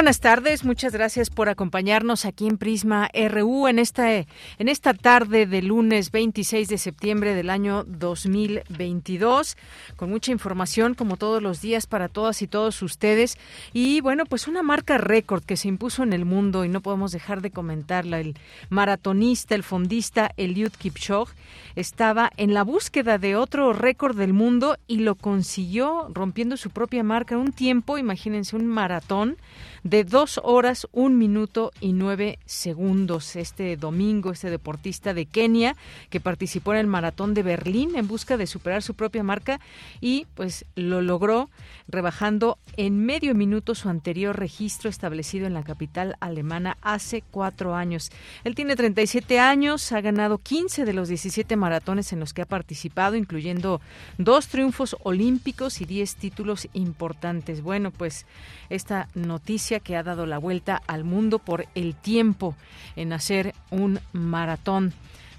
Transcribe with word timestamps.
Buenas 0.00 0.20
tardes, 0.20 0.64
muchas 0.64 0.94
gracias 0.94 1.28
por 1.28 1.50
acompañarnos 1.50 2.24
aquí 2.24 2.46
en 2.46 2.56
Prisma 2.56 3.10
RU 3.12 3.68
en 3.68 3.78
esta, 3.78 4.10
en 4.10 4.26
esta 4.58 4.94
tarde 4.94 5.44
de 5.44 5.60
lunes 5.60 6.10
26 6.10 6.68
de 6.68 6.78
septiembre 6.78 7.34
del 7.34 7.50
año 7.50 7.84
2022, 7.84 9.58
con 9.96 10.08
mucha 10.08 10.32
información 10.32 10.94
como 10.94 11.18
todos 11.18 11.42
los 11.42 11.60
días 11.60 11.86
para 11.86 12.08
todas 12.08 12.40
y 12.40 12.46
todos 12.46 12.80
ustedes. 12.80 13.36
Y 13.74 14.00
bueno, 14.00 14.24
pues 14.24 14.48
una 14.48 14.62
marca 14.62 14.96
récord 14.96 15.44
que 15.44 15.58
se 15.58 15.68
impuso 15.68 16.02
en 16.02 16.14
el 16.14 16.24
mundo 16.24 16.64
y 16.64 16.70
no 16.70 16.80
podemos 16.80 17.12
dejar 17.12 17.42
de 17.42 17.50
comentarla. 17.50 18.20
El 18.20 18.38
maratonista, 18.70 19.54
el 19.54 19.64
fondista 19.64 20.30
Eliud 20.38 20.72
Kipchoge 20.72 21.34
estaba 21.76 22.30
en 22.38 22.54
la 22.54 22.64
búsqueda 22.64 23.18
de 23.18 23.36
otro 23.36 23.74
récord 23.74 24.16
del 24.16 24.32
mundo 24.32 24.78
y 24.86 25.00
lo 25.00 25.14
consiguió 25.14 26.08
rompiendo 26.08 26.56
su 26.56 26.70
propia 26.70 27.04
marca. 27.04 27.36
Un 27.36 27.52
tiempo, 27.52 27.98
imagínense, 27.98 28.56
un 28.56 28.64
maratón 28.64 29.36
de 29.82 30.04
dos 30.04 30.40
horas, 30.42 30.86
un 30.92 31.18
minuto 31.18 31.72
y 31.80 31.92
nueve 31.92 32.38
segundos. 32.44 33.36
Este 33.36 33.76
domingo, 33.76 34.32
este 34.32 34.50
deportista 34.50 35.14
de 35.14 35.26
Kenia 35.26 35.76
que 36.10 36.20
participó 36.20 36.72
en 36.72 36.80
el 36.80 36.86
maratón 36.86 37.34
de 37.34 37.42
Berlín 37.42 37.96
en 37.96 38.08
busca 38.08 38.36
de 38.36 38.46
superar 38.46 38.82
su 38.82 38.94
propia 38.94 39.22
marca 39.22 39.60
y 40.00 40.26
pues 40.34 40.64
lo 40.74 41.02
logró 41.02 41.50
rebajando 41.88 42.58
en 42.76 43.04
medio 43.04 43.34
minuto 43.34 43.74
su 43.74 43.88
anterior 43.88 44.38
registro 44.38 44.88
establecido 44.90 45.46
en 45.46 45.54
la 45.54 45.64
capital 45.64 46.16
alemana 46.20 46.76
hace 46.82 47.22
cuatro 47.30 47.74
años. 47.74 48.10
Él 48.44 48.54
tiene 48.54 48.76
37 48.76 49.38
años, 49.38 49.92
ha 49.92 50.00
ganado 50.00 50.38
15 50.38 50.84
de 50.84 50.92
los 50.92 51.08
17 51.08 51.56
maratones 51.56 52.12
en 52.12 52.20
los 52.20 52.32
que 52.32 52.42
ha 52.42 52.46
participado, 52.46 53.16
incluyendo 53.16 53.80
dos 54.18 54.48
triunfos 54.48 54.96
olímpicos 55.02 55.80
y 55.80 55.84
10 55.84 56.16
títulos 56.16 56.68
importantes. 56.72 57.62
Bueno, 57.62 57.90
pues 57.90 58.26
esta 58.68 59.08
noticia 59.14 59.69
que 59.78 59.96
ha 59.96 60.02
dado 60.02 60.26
la 60.26 60.38
vuelta 60.38 60.82
al 60.88 61.04
mundo 61.04 61.38
por 61.38 61.66
el 61.76 61.94
tiempo 61.94 62.56
en 62.96 63.12
hacer 63.12 63.54
un 63.70 64.00
maratón 64.12 64.92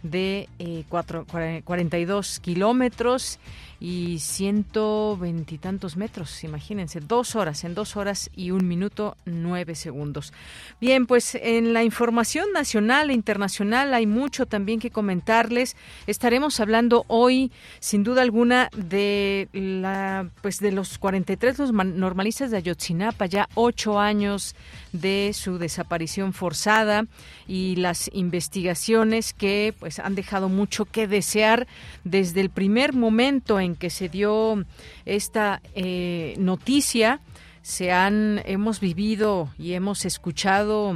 de 0.03 0.47
eh, 0.59 0.85
cuatro, 0.87 1.25
42 1.63 2.39
kilómetros 2.39 3.39
y 3.81 4.19
ciento 4.19 5.17
veintitantos 5.17 5.97
metros, 5.97 6.43
imagínense, 6.43 6.99
dos 6.99 7.35
horas, 7.35 7.63
en 7.63 7.73
dos 7.73 7.97
horas 7.97 8.29
y 8.35 8.51
un 8.51 8.67
minuto 8.67 9.17
nueve 9.25 9.73
segundos. 9.73 10.33
Bien, 10.79 11.07
pues 11.07 11.33
en 11.33 11.73
la 11.73 11.83
información 11.83 12.53
nacional 12.53 13.09
e 13.09 13.13
internacional 13.13 13.95
hay 13.95 14.05
mucho 14.05 14.45
también 14.45 14.79
que 14.79 14.91
comentarles. 14.91 15.75
Estaremos 16.05 16.59
hablando 16.59 17.05
hoy, 17.07 17.51
sin 17.79 18.03
duda 18.03 18.21
alguna, 18.21 18.69
de 18.77 19.49
la, 19.51 20.29
pues 20.43 20.59
de 20.59 20.71
los 20.71 20.99
43 20.99 21.57
los 21.57 21.73
normalistas 21.73 22.51
de 22.51 22.57
Ayotzinapa, 22.57 23.25
ya 23.25 23.49
ocho 23.55 23.99
años 23.99 24.55
de 24.93 25.31
su 25.33 25.57
desaparición 25.57 26.33
forzada 26.33 27.05
y 27.47 27.77
las 27.77 28.11
investigaciones 28.13 29.33
que 29.33 29.73
pues 29.79 29.97
han 29.97 30.13
dejado 30.13 30.49
mucho 30.49 30.85
que 30.85 31.07
desear 31.07 31.65
desde 32.03 32.41
el 32.41 32.51
primer 32.51 32.93
momento 32.93 33.59
en 33.59 33.70
que 33.75 33.89
se 33.89 34.09
dio 34.09 34.65
esta 35.05 35.61
eh, 35.75 36.35
noticia, 36.37 37.19
se 37.61 37.91
han, 37.91 38.41
hemos 38.45 38.79
vivido 38.79 39.49
y 39.57 39.73
hemos 39.73 40.05
escuchado 40.05 40.95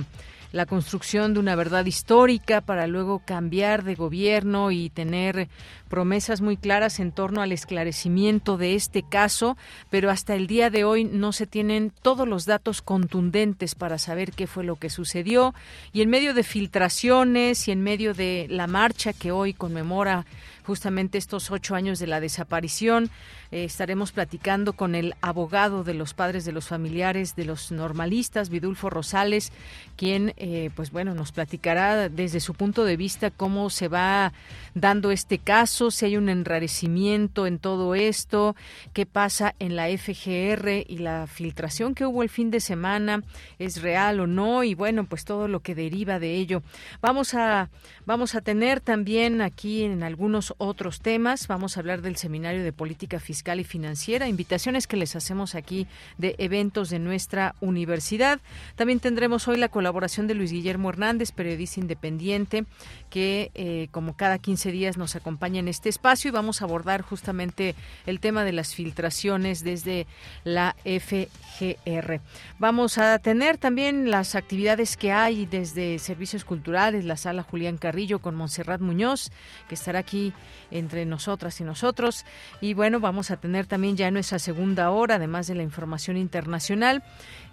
la 0.56 0.66
construcción 0.66 1.34
de 1.34 1.42
una 1.42 1.56
verdad 1.58 1.86
histórica 1.86 2.62
para 2.62 2.88
luego 2.88 3.20
cambiar 3.20 3.84
de 3.84 3.96
gobierno 3.96 4.72
y 4.72 4.90
tener 4.90 5.50
promesas 5.90 6.40
muy 6.40 6.56
claras 6.56 7.02
en 7.02 7.12
torno 7.12 7.42
al 7.42 7.52
esclarecimiento 7.52 8.56
de 8.56 8.76
este 8.76 9.04
caso, 9.04 9.58
pero 9.90 10.10
hasta 10.10 10.34
el 10.34 10.48
día 10.48 10.70
de 10.70 10.86
hoy 10.86 11.04
no 11.04 11.34
se 11.34 11.46
tienen 11.46 11.92
todos 12.02 12.26
los 12.26 12.46
datos 12.46 12.82
contundentes 12.82 13.76
para 13.76 13.98
saber 13.98 14.32
qué 14.32 14.48
fue 14.48 14.64
lo 14.64 14.78
que 14.78 14.90
sucedió. 14.90 15.54
Y 15.92 16.02
en 16.02 16.10
medio 16.10 16.34
de 16.34 16.44
filtraciones 16.44 17.68
y 17.68 17.72
en 17.74 17.82
medio 17.82 18.14
de 18.14 18.48
la 18.50 18.68
marcha 18.68 19.12
que 19.12 19.34
hoy 19.34 19.54
conmemora 19.54 20.26
justamente 20.66 21.18
estos 21.18 21.52
ocho 21.52 21.76
años 21.76 22.00
de 22.00 22.08
la 22.08 22.20
desaparición. 22.20 23.10
Eh, 23.56 23.64
estaremos 23.64 24.12
platicando 24.12 24.74
con 24.74 24.96
el 24.96 25.16
abogado 25.22 25.86
de 25.86 25.94
los 25.94 26.14
padres 26.14 26.44
de 26.44 26.52
los 26.52 26.68
familiares 26.68 27.38
de 27.38 27.46
los 27.46 27.72
normalistas, 27.72 28.50
Vidulfo 28.50 28.90
Rosales, 28.90 29.54
quien, 29.96 30.34
eh, 30.36 30.72
pues 30.76 30.92
bueno, 30.92 31.16
nos 31.16 31.32
platicará 31.32 32.10
desde 32.10 32.42
su 32.42 32.54
punto 32.54 32.84
de 32.84 32.98
vista 32.98 33.32
cómo 33.32 33.70
se 33.70 33.88
va 33.88 34.34
dando 34.74 35.10
este 35.10 35.38
caso, 35.38 35.90
si 35.90 36.04
hay 36.04 36.18
un 36.18 36.28
enrarecimiento 36.28 37.48
en 37.48 37.58
todo 37.58 37.96
esto, 37.96 38.58
qué 38.92 39.06
pasa 39.06 39.56
en 39.60 39.78
la 39.78 39.88
FGR 39.88 40.84
y 40.86 40.98
la 40.98 41.26
filtración 41.26 41.96
que 41.96 42.06
hubo 42.06 42.24
el 42.24 42.30
fin 42.30 42.52
de 42.52 42.60
semana, 42.60 43.24
es 43.58 43.82
real 43.82 44.20
o 44.20 44.28
no, 44.28 44.66
y 44.66 44.74
bueno, 44.74 45.06
pues 45.06 45.24
todo 45.24 45.48
lo 45.48 45.62
que 45.62 45.76
deriva 45.76 46.20
de 46.20 46.36
ello. 46.36 46.62
Vamos 47.00 47.34
a, 47.34 47.70
vamos 48.06 48.36
a 48.36 48.42
tener 48.42 48.82
también 48.82 49.40
aquí 49.40 49.84
en 49.84 50.04
algunos 50.04 50.54
otros 50.58 51.00
temas. 51.00 51.48
Vamos 51.48 51.78
a 51.78 51.80
hablar 51.80 52.02
del 52.02 52.18
Seminario 52.18 52.62
de 52.62 52.74
Política 52.74 53.22
Fiscal 53.22 53.45
y 53.54 53.64
Financiera, 53.64 54.28
invitaciones 54.28 54.88
que 54.88 54.98
les 54.98 55.16
hacemos 55.16 55.54
aquí 55.54 55.86
de 56.18 56.36
eventos 56.40 56.90
de 56.90 56.98
nuestra 56.98 57.54
universidad. 57.62 58.40
También 58.76 59.00
tendremos 59.00 59.48
hoy 59.48 59.58
la 59.58 59.70
colaboración 59.70 60.26
de 60.26 60.34
Luis 60.34 60.52
Guillermo 60.52 60.90
Hernández, 60.90 61.32
periodista 61.32 61.80
independiente, 61.80 62.66
que 63.12 63.52
eh, 63.54 63.88
como 63.92 64.18
cada 64.18 64.40
15 64.40 64.72
días 64.72 64.98
nos 64.98 65.16
acompaña 65.16 65.60
en 65.60 65.68
este 65.68 65.90
espacio 65.90 66.30
y 66.30 66.32
vamos 66.32 66.62
a 66.62 66.66
abordar 66.66 67.04
justamente 67.04 67.76
el 68.08 68.20
tema 68.20 68.44
de 68.44 68.52
las 68.52 68.74
filtraciones 68.74 69.64
desde 69.64 70.08
la 70.44 70.76
FGR. 70.84 72.22
Vamos 72.58 72.98
a 72.98 73.20
tener 73.20 73.58
también 73.58 74.10
las 74.10 74.34
actividades 74.34 74.98
que 74.98 75.12
hay 75.12 75.46
desde 75.46 76.00
Servicios 76.00 76.46
Culturales, 76.46 77.06
la 77.06 77.16
sala 77.16 77.44
Julián 77.44 77.78
Carrillo 77.78 78.20
con 78.20 78.34
Montserrat 78.36 78.82
Muñoz, 78.82 79.32
que 79.70 79.76
estará 79.76 80.00
aquí 80.00 80.34
entre 80.72 81.06
nosotras 81.06 81.62
y 81.62 81.64
nosotros. 81.64 82.26
Y 82.60 82.74
bueno, 82.74 83.00
vamos 83.00 83.32
a 83.32 83.35
tener 83.38 83.66
también 83.66 83.98
ya 83.98 84.12
nuestra 84.12 84.40
segunda 84.40 84.90
hora, 84.92 85.16
además 85.16 85.48
de 85.48 85.56
la 85.56 85.64
información 85.64 86.18
internacional. 86.18 87.04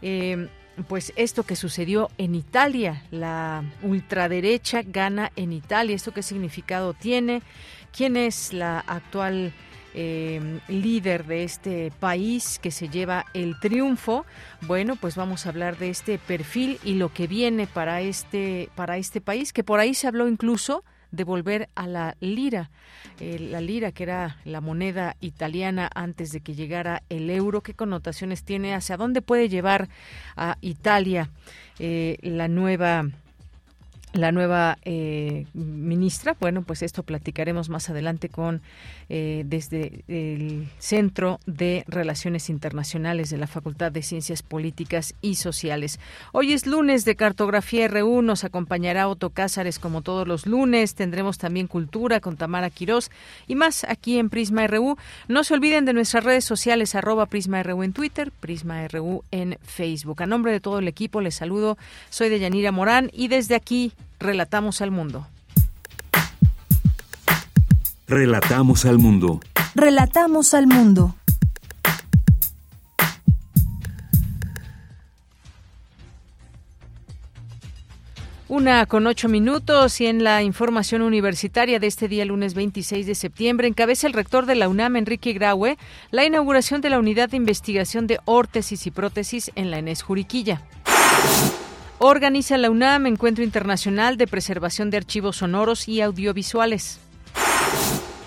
Eh, 0.00 0.48
pues 0.88 1.12
esto 1.16 1.42
que 1.42 1.56
sucedió 1.56 2.10
en 2.18 2.34
Italia, 2.34 3.02
la 3.10 3.62
ultraderecha 3.82 4.82
gana 4.82 5.30
en 5.36 5.52
Italia, 5.52 5.94
¿esto 5.94 6.12
qué 6.12 6.22
significado 6.22 6.94
tiene? 6.94 7.42
¿Quién 7.94 8.16
es 8.16 8.52
la 8.52 8.80
actual 8.80 9.52
eh, 9.94 10.60
líder 10.68 11.26
de 11.26 11.44
este 11.44 11.92
país 12.00 12.58
que 12.58 12.70
se 12.70 12.88
lleva 12.88 13.26
el 13.34 13.58
triunfo? 13.60 14.24
Bueno, 14.62 14.96
pues 14.96 15.14
vamos 15.14 15.44
a 15.44 15.50
hablar 15.50 15.76
de 15.76 15.90
este 15.90 16.18
perfil 16.18 16.78
y 16.84 16.94
lo 16.94 17.12
que 17.12 17.26
viene 17.26 17.66
para 17.66 18.00
este, 18.00 18.70
para 18.74 18.96
este 18.96 19.20
país, 19.20 19.52
que 19.52 19.64
por 19.64 19.78
ahí 19.78 19.92
se 19.92 20.06
habló 20.06 20.26
incluso 20.26 20.84
de 21.12 21.24
volver 21.24 21.68
a 21.74 21.86
la 21.86 22.16
lira, 22.20 22.70
eh, 23.20 23.38
la 23.38 23.60
lira 23.60 23.92
que 23.92 24.02
era 24.02 24.38
la 24.44 24.60
moneda 24.60 25.16
italiana 25.20 25.90
antes 25.94 26.32
de 26.32 26.40
que 26.40 26.54
llegara 26.54 27.02
el 27.08 27.30
euro, 27.30 27.62
qué 27.62 27.74
connotaciones 27.74 28.42
tiene, 28.44 28.74
hacia 28.74 28.96
dónde 28.96 29.22
puede 29.22 29.48
llevar 29.48 29.88
a 30.36 30.56
Italia 30.60 31.30
eh, 31.78 32.18
la 32.22 32.48
nueva 32.48 33.06
la 34.12 34.32
nueva 34.32 34.78
eh, 34.84 35.46
ministra. 35.54 36.36
Bueno, 36.38 36.62
pues 36.62 36.82
esto 36.82 37.02
platicaremos 37.02 37.68
más 37.68 37.88
adelante 37.88 38.28
con 38.28 38.60
eh, 39.08 39.44
desde 39.46 40.04
el 40.08 40.68
Centro 40.78 41.40
de 41.46 41.84
Relaciones 41.86 42.50
Internacionales 42.50 43.30
de 43.30 43.38
la 43.38 43.46
Facultad 43.46 43.92
de 43.92 44.02
Ciencias 44.02 44.42
Políticas 44.42 45.14
y 45.22 45.36
Sociales. 45.36 45.98
Hoy 46.32 46.52
es 46.52 46.66
lunes 46.66 47.04
de 47.04 47.16
Cartografía 47.16 47.88
RU. 47.88 48.22
Nos 48.22 48.44
acompañará 48.44 49.08
Otto 49.08 49.30
Cázares 49.30 49.78
como 49.78 50.02
todos 50.02 50.28
los 50.28 50.46
lunes. 50.46 50.94
Tendremos 50.94 51.38
también 51.38 51.66
Cultura 51.66 52.20
con 52.20 52.36
Tamara 52.36 52.70
Quirós 52.70 53.10
y 53.46 53.54
más 53.54 53.84
aquí 53.84 54.18
en 54.18 54.30
Prisma 54.30 54.66
RU. 54.66 54.96
No 55.28 55.44
se 55.44 55.54
olviden 55.54 55.84
de 55.84 55.94
nuestras 55.94 56.24
redes 56.24 56.44
sociales, 56.44 56.94
arroba 56.94 57.26
Prisma 57.26 57.62
RU 57.62 57.82
en 57.82 57.92
Twitter, 57.92 58.30
Prisma 58.30 58.86
RU 58.88 59.24
en 59.30 59.58
Facebook. 59.62 60.22
A 60.22 60.26
nombre 60.26 60.52
de 60.52 60.60
todo 60.60 60.78
el 60.78 60.88
equipo 60.88 61.20
les 61.20 61.34
saludo. 61.34 61.78
Soy 62.10 62.28
de 62.28 62.38
Yanira 62.38 62.72
Morán 62.72 63.10
y 63.12 63.28
desde 63.28 63.54
aquí 63.54 63.92
Relatamos 64.18 64.80
al 64.80 64.90
mundo. 64.90 65.26
Relatamos 68.06 68.84
al 68.84 68.98
mundo. 68.98 69.40
Relatamos 69.74 70.54
al 70.54 70.66
mundo. 70.66 71.14
Una 78.52 78.84
con 78.84 79.06
ocho 79.06 79.30
minutos 79.30 79.98
y 80.02 80.06
en 80.06 80.24
la 80.24 80.42
información 80.42 81.00
universitaria 81.00 81.80
de 81.80 81.86
este 81.86 82.06
día, 82.06 82.26
lunes 82.26 82.52
26 82.52 83.06
de 83.06 83.14
septiembre, 83.14 83.66
encabeza 83.66 84.06
el 84.06 84.12
rector 84.12 84.44
de 84.44 84.56
la 84.56 84.68
UNAM, 84.68 84.96
Enrique 84.96 85.32
Graue, 85.32 85.78
la 86.10 86.26
inauguración 86.26 86.82
de 86.82 86.90
la 86.90 86.98
unidad 86.98 87.30
de 87.30 87.38
investigación 87.38 88.06
de 88.06 88.20
órtesis 88.26 88.86
y 88.86 88.90
prótesis 88.90 89.50
en 89.54 89.70
la 89.70 89.78
ENES 89.78 90.02
Juriquilla. 90.02 90.60
Organiza 92.04 92.58
la 92.58 92.68
UNAM 92.68 93.06
Encuentro 93.06 93.44
Internacional 93.44 94.16
de 94.16 94.26
Preservación 94.26 94.90
de 94.90 94.96
Archivos 94.96 95.36
Sonoros 95.36 95.86
y 95.86 96.00
Audiovisuales. 96.00 96.98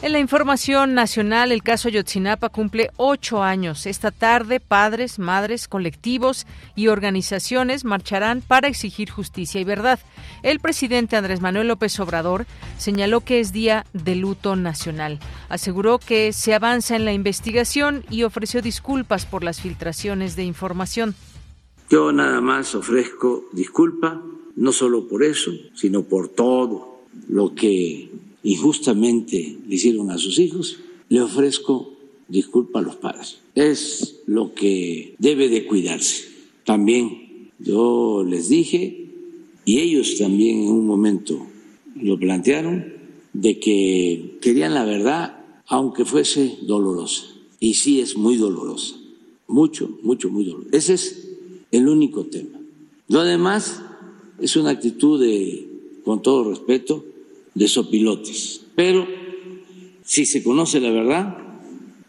En 0.01 0.13
la 0.13 0.19
información 0.19 0.93
nacional, 0.93 1.51
el 1.51 1.61
caso 1.61 1.89
Yotzinapa 1.89 2.47
cumple 2.47 2.91
ocho 2.95 3.43
años. 3.43 3.85
Esta 3.85 4.11
tarde, 4.11 4.61
padres, 4.61 5.19
madres, 5.19 5.67
colectivos 5.67 6.47
y 6.77 6.87
organizaciones 6.87 7.83
marcharán 7.83 8.39
para 8.39 8.69
exigir 8.69 9.09
justicia 9.09 9.59
y 9.59 9.65
verdad. 9.65 9.99
El 10.41 10.61
presidente 10.61 11.17
Andrés 11.17 11.41
Manuel 11.41 11.67
López 11.67 11.99
Obrador 11.99 12.45
señaló 12.77 13.25
que 13.25 13.41
es 13.41 13.51
día 13.51 13.85
de 13.91 14.15
luto 14.15 14.55
nacional. 14.55 15.19
Aseguró 15.49 15.99
que 15.99 16.31
se 16.31 16.53
avanza 16.53 16.95
en 16.95 17.03
la 17.03 17.11
investigación 17.11 18.05
y 18.09 18.23
ofreció 18.23 18.61
disculpas 18.61 19.25
por 19.25 19.43
las 19.43 19.59
filtraciones 19.59 20.37
de 20.37 20.45
información. 20.45 21.13
Yo 21.89 22.11
nada 22.11 22.41
más 22.41 22.73
ofrezco 22.75 23.45
disculpa, 23.51 24.23
no 24.55 24.71
solo 24.71 25.07
por 25.07 25.23
eso, 25.23 25.51
sino 25.75 26.03
por 26.03 26.29
todo 26.29 26.99
lo 27.27 27.53
que 27.53 28.09
injustamente 28.43 29.57
le 29.67 29.75
hicieron 29.75 30.09
a 30.11 30.17
sus 30.17 30.39
hijos. 30.39 30.79
Le 31.09 31.21
ofrezco 31.21 31.93
disculpa 32.27 32.79
a 32.79 32.81
los 32.81 32.95
padres. 32.95 33.39
Es 33.53 34.21
lo 34.25 34.53
que 34.53 35.15
debe 35.19 35.49
de 35.49 35.65
cuidarse. 35.65 36.25
También 36.63 37.51
yo 37.59 38.25
les 38.27 38.49
dije, 38.49 39.09
y 39.65 39.79
ellos 39.79 40.17
también 40.17 40.63
en 40.63 40.69
un 40.69 40.87
momento 40.87 41.45
lo 41.95 42.17
plantearon, 42.19 42.93
de 43.33 43.59
que 43.59 44.37
querían 44.41 44.73
la 44.73 44.85
verdad 44.85 45.45
aunque 45.67 46.05
fuese 46.05 46.57
dolorosa. 46.63 47.25
Y 47.59 47.73
sí 47.75 47.99
es 47.99 48.17
muy 48.17 48.37
dolorosa. 48.37 48.95
Mucho, 49.47 49.99
mucho, 50.03 50.29
muy 50.29 50.45
dolorosa. 50.45 50.69
Ese 50.71 50.93
es 50.93 51.24
el 51.71 51.87
único 51.87 52.25
tema. 52.25 52.59
Lo 53.07 53.23
demás 53.23 53.81
es 54.39 54.55
una 54.55 54.71
actitud 54.71 55.19
de, 55.19 55.67
con 56.03 56.21
todo 56.21 56.49
respeto, 56.49 57.05
de 57.53 57.67
sopilotes. 57.67 58.65
Pero 58.75 59.07
si 60.03 60.25
se 60.25 60.43
conoce 60.43 60.79
la 60.79 60.91
verdad, 60.91 61.37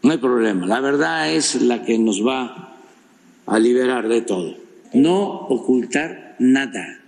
no 0.03 0.11
hay 0.11 0.17
problema. 0.17 0.65
La 0.65 0.79
verdad 0.79 1.33
es 1.33 1.61
la 1.61 1.83
que 1.83 1.97
nos 1.97 2.25
va 2.25 2.77
a 3.45 3.59
liberar 3.59 4.07
de 4.07 4.21
todo. 4.21 4.55
No 4.93 5.47
ocultar 5.47 6.35
nada 6.39 7.01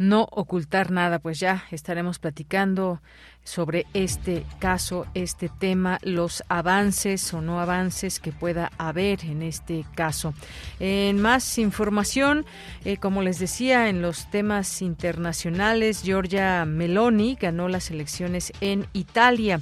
no 0.00 0.26
ocultar 0.30 0.90
nada, 0.90 1.18
pues 1.18 1.38
ya 1.38 1.64
estaremos 1.70 2.18
platicando 2.18 3.02
sobre 3.44 3.84
este 3.92 4.46
caso, 4.58 5.06
este 5.12 5.50
tema, 5.50 5.98
los 6.00 6.42
avances 6.48 7.34
o 7.34 7.42
no 7.42 7.60
avances 7.60 8.18
que 8.18 8.32
pueda 8.32 8.72
haber 8.78 9.22
en 9.26 9.42
este 9.42 9.84
caso. 9.94 10.32
En 10.78 11.20
más 11.20 11.58
información, 11.58 12.46
eh, 12.86 12.96
como 12.96 13.20
les 13.20 13.38
decía, 13.38 13.90
en 13.90 14.00
los 14.00 14.30
temas 14.30 14.80
internacionales, 14.80 16.02
Giorgia 16.02 16.64
Meloni 16.64 17.36
ganó 17.38 17.68
las 17.68 17.90
elecciones 17.90 18.54
en 18.62 18.86
Italia. 18.94 19.60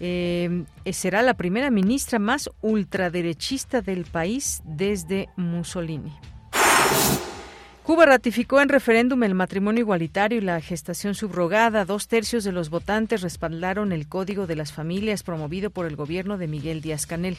Eh, 0.00 0.64
será 0.90 1.22
la 1.22 1.34
primera 1.34 1.70
ministra 1.70 2.18
más 2.18 2.50
ultraderechista 2.62 3.80
del 3.80 4.06
país 4.06 4.60
desde 4.64 5.28
Mussolini. 5.36 6.16
Cuba 7.88 8.04
ratificó 8.04 8.60
en 8.60 8.68
referéndum 8.68 9.22
el 9.24 9.34
matrimonio 9.34 9.80
igualitario 9.80 10.36
y 10.36 10.42
la 10.42 10.60
gestación 10.60 11.14
subrogada. 11.14 11.86
Dos 11.86 12.06
tercios 12.06 12.44
de 12.44 12.52
los 12.52 12.68
votantes 12.68 13.22
respaldaron 13.22 13.92
el 13.92 14.06
Código 14.06 14.46
de 14.46 14.56
las 14.56 14.74
Familias 14.74 15.22
promovido 15.22 15.70
por 15.70 15.86
el 15.86 15.96
gobierno 15.96 16.36
de 16.36 16.48
Miguel 16.48 16.82
Díaz 16.82 17.06
Canel. 17.06 17.38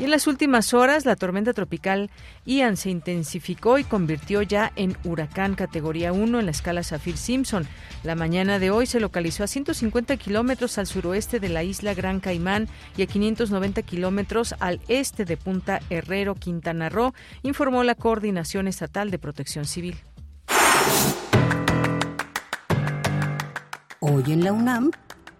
Y 0.00 0.04
en 0.04 0.10
las 0.10 0.26
últimas 0.26 0.72
horas, 0.72 1.04
la 1.04 1.14
tormenta 1.14 1.52
tropical 1.52 2.10
Ian 2.46 2.78
se 2.78 2.88
intensificó 2.88 3.78
y 3.78 3.84
convirtió 3.84 4.40
ya 4.40 4.72
en 4.74 4.96
huracán 5.04 5.54
categoría 5.54 6.14
1 6.14 6.40
en 6.40 6.46
la 6.46 6.50
escala 6.52 6.82
Saffir-Simpson. 6.82 7.66
La 8.02 8.14
mañana 8.14 8.58
de 8.58 8.70
hoy 8.70 8.86
se 8.86 8.98
localizó 8.98 9.44
a 9.44 9.46
150 9.46 10.16
kilómetros 10.16 10.78
al 10.78 10.86
suroeste 10.86 11.38
de 11.38 11.50
la 11.50 11.64
isla 11.64 11.92
Gran 11.92 12.20
Caimán 12.20 12.66
y 12.96 13.02
a 13.02 13.06
590 13.06 13.82
kilómetros 13.82 14.54
al 14.58 14.80
este 14.88 15.26
de 15.26 15.36
Punta 15.36 15.80
Herrero, 15.90 16.34
Quintana 16.34 16.88
Roo, 16.88 17.12
informó 17.42 17.84
la 17.84 17.94
Coordinación 17.94 18.68
Estatal 18.68 19.10
de 19.10 19.18
Protección 19.18 19.66
Civil. 19.66 19.98
Hoy 24.00 24.32
en 24.32 24.44
la 24.44 24.52
UNAM, 24.54 24.92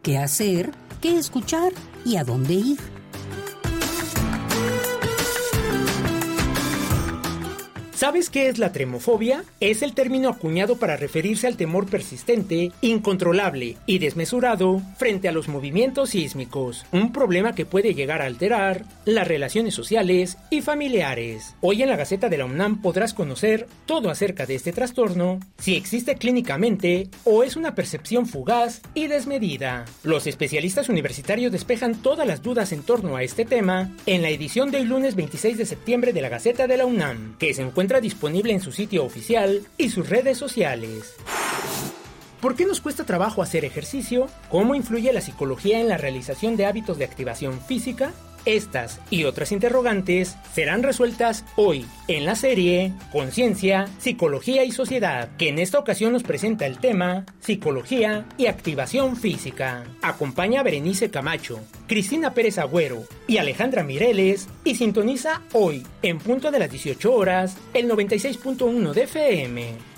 ¿qué 0.03 0.19
hacer? 0.19 0.71
¿Qué 1.01 1.17
escuchar? 1.17 1.73
¿Y 2.05 2.17
a 2.17 2.25
dónde 2.25 2.53
ir? 2.53 3.00
¿Sabes 8.01 8.31
qué 8.31 8.49
es 8.49 8.57
la 8.57 8.73
tremofobia? 8.73 9.45
Es 9.61 9.83
el 9.83 9.93
término 9.93 10.31
acuñado 10.31 10.79
para 10.79 10.97
referirse 10.97 11.47
al 11.47 11.59
temor 11.59 11.85
persistente, 11.85 12.73
incontrolable 12.81 13.77
y 13.85 13.99
desmesurado 13.99 14.81
frente 14.97 15.29
a 15.29 15.33
los 15.33 15.49
movimientos 15.49 16.09
sísmicos, 16.09 16.87
un 16.93 17.13
problema 17.13 17.55
que 17.55 17.67
puede 17.67 17.93
llegar 17.93 18.23
a 18.23 18.25
alterar 18.25 18.87
las 19.05 19.29
relaciones 19.29 19.75
sociales 19.75 20.39
y 20.49 20.63
familiares. 20.63 21.55
Hoy 21.61 21.83
en 21.83 21.91
la 21.91 21.97
Gaceta 21.97 22.31
de 22.31 22.39
la 22.39 22.47
UNAM 22.47 22.81
podrás 22.81 23.13
conocer 23.13 23.67
todo 23.85 24.09
acerca 24.09 24.47
de 24.47 24.55
este 24.55 24.73
trastorno, 24.73 25.39
si 25.59 25.77
existe 25.77 26.15
clínicamente 26.15 27.11
o 27.25 27.43
es 27.43 27.55
una 27.55 27.75
percepción 27.75 28.25
fugaz 28.25 28.81
y 28.95 29.09
desmedida. 29.09 29.85
Los 30.05 30.27
especialistas 30.27 30.89
universitarios 30.89 31.53
despejan 31.53 32.01
todas 32.01 32.27
las 32.27 32.43
dudas 32.43 32.73
en 32.73 32.83
torno 32.83 33.17
a 33.17 33.23
este 33.25 33.45
tema 33.45 33.95
en 34.07 34.23
la 34.23 34.31
edición 34.31 34.71
del 34.71 34.89
lunes 34.89 35.17
26 35.17 35.59
de 35.59 35.67
septiembre 35.67 36.15
de 36.15 36.23
la 36.23 36.31
Gaceta 36.31 36.67
de 36.67 36.79
la 36.79 36.87
UNAM, 36.87 37.37
que 37.37 37.53
se 37.53 37.61
encuentra 37.61 37.90
disponible 37.99 38.53
en 38.53 38.61
su 38.61 38.71
sitio 38.71 39.05
oficial 39.05 39.63
y 39.79 39.89
sus 39.89 40.09
redes 40.09 40.39
sociales. 40.39 41.15
¿Por 42.41 42.55
qué 42.55 42.65
nos 42.65 42.81
cuesta 42.81 43.05
trabajo 43.05 43.43
hacer 43.43 43.65
ejercicio? 43.65 44.27
¿Cómo 44.51 44.75
influye 44.75 45.13
la 45.13 45.21
psicología 45.21 45.81
en 45.81 45.89
la 45.89 45.97
realización 45.97 46.57
de 46.57 46.67
hábitos 46.67 46.99
de 46.99 47.05
activación 47.05 47.61
física? 47.61 48.13
Estas 48.45 49.01
y 49.11 49.25
otras 49.25 49.53
interrogantes 49.53 50.37
serán 50.53 50.83
resueltas 50.83 51.45
hoy 51.57 51.87
en 52.09 52.25
la 52.25 52.35
serie 52.35 52.95
Conciencia, 53.13 53.89
Psicología 53.99 54.65
y 54.65 54.73
Sociedad, 54.73 55.29
que 55.37 55.49
en 55.49 55.59
esta 55.59 55.79
ocasión 55.79 56.13
nos 56.13 56.23
presenta 56.23 56.67
el 56.67 56.79
tema 56.79 57.27
Psicología 57.41 58.27
y 58.39 58.47
Activación 58.47 59.17
Física. 59.17 59.85
Acompaña 60.03 60.61
a 60.61 60.63
Berenice 60.63 61.11
Camacho, 61.11 61.61
Cristina 61.87 62.33
Pérez 62.33 62.59
Agüero 62.59 63.05
y 63.27 63.39
Alejandra 63.39 63.85
Mireles 63.85 64.49
y 64.65 64.75
sintoniza 64.75 65.43
hoy, 65.53 65.87
en 66.03 66.19
punto 66.19 66.51
de 66.51 66.59
las 66.59 66.71
18 66.71 67.13
horas, 67.13 67.57
el 67.75 67.89
96.1 67.89 68.93
de 68.93 69.03
FM. 69.03 69.91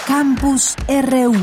Campus 0.06 0.76
RU. 0.88 1.34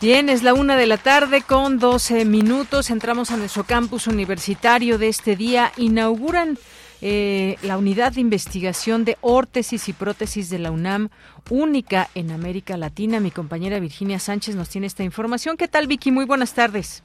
Bien, 0.00 0.28
es 0.28 0.44
la 0.44 0.54
una 0.54 0.76
de 0.76 0.86
la 0.86 0.98
tarde 0.98 1.42
con 1.42 1.80
12 1.80 2.24
minutos. 2.24 2.90
Entramos 2.90 3.32
a 3.32 3.36
nuestro 3.36 3.64
campus 3.64 4.06
universitario 4.06 4.98
de 4.98 5.08
este 5.08 5.34
día. 5.34 5.72
Inauguran 5.76 6.58
eh, 7.02 7.56
la 7.62 7.78
unidad 7.78 8.12
de 8.12 8.20
investigación 8.20 9.04
de 9.04 9.16
órtesis 9.20 9.88
y 9.88 9.92
prótesis 9.92 10.50
de 10.50 10.58
la 10.58 10.70
UNAM, 10.70 11.10
única 11.50 12.08
en 12.14 12.30
América 12.30 12.76
Latina. 12.76 13.20
Mi 13.20 13.30
compañera 13.30 13.78
Virginia 13.80 14.18
Sánchez 14.18 14.56
nos 14.56 14.68
tiene 14.68 14.86
esta 14.86 15.04
información. 15.04 15.56
¿Qué 15.56 15.68
tal, 15.68 15.86
Vicky? 15.86 16.10
Muy 16.10 16.24
buenas 16.24 16.54
tardes. 16.54 17.02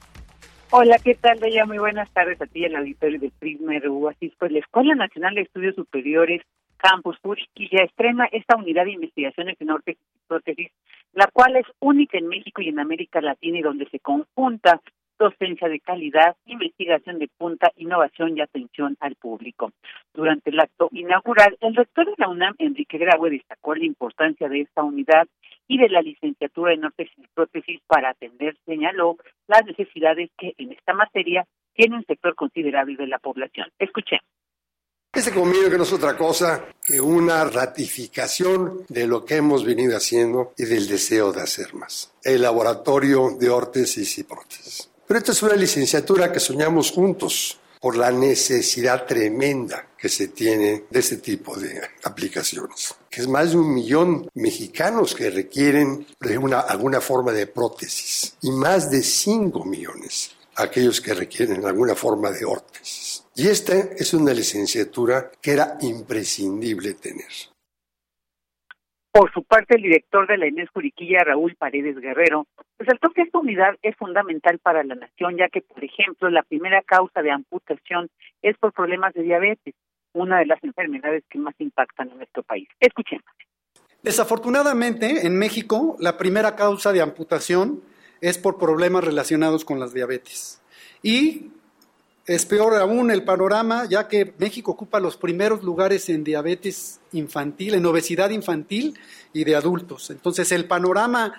Hola, 0.70 0.98
¿qué 1.04 1.14
tal, 1.14 1.38
Bella? 1.38 1.66
Muy 1.66 1.78
buenas 1.78 2.10
tardes 2.12 2.40
a 2.40 2.46
ti 2.46 2.64
en 2.64 2.72
el 2.72 2.76
auditorio 2.76 3.18
de 3.18 3.30
Prisma 3.38 3.78
RU. 3.78 4.08
Así 4.08 4.32
pues, 4.38 4.50
la 4.50 4.60
Escuela 4.60 4.94
Nacional 4.94 5.34
de 5.34 5.42
Estudios 5.42 5.74
Superiores 5.74 6.40
Campus 6.82 7.16
ya 7.54 7.84
estrena 7.84 8.26
esta 8.32 8.56
unidad 8.56 8.84
de 8.84 8.92
investigaciones 8.92 9.56
en 9.60 9.70
órtesis 9.70 10.02
y 10.02 10.26
prótesis, 10.26 10.72
la 11.12 11.28
cual 11.32 11.56
es 11.56 11.66
única 11.78 12.18
en 12.18 12.26
México 12.26 12.60
y 12.60 12.68
en 12.68 12.80
América 12.80 13.20
Latina 13.20 13.58
y 13.58 13.62
donde 13.62 13.88
se 13.88 14.00
conjunta 14.00 14.80
docencia 15.22 15.68
de 15.68 15.80
calidad, 15.80 16.36
investigación 16.46 17.18
de 17.18 17.28
punta, 17.28 17.70
innovación 17.76 18.36
y 18.36 18.40
atención 18.40 18.96
al 19.00 19.14
público. 19.14 19.72
Durante 20.12 20.50
el 20.50 20.60
acto 20.60 20.88
inaugural, 20.92 21.56
el 21.60 21.74
rector 21.74 22.06
de 22.06 22.14
la 22.18 22.28
UNAM, 22.28 22.54
Enrique 22.58 22.98
Graue, 22.98 23.30
destacó 23.30 23.74
la 23.74 23.84
importancia 23.84 24.48
de 24.48 24.62
esta 24.62 24.82
unidad 24.82 25.26
y 25.68 25.78
de 25.78 25.88
la 25.88 26.02
licenciatura 26.02 26.74
en 26.74 26.84
órtesis 26.84 27.16
y 27.18 27.28
prótesis 27.34 27.80
para 27.86 28.10
atender, 28.10 28.56
señaló, 28.66 29.16
las 29.46 29.64
necesidades 29.64 30.30
que 30.36 30.54
en 30.58 30.72
esta 30.72 30.92
materia 30.92 31.46
tiene 31.74 31.96
un 31.96 32.04
sector 32.04 32.34
considerable 32.34 32.96
de 32.96 33.06
la 33.06 33.18
población. 33.18 33.68
Escuchemos. 33.78 34.26
Este 35.14 35.32
convenio 35.32 35.70
que 35.70 35.76
no 35.76 35.82
es 35.82 35.92
otra 35.92 36.16
cosa 36.16 36.64
que 36.82 36.98
una 36.98 37.44
ratificación 37.44 38.86
de 38.88 39.06
lo 39.06 39.26
que 39.26 39.36
hemos 39.36 39.62
venido 39.62 39.94
haciendo 39.94 40.54
y 40.56 40.64
del 40.64 40.88
deseo 40.88 41.32
de 41.32 41.42
hacer 41.42 41.74
más. 41.74 42.14
El 42.24 42.40
laboratorio 42.40 43.36
de 43.38 43.50
órtesis 43.50 44.18
y 44.18 44.24
prótesis. 44.24 44.91
Pero 45.06 45.18
esta 45.18 45.32
es 45.32 45.42
una 45.42 45.54
licenciatura 45.54 46.32
que 46.32 46.40
soñamos 46.40 46.90
juntos 46.90 47.58
por 47.80 47.96
la 47.96 48.12
necesidad 48.12 49.06
tremenda 49.06 49.88
que 49.98 50.08
se 50.08 50.28
tiene 50.28 50.84
de 50.88 51.00
este 51.00 51.16
tipo 51.16 51.56
de 51.56 51.80
aplicaciones, 52.04 52.94
que 53.10 53.20
es 53.20 53.28
más 53.28 53.50
de 53.50 53.56
un 53.56 53.74
millón 53.74 54.30
mexicanos 54.34 55.14
que 55.14 55.30
requieren 55.30 56.06
una, 56.40 56.60
alguna 56.60 57.00
forma 57.00 57.32
de 57.32 57.48
prótesis 57.48 58.36
y 58.40 58.52
más 58.52 58.90
de 58.90 59.02
cinco 59.02 59.64
millones 59.64 60.30
aquellos 60.56 61.00
que 61.00 61.14
requieren 61.14 61.64
alguna 61.64 61.94
forma 61.94 62.30
de 62.30 62.44
órtesis. 62.44 63.24
Y 63.34 63.48
esta 63.48 63.74
es 63.74 64.12
una 64.14 64.32
licenciatura 64.32 65.30
que 65.40 65.52
era 65.52 65.78
imprescindible 65.80 66.94
tener. 66.94 67.30
Por 69.12 69.30
su 69.34 69.42
parte, 69.44 69.76
el 69.76 69.82
director 69.82 70.26
de 70.26 70.38
la 70.38 70.46
Inés 70.46 70.70
Juriquilla, 70.72 71.22
Raúl 71.22 71.54
Paredes 71.56 71.98
Guerrero, 71.98 72.46
resaltó 72.78 73.10
que 73.10 73.20
esta 73.20 73.38
unidad 73.38 73.74
es 73.82 73.94
fundamental 73.96 74.58
para 74.58 74.82
la 74.84 74.94
nación, 74.94 75.36
ya 75.36 75.50
que, 75.50 75.60
por 75.60 75.84
ejemplo, 75.84 76.30
la 76.30 76.42
primera 76.42 76.80
causa 76.80 77.20
de 77.20 77.30
amputación 77.30 78.08
es 78.40 78.56
por 78.56 78.72
problemas 78.72 79.12
de 79.12 79.22
diabetes, 79.22 79.74
una 80.14 80.38
de 80.38 80.46
las 80.46 80.64
enfermedades 80.64 81.24
que 81.28 81.38
más 81.38 81.54
impactan 81.58 82.08
en 82.08 82.16
nuestro 82.16 82.42
país. 82.42 82.68
Escuchemos. 82.80 83.26
Desafortunadamente, 84.02 85.26
en 85.26 85.38
México, 85.38 85.96
la 86.00 86.16
primera 86.16 86.56
causa 86.56 86.90
de 86.92 87.02
amputación 87.02 87.82
es 88.22 88.38
por 88.38 88.58
problemas 88.58 89.04
relacionados 89.04 89.66
con 89.66 89.78
las 89.78 89.92
diabetes. 89.92 90.62
Y 91.02 91.50
es 92.26 92.46
peor 92.46 92.76
aún 92.76 93.10
el 93.10 93.24
panorama, 93.24 93.86
ya 93.88 94.06
que 94.06 94.34
México 94.38 94.70
ocupa 94.72 95.00
los 95.00 95.16
primeros 95.16 95.62
lugares 95.62 96.08
en 96.08 96.22
diabetes 96.22 97.00
infantil, 97.12 97.74
en 97.74 97.86
obesidad 97.86 98.30
infantil 98.30 98.98
y 99.32 99.44
de 99.44 99.56
adultos. 99.56 100.10
Entonces, 100.10 100.52
el 100.52 100.66
panorama 100.66 101.34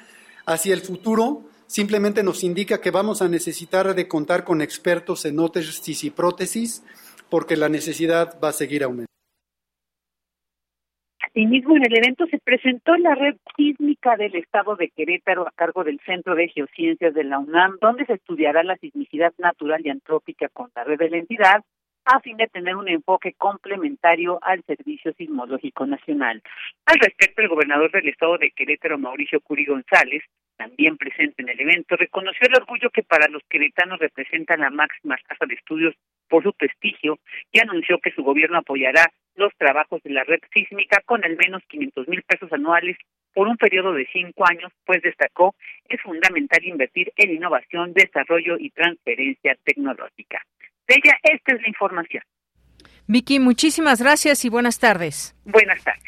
hacia 0.46 0.74
el 0.74 0.82
futuro 0.82 1.44
simplemente 1.68 2.22
nos 2.22 2.44
indica 2.44 2.82
que 2.82 2.92
vamos 2.92 3.22
a 3.22 3.30
necesitar 3.30 3.96
de 3.96 4.08
contar 4.08 4.44
con 4.44 4.62
expertos 4.62 5.24
en 5.26 5.40
ótesis 5.40 6.04
y 6.04 6.10
prótesis, 6.10 6.84
porque 7.30 7.56
la 7.56 7.70
necesidad 7.70 8.38
va 8.44 8.50
a 8.50 8.54
seguir 8.54 8.84
aumentando. 8.84 9.13
Asimismo, 11.36 11.76
en 11.76 11.84
el 11.84 11.98
evento 11.98 12.28
se 12.28 12.38
presentó 12.38 12.96
la 12.96 13.16
red 13.16 13.36
sísmica 13.58 14.16
del 14.18 14.36
estado 14.36 14.76
de 14.76 14.90
Querétaro 14.90 15.48
a 15.48 15.52
cargo 15.56 15.84
del 15.84 16.00
Centro 16.06 16.36
de 16.36 16.48
Geociencias 16.48 17.16
de 17.16 17.24
la 17.24 17.40
UNAM, 17.40 17.80
donde 17.82 18.06
se 18.06 18.14
estudiará 18.14 18.62
la 18.62 18.78
sismicidad 18.78 19.34
natural 19.40 19.82
y 19.84 19.90
antrópica 19.90 20.48
con 20.50 20.70
la 20.76 20.84
red 20.84 21.00
de 21.00 21.10
la 21.10 21.18
entidad, 21.18 21.64
a 22.06 22.20
fin 22.20 22.38
de 22.38 22.46
tener 22.46 22.76
un 22.76 22.88
enfoque 22.88 23.34
complementario 23.34 24.38
al 24.44 24.64
Servicio 24.66 25.12
Sismológico 25.14 25.88
Nacional. 25.88 26.44
Al 26.86 27.00
respecto, 27.00 27.42
el 27.42 27.50
gobernador 27.50 27.92
del 27.92 28.10
estado 28.10 28.38
de 28.38 28.52
Querétaro, 28.52 29.00
Mauricio 29.00 29.42
Curi 29.42 29.66
González, 29.66 30.22
también 30.56 30.98
presente 30.98 31.42
en 31.42 31.50
el 31.50 31.60
evento, 31.60 31.96
reconoció 31.96 32.48
el 32.48 32.62
orgullo 32.62 32.92
que 32.92 33.02
para 33.02 33.28
los 33.28 33.42
queretanos 33.50 33.98
representa 33.98 34.56
la 34.56 34.70
máxima 34.70 35.18
casa 35.28 35.48
de 35.48 35.56
estudios 35.56 35.96
por 36.30 36.44
su 36.44 36.54
prestigio 36.54 37.18
y 37.52 37.60
anunció 37.60 37.98
que 37.98 38.12
su 38.12 38.22
gobierno 38.22 38.60
apoyará 38.60 39.12
los 39.36 39.54
trabajos 39.58 40.02
de 40.04 40.12
la 40.12 40.24
red 40.24 40.40
sísmica 40.54 41.02
con 41.06 41.24
al 41.24 41.36
menos 41.38 41.62
500 41.70 42.08
mil 42.08 42.22
pesos 42.24 42.52
anuales 42.52 42.98
por 43.34 43.48
un 43.48 43.58
periodo 43.58 43.94
de 43.94 44.08
cinco 44.14 44.46
años, 44.48 44.72
pues 44.86 45.02
destacó 45.02 45.56
es 45.90 46.02
fundamental 46.02 46.64
invertir 46.64 47.12
en 47.16 47.32
innovación, 47.32 47.94
desarrollo 47.94 48.58
y 48.60 48.70
transferencia 48.70 49.58
tecnológica. 49.64 50.42
De 50.88 50.96
ella, 50.96 51.18
esta 51.24 51.56
es 51.56 51.62
la 51.62 51.68
información. 51.68 52.24
Vicky, 53.08 53.40
muchísimas 53.40 54.02
gracias 54.02 54.46
y 54.46 54.50
buenas 54.50 54.80
tardes. 54.80 55.36
Buenas 55.46 55.84
tardes. 55.84 56.04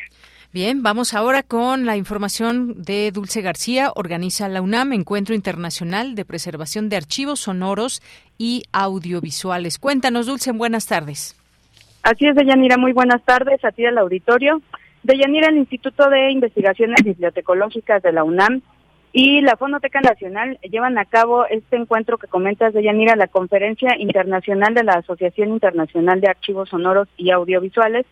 Bien, 0.54 0.84
vamos 0.84 1.14
ahora 1.14 1.44
con 1.44 1.86
la 1.86 1.98
información 1.98 2.82
de 2.82 3.12
Dulce 3.12 3.42
García. 3.42 3.92
Organiza 3.94 4.48
la 4.48 4.62
UNAM 4.62 4.94
Encuentro 4.94 5.36
Internacional 5.36 6.16
de 6.16 6.24
Preservación 6.24 6.88
de 6.88 6.96
Archivos 6.96 7.42
Sonoros 7.42 8.02
y 8.38 8.64
Audiovisuales. 8.72 9.80
Cuéntanos, 9.80 10.28
Dulce, 10.28 10.54
buenas 10.54 10.88
tardes. 10.88 11.36
Así 12.06 12.28
es, 12.28 12.36
Deyanira, 12.36 12.78
muy 12.78 12.94
buenas 12.94 13.24
tardes 13.24 13.66
a 13.66 13.72
ti 13.72 13.84
al 13.84 13.98
auditorio. 13.98 14.62
Deyanira, 15.02 15.48
el 15.48 15.58
Instituto 15.58 16.08
de 16.08 16.30
Investigaciones 16.30 17.04
Bibliotecológicas 17.04 18.04
de 18.04 18.12
la 18.12 18.24
UNAM 18.24 18.62
y 19.12 19.42
la 19.42 19.58
Fonoteca 19.58 20.02
Nacional 20.02 20.60
llevan 20.70 21.00
a 21.00 21.06
cabo 21.06 21.48
este 21.48 21.78
encuentro 21.78 22.20
que 22.20 22.28
comentas, 22.28 22.76
Deyanira, 22.76 23.16
la 23.16 23.26
Conferencia 23.26 23.96
Internacional 23.98 24.76
de 24.76 24.84
la 24.84 24.94
Asociación 25.00 25.50
Internacional 25.50 26.22
de 26.22 26.28
Archivos 26.28 26.70
Sonoros 26.70 27.08
y 27.18 27.32
Audiovisuales, 27.32 28.06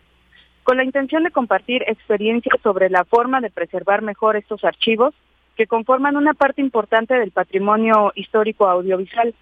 con 0.64 0.76
la 0.76 0.82
intención 0.82 1.22
de 1.22 1.30
compartir 1.30 1.84
experiencias 1.86 2.60
sobre 2.64 2.90
la 2.90 3.04
forma 3.04 3.40
de 3.40 3.50
preservar 3.50 4.02
mejor 4.02 4.34
estos 4.34 4.64
archivos 4.64 5.14
que 5.56 5.68
conforman 5.68 6.16
una 6.16 6.34
parte 6.34 6.60
importante 6.60 7.14
del 7.14 7.30
patrimonio 7.30 8.10
histórico 8.16 8.66
audiovisual. 8.66 9.36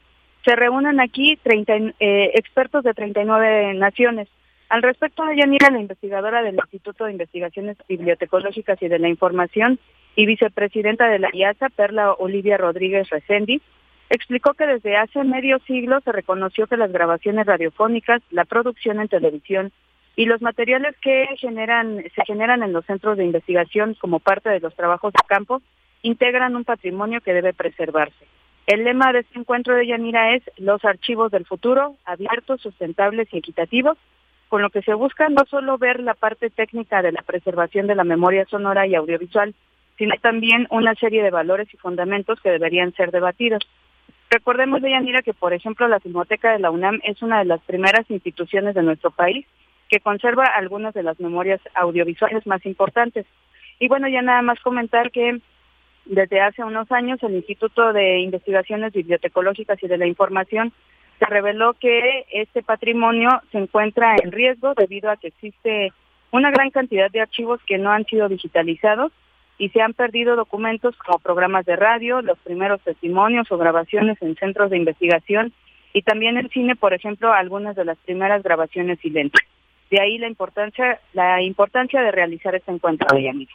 Se 0.44 0.54
reúnen 0.56 1.00
aquí 1.00 1.38
30, 1.42 1.94
eh, 2.00 2.32
expertos 2.35 2.85
de 2.85 2.92
39 2.92 3.73
naciones. 3.73 4.28
Al 4.72 4.80
respecto 4.80 5.22
Yanira, 5.30 5.68
la 5.68 5.80
investigadora 5.80 6.40
del 6.40 6.54
Instituto 6.54 7.04
de 7.04 7.12
Investigaciones 7.12 7.76
Bibliotecológicas 7.86 8.80
y 8.80 8.88
de 8.88 8.98
la 8.98 9.10
Información 9.10 9.78
y 10.16 10.24
vicepresidenta 10.24 11.10
de 11.10 11.18
la 11.18 11.28
IASA, 11.30 11.68
Perla 11.68 12.14
Olivia 12.14 12.56
Rodríguez 12.56 13.10
Resendi, 13.10 13.60
explicó 14.08 14.54
que 14.54 14.66
desde 14.66 14.96
hace 14.96 15.24
medio 15.24 15.58
siglo 15.66 16.00
se 16.00 16.10
reconoció 16.10 16.66
que 16.68 16.78
las 16.78 16.90
grabaciones 16.90 17.44
radiofónicas, 17.44 18.22
la 18.30 18.46
producción 18.46 18.98
en 18.98 19.08
televisión 19.08 19.72
y 20.16 20.24
los 20.24 20.40
materiales 20.40 20.96
que 21.02 21.26
generan, 21.36 22.02
se 22.14 22.24
generan 22.24 22.62
en 22.62 22.72
los 22.72 22.86
centros 22.86 23.18
de 23.18 23.26
investigación 23.26 23.92
como 24.00 24.20
parte 24.20 24.48
de 24.48 24.60
los 24.60 24.74
trabajos 24.74 25.12
de 25.12 25.20
campo 25.26 25.60
integran 26.00 26.56
un 26.56 26.64
patrimonio 26.64 27.20
que 27.20 27.34
debe 27.34 27.52
preservarse. 27.52 28.24
El 28.66 28.84
lema 28.84 29.12
de 29.12 29.18
este 29.18 29.38
encuentro 29.38 29.74
de 29.74 29.86
Yanira 29.86 30.34
es 30.34 30.42
los 30.56 30.82
archivos 30.82 31.30
del 31.30 31.44
futuro, 31.44 31.96
abiertos, 32.06 32.62
sustentables 32.62 33.28
y 33.32 33.36
equitativos, 33.36 33.98
con 34.52 34.61
lo 34.61 34.68
que 34.68 34.82
se 34.82 34.92
busca 34.92 35.30
no 35.30 35.47
solo 35.49 35.78
ver 35.78 36.00
la 36.00 36.12
parte 36.12 36.50
técnica 36.50 37.00
de 37.00 37.11
la 37.11 37.23
preservación 37.23 37.87
de 37.87 37.94
la 37.94 38.04
memoria 38.04 38.44
sonora 38.50 38.87
y 38.87 38.94
audiovisual, 38.94 39.54
sino 39.97 40.14
también 40.21 40.66
una 40.68 40.94
serie 40.94 41.23
de 41.23 41.30
valores 41.30 41.73
y 41.73 41.78
fundamentos 41.78 42.38
que 42.42 42.50
deberían 42.50 42.92
ser 42.92 43.12
debatidos. 43.12 43.62
Recordemos, 44.28 44.82
Deyanira, 44.82 45.23
que 45.23 45.32
por 45.32 45.54
ejemplo 45.54 45.88
la 45.88 46.00
Filmoteca 46.00 46.52
de 46.52 46.59
la 46.59 46.71
UNAM 46.71 47.00
es 47.02 47.23
una 47.23 47.38
de 47.38 47.47
las 47.47 47.62
primeras 47.62 48.04
instituciones 48.11 48.75
de 48.75 48.82
nuestro 48.82 49.11
país 49.11 49.47
que 49.88 50.00
conserva 50.00 50.44
algunas 50.44 50.92
de 50.92 51.02
las 51.02 51.18
memorias 51.18 51.62
audiovisuales 51.75 52.47
más 52.47 52.66
importantes. 52.66 53.25
Y 53.78 53.88
bueno, 53.88 54.06
ya 54.06 54.21
nada 54.21 54.42
más 54.42 54.61
comentar 54.61 55.11
que 55.11 55.40
desde 56.04 56.42
hace 56.42 56.62
unos 56.62 56.92
años 56.92 57.23
el 57.23 57.37
Instituto 57.37 57.94
de 57.94 58.18
Investigaciones 58.18 58.92
Bibliotecológicas 58.92 59.82
y 59.82 59.88
de 59.88 59.97
la 59.97 60.06
Información 60.06 60.75
se 61.19 61.26
reveló 61.26 61.75
que 61.75 62.26
este 62.33 62.62
patrimonio 62.62 63.28
se 63.50 63.59
encuentra 63.59 64.16
en 64.23 64.33
riesgo 64.33 64.75
debido 64.75 65.11
a 65.11 65.16
que 65.16 65.28
existe 65.28 65.92
una 66.31 66.50
gran 66.50 66.71
cantidad 66.71 67.11
de 67.11 67.21
archivos 67.21 67.61
que 67.66 67.78
no 67.78 67.90
han 67.90 68.04
sido 68.07 68.28
digitalizados 68.28 69.12
y 69.59 69.69
se 69.69 69.81
han 69.81 69.92
perdido 69.92 70.35
documentos 70.35 70.97
como 70.97 71.19
programas 71.19 71.64
de 71.66 71.76
radio, 71.76 72.23
los 72.23 72.38
primeros 72.38 72.81
testimonios 72.81 73.50
o 73.52 73.59
grabaciones 73.59 74.21
en 74.23 74.35
centros 74.37 74.71
de 74.71 74.78
investigación 74.78 75.52
y 75.92 76.02
también 76.02 76.38
en 76.38 76.49
cine, 76.49 76.75
por 76.75 76.95
ejemplo, 76.95 77.33
algunas 77.33 77.76
de 77.76 77.85
las 77.85 77.99
primeras 77.99 78.42
grabaciones 78.42 78.99
silentes. 79.00 79.42
De 79.90 80.00
ahí 80.00 80.19
la 80.19 80.26
importancia, 80.26 81.00
la 81.12 81.42
importancia 81.42 82.00
de 82.00 82.11
realizar 82.11 82.54
este 82.54 82.73
encuentro 82.73 83.07
de 83.14 83.25
Yamil. 83.25 83.49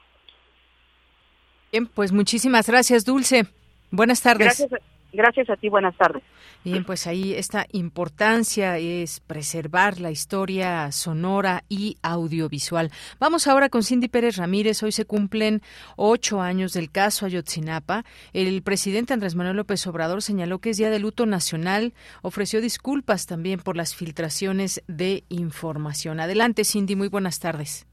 Bien, 1.71 1.87
pues 1.87 2.11
muchísimas 2.11 2.69
gracias, 2.69 3.03
Dulce. 3.03 3.47
Buenas 3.91 4.21
tardes. 4.21 4.59
Gracias. 4.59 4.96
Gracias 5.13 5.49
a 5.49 5.55
ti, 5.55 5.69
buenas 5.69 5.95
tardes. 5.95 6.21
Bien, 6.63 6.83
pues 6.83 7.07
ahí 7.07 7.33
esta 7.33 7.65
importancia 7.71 8.77
es 8.77 9.21
preservar 9.21 10.01
la 10.01 10.11
historia 10.11 10.91
sonora 10.91 11.63
y 11.69 11.97
audiovisual. 12.01 12.91
Vamos 13.19 13.47
ahora 13.47 13.69
con 13.69 13.83
Cindy 13.83 14.09
Pérez 14.09 14.35
Ramírez. 14.35 14.83
Hoy 14.83 14.91
se 14.91 15.05
cumplen 15.05 15.61
ocho 15.95 16.41
años 16.41 16.73
del 16.73 16.91
caso 16.91 17.25
Ayotzinapa. 17.25 18.03
El 18.33 18.61
presidente 18.63 19.13
Andrés 19.13 19.35
Manuel 19.35 19.57
López 19.57 19.87
Obrador 19.87 20.21
señaló 20.21 20.59
que 20.59 20.71
es 20.71 20.77
día 20.77 20.89
de 20.89 20.99
luto 20.99 21.25
nacional. 21.25 21.93
Ofreció 22.21 22.59
disculpas 22.59 23.27
también 23.27 23.59
por 23.61 23.77
las 23.77 23.95
filtraciones 23.95 24.83
de 24.87 25.23
información. 25.29 26.19
Adelante, 26.19 26.65
Cindy. 26.65 26.97
Muy 26.97 27.07
buenas 27.07 27.39
tardes. 27.39 27.86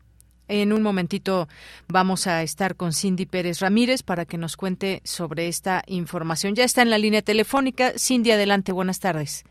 En 0.48 0.72
un 0.72 0.82
momentito 0.82 1.48
vamos 1.88 2.26
a 2.26 2.42
estar 2.42 2.76
con 2.76 2.92
Cindy 2.92 3.26
Pérez 3.26 3.60
Ramírez 3.60 4.02
para 4.02 4.24
que 4.26 4.38
nos 4.38 4.56
cuente 4.56 5.00
sobre 5.04 5.48
esta 5.48 5.82
información. 5.86 6.54
Ya 6.54 6.64
está 6.64 6.82
en 6.82 6.90
la 6.90 6.98
línea 6.98 7.22
telefónica. 7.22 7.92
Cindy, 7.96 8.30
adelante, 8.30 8.72
buenas 8.72 9.00
tardes. 9.00 9.44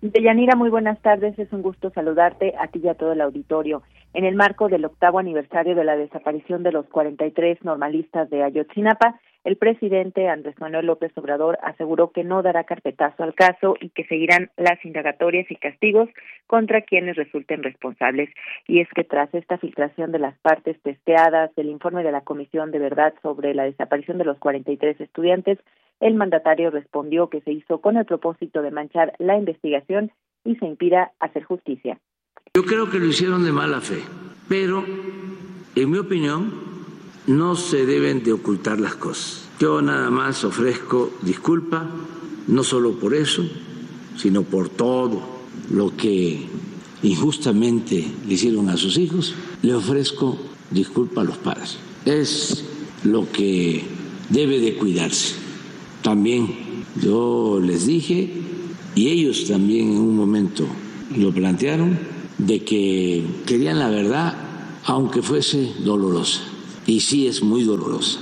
Deyanira, 0.00 0.56
muy 0.56 0.70
buenas 0.70 1.00
tardes. 1.00 1.38
Es 1.38 1.52
un 1.52 1.62
gusto 1.62 1.90
saludarte 1.90 2.54
a 2.58 2.66
ti 2.68 2.80
y 2.82 2.88
a 2.88 2.94
todo 2.94 3.12
el 3.12 3.20
auditorio. 3.20 3.82
En 4.14 4.24
el 4.24 4.34
marco 4.34 4.68
del 4.68 4.84
octavo 4.84 5.18
aniversario 5.18 5.74
de 5.74 5.84
la 5.84 5.96
desaparición 5.96 6.62
de 6.62 6.72
los 6.72 6.86
43 6.86 7.62
normalistas 7.62 8.28
de 8.28 8.42
Ayotzinapa, 8.42 9.20
el 9.44 9.56
presidente 9.56 10.28
Andrés 10.28 10.54
Manuel 10.60 10.86
López 10.86 11.12
Obrador 11.16 11.58
aseguró 11.62 12.12
que 12.12 12.22
no 12.22 12.42
dará 12.42 12.64
carpetazo 12.64 13.24
al 13.24 13.34
caso 13.34 13.74
y 13.80 13.90
que 13.90 14.04
seguirán 14.04 14.50
las 14.56 14.84
indagatorias 14.84 15.50
y 15.50 15.56
castigos 15.56 16.08
contra 16.46 16.82
quienes 16.82 17.16
resulten 17.16 17.62
responsables. 17.62 18.30
Y 18.68 18.80
es 18.80 18.88
que 18.94 19.02
tras 19.02 19.34
esta 19.34 19.58
filtración 19.58 20.12
de 20.12 20.20
las 20.20 20.38
partes 20.38 20.80
testeadas 20.82 21.52
del 21.56 21.70
informe 21.70 22.04
de 22.04 22.12
la 22.12 22.20
Comisión 22.20 22.70
de 22.70 22.78
Verdad 22.78 23.14
sobre 23.22 23.54
la 23.54 23.64
desaparición 23.64 24.18
de 24.18 24.24
los 24.24 24.38
43 24.38 25.00
estudiantes, 25.00 25.58
el 25.98 26.14
mandatario 26.14 26.70
respondió 26.70 27.28
que 27.28 27.40
se 27.40 27.52
hizo 27.52 27.80
con 27.80 27.96
el 27.96 28.04
propósito 28.04 28.62
de 28.62 28.70
manchar 28.70 29.14
la 29.18 29.36
investigación 29.36 30.12
y 30.44 30.56
se 30.56 30.66
impida 30.66 31.12
hacer 31.20 31.42
justicia. 31.44 31.98
Yo 32.54 32.62
creo 32.64 32.90
que 32.90 32.98
lo 32.98 33.06
hicieron 33.06 33.44
de 33.44 33.52
mala 33.52 33.80
fe, 33.80 34.02
pero 34.48 34.84
en 35.74 35.90
mi 35.90 35.98
opinión 35.98 36.71
no 37.26 37.54
se 37.56 37.86
deben 37.86 38.22
de 38.22 38.32
ocultar 38.32 38.80
las 38.80 38.94
cosas. 38.96 39.42
Yo 39.60 39.80
nada 39.80 40.10
más 40.10 40.44
ofrezco 40.44 41.12
disculpa, 41.22 41.88
no 42.48 42.64
solo 42.64 42.98
por 42.98 43.14
eso, 43.14 43.44
sino 44.16 44.42
por 44.42 44.68
todo 44.68 45.22
lo 45.70 45.96
que 45.96 46.46
injustamente 47.02 48.04
le 48.26 48.34
hicieron 48.34 48.68
a 48.68 48.76
sus 48.76 48.98
hijos. 48.98 49.34
Le 49.62 49.74
ofrezco 49.74 50.38
disculpa 50.70 51.20
a 51.20 51.24
los 51.24 51.36
padres. 51.36 51.78
Es 52.04 52.64
lo 53.04 53.30
que 53.30 53.84
debe 54.28 54.58
de 54.58 54.74
cuidarse. 54.74 55.36
También 56.02 56.84
yo 57.00 57.60
les 57.62 57.86
dije, 57.86 58.32
y 58.96 59.08
ellos 59.08 59.46
también 59.46 59.92
en 59.92 59.98
un 59.98 60.16
momento 60.16 60.66
lo 61.16 61.32
plantearon, 61.32 61.98
de 62.38 62.64
que 62.64 63.24
querían 63.46 63.78
la 63.78 63.88
verdad 63.88 64.34
aunque 64.84 65.22
fuese 65.22 65.72
dolorosa 65.84 66.51
y 66.86 67.00
sí 67.00 67.26
es 67.26 67.42
muy 67.42 67.64
dolorosa. 67.64 68.20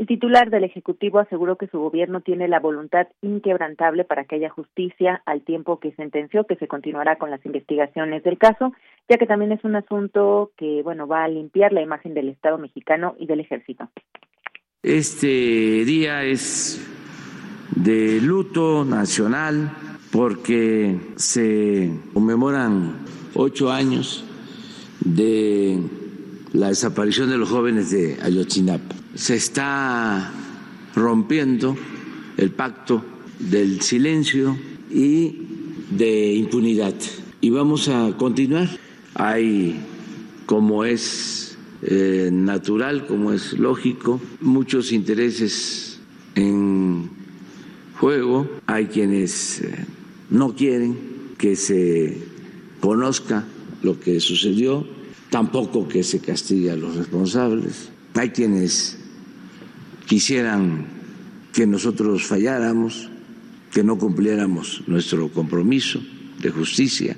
El 0.00 0.06
titular 0.06 0.48
del 0.48 0.64
Ejecutivo 0.64 1.18
aseguró 1.18 1.56
que 1.56 1.66
su 1.66 1.78
gobierno 1.78 2.22
tiene 2.22 2.48
la 2.48 2.58
voluntad 2.58 3.08
inquebrantable 3.20 4.04
para 4.04 4.24
que 4.24 4.36
haya 4.36 4.48
justicia 4.48 5.22
al 5.26 5.42
tiempo 5.42 5.78
que 5.78 5.92
sentenció 5.92 6.44
que 6.44 6.56
se 6.56 6.68
continuará 6.68 7.16
con 7.16 7.30
las 7.30 7.44
investigaciones 7.44 8.22
del 8.22 8.38
caso, 8.38 8.72
ya 9.10 9.18
que 9.18 9.26
también 9.26 9.52
es 9.52 9.62
un 9.62 9.76
asunto 9.76 10.52
que, 10.56 10.82
bueno, 10.82 11.06
va 11.06 11.24
a 11.24 11.28
limpiar 11.28 11.74
la 11.74 11.82
imagen 11.82 12.14
del 12.14 12.30
Estado 12.30 12.56
mexicano 12.56 13.14
y 13.18 13.26
del 13.26 13.40
Ejército. 13.40 13.90
Este 14.82 15.26
día 15.84 16.24
es 16.24 16.80
de 17.76 18.22
luto 18.22 18.86
nacional 18.86 19.70
porque 20.10 20.98
se 21.16 21.90
conmemoran 22.14 23.04
ocho 23.34 23.70
años 23.70 24.24
de 25.04 25.78
la 26.52 26.68
desaparición 26.68 27.30
de 27.30 27.38
los 27.38 27.48
jóvenes 27.48 27.90
de 27.90 28.18
Ayotzinapa. 28.22 28.94
Se 29.14 29.36
está 29.36 30.32
rompiendo 30.94 31.76
el 32.36 32.50
pacto 32.50 33.04
del 33.38 33.80
silencio 33.80 34.56
y 34.90 35.36
de 35.90 36.34
impunidad. 36.34 36.94
Y 37.40 37.50
vamos 37.50 37.88
a 37.88 38.16
continuar. 38.16 38.68
Hay, 39.14 39.80
como 40.46 40.84
es 40.84 41.56
eh, 41.82 42.30
natural, 42.32 43.06
como 43.06 43.32
es 43.32 43.54
lógico, 43.54 44.20
muchos 44.40 44.92
intereses 44.92 46.00
en 46.34 47.10
juego. 47.98 48.48
Hay 48.66 48.86
quienes 48.86 49.60
eh, 49.60 49.86
no 50.30 50.54
quieren 50.54 50.98
que 51.38 51.56
se 51.56 52.18
conozca 52.80 53.44
lo 53.82 53.98
que 53.98 54.20
sucedió 54.20 54.86
tampoco 55.30 55.88
que 55.88 56.02
se 56.02 56.20
castigue 56.20 56.70
a 56.70 56.76
los 56.76 56.96
responsables. 56.96 57.92
Hay 58.14 58.30
quienes 58.30 58.98
quisieran 60.06 60.86
que 61.52 61.66
nosotros 61.66 62.26
falláramos, 62.26 63.10
que 63.72 63.84
no 63.84 63.96
cumpliéramos 63.96 64.82
nuestro 64.88 65.32
compromiso 65.32 66.00
de 66.40 66.50
justicia. 66.50 67.16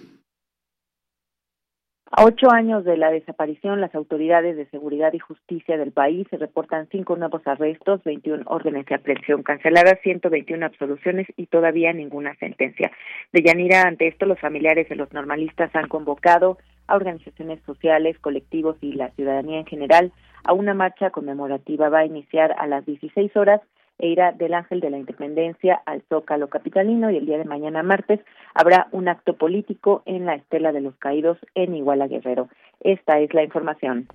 A 2.14 2.26
ocho 2.26 2.52
años 2.52 2.84
de 2.84 2.98
la 2.98 3.10
desaparición, 3.10 3.80
las 3.80 3.94
autoridades 3.94 4.54
de 4.54 4.66
seguridad 4.66 5.14
y 5.14 5.18
justicia 5.18 5.78
del 5.78 5.92
país 5.92 6.26
se 6.28 6.36
reportan 6.36 6.86
cinco 6.90 7.16
nuevos 7.16 7.40
arrestos, 7.46 8.04
21 8.04 8.42
órdenes 8.48 8.84
de 8.84 8.96
aprehensión 8.96 9.42
canceladas, 9.42 9.98
121 10.02 10.66
absoluciones 10.66 11.26
y 11.38 11.46
todavía 11.46 11.94
ninguna 11.94 12.34
sentencia. 12.34 12.92
De 13.32 13.42
Yanira, 13.42 13.84
ante 13.84 14.08
esto, 14.08 14.26
los 14.26 14.38
familiares 14.38 14.90
de 14.90 14.96
los 14.96 15.10
normalistas 15.14 15.74
han 15.74 15.88
convocado 15.88 16.58
a 16.86 16.96
organizaciones 16.96 17.60
sociales, 17.64 18.18
colectivos 18.18 18.76
y 18.80 18.92
la 18.92 19.10
ciudadanía 19.10 19.58
en 19.58 19.66
general 19.66 20.12
a 20.44 20.52
una 20.52 20.74
marcha 20.74 21.10
conmemorativa. 21.10 21.88
Va 21.88 22.00
a 22.00 22.06
iniciar 22.06 22.54
a 22.58 22.66
las 22.66 22.84
16 22.86 23.36
horas 23.36 23.60
e 23.98 24.08
irá 24.08 24.32
del 24.32 24.54
Ángel 24.54 24.80
de 24.80 24.90
la 24.90 24.98
Independencia 24.98 25.80
al 25.86 26.02
Zócalo 26.08 26.48
Capitalino 26.48 27.10
y 27.10 27.16
el 27.16 27.26
día 27.26 27.38
de 27.38 27.44
mañana 27.44 27.82
martes 27.82 28.20
habrá 28.54 28.88
un 28.90 29.08
acto 29.08 29.36
político 29.36 30.02
en 30.06 30.26
la 30.26 30.34
Estela 30.34 30.72
de 30.72 30.80
los 30.80 30.96
Caídos 30.96 31.38
en 31.54 31.74
Iguala 31.74 32.08
Guerrero. 32.08 32.48
Esta 32.80 33.20
es 33.20 33.32
la 33.32 33.44
información. 33.44 34.08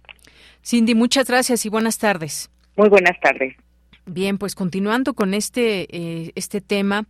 Cindy, 0.62 0.94
muchas 0.94 1.28
gracias 1.28 1.66
y 1.66 1.70
buenas 1.70 1.98
tardes. 2.00 2.50
Muy 2.76 2.90
buenas 2.90 3.20
tardes. 3.22 3.56
Bien, 4.10 4.38
pues 4.38 4.56
continuando 4.56 5.14
con 5.16 5.34
este, 5.34 5.86
eh, 5.94 6.32
este 6.36 6.62
tema, 6.62 7.08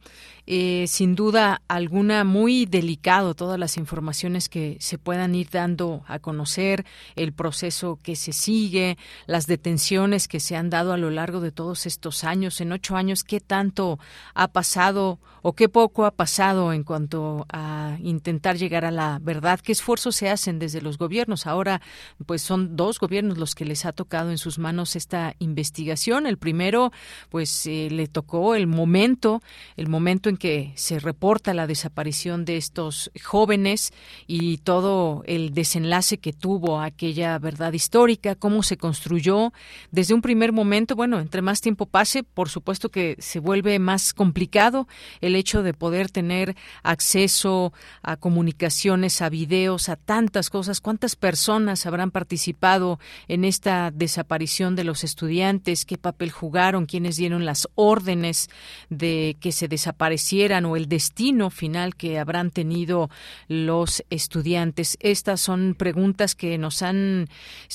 eh, 0.48 0.86
sin 0.88 1.14
duda 1.14 1.62
alguna 1.68 2.24
muy 2.24 2.66
delicado 2.66 3.36
todas 3.36 3.60
las 3.60 3.78
informaciones 3.78 4.50
que 4.50 4.78
se 4.80 4.98
puedan 4.98 5.36
ir 5.36 5.52
dando 5.52 6.04
a 6.08 6.18
conocer, 6.18 6.88
el 7.16 7.34
proceso 7.34 8.00
que 8.02 8.16
se 8.16 8.34
sigue, 8.34 8.98
las 9.28 9.46
detenciones 9.46 10.28
que 10.28 10.40
se 10.40 10.56
han 10.56 10.72
dado 10.72 10.92
a 10.92 10.98
lo 10.98 11.12
largo 11.12 11.40
de 11.40 11.52
todos 11.52 11.86
estos 11.86 12.24
años, 12.24 12.62
en 12.62 12.72
ocho 12.72 12.96
años, 12.96 13.24
qué 13.24 13.42
tanto 13.42 14.00
ha 14.34 14.48
pasado 14.48 15.20
o 15.44 15.54
qué 15.54 15.70
poco 15.70 16.06
ha 16.06 16.12
pasado 16.12 16.74
en 16.74 16.84
cuanto 16.84 17.46
a 17.54 17.98
intentar 18.02 18.58
llegar 18.58 18.86
a 18.86 18.92
la 18.92 19.20
verdad, 19.22 19.60
qué 19.60 19.72
esfuerzos 19.72 20.16
se 20.16 20.30
hacen 20.30 20.58
desde 20.58 20.82
los 20.82 20.98
gobiernos. 20.98 21.46
Ahora, 21.46 21.80
pues 22.26 22.42
son 22.42 22.76
dos 22.76 23.00
gobiernos 23.00 23.38
los 23.38 23.54
que 23.54 23.66
les 23.66 23.86
ha 23.86 23.94
tocado 23.94 24.32
en 24.32 24.40
sus 24.40 24.58
manos 24.58 24.96
esta 24.96 25.36
investigación. 25.40 26.26
El 26.26 26.38
primero 26.38 26.87
pues 27.30 27.66
eh, 27.66 27.90
le 27.92 28.08
tocó 28.08 28.56
el 28.56 28.68
momento, 28.68 29.42
el 29.76 29.88
momento 29.88 30.30
en 30.30 30.38
que 30.38 30.72
se 30.76 31.00
reporta 31.00 31.54
la 31.54 31.68
desaparición 31.68 32.46
de 32.46 32.58
estos 32.58 33.12
jóvenes 33.24 33.92
y 34.28 34.58
todo 34.60 35.24
el 35.26 35.54
desenlace 35.54 36.18
que 36.18 36.34
tuvo 36.34 36.82
aquella 36.82 37.38
verdad 37.40 37.74
histórica, 37.74 38.36
cómo 38.36 38.64
se 38.64 38.78
construyó 38.78 39.54
desde 39.92 40.14
un 40.14 40.22
primer 40.22 40.52
momento, 40.52 40.96
bueno, 40.96 41.20
entre 41.20 41.42
más 41.42 41.62
tiempo 41.62 41.86
pase, 41.86 42.24
por 42.24 42.50
supuesto 42.50 42.90
que 42.90 43.16
se 43.20 43.40
vuelve 43.40 43.80
más 43.80 44.14
complicado 44.14 44.88
el 45.22 45.36
hecho 45.36 45.64
de 45.64 45.74
poder 45.74 46.10
tener 46.10 46.56
acceso 46.84 47.74
a 48.02 48.18
comunicaciones, 48.18 49.22
a 49.22 49.30
videos, 49.30 49.90
a 49.90 49.96
tantas 49.96 50.50
cosas, 50.50 50.82
cuántas 50.82 51.16
personas 51.16 51.86
habrán 51.86 52.12
participado 52.12 53.00
en 53.28 53.46
esta 53.46 53.92
desaparición 53.92 54.76
de 54.76 54.84
los 54.84 55.04
estudiantes, 55.04 55.86
qué 55.86 55.98
papel 55.98 56.32
jugaron, 56.32 56.77
quiénes 56.86 57.18
dieron 57.18 57.46
las 57.46 57.68
órdenes 57.76 58.50
de 58.90 59.38
que 59.40 59.52
se 59.52 59.68
desaparecieran 59.68 60.66
o 60.66 60.76
el 60.76 60.88
destino 60.88 61.50
final 61.50 61.96
que 61.96 62.20
habrán 62.20 62.52
tenido 62.52 63.10
los 63.48 64.04
estudiantes. 64.10 64.98
Estas 65.00 65.42
son 65.42 65.76
preguntas 65.78 66.36
que 66.36 66.58
nos 66.58 66.82
han 66.82 67.28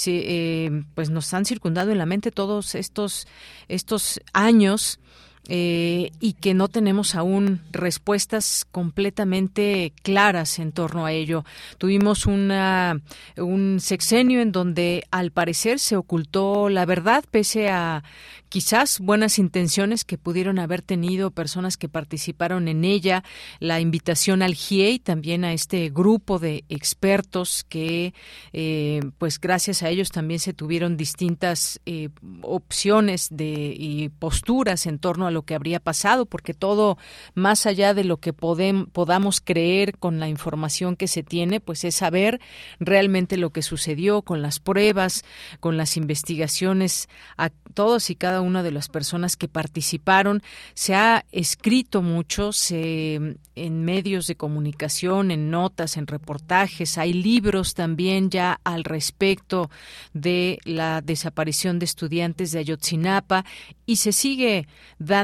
eh, 0.06 0.84
pues 0.94 1.10
nos 1.10 1.32
han 1.34 1.44
circundado 1.44 1.90
en 1.90 1.98
la 1.98 2.06
mente 2.06 2.30
todos 2.30 2.74
estos 2.74 3.26
estos 3.68 4.20
años 4.32 4.98
eh, 5.48 6.10
y 6.20 6.34
que 6.34 6.54
no 6.54 6.68
tenemos 6.68 7.14
aún 7.14 7.60
respuestas 7.72 8.64
completamente 8.70 9.92
claras 10.02 10.58
en 10.58 10.72
torno 10.72 11.04
a 11.04 11.12
ello. 11.12 11.44
Tuvimos 11.78 12.26
una, 12.26 13.00
un 13.36 13.80
sexenio 13.80 14.40
en 14.40 14.52
donde 14.52 15.04
al 15.10 15.32
parecer 15.32 15.78
se 15.78 15.96
ocultó 15.96 16.68
la 16.68 16.86
verdad 16.86 17.24
pese 17.30 17.70
a 17.70 18.04
quizás 18.52 19.00
buenas 19.00 19.38
intenciones 19.38 20.04
que 20.04 20.18
pudieron 20.18 20.58
haber 20.58 20.82
tenido 20.82 21.30
personas 21.30 21.78
que 21.78 21.88
participaron 21.88 22.68
en 22.68 22.84
ella, 22.84 23.24
la 23.60 23.80
invitación 23.80 24.42
al 24.42 24.54
GIEI, 24.54 24.98
también 24.98 25.46
a 25.46 25.54
este 25.54 25.88
grupo 25.88 26.38
de 26.38 26.62
expertos 26.68 27.64
que, 27.66 28.12
eh, 28.52 29.00
pues 29.16 29.40
gracias 29.40 29.82
a 29.82 29.88
ellos 29.88 30.10
también 30.10 30.38
se 30.38 30.52
tuvieron 30.52 30.98
distintas 30.98 31.80
eh, 31.86 32.10
opciones 32.42 33.28
de, 33.30 33.74
y 33.74 34.10
posturas 34.10 34.84
en 34.84 34.98
torno 34.98 35.26
a 35.26 35.30
lo 35.32 35.42
que 35.42 35.54
habría 35.54 35.80
pasado, 35.80 36.26
porque 36.26 36.54
todo, 36.54 36.98
más 37.34 37.66
allá 37.66 37.94
de 37.94 38.04
lo 38.04 38.18
que 38.18 38.32
podamos 38.32 39.40
creer 39.40 39.98
con 39.98 40.20
la 40.20 40.28
información 40.28 40.96
que 40.96 41.08
se 41.08 41.22
tiene, 41.22 41.60
pues 41.60 41.84
es 41.84 41.96
saber 41.96 42.40
realmente 42.78 43.36
lo 43.36 43.50
que 43.50 43.62
sucedió 43.62 44.22
con 44.22 44.42
las 44.42 44.60
pruebas, 44.60 45.24
con 45.60 45.76
las 45.76 45.96
investigaciones, 45.96 47.08
a 47.36 47.50
todos 47.74 48.10
y 48.10 48.16
cada 48.16 48.40
una 48.40 48.62
de 48.62 48.70
las 48.70 48.88
personas 48.88 49.36
que 49.36 49.48
participaron. 49.48 50.42
Se 50.74 50.94
ha 50.94 51.24
escrito 51.32 52.02
mucho 52.02 52.52
se, 52.52 53.38
en 53.54 53.84
medios 53.84 54.26
de 54.26 54.36
comunicación, 54.36 55.30
en 55.30 55.50
notas, 55.50 55.96
en 55.96 56.06
reportajes. 56.06 56.98
Hay 56.98 57.12
libros 57.12 57.74
también 57.74 58.30
ya 58.30 58.60
al 58.64 58.84
respecto 58.84 59.70
de 60.12 60.58
la 60.64 61.00
desaparición 61.00 61.78
de 61.78 61.84
estudiantes 61.84 62.52
de 62.52 62.58
Ayotzinapa 62.60 63.44
y 63.86 63.96
se 63.96 64.12
sigue 64.12 64.66
dando 64.98 65.21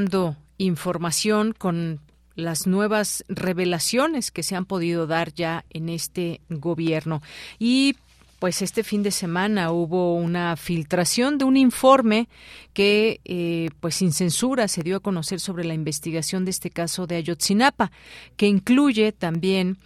información 0.58 1.54
con 1.56 2.00
las 2.34 2.66
nuevas 2.66 3.24
revelaciones 3.28 4.30
que 4.30 4.42
se 4.42 4.54
han 4.54 4.64
podido 4.64 5.06
dar 5.06 5.34
ya 5.34 5.64
en 5.70 5.88
este 5.88 6.40
gobierno. 6.48 7.20
Y 7.58 7.96
pues 8.38 8.62
este 8.62 8.84
fin 8.84 9.02
de 9.02 9.10
semana 9.10 9.72
hubo 9.72 10.14
una 10.14 10.56
filtración 10.56 11.38
de 11.38 11.44
un 11.44 11.56
informe 11.56 12.28
que, 12.72 13.20
eh, 13.24 13.70
pues 13.80 13.96
sin 13.96 14.12
censura, 14.12 14.68
se 14.68 14.84
dio 14.84 14.96
a 14.96 15.00
conocer 15.00 15.40
sobre 15.40 15.64
la 15.64 15.74
investigación 15.74 16.44
de 16.44 16.52
este 16.52 16.70
caso 16.70 17.08
de 17.08 17.16
Ayotzinapa, 17.16 17.90
que 18.36 18.46
incluye 18.46 19.10
también 19.10 19.78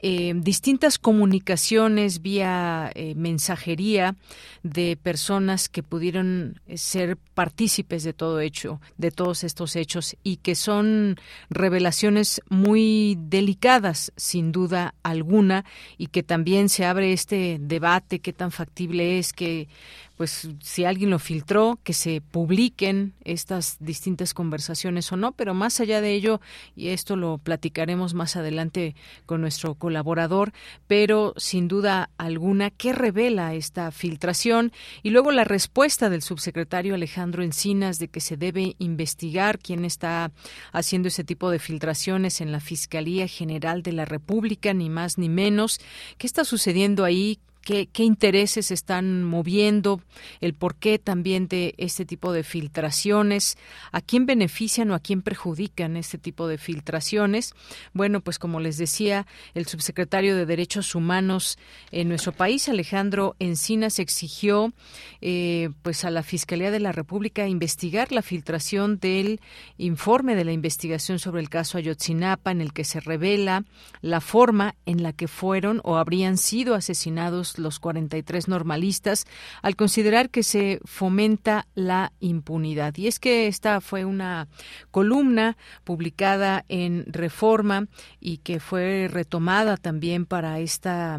eh, 0.00 0.32
distintas 0.36 0.96
comunicaciones 0.96 2.22
vía 2.22 2.92
eh, 2.94 3.14
mensajería 3.16 4.14
de 4.62 4.96
personas 4.96 5.68
que 5.68 5.82
pudieron 5.82 6.60
eh, 6.68 6.78
ser 6.78 7.16
partícipes 7.16 8.04
de 8.04 8.12
todo 8.12 8.38
hecho, 8.38 8.80
de 8.96 9.10
todos 9.10 9.42
estos 9.42 9.74
hechos 9.74 10.16
y 10.22 10.36
que 10.36 10.54
son 10.54 11.16
revelaciones 11.50 12.40
muy 12.48 13.18
delicadas, 13.20 14.12
sin 14.16 14.52
duda 14.52 14.94
alguna, 15.02 15.64
y 15.96 16.06
que 16.08 16.22
también 16.22 16.68
se 16.68 16.84
abre 16.84 17.12
este 17.12 17.58
debate 17.60 18.20
qué 18.20 18.32
tan 18.32 18.52
factible 18.52 19.18
es 19.18 19.32
que 19.32 19.68
pues 20.18 20.48
si 20.60 20.84
alguien 20.84 21.10
lo 21.10 21.20
filtró, 21.20 21.78
que 21.84 21.92
se 21.92 22.20
publiquen 22.20 23.14
estas 23.22 23.76
distintas 23.78 24.34
conversaciones 24.34 25.12
o 25.12 25.16
no, 25.16 25.30
pero 25.30 25.54
más 25.54 25.78
allá 25.78 26.00
de 26.00 26.12
ello, 26.12 26.40
y 26.74 26.88
esto 26.88 27.14
lo 27.14 27.38
platicaremos 27.38 28.14
más 28.14 28.34
adelante 28.34 28.96
con 29.26 29.40
nuestro 29.40 29.76
colaborador, 29.76 30.52
pero 30.88 31.34
sin 31.36 31.68
duda 31.68 32.10
alguna, 32.18 32.70
¿qué 32.70 32.92
revela 32.92 33.54
esta 33.54 33.92
filtración? 33.92 34.72
Y 35.04 35.10
luego 35.10 35.30
la 35.30 35.44
respuesta 35.44 36.10
del 36.10 36.22
subsecretario 36.22 36.96
Alejandro 36.96 37.44
Encinas 37.44 38.00
de 38.00 38.08
que 38.08 38.20
se 38.20 38.36
debe 38.36 38.74
investigar 38.78 39.60
quién 39.60 39.84
está 39.84 40.32
haciendo 40.72 41.06
ese 41.06 41.22
tipo 41.22 41.48
de 41.48 41.60
filtraciones 41.60 42.40
en 42.40 42.50
la 42.50 42.58
Fiscalía 42.58 43.28
General 43.28 43.84
de 43.84 43.92
la 43.92 44.04
República, 44.04 44.74
ni 44.74 44.90
más 44.90 45.16
ni 45.16 45.28
menos. 45.28 45.78
¿Qué 46.18 46.26
está 46.26 46.44
sucediendo 46.44 47.04
ahí? 47.04 47.38
Qué, 47.68 48.02
intereses 48.02 48.70
están 48.70 49.22
moviendo, 49.24 50.00
el 50.40 50.54
porqué 50.54 50.98
también 50.98 51.48
de 51.48 51.74
este 51.76 52.06
tipo 52.06 52.32
de 52.32 52.42
filtraciones, 52.42 53.58
a 53.92 54.00
quién 54.00 54.24
benefician 54.24 54.90
o 54.90 54.94
a 54.94 55.00
quién 55.00 55.20
perjudican 55.20 55.98
este 55.98 56.16
tipo 56.16 56.48
de 56.48 56.56
filtraciones. 56.56 57.52
Bueno, 57.92 58.22
pues 58.22 58.38
como 58.38 58.58
les 58.60 58.78
decía, 58.78 59.26
el 59.52 59.66
subsecretario 59.66 60.34
de 60.34 60.46
Derechos 60.46 60.94
Humanos 60.94 61.58
en 61.90 62.08
nuestro 62.08 62.32
país, 62.32 62.70
Alejandro 62.70 63.36
Encinas, 63.38 63.98
exigió 63.98 64.72
eh, 65.20 65.68
pues 65.82 66.06
a 66.06 66.10
la 66.10 66.22
Fiscalía 66.22 66.70
de 66.70 66.80
la 66.80 66.92
República 66.92 67.48
investigar 67.48 68.12
la 68.12 68.22
filtración 68.22 68.98
del 68.98 69.40
informe 69.76 70.36
de 70.36 70.46
la 70.46 70.52
investigación 70.52 71.18
sobre 71.18 71.42
el 71.42 71.50
caso 71.50 71.76
Ayotzinapa, 71.76 72.50
en 72.50 72.62
el 72.62 72.72
que 72.72 72.84
se 72.84 73.00
revela 73.00 73.64
la 74.00 74.22
forma 74.22 74.74
en 74.86 75.02
la 75.02 75.12
que 75.12 75.28
fueron 75.28 75.82
o 75.84 75.98
habrían 75.98 76.38
sido 76.38 76.74
asesinados 76.74 77.57
los 77.58 77.78
43 77.78 78.48
normalistas 78.48 79.26
al 79.62 79.76
considerar 79.76 80.30
que 80.30 80.42
se 80.42 80.80
fomenta 80.84 81.66
la 81.74 82.12
impunidad. 82.20 82.96
Y 82.96 83.06
es 83.06 83.20
que 83.20 83.46
esta 83.46 83.80
fue 83.80 84.04
una 84.04 84.48
columna 84.90 85.56
publicada 85.84 86.64
en 86.68 87.04
Reforma 87.06 87.86
y 88.20 88.38
que 88.38 88.60
fue 88.60 89.08
retomada 89.10 89.76
también 89.76 90.26
para 90.26 90.60
esta 90.60 91.18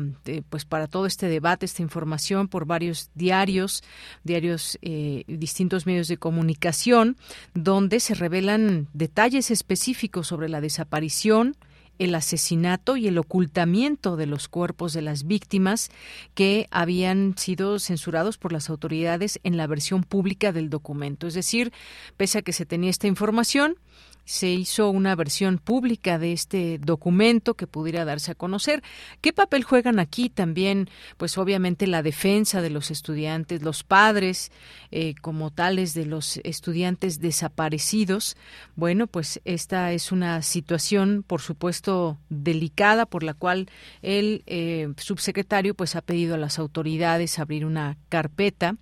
pues 0.49 0.65
para 0.65 0.87
todo 0.87 1.05
este 1.05 1.27
debate, 1.27 1.65
esta 1.65 1.81
información 1.81 2.47
por 2.47 2.65
varios 2.65 3.09
diarios, 3.15 3.83
diarios 4.23 4.77
eh, 4.81 5.23
distintos 5.27 5.85
medios 5.85 6.07
de 6.07 6.17
comunicación 6.17 7.17
donde 7.53 7.99
se 7.99 8.13
revelan 8.13 8.87
detalles 8.93 9.51
específicos 9.51 10.27
sobre 10.27 10.49
la 10.49 10.61
desaparición 10.61 11.55
el 11.99 12.15
asesinato 12.15 12.97
y 12.97 13.07
el 13.07 13.17
ocultamiento 13.17 14.15
de 14.15 14.25
los 14.25 14.47
cuerpos 14.47 14.93
de 14.93 15.01
las 15.01 15.27
víctimas 15.27 15.89
que 16.33 16.67
habían 16.71 17.37
sido 17.37 17.77
censurados 17.77 18.37
por 18.37 18.51
las 18.51 18.69
autoridades 18.69 19.39
en 19.43 19.57
la 19.57 19.67
versión 19.67 20.03
pública 20.03 20.51
del 20.51 20.69
documento. 20.69 21.27
Es 21.27 21.33
decir, 21.33 21.71
pese 22.17 22.39
a 22.39 22.41
que 22.41 22.53
se 22.53 22.65
tenía 22.65 22.89
esta 22.89 23.07
información, 23.07 23.75
se 24.29 24.51
hizo 24.51 24.91
una 24.91 25.15
versión 25.15 25.57
pública 25.57 26.19
de 26.19 26.33
este 26.33 26.77
documento 26.77 27.55
que 27.55 27.65
pudiera 27.65 28.05
darse 28.05 28.33
a 28.33 28.35
conocer. 28.35 28.83
¿Qué 29.21 29.33
papel 29.33 29.63
juegan 29.63 29.97
aquí 29.97 30.29
también? 30.29 30.87
Pues 31.17 31.39
obviamente 31.39 31.87
la 31.87 32.03
defensa 32.03 32.61
de 32.61 32.69
los 32.69 32.91
estudiantes, 32.91 33.63
los 33.63 33.83
padres 33.83 34.51
eh, 34.91 35.15
como 35.19 35.49
tales 35.49 35.95
de 35.95 36.05
los 36.05 36.37
estudiantes 36.43 37.19
desaparecidos. 37.19 38.37
Bueno, 38.75 39.07
pues 39.07 39.41
esta 39.45 39.93
es 39.93 40.11
una 40.11 40.43
situación, 40.43 41.23
por 41.25 41.41
supuesto, 41.41 42.19
delicada 42.29 43.07
por 43.07 43.23
la 43.23 43.33
cual 43.33 43.67
el 44.03 44.43
eh, 44.45 44.93
subsecretario 44.97 45.73
pues 45.73 45.95
ha 45.95 46.01
pedido 46.01 46.35
a 46.35 46.37
las 46.37 46.59
autoridades 46.59 47.39
abrir 47.39 47.65
una 47.65 47.97
carpeta 48.09 48.77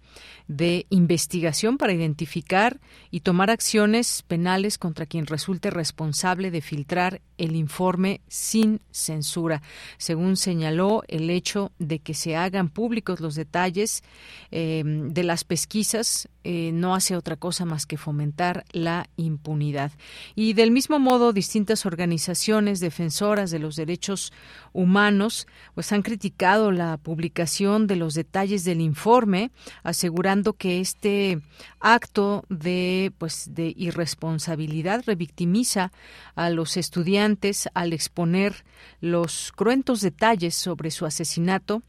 de 0.49 0.87
investigación 0.89 1.77
para 1.77 1.93
identificar 1.93 2.79
y 3.11 3.21
tomar 3.21 3.49
acciones 3.49 4.23
penales 4.27 4.77
contra 4.77 5.05
quien 5.05 5.25
resulte 5.37 5.69
responsable 5.69 6.49
de 6.49 6.61
filtrar 6.61 7.21
el 7.37 7.55
informe 7.55 8.21
sin 8.27 8.81
censura. 8.89 9.61
Según 9.99 10.35
señaló, 10.35 11.03
el 11.07 11.29
hecho 11.29 11.71
de 11.77 11.99
que 11.99 12.15
se 12.15 12.35
hagan 12.35 12.69
públicos 12.69 13.19
los 13.19 13.35
detalles 13.35 14.03
eh, 14.49 14.81
de 14.83 15.23
las 15.23 15.43
pesquisas 15.43 16.27
eh, 16.49 16.71
no 16.71 16.95
hace 16.95 17.17
otra 17.17 17.35
cosa 17.35 17.65
más 17.65 17.85
que 17.85 17.97
fomentar 17.97 18.63
la 18.71 19.09
impunidad. 19.17 19.91
Y 20.33 20.53
del 20.53 20.71
mismo 20.71 20.97
modo, 20.97 21.33
distintas 21.33 21.85
organizaciones 21.85 22.79
defensoras 22.79 23.51
de 23.51 23.59
los 23.59 23.75
derechos 23.75 24.31
humanos 24.71 25.45
pues 25.75 25.91
han 25.91 26.03
criticado 26.03 26.71
la 26.71 26.95
publicación 26.95 27.85
de 27.85 27.97
los 27.97 28.13
detalles 28.13 28.63
del 28.63 28.79
informe, 28.79 29.51
asegurando 29.83 30.53
que 30.53 30.79
este 30.79 31.41
acto 31.81 32.45
de 32.47 33.11
pues 33.17 33.53
de 33.53 33.73
irresponsabilidad 33.75 35.03
revictimiza 35.05 35.91
a 36.35 36.49
los 36.49 36.77
estudiantes 36.77 37.67
al 37.73 37.91
exponer 37.91 38.63
los 39.01 39.51
cruentos 39.53 39.99
detalles 39.99 40.55
sobre 40.55 40.91
su 40.91 41.05
asesinato 41.05 41.83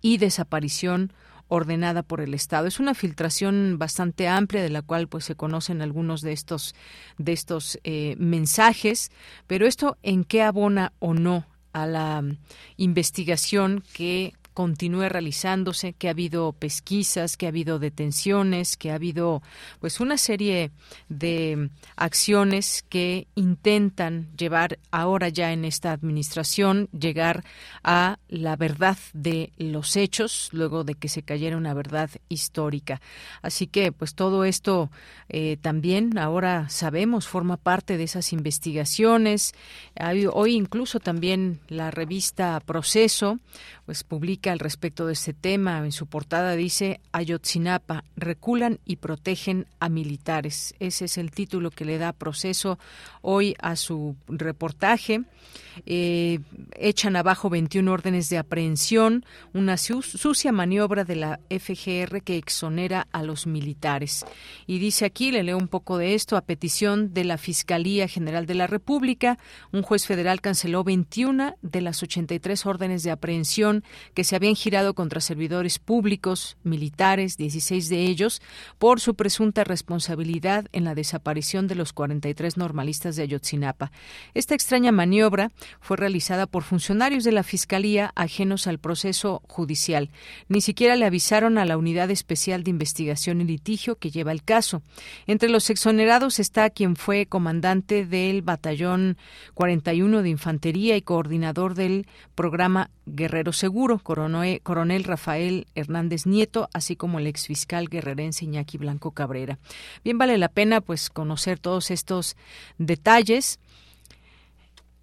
y 0.00 0.18
desaparición 0.18 1.12
ordenada 1.48 2.02
por 2.02 2.20
el 2.20 2.34
Estado. 2.34 2.66
Es 2.66 2.80
una 2.80 2.94
filtración 2.94 3.78
bastante 3.78 4.28
amplia 4.28 4.62
de 4.62 4.70
la 4.70 4.82
cual 4.82 5.08
pues 5.08 5.24
se 5.24 5.34
conocen 5.34 5.82
algunos 5.82 6.20
de 6.20 6.32
estos 6.32 6.74
de 7.18 7.32
estos 7.32 7.78
eh, 7.84 8.16
mensajes, 8.18 9.10
pero 9.46 9.66
esto 9.66 9.96
en 10.02 10.24
qué 10.24 10.42
abona 10.42 10.92
o 10.98 11.14
no 11.14 11.46
a 11.72 11.86
la 11.86 12.24
investigación 12.76 13.84
que 13.92 14.32
continúe 14.56 15.10
realizándose, 15.10 15.92
que 15.92 16.08
ha 16.08 16.12
habido 16.12 16.52
pesquisas, 16.52 17.36
que 17.36 17.44
ha 17.44 17.50
habido 17.50 17.78
detenciones, 17.78 18.78
que 18.78 18.90
ha 18.90 18.94
habido 18.94 19.42
pues 19.80 20.00
una 20.00 20.16
serie 20.16 20.70
de 21.10 21.68
acciones 21.94 22.82
que 22.88 23.26
intentan 23.34 24.34
llevar 24.34 24.78
ahora 24.90 25.28
ya 25.28 25.52
en 25.52 25.66
esta 25.66 25.92
administración 25.92 26.88
llegar 26.98 27.44
a 27.84 28.18
la 28.30 28.56
verdad 28.56 28.96
de 29.12 29.52
los 29.58 29.94
hechos 29.94 30.48
luego 30.52 30.84
de 30.84 30.94
que 30.94 31.10
se 31.10 31.22
cayera 31.22 31.58
una 31.58 31.74
verdad 31.74 32.08
histórica. 32.30 33.02
Así 33.42 33.66
que 33.66 33.92
pues 33.92 34.14
todo 34.14 34.46
esto 34.46 34.90
eh, 35.28 35.58
también 35.60 36.16
ahora 36.16 36.70
sabemos 36.70 37.28
forma 37.28 37.58
parte 37.58 37.98
de 37.98 38.04
esas 38.04 38.32
investigaciones. 38.32 39.52
hoy 40.32 40.54
incluso 40.54 40.98
también 40.98 41.60
la 41.68 41.90
revista 41.90 42.58
Proceso 42.64 43.38
pues 43.84 44.02
publica 44.02 44.45
al 44.48 44.58
respecto 44.58 45.06
de 45.06 45.12
este 45.12 45.32
tema. 45.32 45.78
En 45.78 45.92
su 45.92 46.06
portada 46.06 46.56
dice 46.56 47.00
Ayotzinapa, 47.12 48.04
reculan 48.16 48.78
y 48.84 48.96
protegen 48.96 49.66
a 49.80 49.88
militares. 49.88 50.74
Ese 50.78 51.06
es 51.06 51.18
el 51.18 51.30
título 51.30 51.70
que 51.70 51.84
le 51.84 51.98
da 51.98 52.12
proceso 52.12 52.78
hoy 53.22 53.56
a 53.60 53.76
su 53.76 54.16
reportaje. 54.28 55.24
Eh, 55.84 56.38
echan 56.74 57.16
abajo 57.16 57.50
21 57.50 57.90
órdenes 57.90 58.28
de 58.30 58.38
aprehensión, 58.38 59.24
una 59.52 59.76
sucia 59.76 60.52
maniobra 60.52 61.04
de 61.04 61.16
la 61.16 61.40
FGR 61.50 62.22
que 62.22 62.36
exonera 62.36 63.06
a 63.12 63.22
los 63.22 63.46
militares. 63.46 64.24
Y 64.66 64.78
dice 64.78 65.04
aquí, 65.04 65.32
le 65.32 65.42
leo 65.42 65.58
un 65.58 65.68
poco 65.68 65.98
de 65.98 66.14
esto, 66.14 66.36
a 66.36 66.40
petición 66.42 67.12
de 67.12 67.24
la 67.24 67.38
Fiscalía 67.38 68.08
General 68.08 68.46
de 68.46 68.54
la 68.54 68.66
República, 68.66 69.38
un 69.72 69.82
juez 69.82 70.06
federal 70.06 70.40
canceló 70.40 70.84
21 70.84 71.56
de 71.62 71.80
las 71.80 72.02
83 72.02 72.66
órdenes 72.66 73.02
de 73.02 73.10
aprehensión 73.10 73.84
que 74.14 74.24
se 74.24 74.35
habían 74.36 74.54
girado 74.54 74.94
contra 74.94 75.20
servidores 75.20 75.78
públicos, 75.78 76.56
militares, 76.62 77.36
16 77.36 77.88
de 77.88 78.04
ellos, 78.04 78.40
por 78.78 79.00
su 79.00 79.14
presunta 79.14 79.64
responsabilidad 79.64 80.66
en 80.72 80.84
la 80.84 80.94
desaparición 80.94 81.66
de 81.66 81.74
los 81.74 81.92
43 81.92 82.56
normalistas 82.56 83.16
de 83.16 83.22
Ayotzinapa. 83.22 83.90
Esta 84.34 84.54
extraña 84.54 84.92
maniobra 84.92 85.50
fue 85.80 85.96
realizada 85.96 86.46
por 86.46 86.62
funcionarios 86.62 87.24
de 87.24 87.32
la 87.32 87.42
Fiscalía 87.42 88.12
ajenos 88.14 88.66
al 88.66 88.78
proceso 88.78 89.42
judicial. 89.48 90.10
Ni 90.48 90.60
siquiera 90.60 90.96
le 90.96 91.06
avisaron 91.06 91.58
a 91.58 91.64
la 91.64 91.78
Unidad 91.78 92.10
Especial 92.10 92.62
de 92.62 92.70
Investigación 92.70 93.40
y 93.40 93.44
Litigio 93.44 93.96
que 93.96 94.10
lleva 94.10 94.32
el 94.32 94.42
caso. 94.42 94.82
Entre 95.26 95.48
los 95.48 95.70
exonerados 95.70 96.38
está 96.38 96.70
quien 96.70 96.96
fue 96.96 97.26
comandante 97.26 98.06
del 98.06 98.42
Batallón 98.42 99.16
41 99.54 100.22
de 100.22 100.28
Infantería 100.28 100.96
y 100.96 101.02
coordinador 101.02 101.74
del 101.74 102.06
programa 102.34 102.90
Guerrero 103.06 103.52
Seguro, 103.52 103.98
coronel 104.00 104.25
Rafael 105.04 105.66
Hernández 105.74 106.26
Nieto, 106.26 106.68
así 106.72 106.96
como 106.96 107.18
el 107.18 107.26
exfiscal 107.26 107.88
guerrerense 107.88 108.44
Iñaki 108.44 108.78
Blanco 108.78 109.12
Cabrera. 109.12 109.58
Bien 110.04 110.18
vale 110.18 110.38
la 110.38 110.48
pena 110.48 110.80
pues 110.80 111.10
conocer 111.10 111.58
todos 111.58 111.90
estos 111.90 112.36
detalles 112.78 113.58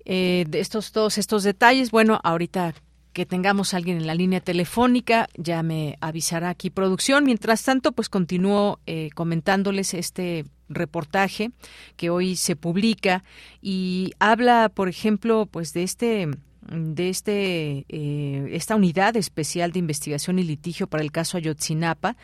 eh, 0.06 0.46
estos 0.54 0.92
todos 0.92 1.18
estos 1.18 1.44
detalles. 1.44 1.92
Bueno, 1.92 2.20
ahorita 2.24 2.74
que 3.14 3.26
tengamos 3.26 3.74
a 3.74 3.78
alguien 3.78 3.98
en 3.98 4.08
la 4.08 4.16
línea 4.16 4.42
telefónica, 4.42 5.30
ya 5.38 5.62
me 5.64 5.98
avisará 6.02 6.50
aquí 6.50 6.70
producción. 6.70 7.26
Mientras 7.26 7.64
tanto, 7.64 7.92
pues 7.92 8.10
continúo 8.10 8.80
eh, 8.88 9.10
comentándoles 9.14 9.94
este 9.94 10.46
reportaje 10.68 11.52
que 11.96 12.10
hoy 12.10 12.36
se 12.36 12.56
publica 12.56 13.24
y 13.62 14.14
habla, 14.20 14.70
por 14.74 14.90
ejemplo, 14.90 15.46
pues 15.46 15.74
de 15.74 15.84
este 15.84 16.28
de 16.72 17.10
este 17.10 17.86
eh, 17.90 18.50
esta 18.52 18.76
unidad 18.76 19.16
especial 19.18 19.72
de 19.72 19.80
investigación 19.80 20.40
y 20.40 20.44
litigio 20.44 20.88
para 20.88 21.04
el 21.04 21.12
caso 21.12 21.38
Ayotzinapa 21.38 22.16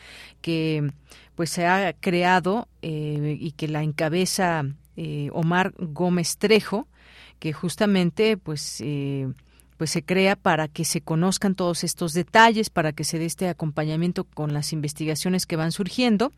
que 0.41 0.91
pues 1.35 1.49
se 1.49 1.65
ha 1.65 1.93
creado 1.93 2.67
y 2.81 3.51
que 3.51 3.67
la 3.67 3.81
encabeza 3.81 4.65
Omar 5.31 5.73
Gómez 5.77 6.37
Trejo 6.37 6.87
que 7.39 7.53
justamente 7.53 8.37
pues 8.37 8.81
eh, 8.81 9.27
pues 9.79 9.91
se 9.91 10.03
crea 10.03 10.35
para 10.35 10.67
que 10.67 10.83
se 10.83 10.99
conozcan 10.99 11.55
todos 11.55 11.85
estos 11.85 12.11
detalles, 12.11 12.69
para 12.69 12.91
que 12.91 13.05
se 13.05 13.17
dé 13.17 13.23
este 13.23 13.47
acompañamiento 13.47 14.25
con 14.25 14.53
las 14.53 14.73
investigaciones 14.73 15.45
que 15.45 15.55
van 15.55 15.71
surgiendo. 15.71 16.33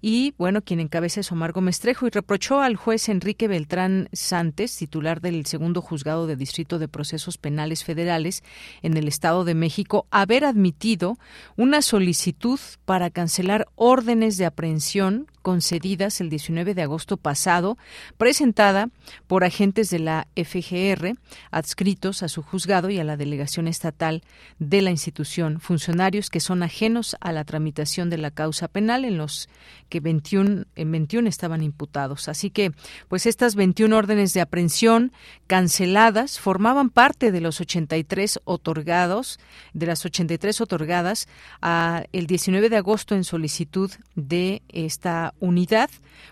Y 0.00 0.32
bueno, 0.38 0.62
quien 0.62 0.80
encabeza 0.80 1.20
es 1.20 1.30
Omar 1.30 1.52
Gómez 1.52 1.82
y 1.84 2.08
reprochó 2.08 2.62
al 2.62 2.76
juez 2.76 3.10
Enrique 3.10 3.46
Beltrán 3.46 4.08
Santos, 4.14 4.74
titular 4.74 5.20
del 5.20 5.44
segundo 5.44 5.82
juzgado 5.82 6.26
de 6.26 6.36
Distrito 6.36 6.78
de 6.78 6.88
Procesos 6.88 7.36
Penales 7.36 7.84
Federales 7.84 8.42
en 8.80 8.96
el 8.96 9.06
Estado 9.06 9.44
de 9.44 9.54
México, 9.54 10.06
haber 10.10 10.46
admitido 10.46 11.18
una 11.56 11.82
solicitud 11.82 12.58
para 12.86 13.10
cancelar 13.10 13.68
órdenes 13.74 14.38
de 14.38 14.46
aprehensión 14.46 15.26
concedidas 15.48 16.20
el 16.20 16.28
19 16.28 16.74
de 16.74 16.82
agosto 16.82 17.16
pasado, 17.16 17.78
presentada 18.18 18.90
por 19.26 19.44
agentes 19.44 19.88
de 19.88 19.98
la 19.98 20.26
FGR 20.36 21.14
adscritos 21.50 22.22
a 22.22 22.28
su 22.28 22.42
juzgado 22.42 22.90
y 22.90 22.98
a 22.98 23.04
la 23.04 23.16
delegación 23.16 23.66
estatal 23.66 24.22
de 24.58 24.82
la 24.82 24.90
institución, 24.90 25.58
funcionarios 25.58 26.28
que 26.28 26.40
son 26.40 26.62
ajenos 26.62 27.16
a 27.20 27.32
la 27.32 27.44
tramitación 27.44 28.10
de 28.10 28.18
la 28.18 28.30
causa 28.30 28.68
penal 28.68 29.06
en 29.06 29.16
los 29.16 29.48
que 29.88 30.00
21, 30.00 30.66
en 30.76 30.92
21 30.92 31.26
estaban 31.30 31.62
imputados. 31.62 32.28
Así 32.28 32.50
que, 32.50 32.72
pues 33.08 33.24
estas 33.24 33.54
21 33.54 33.96
órdenes 33.96 34.34
de 34.34 34.42
aprehensión 34.42 35.12
canceladas 35.46 36.38
formaban 36.38 36.90
parte 36.90 37.32
de 37.32 37.40
los 37.40 37.58
83 37.58 38.40
otorgados, 38.44 39.40
de 39.72 39.86
las 39.86 40.04
83 40.04 40.60
otorgadas 40.60 41.26
a 41.62 42.04
el 42.12 42.26
19 42.26 42.68
de 42.68 42.76
agosto 42.76 43.14
en 43.14 43.24
solicitud 43.24 43.90
de 44.14 44.60
esta 44.68 45.32
unidad 45.40 45.90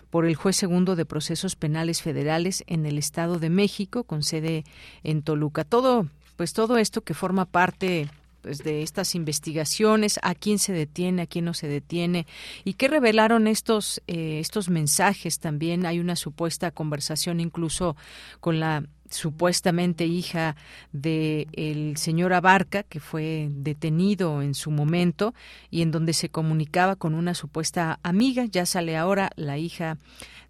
por 0.09 0.25
el 0.25 0.35
juez 0.35 0.55
segundo 0.55 0.95
de 0.95 1.05
procesos 1.05 1.55
penales 1.55 2.01
federales 2.01 2.63
en 2.67 2.85
el 2.85 2.97
Estado 2.97 3.39
de 3.39 3.49
México 3.49 4.03
con 4.03 4.23
sede 4.23 4.63
en 5.03 5.21
Toluca. 5.21 5.63
Todo, 5.63 6.07
pues 6.35 6.53
todo 6.53 6.77
esto 6.77 7.01
que 7.01 7.13
forma 7.13 7.45
parte 7.45 8.09
pues, 8.41 8.63
de 8.63 8.81
estas 8.81 9.13
investigaciones, 9.15 10.19
a 10.23 10.33
quién 10.33 10.57
se 10.59 10.71
detiene, 10.71 11.23
a 11.23 11.27
quién 11.27 11.43
no 11.43 11.53
se 11.53 11.67
detiene 11.67 12.27
y 12.63 12.75
qué 12.75 12.87
revelaron 12.87 13.47
estos 13.47 14.01
eh, 14.07 14.39
estos 14.39 14.69
mensajes. 14.69 15.39
También 15.39 15.85
hay 15.85 15.99
una 15.99 16.15
supuesta 16.15 16.71
conversación 16.71 17.41
incluso 17.41 17.97
con 18.39 18.61
la 18.61 18.85
supuestamente 19.09 20.05
hija 20.05 20.55
de 20.91 21.47
el 21.53 21.97
señor 21.97 22.33
Abarca 22.33 22.83
que 22.83 22.99
fue 22.99 23.49
detenido 23.51 24.41
en 24.41 24.53
su 24.53 24.71
momento 24.71 25.33
y 25.69 25.81
en 25.81 25.91
donde 25.91 26.13
se 26.13 26.29
comunicaba 26.29 26.95
con 26.95 27.13
una 27.13 27.33
supuesta 27.33 27.99
amiga 28.03 28.45
ya 28.45 28.65
sale 28.65 28.97
ahora 28.97 29.31
la 29.35 29.57
hija 29.57 29.97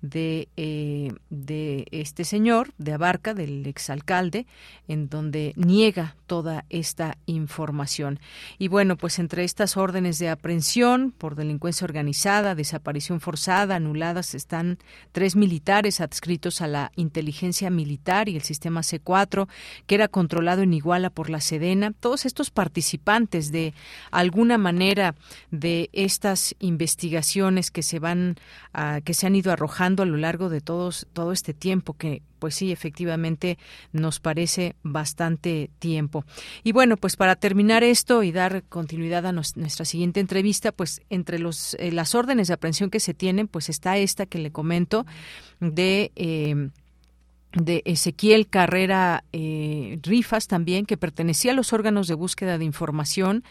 de, 0.02 0.50
eh, 0.58 1.12
de 1.30 1.88
este 1.92 2.24
señor, 2.24 2.74
de 2.78 2.94
Abarca, 2.94 3.34
del 3.34 3.66
exalcalde, 3.66 4.46
en 4.88 5.10
donde 5.10 5.54
niega 5.56 6.16
toda 6.28 6.66
esta 6.70 7.18
información. 7.26 8.20
Y 8.60 8.68
bueno, 8.68 8.98
pues 8.98 9.20
entre 9.20 9.44
estas 9.44 9.78
órdenes 9.78 10.20
de 10.20 10.30
aprehensión 10.30 11.12
por 11.18 11.36
delincuencia 11.36 11.86
organizada, 11.86 12.56
desaparición 12.56 13.20
forzada, 13.22 13.76
anuladas, 13.76 14.36
están 14.36 14.78
tres 15.12 15.36
militares 15.36 16.02
adscritos 16.02 16.62
a 16.62 16.68
la 16.68 16.92
inteligencia 16.96 17.70
militar 17.70 18.30
y 18.30 18.36
el 18.36 18.44
sistema 18.44 18.82
C4, 18.82 19.48
que 19.88 19.96
era 19.96 20.08
controlado 20.08 20.62
en 20.62 20.74
Iguala 20.74 21.10
por 21.10 21.30
la 21.30 21.42
Sedena. 21.42 21.92
Todos 21.92 22.26
estos 22.26 22.52
participantes 22.52 23.52
de 23.52 23.74
alguna 24.12 24.58
manera 24.58 25.16
de 25.52 25.90
estas 25.94 26.56
investigaciones 26.60 27.72
que 27.72 27.84
se 27.84 28.00
van 28.00 28.36
a, 28.74 29.02
que 29.02 29.14
se 29.14 29.28
han 29.28 29.36
ido 29.36 29.52
arrojando 29.52 29.87
a 29.88 30.06
lo 30.06 30.18
largo 30.18 30.50
de 30.50 30.62
todos 30.62 31.08
todo 31.14 31.32
este 31.32 31.54
tiempo 31.54 31.94
que 31.94 32.22
pues 32.38 32.56
sí, 32.56 32.72
efectivamente 32.72 33.58
nos 33.92 34.20
parece 34.20 34.76
bastante 34.84 35.70
tiempo. 35.80 36.24
Y 36.64 36.72
bueno, 36.72 36.98
pues 36.98 37.16
para 37.16 37.36
terminar 37.36 37.84
esto 37.84 38.24
y 38.24 38.32
dar 38.32 38.64
continuidad 38.64 39.26
a 39.26 39.32
nuestra 39.32 39.86
siguiente 39.86 40.20
entrevista, 40.20 40.72
pues 40.72 41.02
entre 41.10 41.40
los, 41.40 41.76
eh, 41.80 41.92
las 41.92 42.16
órdenes 42.16 42.48
de 42.48 42.54
aprehensión 42.54 42.90
que 42.90 43.00
se 43.00 43.14
tienen, 43.14 43.48
pues 43.48 43.70
está 43.70 43.98
esta 43.98 44.26
que 44.26 44.40
le 44.40 44.52
comento 44.52 45.06
de... 45.60 46.12
Eh, 46.16 46.70
de 47.54 47.82
Ezequiel 47.86 48.48
Carrera 48.48 49.24
eh, 49.32 50.00
Rifas 50.04 50.48
también, 50.48 50.86
que 50.86 50.98
pertenecía 50.98 51.54
a 51.54 51.56
los 51.56 51.74
órganos 51.74 52.08
de 52.08 52.14
búsqueda 52.14 52.58
de 52.58 52.66
información 52.66 53.44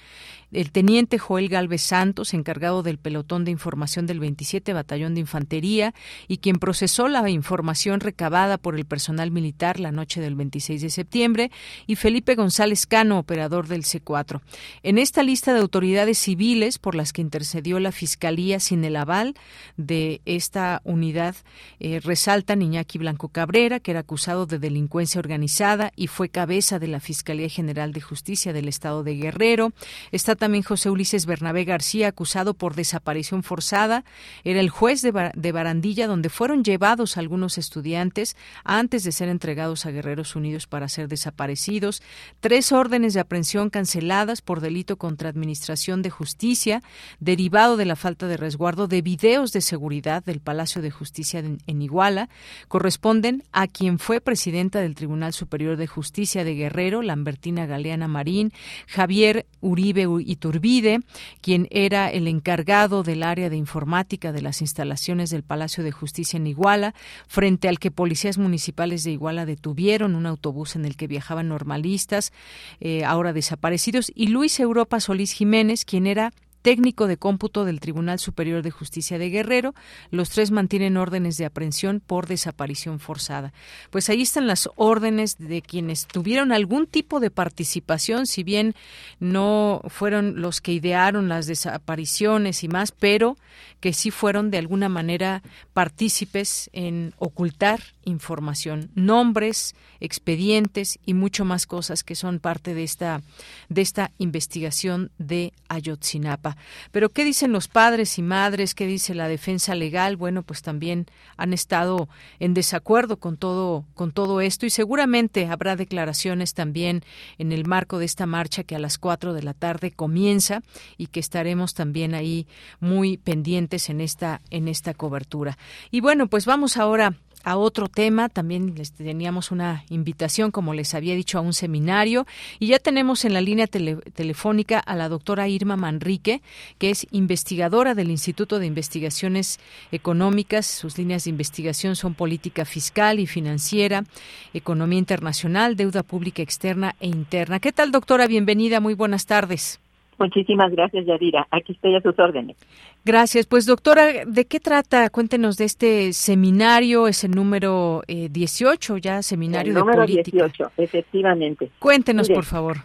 el 0.53 0.71
teniente 0.71 1.19
Joel 1.19 1.49
Galvez 1.49 1.83
Santos, 1.83 2.35
encargado 2.35 2.83
del 2.83 2.99
pelotón 2.99 3.45
de 3.45 3.51
información 3.51 4.07
del 4.07 4.21
27 4.21 4.73
Batallón 4.73 5.15
de 5.15 5.21
Infantería 5.21 5.95
y 6.29 6.39
quien 6.39 6.57
procesó 6.57 7.09
la 7.09 7.29
información 7.31 8.01
recabada 8.01 8.59
por 8.59 8.77
el 8.77 8.85
personal 8.85 9.31
militar 9.31 9.81
la 9.81 9.93
noche 9.93 10.21
del 10.21 10.35
26 10.35 10.83
de 10.83 10.91
septiembre, 10.91 11.51
y 11.87 11.97
Felipe 11.97 12.35
González 12.35 12.87
Cano, 12.87 13.19
operador 13.19 13.69
del 13.69 13.85
C4. 13.85 14.41
En 14.83 14.99
esta 14.99 15.23
lista 15.23 15.53
de 15.55 15.61
autoridades 15.61 16.19
civiles 16.19 16.79
por 16.79 16.95
las 16.95 17.13
que 17.13 17.23
intercedió 17.23 17.81
la 17.81 17.93
Fiscalía 17.93 18.61
sin 18.61 18.85
el 18.85 18.97
aval 18.97 19.35
de 19.77 20.21
esta 20.25 20.81
unidad, 20.85 21.37
eh, 21.81 22.01
resalta 22.01 22.55
Iñaki 22.55 22.99
Blanco 22.99 23.29
Cabrera, 23.29 23.81
que 23.81 23.91
era 23.91 24.01
acusado 24.01 24.47
de 24.47 24.59
delincuencia 24.59 25.19
organizada 25.19 25.93
y 25.97 26.07
fue 26.07 26.29
cabeza 26.29 26.79
de 26.79 26.89
la 26.89 27.01
Fiscalía 27.01 27.49
General 27.49 27.93
de 27.93 28.01
Justicia 28.01 28.53
del 28.53 28.69
Estado 28.69 29.03
de 29.03 29.17
Guerrero. 29.17 29.73
Está 30.13 30.37
José 30.63 30.91
Ulises 30.91 31.27
Bernabé 31.27 31.65
García, 31.65 32.09
acusado 32.09 32.55
por 32.55 32.75
desaparición 32.75 33.43
forzada. 33.43 34.05
Era 34.45 34.61
el 34.61 34.71
juez 34.71 35.03
de, 35.03 35.11
Barandilla, 35.53 36.07
donde 36.07 36.29
fueron 36.29 36.63
llevados 36.63 37.17
algunos 37.17 37.59
estudiantes 37.59 38.37
antes 38.65 39.03
de 39.05 39.13
ser 39.13 39.29
entregados 39.29 39.87
a 39.87 39.91
Guerreros 39.91 40.37
Unidos 40.37 40.67
para 40.67 40.89
ser 40.89 41.09
desaparecidos. 41.09 42.03
Tres 42.41 42.73
órdenes 42.73 43.15
de 43.15 43.21
aprehensión 43.21 43.71
canceladas 43.71 44.41
por 44.41 44.61
delito 44.61 44.97
contra 44.97 45.29
Administración 45.29 46.03
de 46.03 46.11
Justicia, 46.11 46.83
derivado 47.19 47.77
de 47.77 47.85
la 47.85 47.97
falta 47.97 48.27
de 48.29 48.37
resguardo 48.37 48.87
de 48.87 49.03
videos 49.03 49.53
de 49.53 49.61
seguridad 49.61 50.25
del 50.25 50.41
Palacio 50.41 50.81
de 50.81 50.91
Justicia 50.91 51.41
en 51.41 51.83
Iguala, 51.83 52.29
corresponden 52.69 53.43
a 53.53 53.67
quien 53.67 53.99
fue 53.99 54.21
presidenta 54.21 54.81
del 54.81 54.95
Tribunal 54.95 55.33
Superior 55.33 55.77
de 55.77 55.87
Justicia 55.87 56.45
de 56.45 56.55
Guerrero, 56.55 57.03
Lambertina 57.03 57.67
Galeana 57.67 58.09
Marín, 58.09 58.53
Javier 58.87 59.47
Uribe 59.61 60.07
Iturbide, 60.27 61.01
quien 61.41 61.69
era 61.71 62.11
el 62.11 62.29
encargado 62.29 63.03
del 63.03 63.23
área 63.23 63.51
de 63.51 63.57
informática 63.57 64.33
de 64.33 64.43
las 64.43 64.61
instalaciones 64.61 65.31
del 65.31 65.43
Palacio 65.43 65.85
de 65.85 65.93
Justicia 65.93 66.37
en 66.37 66.47
Iguala, 66.47 66.95
frente 67.27 67.69
al 67.69 67.79
que 67.79 67.91
policías 67.91 68.39
municipales 68.39 69.05
de 69.05 69.13
Iguala 69.13 69.47
detuvieron 69.47 70.15
un 70.15 70.27
autobús 70.27 70.77
en 70.77 70.85
el 70.85 70.97
que 70.97 71.07
viajaban 71.07 71.49
normalistas, 71.49 72.33
eh, 72.81 73.05
ahora 73.05 73.33
desaparecidos, 73.33 74.13
y 74.15 74.29
Luis 74.29 74.59
Europa 74.61 75.01
Solís 75.01 75.33
Jiménez, 75.33 75.85
quien 75.85 76.07
era 76.07 76.33
técnico 76.67 77.07
de 77.07 77.17
cómputo 77.17 77.65
del 77.65 77.79
Tribunal 77.79 78.19
Superior 78.19 78.61
de 78.61 78.73
Justicia 78.73 79.21
de 79.21 79.31
Guerrero. 79.31 79.73
Los 80.11 80.31
tres 80.31 80.51
mantienen 80.51 80.97
órdenes 80.97 81.37
de 81.37 81.45
aprehensión 81.45 82.03
por 82.05 82.27
desaparición 82.27 82.99
forzada. 82.99 83.53
Pues 83.91 84.09
ahí 84.09 84.23
están 84.23 84.49
las 84.49 84.69
órdenes 84.75 85.39
de 85.39 85.63
quienes 85.63 86.09
tuvieron 86.09 86.51
algún 86.51 86.89
tipo 86.89 87.21
de 87.21 87.31
participación, 87.31 88.27
si 88.27 88.43
bien 88.43 88.75
no 89.21 89.81
fueron 89.87 90.41
los 90.41 90.61
que 90.61 90.73
idearon 90.73 91.29
las 91.29 91.47
desapariciones 91.47 92.65
y 92.65 92.69
más, 92.69 92.91
pero 92.91 93.37
que 93.79 93.93
sí 93.93 94.11
fueron 94.11 94.51
de 94.51 94.59
alguna 94.59 94.89
manera 94.89 95.45
partícipes 95.73 96.69
en 96.73 97.15
ocultar 97.19 97.79
información, 98.07 98.91
nombres, 98.95 99.75
expedientes 100.01 100.99
y 101.05 101.13
mucho 101.13 101.45
más 101.45 101.67
cosas 101.67 102.05
que 102.05 102.15
son 102.15 102.39
parte 102.39 102.73
de 102.73 102.85
esta 102.85 103.21
de 103.69 103.83
esta 103.83 104.13
investigación 104.19 105.11
de 105.19 105.53
Ayotzinapa. 105.69 106.57
Pero 106.93 107.11
qué 107.11 107.25
dicen 107.25 107.53
los 107.53 107.69
padres 107.69 108.17
y 108.19 108.23
madres, 108.23 108.75
qué 108.75 108.87
dice 108.87 109.15
la 109.15 109.29
defensa 109.29 109.75
legal? 109.75 110.17
Bueno, 110.17 110.45
pues 110.45 110.63
también 110.63 111.07
han 111.37 111.53
estado 111.53 112.09
en 112.39 112.55
desacuerdo 112.55 113.19
con 113.19 113.37
todo 113.37 113.85
con 113.95 114.13
todo 114.13 114.41
esto 114.41 114.67
y 114.67 114.71
seguramente 114.71 115.47
habrá 115.47 115.77
declaraciones 115.77 116.55
también 116.55 117.03
en 117.39 117.53
el 117.53 117.67
marco 117.67 117.99
de 117.99 118.05
esta 118.05 118.25
marcha 118.25 118.63
que 118.63 118.77
a 118.77 118.81
las 118.81 118.99
cuatro 118.99 119.35
de 119.35 119.43
la 119.43 119.53
tarde 119.53 119.91
comienza 119.91 120.63
y 120.97 121.09
que 121.09 121.21
estaremos 121.21 121.75
también 121.75 122.15
ahí 122.15 122.47
muy 122.79 123.17
pendientes 123.17 123.91
en 123.91 124.01
esta 124.01 124.41
en 124.51 124.69
esta 124.69 124.95
cobertura. 124.95 125.59
Y 125.91 126.01
bueno, 126.01 126.29
pues 126.29 126.47
vamos 126.47 126.77
ahora 126.77 127.17
a 127.47 127.57
otro 127.57 127.89
tema. 127.89 128.29
También 128.29 128.75
les 128.77 128.93
teníamos 128.93 129.53
una 129.53 129.85
invitación, 129.89 130.51
como 130.51 130.75
les 130.75 130.95
había 130.95 131.15
dicho, 131.15 131.39
a 131.39 131.41
un 131.41 131.53
seminario. 131.53 132.27
Y 132.59 132.67
ya 132.67 132.81
tenemos 132.81 133.25
en 133.25 133.35
la 133.35 133.41
línea 133.41 133.69
telefónica 133.69 134.81
a 134.81 134.97
la 134.97 135.09
doctora 135.09 135.47
Irma 135.47 135.77
Manrique, 135.77 136.43
que 136.79 136.91
es 136.91 137.07
investigadora 137.13 137.95
del 137.95 138.11
Instituto 138.11 138.59
de 138.59 138.67
Investigaciones 138.67 139.61
Económicas. 139.93 140.67
Sus 140.67 140.99
líneas 140.99 141.25
de 141.25 141.31
investigación 141.31 141.95
son 141.95 142.15
política 142.15 142.65
fiscal 142.65 143.21
y 143.21 143.29
financiera, 143.29 144.05
economía 144.53 144.99
internacional, 144.99 145.77
deuda 145.77 146.03
pública 146.03 146.43
externa 146.43 146.97
e 146.99 147.07
interna. 147.07 147.61
¿Qué 147.61 147.71
tal, 147.71 147.93
doctora? 147.93 148.27
Bienvenida. 148.27 148.81
Muy 148.81 148.95
buenas 148.95 149.27
tardes. 149.27 149.79
Muchísimas 150.19 150.73
gracias, 150.73 151.05
Yadira. 151.05 151.47
Aquí 151.51 151.73
estoy 151.73 151.95
a 151.95 152.01
sus 152.01 152.19
órdenes. 152.19 152.57
Gracias. 153.05 153.47
Pues, 153.47 153.67
doctora, 153.67 154.25
¿de 154.27 154.47
qué 154.47 154.61
trata? 154.61 155.11
Cuéntenos 155.11 155.57
de 155.59 155.67
este 155.67 156.13
seminario, 156.13 157.07
es 157.07 157.25
el 157.25 157.33
número 157.33 158.03
18, 158.09 158.97
ya 158.99 159.23
seminario 159.23 159.73
el 159.73 159.79
número 159.79 160.01
de 160.03 160.07
política. 160.07 160.45
18, 160.45 160.73
efectivamente. 160.79 161.71
Cuéntenos, 161.79 162.31
por 162.31 162.45
favor. 162.45 162.79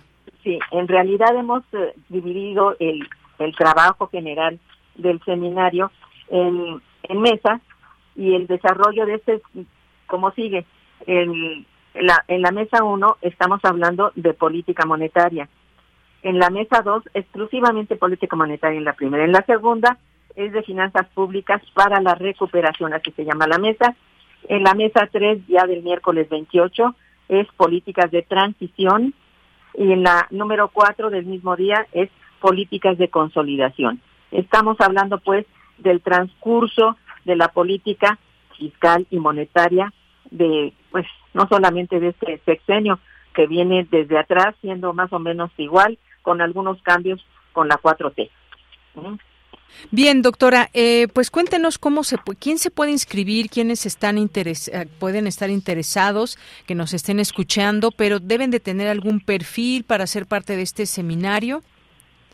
Sí, 0.44 0.60
en 0.72 0.88
realidad 0.88 1.36
hemos 1.36 1.64
eh, 1.74 1.94
dividido 2.10 2.76
el, 2.80 3.08
el 3.40 3.56
trabajo 3.56 4.08
general 4.08 4.60
del 4.96 5.22
seminario 5.24 5.92
en, 6.30 6.82
en 7.04 7.22
mesa 7.22 7.62
y 8.16 8.36
el 8.36 8.48
desarrollo 8.48 9.06
de 9.06 9.16
este, 9.16 9.42
como 10.08 10.32
sigue. 10.32 10.66
En 11.08 11.66
la, 11.94 12.24
en 12.28 12.42
la 12.42 12.52
mesa 12.52 12.84
1 12.84 13.18
estamos 13.22 13.60
hablando 13.64 14.12
de 14.16 14.34
política 14.34 14.86
monetaria 14.86 15.48
en 16.24 16.40
la 16.40 16.50
mesa 16.50 16.82
2, 16.82 17.04
exclusivamente 17.14 17.96
política 17.96 18.36
monetaria 18.36 18.78
en 18.78 18.86
la 18.86 18.94
primera. 18.94 19.24
En 19.24 19.32
la 19.32 19.44
segunda 19.46 19.98
es 20.36 20.52
de 20.54 20.64
finanzas 20.64 21.08
públicas 21.10 21.62
para 21.74 22.00
la 22.02 22.16
recuperación, 22.16 22.94
así 22.94 23.12
se 23.12 23.26
llama 23.26 23.48
la 23.48 23.58
mesa. 23.58 23.96
En 24.48 24.64
la 24.64 24.74
mesa 24.74 25.08
3, 25.12 25.48
ya 25.48 25.66
del 25.66 25.84
miércoles 25.84 26.30
28, 26.30 26.96
es 27.30 27.48
políticas 27.58 28.12
de 28.12 28.22
transición. 28.22 29.14
Y 29.74 29.92
en 29.92 30.04
la 30.04 30.28
número 30.32 30.70
4 30.70 31.10
del 31.10 31.26
mismo 31.26 31.56
día 31.56 31.88
es 31.92 32.10
políticas 32.40 32.98
de 32.98 33.10
consolidación. 33.10 34.02
Estamos 34.32 34.80
hablando, 34.80 35.20
pues, 35.20 35.46
del 35.78 36.02
transcurso 36.02 36.98
de 37.26 37.36
la 37.36 37.50
política 37.50 38.20
fiscal 38.58 39.08
y 39.10 39.18
monetaria 39.18 39.94
de, 40.30 40.74
pues, 40.92 41.06
no 41.34 41.48
solamente 41.48 42.00
de 42.00 42.10
este 42.10 42.42
sexenio, 42.46 43.00
que 43.34 43.48
viene 43.48 43.88
desde 43.90 44.18
atrás 44.18 44.56
siendo 44.62 44.94
más 44.94 45.12
o 45.14 45.20
menos 45.20 45.52
igual, 45.58 45.98
con 46.22 46.42
algunos 46.42 46.82
cambios 46.82 47.24
con 47.54 47.68
la 47.68 47.78
4T. 47.78 48.30
Bien, 49.90 50.22
doctora, 50.22 50.70
eh, 50.74 51.08
pues 51.14 51.32
cuéntenos 51.32 51.78
cómo 51.78 52.04
se, 52.04 52.18
quién 52.40 52.58
se 52.58 52.72
puede 52.72 52.92
inscribir, 52.92 53.50
quiénes 53.50 53.86
están 53.86 54.18
interes, 54.18 54.68
eh, 54.68 54.88
pueden 55.00 55.28
estar 55.28 55.50
interesados, 55.50 56.38
que 56.68 56.76
nos 56.76 56.94
estén 56.94 57.20
escuchando, 57.20 57.92
pero 57.92 58.20
deben 58.20 58.52
de 58.52 58.60
tener 58.60 58.88
algún 58.88 59.20
perfil 59.20 59.84
para 59.84 60.08
ser 60.08 60.26
parte 60.26 60.56
de 60.56 60.62
este 60.62 60.86
seminario. 60.86 61.62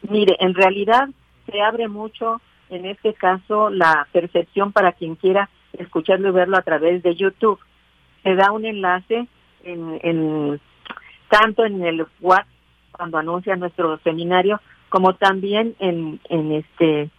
Mire, 0.10 0.36
en 0.39 0.54
realidad 0.54 1.10
se 1.50 1.62
abre 1.62 1.88
mucho, 1.88 2.41
en 2.69 2.86
este 2.86 3.13
caso, 3.13 3.69
la 3.69 4.08
percepción 4.12 4.71
para 4.71 4.91
quien 4.91 5.15
quiera 5.15 5.50
escucharlo 5.73 6.30
y 6.30 6.32
verlo 6.32 6.58
a 6.58 6.63
través 6.63 7.02
de 7.04 7.15
YouTube. 7.15 7.60
Se 8.23 8.36
da 8.36 8.52
un 8.52 8.65
enlace 8.65 9.28
en, 9.63 10.00
en 10.04 10.60
tanto 11.30 11.65
en 11.65 11.84
el 11.84 12.06
WhatsApp 12.19 12.57
cuando 12.91 13.17
anuncia 13.17 13.56
nuestro 13.56 13.97
seminario, 14.00 14.60
como 14.89 15.13
también 15.15 15.76
en, 15.80 16.19
en 16.30 16.52
este 16.52 17.10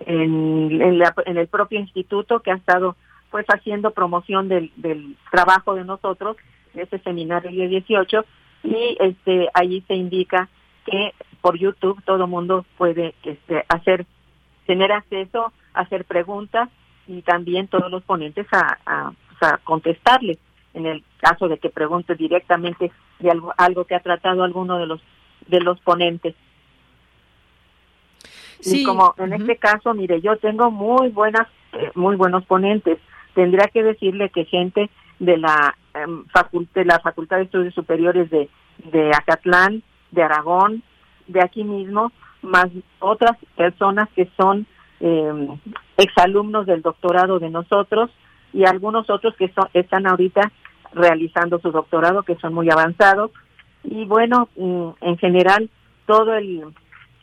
en, 0.00 0.82
en, 0.82 1.36
el 1.36 1.48
propio 1.48 1.78
instituto 1.78 2.40
que 2.40 2.50
ha 2.50 2.56
estado 2.56 2.96
pues 3.30 3.46
haciendo 3.46 3.92
promoción 3.92 4.48
del, 4.48 4.70
del 4.76 5.16
trabajo 5.30 5.74
de 5.74 5.84
nosotros, 5.84 6.36
ese 6.74 6.98
seminario 6.98 7.50
de 7.50 7.68
18, 7.68 8.24
y 8.64 8.96
este 9.00 9.48
allí 9.54 9.82
se 9.86 9.94
indica 9.94 10.48
que 10.84 11.12
por 11.40 11.58
YouTube 11.58 12.02
todo 12.04 12.26
mundo 12.26 12.64
puede 12.76 13.14
este, 13.22 13.64
hacer, 13.68 14.06
tener 14.66 14.92
acceso, 14.92 15.52
hacer 15.72 16.04
preguntas 16.04 16.68
y 17.06 17.22
también 17.22 17.68
todos 17.68 17.90
los 17.90 18.02
ponentes 18.02 18.46
a, 18.52 18.78
a, 18.86 19.12
pues, 19.28 19.52
a 19.52 19.58
contestarles. 19.58 20.38
En 20.74 20.86
el 20.86 21.02
caso 21.18 21.48
de 21.48 21.58
que 21.58 21.70
pregunte 21.70 22.14
directamente 22.14 22.92
de 23.20 23.30
algo, 23.30 23.54
algo 23.56 23.84
que 23.84 23.94
ha 23.94 24.00
tratado 24.00 24.42
alguno 24.42 24.78
de 24.78 24.86
los 24.86 25.00
de 25.48 25.60
los 25.60 25.80
ponentes. 25.80 26.34
Sí. 28.60 28.82
Y 28.82 28.84
como 28.84 29.14
en 29.18 29.32
este 29.34 29.56
caso, 29.56 29.92
mire, 29.94 30.20
yo 30.20 30.36
tengo 30.38 30.70
muy 30.70 31.08
buenas, 31.08 31.48
eh, 31.72 31.90
muy 31.94 32.16
buenos 32.16 32.44
ponentes. 32.46 32.98
Tendría 33.34 33.68
que 33.68 33.82
decirle 33.82 34.30
que 34.30 34.44
gente 34.44 34.90
de 35.18 35.36
la 35.36 35.76
um, 36.06 36.24
de 36.74 36.84
la 36.84 36.98
Facultad 37.00 37.36
de 37.38 37.44
Estudios 37.44 37.74
Superiores 37.74 38.30
de, 38.30 38.48
de 38.90 39.10
Acatlán, 39.10 39.82
de 40.10 40.22
Aragón, 40.22 40.82
de 41.26 41.42
aquí 41.42 41.64
mismo, 41.64 42.12
más 42.42 42.68
otras 43.00 43.36
personas 43.56 44.08
que 44.14 44.28
son 44.36 44.66
eh, 45.00 45.48
exalumnos 45.96 46.66
del 46.66 46.82
doctorado 46.82 47.38
de 47.38 47.50
nosotros 47.50 48.10
y 48.52 48.64
algunos 48.64 49.10
otros 49.10 49.34
que 49.36 49.48
son, 49.48 49.68
están 49.74 50.06
ahorita 50.06 50.52
realizando 50.94 51.58
su 51.58 51.70
doctorado, 51.70 52.22
que 52.22 52.36
son 52.36 52.54
muy 52.54 52.70
avanzados. 52.70 53.30
Y 53.82 54.04
bueno, 54.06 54.48
mm, 54.56 54.88
en 55.00 55.18
general, 55.18 55.68
todo 56.06 56.34
el, 56.34 56.64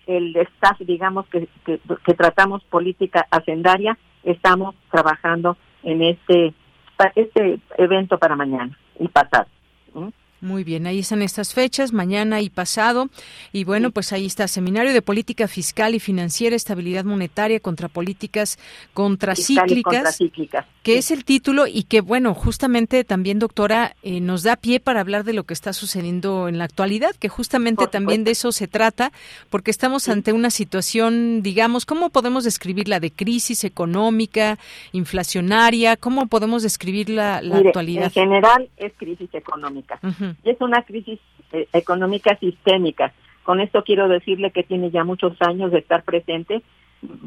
el 0.07 0.36
staff, 0.36 0.79
digamos, 0.79 1.25
que, 1.27 1.47
que, 1.65 2.13
tratamos 2.13 2.63
política 2.65 3.27
hacendaria, 3.31 3.97
estamos 4.23 4.75
trabajando 4.91 5.57
en 5.84 6.03
este, 6.03 6.53
este 7.15 7.60
evento 7.77 8.17
para 8.17 8.36
mañana 8.36 8.77
y 8.99 9.07
pasado. 9.07 9.47
Muy 10.41 10.63
bien, 10.63 10.88
ahí 10.88 10.97
están 10.97 11.22
estas 11.22 11.53
fechas, 11.53 11.93
mañana 11.93 12.41
y 12.41 12.49
pasado. 12.49 13.09
Y 13.53 13.63
bueno, 13.63 13.91
pues 13.91 14.11
ahí 14.11 14.26
está, 14.26 14.47
Seminario 14.47 14.91
de 14.91 15.03
Política 15.03 15.47
Fiscal 15.47 15.93
y 15.93 15.99
Financiera, 15.99 16.55
Estabilidad 16.55 17.05
Monetaria 17.05 17.59
contra 17.59 17.89
Políticas 17.89 18.57
Contracíclicas, 18.95 20.18
que 20.82 20.97
es 20.97 21.11
el 21.11 21.26
título 21.26 21.68
y 21.68 21.84
que, 21.84 22.01
bueno, 22.01 22.34
justamente 22.34 23.03
también, 23.03 23.38
doctora, 23.38 23.95
eh, 24.01 24.20
nos 24.20 24.41
da 24.41 24.55
pie 24.55 24.80
para 24.80 25.01
hablar 25.01 25.26
de 25.26 25.34
lo 25.34 25.43
que 25.43 25.53
está 25.53 25.74
sucediendo 25.74 26.47
en 26.47 26.57
la 26.57 26.63
actualidad, 26.63 27.16
que 27.16 27.30
justamente 27.30 27.86
también 27.86 28.24
de 28.24 28.32
eso 28.32 28.51
se 28.51 28.68
trata, 28.68 29.11
porque 29.51 29.70
estamos 29.70 30.09
ante 30.09 30.34
una 30.34 30.49
situación, 30.49 31.43
digamos, 31.43 31.86
¿cómo 31.86 32.09
podemos 32.09 32.43
describirla? 32.45 32.99
De 32.99 33.11
crisis 33.11 33.63
económica, 33.63 34.57
inflacionaria, 34.91 35.97
¿cómo 35.97 36.26
podemos 36.26 36.63
describir 36.63 37.09
la, 37.09 37.38
actualidad? 37.38 38.05
En 38.05 38.09
general 38.09 38.70
es 38.78 38.91
crisis 38.97 39.30
económica 39.36 39.99
es 40.43 40.59
una 40.61 40.84
crisis 40.84 41.19
eh, 41.51 41.67
económica 41.73 42.36
sistémica. 42.38 43.13
Con 43.43 43.59
esto 43.59 43.84
quiero 43.84 44.07
decirle 44.07 44.51
que 44.51 44.63
tiene 44.63 44.91
ya 44.91 45.03
muchos 45.03 45.34
años 45.41 45.71
de 45.71 45.79
estar 45.79 46.03
presente. 46.03 46.61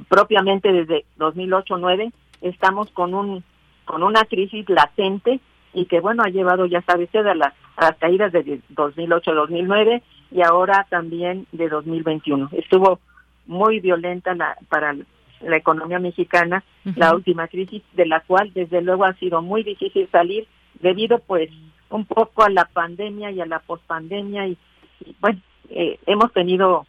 Propiamente 0.09 0.73
desde 0.73 1.05
2008-9 1.19 2.13
estamos 2.43 2.91
con 2.91 3.15
un 3.15 3.43
con 3.85 4.03
una 4.03 4.25
crisis 4.25 4.69
latente 4.69 5.41
y 5.75 5.87
que 5.87 6.01
bueno 6.01 6.23
ha 6.23 6.31
llevado 6.31 6.65
ya 6.67 6.81
sabe 6.83 7.05
usted 7.05 7.27
a, 7.27 7.35
las 7.35 7.53
caídas 7.99 8.33
de 8.33 8.61
2008-2009 8.75 10.03
y 10.31 10.43
ahora 10.43 10.87
también 10.89 11.47
de 11.53 11.69
2021. 11.69 12.51
Estuvo 12.53 13.01
muy 13.47 13.81
violenta 13.81 14.35
la, 14.35 14.57
para 14.69 14.95
la 15.41 15.57
economía 15.57 15.99
mexicana 15.99 16.65
la 16.97 17.15
última 17.15 17.49
crisis 17.49 17.83
de 17.93 18.07
la 18.07 18.21
cual 18.21 18.53
desde 18.55 18.81
luego 18.81 19.05
ha 19.05 19.15
sido 19.15 19.43
muy 19.43 19.63
difícil 19.63 20.09
salir 20.11 20.47
debido 20.81 21.19
pues 21.19 21.51
un 21.95 22.07
poco 22.07 22.43
a 22.43 22.51
la 22.51 22.65
pandemia 22.65 23.31
y 23.31 23.41
a 23.41 23.47
la 23.47 23.61
pospandemia 23.61 24.49
y, 24.49 24.59
y 25.05 25.15
bueno, 25.21 25.41
eh, 25.71 25.99
hemos 26.07 26.33
tenido 26.33 26.87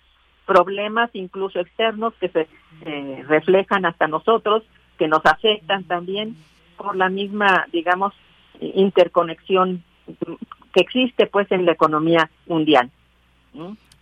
problemas 0.47 1.11
incluso 1.13 1.59
externos 1.59 2.13
que 2.19 2.29
se 2.29 2.47
eh, 2.85 3.23
reflejan 3.27 3.85
hasta 3.85 4.07
nosotros, 4.07 4.63
que 4.97 5.07
nos 5.07 5.23
afectan 5.25 5.83
también 5.83 6.35
por 6.75 6.95
la 6.95 7.09
misma, 7.09 7.67
digamos, 7.71 8.13
interconexión 8.59 9.83
que 10.73 10.81
existe 10.81 11.27
pues 11.27 11.51
en 11.51 11.65
la 11.65 11.73
economía 11.73 12.29
mundial. 12.47 12.89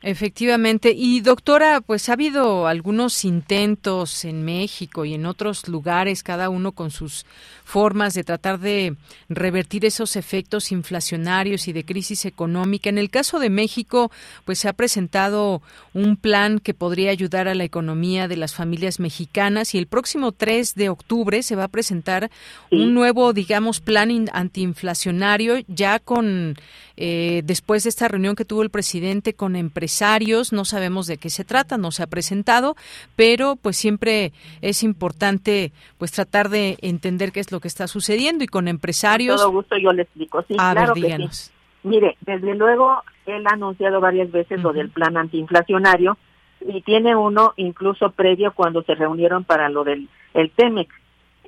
Efectivamente. 0.05 0.91
Y 0.91 1.21
doctora, 1.21 1.79
pues 1.79 2.09
ha 2.09 2.13
habido 2.13 2.67
algunos 2.67 3.23
intentos 3.23 4.25
en 4.25 4.43
México 4.43 5.05
y 5.05 5.13
en 5.13 5.25
otros 5.25 5.69
lugares, 5.69 6.23
cada 6.23 6.49
uno 6.49 6.73
con 6.73 6.91
sus 6.91 7.25
formas 7.63 8.13
de 8.13 8.25
tratar 8.25 8.59
de 8.59 8.97
revertir 9.29 9.85
esos 9.85 10.17
efectos 10.17 10.73
inflacionarios 10.73 11.69
y 11.69 11.73
de 11.73 11.85
crisis 11.85 12.25
económica. 12.25 12.89
En 12.89 12.97
el 12.97 13.09
caso 13.09 13.39
de 13.39 13.49
México, 13.49 14.11
pues 14.43 14.59
se 14.59 14.67
ha 14.67 14.73
presentado 14.73 15.61
un 15.93 16.17
plan 16.17 16.59
que 16.59 16.73
podría 16.73 17.09
ayudar 17.09 17.47
a 17.47 17.55
la 17.55 17.63
economía 17.63 18.27
de 18.27 18.35
las 18.35 18.53
familias 18.53 18.99
mexicanas 18.99 19.73
y 19.73 19.77
el 19.77 19.87
próximo 19.87 20.33
3 20.33 20.75
de 20.75 20.89
octubre 20.89 21.41
se 21.43 21.55
va 21.55 21.63
a 21.63 21.69
presentar 21.69 22.29
un 22.71 22.93
nuevo, 22.93 23.31
digamos, 23.31 23.79
plan 23.79 24.29
antiinflacionario 24.33 25.59
ya 25.69 25.99
con, 25.99 26.57
eh, 26.95 27.41
después 27.43 27.83
de 27.83 27.89
esta 27.89 28.07
reunión 28.07 28.35
que 28.35 28.45
tuvo 28.45 28.61
el 28.61 28.69
presidente 28.69 29.33
con 29.33 29.55
empresarios 29.55 30.53
no 30.53 30.63
sabemos 30.63 31.07
de 31.07 31.17
qué 31.17 31.29
se 31.29 31.43
trata, 31.43 31.77
no 31.77 31.91
se 31.91 32.03
ha 32.03 32.07
presentado, 32.07 32.75
pero 33.15 33.55
pues 33.55 33.77
siempre 33.77 34.31
es 34.61 34.83
importante 34.83 35.71
pues 35.97 36.11
tratar 36.11 36.49
de 36.49 36.77
entender 36.81 37.31
qué 37.31 37.39
es 37.39 37.51
lo 37.51 37.59
que 37.59 37.67
está 37.67 37.87
sucediendo 37.87 38.43
y 38.43 38.47
con 38.47 38.67
empresarios. 38.67 39.37
Con 39.37 39.51
todo 39.51 39.57
gusto 39.57 39.77
yo 39.77 39.91
le 39.91 40.03
explico, 40.03 40.43
sí, 40.47 40.55
claro 40.55 40.93
que 40.93 41.27
sí. 41.31 41.51
Mire, 41.83 42.15
desde 42.21 42.55
luego 42.55 43.01
él 43.25 43.45
ha 43.47 43.53
anunciado 43.53 43.99
varias 43.99 44.31
veces 44.31 44.61
lo 44.61 44.71
del 44.71 44.89
plan 44.89 45.17
antiinflacionario 45.17 46.17
y 46.61 46.81
tiene 46.81 47.15
uno 47.15 47.53
incluso 47.57 48.11
previo 48.11 48.53
cuando 48.53 48.83
se 48.83 48.95
reunieron 48.95 49.43
para 49.43 49.67
lo 49.69 49.83
del 49.83 50.09
el 50.33 50.51
TEMEX. 50.51 50.93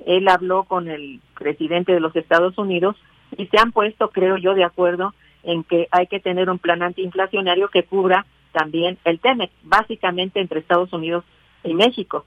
Él 0.04 0.28
habló 0.28 0.64
con 0.64 0.88
el 0.88 1.20
presidente 1.38 1.92
de 1.92 2.00
los 2.00 2.14
Estados 2.16 2.58
Unidos 2.58 2.96
y 3.36 3.46
se 3.46 3.58
han 3.58 3.72
puesto, 3.72 4.10
creo 4.10 4.36
yo, 4.36 4.54
de 4.54 4.64
acuerdo 4.64 5.14
en 5.46 5.64
que 5.64 5.88
hay 5.90 6.06
que 6.08 6.20
tener 6.20 6.50
un 6.50 6.58
plan 6.58 6.82
antiinflacionario 6.82 7.68
que 7.68 7.84
cubra 7.84 8.26
también 8.52 8.98
el 9.04 9.20
TEMEC, 9.20 9.50
básicamente 9.62 10.40
entre 10.40 10.60
Estados 10.60 10.92
Unidos 10.92 11.24
y 11.64 11.72
México. 11.72 12.26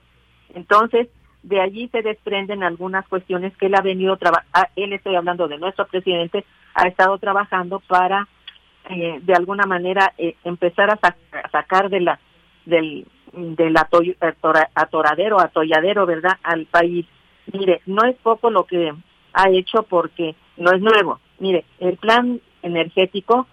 Entonces, 0.56 1.08
de 1.44 1.62
allí 1.62 1.90
se 1.90 2.02
desprenden 2.02 2.64
algunas 2.64 3.08
cuestiones 3.08 3.56
que 3.58 3.68
él 3.68 3.76
ha 3.76 3.82
venido 3.82 4.18
trabajando, 4.18 4.50
ah, 4.54 4.70
él 4.76 4.94
estoy 4.94 5.16
hablando 5.16 5.48
de 5.48 5.58
nuestro 5.58 5.86
presidente, 5.88 6.46
ha 6.74 6.88
estado 6.88 7.18
trabajando 7.18 7.80
para 7.82 8.28
eh, 8.90 9.20
de 9.22 9.34
alguna 9.34 9.66
manera 9.66 10.14
eh, 10.18 10.36
empezar 10.44 10.90
a, 10.90 11.00
sacar 11.52 11.90
de 11.90 12.02
la 12.02 12.20
del 12.66 13.06
del 13.32 13.76
atoradero, 14.74 15.40
atolladero, 15.40 16.08
¿verdad?, 16.08 16.38
al 16.42 16.66
país. 16.66 17.06
Mire, 17.54 17.82
no 17.86 18.04
es 18.06 18.16
poco 18.18 18.50
lo 18.50 18.66
que 18.66 18.92
ha 19.34 19.50
hecho 19.50 19.84
porque 19.84 20.36
no 20.58 20.72
es 20.72 20.82
nuevo. 20.82 21.20
Mire, 21.38 21.64
el 21.80 21.98
plan 21.98 22.42
energético 22.62 23.48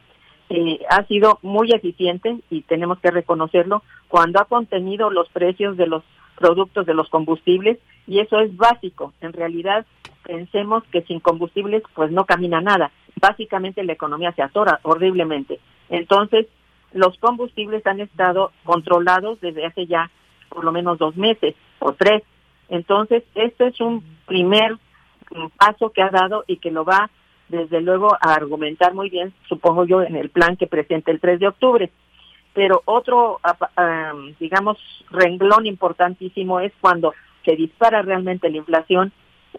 eh, 0.48 0.80
ha 0.88 1.04
sido 1.06 1.40
muy 1.42 1.72
eficiente 1.72 2.38
y 2.50 2.62
tenemos 2.62 3.00
que 3.00 3.10
reconocerlo 3.10 3.82
cuando 4.08 4.40
ha 4.40 4.44
contenido 4.44 5.10
los 5.10 5.28
precios 5.30 5.76
de 5.76 5.88
los 5.88 6.04
productos 6.36 6.86
de 6.86 6.94
los 6.94 7.08
combustibles 7.08 7.78
y 8.06 8.20
eso 8.20 8.38
es 8.38 8.56
básico. 8.56 9.12
En 9.20 9.32
realidad 9.32 9.86
pensemos 10.22 10.84
que 10.92 11.02
sin 11.02 11.18
combustibles 11.18 11.82
pues 11.94 12.12
no 12.12 12.26
camina 12.26 12.60
nada. 12.60 12.92
Básicamente 13.20 13.82
la 13.82 13.94
economía 13.94 14.32
se 14.32 14.42
atora 14.42 14.78
horriblemente. 14.82 15.58
Entonces 15.88 16.46
los 16.92 17.18
combustibles 17.18 17.84
han 17.86 18.00
estado 18.00 18.52
controlados 18.64 19.40
desde 19.40 19.66
hace 19.66 19.86
ya 19.86 20.10
por 20.48 20.64
lo 20.64 20.70
menos 20.70 20.98
dos 20.98 21.16
meses 21.16 21.56
o 21.80 21.92
tres. 21.94 22.22
Entonces 22.68 23.24
este 23.34 23.66
es 23.66 23.80
un 23.80 24.04
primer 24.26 24.76
paso 25.58 25.90
que 25.90 26.02
ha 26.02 26.10
dado 26.10 26.44
y 26.46 26.58
que 26.58 26.70
lo 26.70 26.84
va 26.84 27.10
desde 27.48 27.80
luego 27.80 28.14
a 28.14 28.34
argumentar 28.34 28.94
muy 28.94 29.10
bien, 29.10 29.32
supongo 29.48 29.84
yo, 29.84 30.02
en 30.02 30.16
el 30.16 30.30
plan 30.30 30.56
que 30.56 30.66
presenta 30.66 31.10
el 31.10 31.20
3 31.20 31.40
de 31.40 31.48
octubre. 31.48 31.90
Pero 32.52 32.82
otro, 32.86 33.40
digamos, 34.40 34.78
renglón 35.10 35.66
importantísimo 35.66 36.60
es 36.60 36.72
cuando 36.80 37.12
se 37.44 37.54
dispara 37.54 38.02
realmente 38.02 38.50
la 38.50 38.56
inflación 38.56 39.12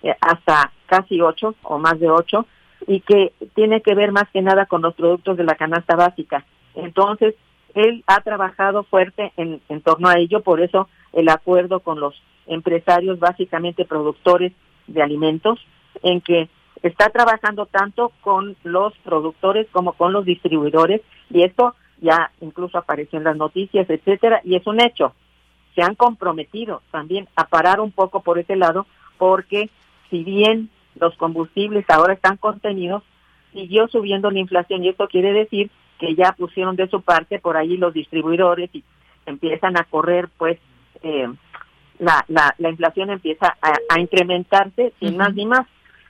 eh, 0.04 0.16
hasta 0.20 0.72
casi 0.88 1.22
8 1.22 1.56
o 1.64 1.78
más 1.78 2.00
de 2.00 2.10
8 2.10 2.46
y 2.88 3.02
que 3.02 3.34
tiene 3.56 3.82
que 3.82 3.96
ver 3.96 4.12
más 4.12 4.28
que 4.32 4.42
nada 4.42 4.66
con 4.66 4.82
los 4.82 4.96
productos 4.96 5.38
de 5.38 5.44
la 5.44 5.56
canasta 5.56 5.96
básica. 5.96 6.46
Entonces, 6.76 7.36
él 7.74 8.04
ha 8.08 8.22
trabajado 8.22 8.84
fuerte 8.84 9.32
en, 9.38 9.62
en 9.70 9.82
torno 9.82 10.10
a 10.10 10.18
ello, 10.18 10.42
por 10.42 10.62
eso 10.62 10.90
el 11.14 11.30
acuerdo 11.30 11.80
con 11.82 12.00
los 12.00 12.16
empresarios, 12.48 13.20
básicamente 13.20 13.86
productores 13.86 14.54
de 14.88 15.02
alimentos, 15.02 15.60
en 16.04 16.22
que 16.22 16.50
está 16.84 17.10
trabajando 17.10 17.66
tanto 17.66 18.12
con 18.22 18.56
los 18.64 18.94
productores 19.00 19.68
como 19.72 19.94
con 19.94 20.14
los 20.14 20.26
distribuidores 20.26 21.02
y 21.30 21.44
esto 21.44 21.76
ya 22.00 22.32
incluso 22.42 22.78
apareció 22.78 23.18
en 23.18 23.26
las 23.26 23.36
noticias, 23.36 23.90
etcétera, 23.90 24.42
y 24.44 24.56
es 24.56 24.66
un 24.68 24.80
hecho. 24.82 25.14
Se 25.76 25.82
han 25.82 25.96
comprometido 25.96 26.82
también 26.92 27.28
a 27.36 27.46
parar 27.48 27.80
un 27.80 27.92
poco 27.92 28.22
por 28.22 28.40
ese 28.40 28.56
lado 28.56 28.86
porque 29.18 29.70
si 30.10 30.24
bien 30.24 30.70
los 31.00 31.16
combustibles 31.18 31.86
ahora 31.90 32.14
están 32.14 32.38
contenidos, 32.38 33.04
siguió 33.54 33.88
subiendo 33.88 34.32
la 34.32 34.40
inflación 34.40 34.84
y 34.84 34.90
esto 34.90 35.08
quiere 35.08 35.34
decir 35.34 35.70
que 36.00 36.16
ya 36.16 36.34
pusieron 36.34 36.76
de 36.76 36.88
su 36.88 37.02
parte 37.02 37.40
por 37.40 37.58
ahí 37.58 37.78
los 37.78 37.94
distribuidores 37.94 38.70
y 38.74 38.84
empiezan 39.26 39.78
a 39.78 39.84
correr 39.84 40.30
pues 40.38 40.60
eh, 41.04 41.28
la, 42.00 42.24
la, 42.28 42.54
la 42.58 42.70
inflación 42.70 43.10
empieza 43.10 43.58
a, 43.62 44.00
incrementarse 44.00 44.94
sin 45.00 45.18
más 45.18 45.34
ni 45.34 45.46
más 45.46 45.66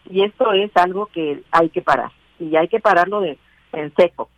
y 0.09 0.23
esto 0.23 0.51
es 0.53 0.71
algo 0.75 1.07
que 1.07 1.43
hay 1.51 1.69
que 1.69 1.81
parar. 1.81 2.11
y 2.39 2.55
hay 2.55 2.67
que 2.67 2.79
pararlo 2.79 3.21
de 3.21 3.37
en 3.73 3.93
seco. 3.95 4.29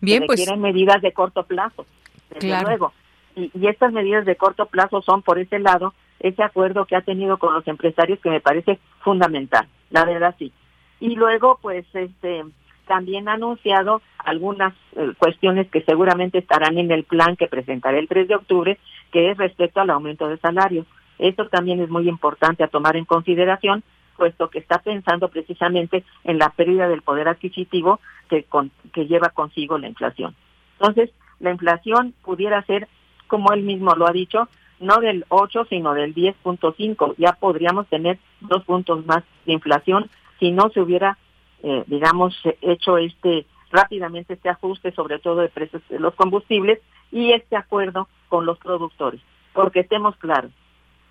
Bien, 0.00 0.24
pues 0.26 0.40
requieren 0.40 0.60
medidas 0.60 1.00
de 1.00 1.12
corto 1.12 1.44
plazo, 1.44 1.86
desde 2.30 2.62
luego. 2.62 2.92
Y, 3.34 3.50
y 3.54 3.66
estas 3.66 3.92
medidas 3.92 4.26
de 4.26 4.36
corto 4.36 4.66
plazo 4.66 5.00
son 5.02 5.22
por 5.22 5.38
ese 5.38 5.58
lado 5.58 5.94
ese 6.22 6.42
acuerdo 6.42 6.86
que 6.86 6.96
ha 6.96 7.02
tenido 7.02 7.38
con 7.38 7.52
los 7.52 7.66
empresarios 7.66 8.20
que 8.20 8.30
me 8.30 8.40
parece 8.40 8.78
fundamental, 9.00 9.66
la 9.90 10.04
verdad 10.04 10.34
sí. 10.38 10.52
Y 11.00 11.16
luego, 11.16 11.58
pues, 11.60 11.84
este, 11.94 12.44
también 12.86 13.28
ha 13.28 13.34
anunciado 13.34 14.02
algunas 14.18 14.72
eh, 14.94 15.12
cuestiones 15.18 15.68
que 15.68 15.82
seguramente 15.82 16.38
estarán 16.38 16.78
en 16.78 16.92
el 16.92 17.04
plan 17.04 17.36
que 17.36 17.48
presentaré 17.48 17.98
el 17.98 18.08
3 18.08 18.28
de 18.28 18.36
octubre, 18.36 18.78
que 19.10 19.32
es 19.32 19.36
respecto 19.36 19.80
al 19.80 19.90
aumento 19.90 20.28
de 20.28 20.38
salarios. 20.38 20.86
Esto 21.18 21.48
también 21.48 21.80
es 21.80 21.88
muy 21.88 22.08
importante 22.08 22.62
a 22.62 22.68
tomar 22.68 22.96
en 22.96 23.04
consideración, 23.04 23.82
puesto 24.22 24.50
que 24.50 24.60
está 24.60 24.78
pensando 24.78 25.30
precisamente 25.30 26.04
en 26.22 26.38
la 26.38 26.50
pérdida 26.50 26.88
del 26.88 27.02
poder 27.02 27.26
adquisitivo 27.26 27.98
que, 28.28 28.46
que 28.92 29.06
lleva 29.08 29.30
consigo 29.30 29.78
la 29.78 29.88
inflación. 29.88 30.36
Entonces, 30.78 31.10
la 31.40 31.50
inflación 31.50 32.14
pudiera 32.22 32.62
ser, 32.62 32.86
como 33.26 33.52
él 33.52 33.62
mismo 33.62 33.96
lo 33.96 34.06
ha 34.06 34.12
dicho, 34.12 34.46
no 34.78 34.98
del 34.98 35.24
8, 35.28 35.64
sino 35.68 35.92
del 35.92 36.14
10.5. 36.14 37.16
Ya 37.18 37.32
podríamos 37.32 37.88
tener 37.88 38.20
dos 38.42 38.62
puntos 38.62 39.04
más 39.06 39.24
de 39.44 39.54
inflación 39.54 40.08
si 40.38 40.52
no 40.52 40.70
se 40.70 40.80
hubiera, 40.80 41.18
eh, 41.64 41.82
digamos, 41.88 42.40
hecho 42.60 42.98
este 42.98 43.44
rápidamente 43.72 44.34
este 44.34 44.50
ajuste, 44.50 44.92
sobre 44.92 45.18
todo 45.18 45.40
de 45.40 45.48
precios 45.48 45.82
de 45.88 45.98
los 45.98 46.14
combustibles 46.14 46.78
y 47.10 47.32
este 47.32 47.56
acuerdo 47.56 48.06
con 48.28 48.46
los 48.46 48.56
productores. 48.58 49.20
Porque 49.52 49.80
estemos 49.80 50.14
claros, 50.18 50.52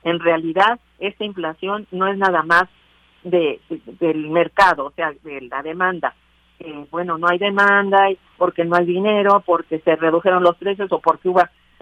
en 0.06 0.22
realidad 0.22 0.80
esta 1.00 1.26
inflación 1.26 1.88
no 1.92 2.08
es 2.08 2.18
nada 2.18 2.44
más 2.44 2.70
de, 3.24 3.60
del 4.00 4.30
mercado, 4.30 4.86
o 4.86 4.92
sea, 4.92 5.12
de 5.24 5.42
la 5.42 5.62
demanda. 5.62 6.16
Eh, 6.60 6.86
bueno, 6.92 7.18
no 7.18 7.28
hay 7.28 7.38
demanda 7.38 8.08
porque 8.38 8.66
no 8.66 8.76
hay 8.76 8.86
dinero, 8.86 9.42
porque 9.46 9.80
se 9.80 9.96
redujeron 9.96 10.44
los 10.44 10.58
precios 10.58 10.92
o 10.92 11.00
porque 11.00 11.30
hubo 11.30 11.42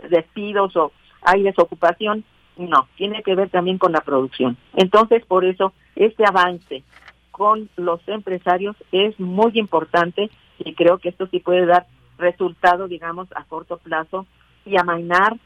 despidos 0.10 0.76
o 0.76 0.92
hay 1.22 1.44
desocupación. 1.44 2.24
No, 2.58 2.88
tiene 2.98 3.24
que 3.24 3.36
ver 3.36 3.50
también 3.50 3.78
con 3.78 3.92
la 3.92 4.02
producción. 4.02 4.58
Entonces, 4.76 5.26
por 5.26 5.46
eso, 5.46 5.74
este 5.96 6.26
avance 6.26 6.84
con 7.32 7.70
los 7.78 8.06
empresarios 8.08 8.76
es 8.92 9.18
muy 9.20 9.52
importante 9.56 10.30
y 10.58 10.74
creo 10.74 10.98
que 10.98 11.10
esto 11.10 11.28
sí 11.28 11.40
puede 11.40 11.66
dar 11.66 11.88
resultado, 12.18 12.88
digamos, 12.88 13.30
a 13.34 13.46
corto 13.46 13.78
plazo 13.78 14.26
y 14.66 14.78
amainar 14.78 15.38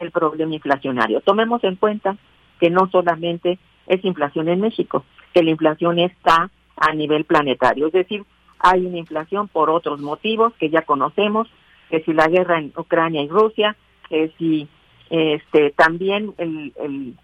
el 0.00 0.10
problema 0.10 0.54
inflacionario. 0.54 1.20
Tomemos 1.20 1.62
en 1.64 1.76
cuenta 1.76 2.16
que 2.58 2.70
no 2.70 2.88
solamente 2.90 3.58
es 3.86 4.04
inflación 4.04 4.48
en 4.48 4.60
México, 4.60 5.04
que 5.32 5.42
la 5.42 5.50
inflación 5.50 5.98
está 5.98 6.50
a 6.76 6.94
nivel 6.94 7.24
planetario, 7.24 7.86
es 7.86 7.92
decir, 7.92 8.24
hay 8.58 8.86
una 8.86 8.98
inflación 8.98 9.48
por 9.48 9.70
otros 9.70 10.00
motivos 10.00 10.52
que 10.54 10.70
ya 10.70 10.82
conocemos, 10.82 11.48
que 11.90 12.00
si 12.02 12.12
la 12.12 12.28
guerra 12.28 12.58
en 12.58 12.72
Ucrania 12.76 13.22
y 13.22 13.28
Rusia, 13.28 13.76
que 14.08 14.32
si 14.38 14.68
este 15.10 15.70
también 15.72 16.32
el, 16.38 16.72
el, 16.80 17.14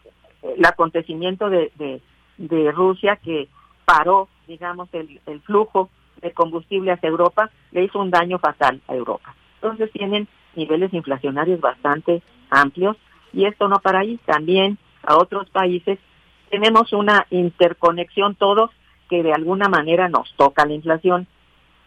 el 0.42 0.66
acontecimiento 0.66 1.48
de, 1.48 1.72
de, 1.76 2.02
de, 2.36 2.72
Rusia 2.72 3.16
que 3.16 3.48
paró, 3.84 4.28
digamos, 4.46 4.88
el, 4.92 5.20
el 5.26 5.40
flujo 5.40 5.88
de 6.20 6.32
combustible 6.32 6.92
hacia 6.92 7.08
Europa, 7.08 7.50
le 7.70 7.84
hizo 7.84 8.00
un 8.00 8.10
daño 8.10 8.38
fatal 8.38 8.80
a 8.88 8.94
Europa. 8.94 9.34
Entonces 9.54 9.90
tienen 9.92 10.28
niveles 10.54 10.92
inflacionarios 10.92 11.60
bastante 11.60 12.22
amplios 12.50 12.96
y 13.32 13.44
esto 13.46 13.68
no 13.68 13.78
para 13.78 14.00
ahí, 14.00 14.18
también 14.26 14.76
a 15.02 15.16
otros 15.16 15.48
países 15.50 15.98
tenemos 16.50 16.92
una 16.92 17.26
interconexión 17.30 18.34
todos 18.34 18.70
que 19.08 19.22
de 19.22 19.32
alguna 19.32 19.68
manera 19.68 20.08
nos 20.08 20.32
toca 20.36 20.66
la 20.66 20.74
inflación, 20.74 21.26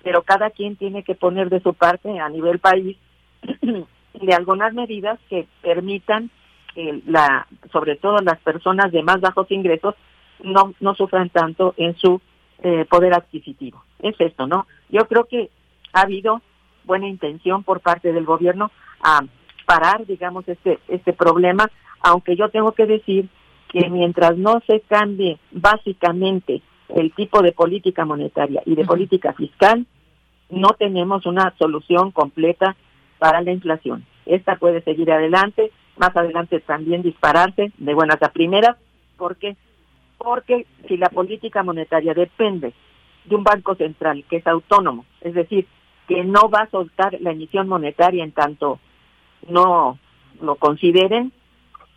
pero 0.04 0.24
cada 0.24 0.50
quien 0.50 0.76
tiene 0.76 1.04
que 1.04 1.16
poner 1.16 1.50
de 1.50 1.62
su 1.62 1.74
parte 1.74 2.20
a 2.20 2.30
nivel 2.30 2.60
país 2.60 2.98
de 3.62 4.34
algunas 4.34 4.74
medidas 4.74 5.20
que 5.30 5.48
permitan 5.62 6.30
que 6.74 7.02
la, 7.06 7.48
sobre 7.72 7.96
todo 7.96 8.18
las 8.20 8.40
personas 8.40 8.92
de 8.92 9.04
más 9.04 9.20
bajos 9.20 9.52
ingresos 9.52 9.96
no, 10.44 10.74
no 10.80 10.96
sufran 10.96 11.30
tanto 11.30 11.74
en 11.78 11.96
su 11.98 12.22
eh, 12.64 12.86
poder 12.90 13.14
adquisitivo. 13.14 13.84
Es 14.00 14.16
esto, 14.20 14.48
¿no? 14.48 14.68
Yo 14.90 15.08
creo 15.08 15.26
que 15.26 15.50
ha 15.94 16.02
habido 16.02 16.42
buena 16.84 17.08
intención 17.08 17.64
por 17.64 17.82
parte 17.82 18.14
del 18.14 18.26
gobierno 18.26 18.72
a 19.04 19.22
parar, 19.66 20.06
digamos, 20.06 20.48
este, 20.48 20.80
este 20.88 21.14
problema, 21.14 21.70
aunque 22.02 22.36
yo 22.36 22.50
tengo 22.50 22.72
que 22.72 22.86
decir 22.86 23.30
que 23.72 23.90
mientras 23.90 24.38
no 24.38 24.62
se 24.68 24.82
cambie 24.82 25.40
básicamente 25.52 26.62
el 26.90 27.14
tipo 27.14 27.42
de 27.42 27.54
política 27.54 28.04
monetaria 28.04 28.62
y 28.66 28.76
de 28.76 28.84
política 28.84 29.34
fiscal, 29.34 29.86
no 30.50 30.70
tenemos 30.78 31.26
una 31.26 31.54
solución 31.58 32.12
completa 32.12 32.76
para 33.18 33.42
la 33.42 33.52
inflación. 33.52 34.06
Esta 34.26 34.58
puede 34.58 34.82
seguir 34.82 35.10
adelante, 35.10 35.72
más 35.98 36.16
adelante 36.16 36.60
también 36.60 37.02
dispararse 37.02 37.72
de 37.78 37.94
buenas 37.94 38.22
a 38.22 38.32
primeras, 38.32 38.76
porque 39.18 39.56
porque 40.18 40.68
si 40.88 40.98
la 40.98 41.10
política 41.10 41.64
monetaria 41.64 42.14
depende 42.14 42.74
de 43.26 43.36
un 43.36 43.44
banco 43.44 43.74
central 43.76 44.24
que 44.30 44.38
es 44.38 44.46
autónomo, 44.46 45.06
es 45.22 45.34
decir, 45.34 45.66
que 46.08 46.24
no 46.24 46.50
va 46.50 46.60
a 46.60 46.70
soltar 46.70 47.18
la 47.22 47.32
emisión 47.32 47.68
monetaria 47.68 48.24
en 48.24 48.32
tanto 48.32 48.80
no 49.50 49.98
lo 50.42 50.56
consideren, 50.56 51.32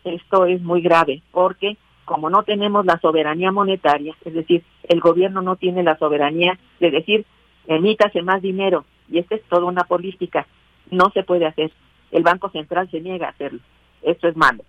esto 0.05 0.45
es 0.45 0.61
muy 0.61 0.81
grave, 0.81 1.21
porque 1.31 1.77
como 2.05 2.29
no 2.29 2.43
tenemos 2.43 2.85
la 2.85 2.99
soberanía 2.99 3.51
monetaria, 3.51 4.15
es 4.23 4.33
decir, 4.33 4.63
el 4.83 4.99
gobierno 4.99 5.41
no 5.41 5.55
tiene 5.55 5.83
la 5.83 5.97
soberanía 5.97 6.59
de 6.79 6.91
decir, 6.91 7.25
emítase 7.67 8.21
más 8.21 8.41
dinero, 8.41 8.85
y 9.09 9.19
esta 9.19 9.35
es 9.35 9.43
toda 9.43 9.65
una 9.65 9.83
política 9.83 10.45
no 10.91 11.09
se 11.11 11.23
puede 11.23 11.45
hacer. 11.45 11.71
El 12.11 12.23
Banco 12.23 12.49
Central 12.49 12.89
se 12.91 13.01
niega 13.01 13.27
a 13.27 13.31
hacerlo. 13.31 13.59
Esto 14.01 14.27
es 14.27 14.35
malo. 14.35 14.63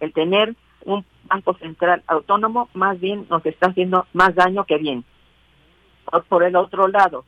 El 0.00 0.12
tener 0.12 0.54
un 0.84 1.04
Banco 1.24 1.54
Central 1.54 2.02
autónomo 2.06 2.68
más 2.74 3.00
bien 3.00 3.26
nos 3.30 3.44
está 3.46 3.68
haciendo 3.68 4.06
más 4.12 4.34
daño 4.34 4.64
que 4.64 4.78
bien. 4.78 5.04
Por 6.28 6.44
el 6.44 6.54
otro 6.54 6.86
lado, 6.88 7.24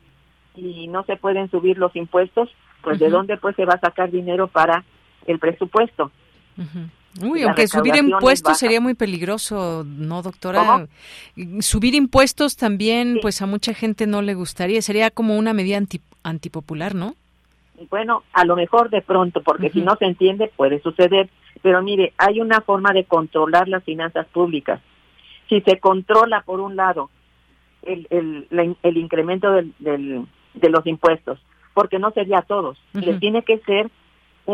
si 0.55 0.87
no 0.87 1.03
se 1.03 1.17
pueden 1.17 1.49
subir 1.49 1.77
los 1.77 1.95
impuestos, 1.95 2.49
pues 2.81 2.99
de 2.99 3.09
dónde 3.09 3.37
pues 3.37 3.55
se 3.55 3.65
va 3.65 3.73
a 3.73 3.79
sacar 3.79 4.09
dinero 4.09 4.47
para 4.47 4.85
el 5.25 5.39
presupuesto. 5.39 6.11
Uy, 7.21 7.41
aunque 7.41 7.67
subir 7.67 7.95
impuestos 7.95 8.57
sería 8.57 8.79
muy 8.79 8.93
peligroso, 8.93 9.83
¿no, 9.85 10.21
doctora? 10.21 10.87
Subir 11.59 11.95
impuestos 11.95 12.55
también, 12.55 13.17
pues 13.21 13.41
a 13.41 13.47
mucha 13.47 13.73
gente 13.73 14.07
no 14.07 14.21
le 14.21 14.35
gustaría. 14.35 14.81
Sería 14.81 15.09
como 15.09 15.37
una 15.37 15.53
medida 15.53 15.77
anti, 15.77 16.01
antipopular, 16.23 16.95
¿no? 16.95 17.15
Bueno, 17.89 18.23
a 18.33 18.45
lo 18.45 18.55
mejor 18.55 18.89
de 18.89 19.01
pronto, 19.01 19.41
porque 19.41 19.69
si 19.69 19.81
no 19.81 19.95
se 19.95 20.05
entiende 20.05 20.51
puede 20.55 20.81
suceder. 20.81 21.29
Pero 21.61 21.81
mire, 21.81 22.13
hay 22.17 22.39
una 22.39 22.61
forma 22.61 22.93
de 22.93 23.03
controlar 23.05 23.67
las 23.67 23.83
finanzas 23.83 24.27
públicas. 24.27 24.79
Si 25.49 25.61
se 25.61 25.79
controla, 25.79 26.41
por 26.41 26.59
un 26.61 26.75
lado, 26.75 27.09
el, 27.81 28.07
el, 28.11 28.77
el 28.81 28.97
incremento 28.97 29.51
del, 29.51 29.73
del, 29.79 30.25
de 30.53 30.69
los 30.69 30.85
impuestos, 30.85 31.39
porque 31.73 31.99
no 31.99 32.11
sería 32.11 32.39
a 32.39 32.43
todos, 32.43 32.77
le 32.93 33.15
tiene 33.15 33.43
que 33.43 33.57
ser 33.59 33.89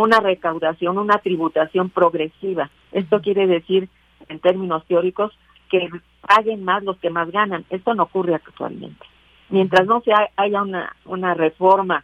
una 0.02 0.20
recaudación, 0.20 0.98
una 0.98 1.20
tributación 1.20 1.90
progresiva. 1.90 2.70
Esto 2.92 3.22
quiere 3.22 3.48
decir, 3.48 3.90
en 4.28 4.40
términos 4.40 4.86
teóricos, 4.88 5.32
que 5.70 5.90
paguen 6.22 6.64
más 6.64 6.84
los 6.84 6.98
que 6.98 7.10
más 7.10 7.32
ganan. 7.32 7.66
Esto 7.70 7.94
no 7.94 8.04
ocurre 8.04 8.36
actualmente. 8.36 9.06
Mientras 9.50 9.88
no 9.88 10.02
se 10.02 10.12
haya 10.36 10.62
una, 10.62 10.96
una 11.06 11.34
reforma 11.34 12.04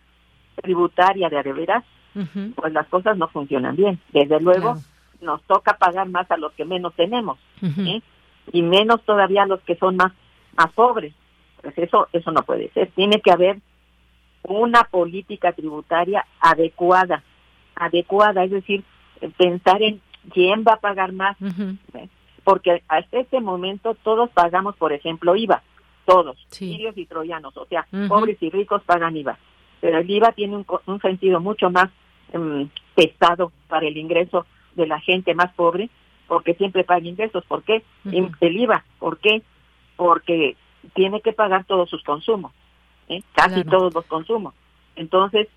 tributaria 0.55 1.29
de 1.29 1.39
adeveras, 1.39 1.83
pues 2.55 2.73
las 2.73 2.87
cosas 2.87 3.17
no 3.17 3.27
funcionan 3.27 3.75
bien. 3.75 3.99
Desde 4.13 4.39
luego, 4.39 4.75
nos 5.21 5.41
toca 5.43 5.77
pagar 5.77 6.07
más 6.07 6.29
a 6.31 6.37
los 6.37 6.53
que 6.53 6.65
menos 6.65 6.93
tenemos, 6.95 7.39
y 8.53 8.61
menos 8.61 9.01
todavía 9.03 9.43
a 9.43 9.47
los 9.47 9.61
que 9.61 9.75
son 9.75 9.97
más, 9.97 10.13
más 10.57 10.71
pobres. 10.73 11.13
Pues 11.61 11.77
eso, 11.77 12.07
eso 12.13 12.31
no 12.31 12.41
puede 12.43 12.69
ser. 12.71 12.89
Tiene 12.91 13.21
que 13.21 13.31
haber 13.31 13.59
una 14.43 14.83
política 14.85 15.51
tributaria 15.51 16.25
adecuada, 16.39 17.23
adecuada, 17.75 18.43
es 18.43 18.51
decir, 18.51 18.83
pensar 19.37 19.81
en 19.81 20.01
quién 20.33 20.63
va 20.67 20.73
a 20.73 20.79
pagar 20.79 21.13
más, 21.13 21.37
porque 22.43 22.83
hasta 22.87 23.19
este 23.19 23.39
momento 23.39 23.95
todos 24.03 24.29
pagamos, 24.31 24.75
por 24.77 24.93
ejemplo, 24.93 25.35
IVA, 25.35 25.63
todos, 26.05 26.37
sirios 26.49 26.97
y 26.97 27.05
troyanos, 27.05 27.55
o 27.57 27.65
sea, 27.65 27.87
pobres 28.07 28.37
y 28.41 28.49
ricos 28.49 28.83
pagan 28.83 29.15
IVA 29.17 29.37
pero 29.81 29.97
el 29.97 30.09
IVA 30.09 30.31
tiene 30.31 30.55
un, 30.55 30.65
un 30.85 31.01
sentido 31.01 31.41
mucho 31.41 31.69
más 31.69 31.89
um, 32.33 32.69
pesado 32.95 33.51
para 33.67 33.87
el 33.87 33.97
ingreso 33.97 34.45
de 34.75 34.87
la 34.87 34.99
gente 35.01 35.33
más 35.33 35.51
pobre, 35.53 35.89
porque 36.27 36.53
siempre 36.53 36.85
paga 36.85 37.05
ingresos. 37.05 37.43
¿Por 37.45 37.63
qué? 37.63 37.83
El 38.05 38.57
IVA, 38.57 38.85
¿por 38.99 39.17
qué? 39.17 39.41
Porque 39.97 40.55
tiene 40.93 41.19
que 41.21 41.33
pagar 41.33 41.65
todos 41.65 41.89
sus 41.89 42.03
consumos, 42.03 42.53
¿eh? 43.09 43.21
casi 43.33 43.63
todos 43.65 43.93
los 43.93 44.05
consumos. 44.05 44.53
Entonces, 44.95 45.47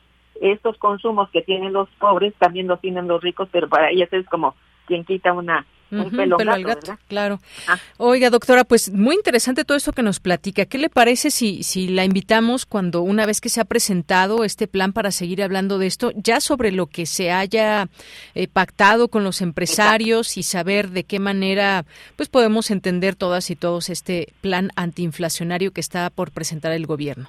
estos 0.41 0.77
consumos 0.79 1.31
que 1.31 1.43
tienen 1.43 1.73
los 1.73 1.89
pobres 1.99 2.35
también 2.39 2.67
los 2.67 2.81
tienen 2.81 3.09
los 3.09 3.23
ricos, 3.23 3.49
pero 3.53 3.69
para 3.69 3.91
ellos 3.91 4.09
es 4.13 4.27
como 4.27 4.55
quien 4.87 5.05
quita 5.05 5.33
una 5.33 5.67
un 5.91 6.11
pelo, 6.11 6.37
al 6.39 6.65
gato, 6.65 6.99
claro. 7.09 7.41
Ah. 7.69 7.79
Oiga, 7.99 8.31
doctora, 8.31 8.65
pues 8.65 8.91
muy 8.91 9.15
interesante 9.15 9.65
todo 9.65 9.77
esto 9.77 9.93
que 9.93 10.03
nos 10.03 10.21
platica. 10.21 10.65
¿Qué 10.65 10.79
le 10.79 10.89
parece 10.89 11.31
si, 11.31 11.63
si 11.63 11.89
la 11.89 12.05
invitamos 12.05 12.67
cuando 12.67 13.03
una 13.03 13.27
vez 13.27 13.41
que 13.41 13.49
se 13.49 13.61
ha 13.61 13.65
presentado 13.65 14.45
este 14.45 14.67
plan 14.67 14.93
para 14.93 15.11
seguir 15.11 15.43
hablando 15.43 15.79
de 15.79 15.87
esto, 15.87 16.13
ya 16.17 16.41
sobre 16.41 16.73
lo 16.73 16.87
que 16.87 17.07
se 17.07 17.31
haya 17.31 17.89
eh, 18.35 18.49
pactado 18.49 19.09
con 19.09 19.25
los 19.25 19.41
empresarios 19.41 20.37
y 20.37 20.43
saber 20.43 20.91
de 20.91 21.05
qué 21.05 21.19
manera 21.19 21.85
pues 22.17 22.29
podemos 22.29 22.71
entender 22.71 23.15
todas 23.15 23.51
y 23.51 23.57
todos 23.57 23.89
este 23.89 24.33
plan 24.41 24.71
antiinflacionario 24.77 25.73
que 25.73 25.81
está 25.81 26.11
por 26.11 26.33
presentar 26.33 26.73
el 26.73 26.87
gobierno? 26.87 27.29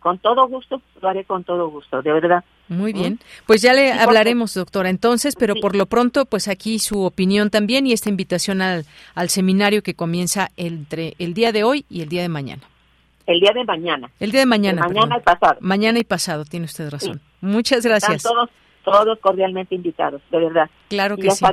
Con 0.00 0.18
todo 0.18 0.48
gusto, 0.48 0.80
lo 1.00 1.08
haré 1.08 1.24
con 1.24 1.44
todo 1.44 1.68
gusto, 1.68 2.00
de 2.02 2.12
verdad. 2.12 2.42
Muy 2.68 2.92
bien. 2.92 3.18
Pues 3.46 3.60
ya 3.62 3.74
le 3.74 3.92
hablaremos, 3.92 4.54
doctora, 4.54 4.88
entonces, 4.88 5.36
pero 5.36 5.54
por 5.56 5.76
lo 5.76 5.86
pronto, 5.86 6.24
pues 6.24 6.48
aquí 6.48 6.78
su 6.78 7.04
opinión 7.04 7.50
también 7.50 7.86
y 7.86 7.92
esta 7.92 8.08
invitación 8.08 8.62
al, 8.62 8.86
al 9.14 9.28
seminario 9.28 9.82
que 9.82 9.94
comienza 9.94 10.48
entre 10.56 11.14
el 11.18 11.34
día 11.34 11.52
de 11.52 11.64
hoy 11.64 11.84
y 11.90 12.00
el 12.00 12.08
día 12.08 12.22
de 12.22 12.28
mañana. 12.28 12.62
El 13.26 13.40
día 13.40 13.52
de 13.54 13.64
mañana. 13.64 14.10
El 14.18 14.32
día 14.32 14.40
de 14.40 14.46
mañana. 14.46 14.82
mañana 14.82 15.18
y 15.18 15.20
pasado. 15.20 15.58
Mañana 15.60 15.98
y 15.98 16.04
pasado, 16.04 16.44
tiene 16.44 16.64
usted 16.64 16.90
razón. 16.90 17.20
Muchas 17.40 17.84
gracias. 17.84 18.16
Están 18.16 18.32
todos, 18.32 18.50
todos 18.84 19.18
cordialmente 19.20 19.74
invitados, 19.74 20.22
de 20.30 20.38
verdad. 20.38 20.70
Claro 20.88 21.16
que 21.16 21.26
y 21.26 21.30
sí. 21.30 21.44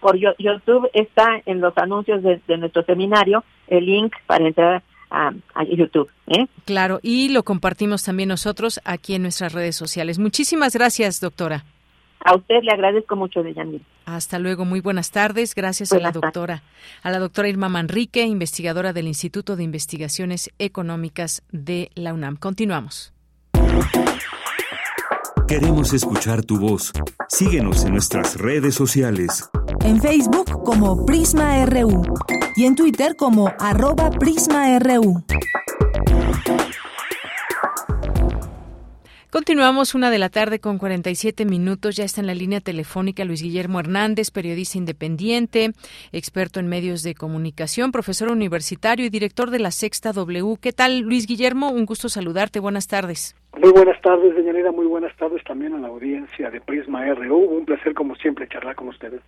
por 0.00 0.16
YouTube 0.16 0.88
está 0.94 1.42
en 1.44 1.60
los 1.60 1.76
anuncios 1.76 2.22
de, 2.22 2.40
de 2.46 2.56
nuestro 2.56 2.82
seminario 2.84 3.44
el 3.66 3.84
link 3.84 4.14
para 4.26 4.46
entrar 4.46 4.82
a, 5.10 5.32
YouTube. 5.64 6.08
¿eh? 6.26 6.46
Claro, 6.64 7.00
y 7.02 7.30
lo 7.30 7.42
compartimos 7.42 8.02
también 8.02 8.28
nosotros 8.28 8.80
aquí 8.84 9.14
en 9.14 9.22
nuestras 9.22 9.52
redes 9.52 9.76
sociales. 9.76 10.18
Muchísimas 10.18 10.74
gracias, 10.74 11.20
doctora. 11.20 11.64
A 12.24 12.34
usted 12.34 12.56
le 12.62 12.72
agradezco 12.72 13.16
mucho, 13.16 13.42
Deyanir. 13.42 13.82
Hasta 14.04 14.38
luego, 14.38 14.64
muy 14.64 14.80
buenas 14.80 15.10
tardes. 15.10 15.54
Gracias 15.54 15.92
a 15.92 15.98
la 15.98 16.10
doctora, 16.10 16.62
a 17.02 17.10
la 17.10 17.18
doctora 17.18 17.48
Irma 17.48 17.68
Manrique, 17.68 18.22
investigadora 18.22 18.92
del 18.92 19.06
Instituto 19.06 19.54
de 19.54 19.62
Investigaciones 19.62 20.50
Económicas 20.58 21.42
de 21.52 21.90
la 21.94 22.12
UNAM. 22.14 22.36
Continuamos. 22.36 23.12
Queremos 25.46 25.94
escuchar 25.94 26.44
tu 26.44 26.58
voz. 26.58 26.92
Síguenos 27.28 27.84
en 27.84 27.92
nuestras 27.92 28.36
redes 28.36 28.74
sociales. 28.74 29.48
En 29.88 30.02
Facebook 30.02 30.64
como 30.64 31.06
Prisma 31.06 31.64
RU 31.64 32.02
y 32.56 32.66
en 32.66 32.76
Twitter 32.76 33.16
como 33.16 33.50
arroba 33.58 34.10
PrismaRU. 34.10 35.24
Continuamos 39.30 39.94
una 39.94 40.10
de 40.10 40.18
la 40.18 40.28
tarde 40.28 40.58
con 40.60 40.76
47 40.76 41.46
minutos. 41.46 41.96
Ya 41.96 42.04
está 42.04 42.20
en 42.20 42.26
la 42.26 42.34
línea 42.34 42.60
telefónica 42.60 43.24
Luis 43.24 43.40
Guillermo 43.40 43.80
Hernández, 43.80 44.30
periodista 44.30 44.76
independiente, 44.76 45.72
experto 46.12 46.60
en 46.60 46.68
medios 46.68 47.02
de 47.02 47.14
comunicación, 47.14 47.90
profesor 47.90 48.28
universitario 48.28 49.06
y 49.06 49.08
director 49.08 49.50
de 49.50 49.60
la 49.60 49.70
Sexta 49.70 50.12
W. 50.12 50.58
¿Qué 50.60 50.74
tal, 50.74 50.98
Luis 50.98 51.26
Guillermo? 51.26 51.70
Un 51.70 51.86
gusto 51.86 52.10
saludarte. 52.10 52.60
Buenas 52.60 52.88
tardes. 52.88 53.34
Muy 53.56 53.72
buenas 53.72 54.00
tardes, 54.02 54.34
señorita. 54.34 54.70
Muy 54.72 54.86
buenas 54.86 55.16
tardes 55.16 55.42
también 55.44 55.72
a 55.74 55.78
la 55.78 55.88
audiencia 55.88 56.50
de 56.50 56.60
Prisma 56.60 57.04
RU. 57.14 57.36
Un 57.36 57.64
placer, 57.64 57.94
como 57.94 58.14
siempre, 58.16 58.48
charlar 58.48 58.76
con 58.76 58.88
ustedes. 58.88 59.20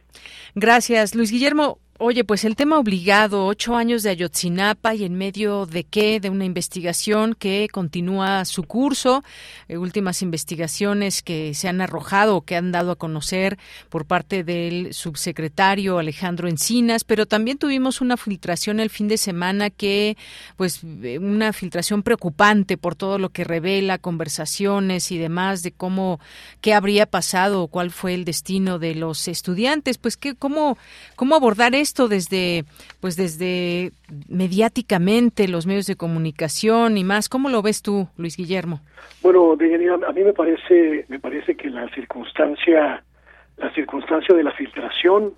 Gracias, 0.55 1.15
Luis 1.15 1.33
Guillermo. 1.33 1.79
Oye, 2.03 2.25
pues 2.25 2.47
el 2.47 2.57
tema 2.57 2.79
obligado, 2.79 3.45
ocho 3.45 3.77
años 3.77 4.03
de 4.03 4.09
Ayotzinapa 4.09 4.95
y 4.95 5.05
en 5.05 5.17
medio 5.17 5.67
de 5.67 5.85
qué, 5.85 6.19
de 6.19 6.31
una 6.31 6.47
investigación 6.47 7.35
que 7.35 7.69
continúa 7.71 8.47
su 8.47 8.63
curso, 8.63 9.23
eh, 9.69 9.77
últimas 9.77 10.23
investigaciones 10.23 11.21
que 11.21 11.53
se 11.53 11.69
han 11.69 11.83
arrojado 11.83 12.37
o 12.37 12.41
que 12.41 12.57
han 12.57 12.73
dado 12.73 12.93
a 12.93 12.97
conocer 12.97 13.59
por 13.91 14.07
parte 14.07 14.45
del 14.45 14.95
subsecretario 14.95 15.99
Alejandro 15.99 16.49
Encinas, 16.49 17.05
pero 17.05 17.27
también 17.27 17.59
tuvimos 17.59 18.01
una 18.01 18.17
filtración 18.17 18.81
el 18.81 18.89
fin 18.89 19.07
de 19.07 19.19
semana 19.19 19.69
que, 19.69 20.17
pues, 20.57 20.81
eh, 21.03 21.19
una 21.19 21.53
filtración 21.53 22.03
preocupante 22.03 22.79
por 22.79 22.95
todo 22.95 23.19
lo 23.19 23.29
que 23.29 23.45
revela, 23.45 23.99
conversaciones 23.99 25.13
y 25.13 25.19
demás 25.19 25.63
de 25.63 25.73
cómo, 25.73 26.19
qué 26.63 26.73
habría 26.73 27.05
pasado 27.05 27.67
cuál 27.67 27.91
fue 27.91 28.15
el 28.15 28.25
destino 28.25 28.79
de 28.79 28.95
los 28.95 29.29
estudiantes, 29.29 29.99
pues, 29.99 30.17
qué, 30.17 30.35
cómo, 30.35 30.79
cómo 31.15 31.35
abordar 31.35 31.75
esto 31.75 31.90
esto 31.91 32.07
desde, 32.07 32.65
pues 33.01 33.17
desde 33.17 33.91
mediáticamente 34.29 35.49
los 35.49 35.67
medios 35.67 35.87
de 35.87 35.97
comunicación 35.97 36.97
y 36.97 37.03
más. 37.03 37.29
¿Cómo 37.29 37.49
lo 37.49 37.63
ves 37.63 37.83
tú, 37.83 38.09
Luis 38.17 38.37
Guillermo? 38.37 38.81
Bueno, 39.23 39.55
a 39.55 40.13
mí 40.13 40.23
me 40.23 40.33
parece, 40.33 41.05
me 41.09 41.19
parece 41.19 41.57
que 41.57 41.69
la 41.69 41.89
circunstancia, 41.93 43.03
la 43.57 43.75
circunstancia 43.75 44.37
de 44.37 44.45
la 44.45 44.53
filtración 44.53 45.35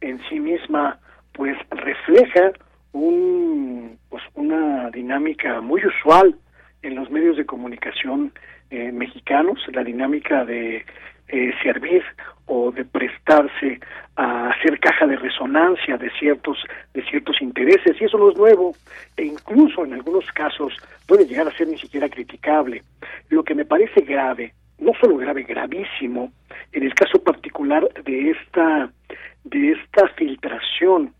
en 0.00 0.20
sí 0.28 0.40
misma, 0.40 0.98
pues 1.34 1.56
refleja 1.70 2.52
un, 2.92 3.96
pues 4.10 4.24
una 4.34 4.90
dinámica 4.90 5.60
muy 5.60 5.82
usual 5.86 6.34
en 6.82 6.96
los 6.96 7.10
medios 7.10 7.36
de 7.36 7.46
comunicación 7.46 8.32
eh, 8.70 8.90
mexicanos, 8.90 9.60
la 9.72 9.84
dinámica 9.84 10.44
de 10.44 10.84
eh, 11.32 11.50
servir 11.62 12.02
o 12.44 12.70
de 12.70 12.84
prestarse 12.84 13.80
a 14.16 14.50
hacer 14.50 14.78
caja 14.78 15.06
de 15.06 15.16
resonancia 15.16 15.96
de 15.96 16.10
ciertos 16.10 16.58
de 16.92 17.02
ciertos 17.04 17.40
intereses 17.40 17.98
y 17.98 18.04
eso 18.04 18.18
no 18.18 18.30
es 18.30 18.36
nuevo 18.36 18.76
e 19.16 19.24
incluso 19.24 19.86
en 19.86 19.94
algunos 19.94 20.26
casos 20.32 20.76
puede 21.06 21.24
llegar 21.24 21.48
a 21.48 21.56
ser 21.56 21.68
ni 21.68 21.78
siquiera 21.78 22.10
criticable. 22.10 22.82
Lo 23.30 23.42
que 23.42 23.54
me 23.54 23.64
parece 23.64 24.02
grave 24.02 24.52
no 24.78 24.92
solo 25.00 25.16
grave 25.16 25.44
gravísimo 25.44 26.30
en 26.70 26.82
el 26.82 26.92
caso 26.92 27.22
particular 27.22 27.88
de 28.04 28.32
esta 28.32 28.90
de 29.44 29.72
esta 29.72 30.08
filtración 30.08 31.14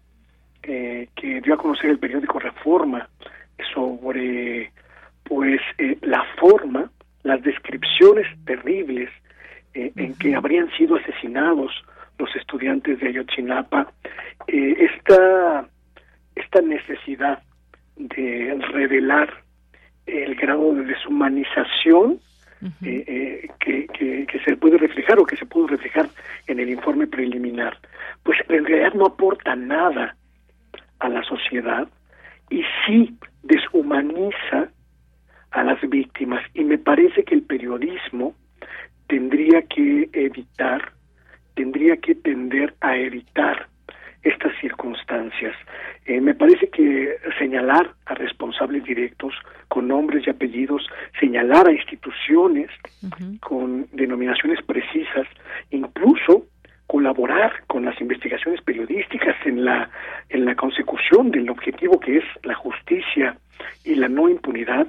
eh, 0.62 1.08
que 1.16 1.40
dio 1.40 1.54
a 1.54 1.56
conocer 1.56 1.88
el 1.88 1.98
periódico 1.98 2.38
Reforma 2.38 3.08
sobre 3.72 4.70
pues 5.24 5.62
eh, 5.78 5.96
la 6.02 6.22
forma 6.38 6.90
las 7.22 7.42
descripciones 7.42 8.26
terribles 8.44 9.08
eh, 9.74 9.92
en 9.96 10.14
que 10.14 10.34
habrían 10.34 10.70
sido 10.72 10.96
asesinados 10.96 11.72
los 12.18 12.34
estudiantes 12.36 13.00
de 13.00 13.08
Ayotzinapa, 13.08 13.90
eh, 14.46 14.76
esta, 14.78 15.66
esta 16.34 16.60
necesidad 16.60 17.42
de 17.96 18.58
revelar 18.72 19.42
el 20.06 20.34
grado 20.34 20.74
de 20.74 20.84
deshumanización 20.84 22.20
eh, 22.84 23.48
que, 23.58 23.86
que, 23.88 24.40
se 24.44 24.56
puede 24.56 24.78
reflejar 24.78 25.18
o 25.18 25.24
que 25.24 25.36
se 25.36 25.46
pudo 25.46 25.66
reflejar 25.68 26.08
en 26.46 26.60
el 26.60 26.70
informe 26.70 27.06
preliminar, 27.06 27.76
pues 28.22 28.38
en 28.48 28.64
realidad 28.64 28.94
no 28.94 29.06
aporta 29.06 29.56
nada 29.56 30.16
a 31.00 31.08
la 31.08 31.24
sociedad 31.24 31.88
y 32.50 32.62
sí 32.86 33.16
deshumaniza 33.42 34.68
a 35.50 35.64
las 35.64 35.80
víctimas. 35.88 36.42
Y 36.54 36.64
me 36.64 36.78
parece 36.78 37.24
que 37.24 37.34
el 37.34 37.42
periodismo 37.42 38.34
tendría 39.12 39.60
que 39.60 40.08
evitar, 40.14 40.90
tendría 41.54 41.98
que 41.98 42.14
tender 42.14 42.72
a 42.80 42.96
evitar 42.96 43.66
estas 44.22 44.58
circunstancias. 44.58 45.54
Eh, 46.06 46.18
me 46.18 46.34
parece 46.34 46.70
que 46.70 47.18
señalar 47.38 47.92
a 48.06 48.14
responsables 48.14 48.82
directos 48.84 49.34
con 49.68 49.88
nombres 49.88 50.26
y 50.26 50.30
apellidos, 50.30 50.86
señalar 51.20 51.68
a 51.68 51.72
instituciones 51.72 52.70
con 53.40 53.86
denominaciones 53.92 54.64
precisas, 54.64 55.26
incluso 55.70 56.46
colaborar 56.86 57.52
con 57.66 57.84
las 57.84 58.00
investigaciones 58.00 58.62
periodísticas 58.62 59.36
en 59.44 59.62
la 59.66 59.90
en 60.30 60.46
la 60.46 60.54
consecución 60.54 61.30
del 61.30 61.50
objetivo 61.50 62.00
que 62.00 62.16
es 62.16 62.24
la 62.44 62.54
justicia 62.54 63.36
y 63.84 63.94
la 63.94 64.08
no 64.08 64.30
impunidad 64.30 64.86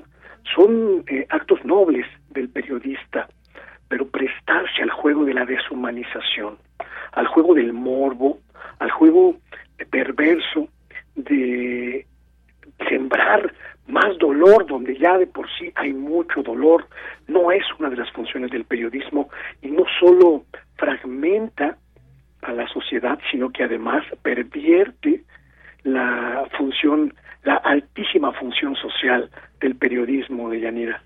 son 0.56 1.04
eh, 1.08 1.26
actos 1.30 1.60
nobles 1.66 2.06
del 2.30 2.48
periodista 2.48 3.28
pero 3.94 4.08
prestarse 4.08 4.82
al 4.82 4.90
juego 4.90 5.24
de 5.24 5.36
la 5.36 5.46
deshumanización, 5.46 6.58
al 7.12 7.28
juego 7.28 7.54
del 7.54 7.74
morbo, 7.74 8.40
al 8.80 8.90
juego 8.90 9.36
perverso 9.92 10.68
de 11.14 12.04
sembrar 12.90 13.54
más 13.86 14.18
dolor 14.18 14.66
donde 14.66 14.98
ya 14.98 15.20
de 15.20 15.28
por 15.28 15.48
sí 15.60 15.72
hay 15.76 15.94
mucho 15.94 16.42
dolor, 16.42 16.88
no 17.28 17.52
es 17.52 17.62
una 17.78 17.92
de 17.92 17.98
las 17.98 18.10
funciones 18.14 18.50
del 18.50 18.66
periodismo 18.66 19.30
y 19.62 19.70
no 19.70 19.84
solo 20.00 20.46
fragmenta 20.78 21.78
a 22.42 22.52
la 22.52 22.68
sociedad, 22.70 23.20
sino 23.30 23.52
que 23.52 23.64
además 23.64 24.04
pervierte 24.24 25.22
la 25.84 26.50
función, 26.58 27.14
la 27.44 27.58
altísima 27.58 28.32
función 28.32 28.76
social 28.76 29.30
del 29.60 29.76
periodismo 29.76 30.50
de 30.50 30.62
Yanira. 30.62 31.04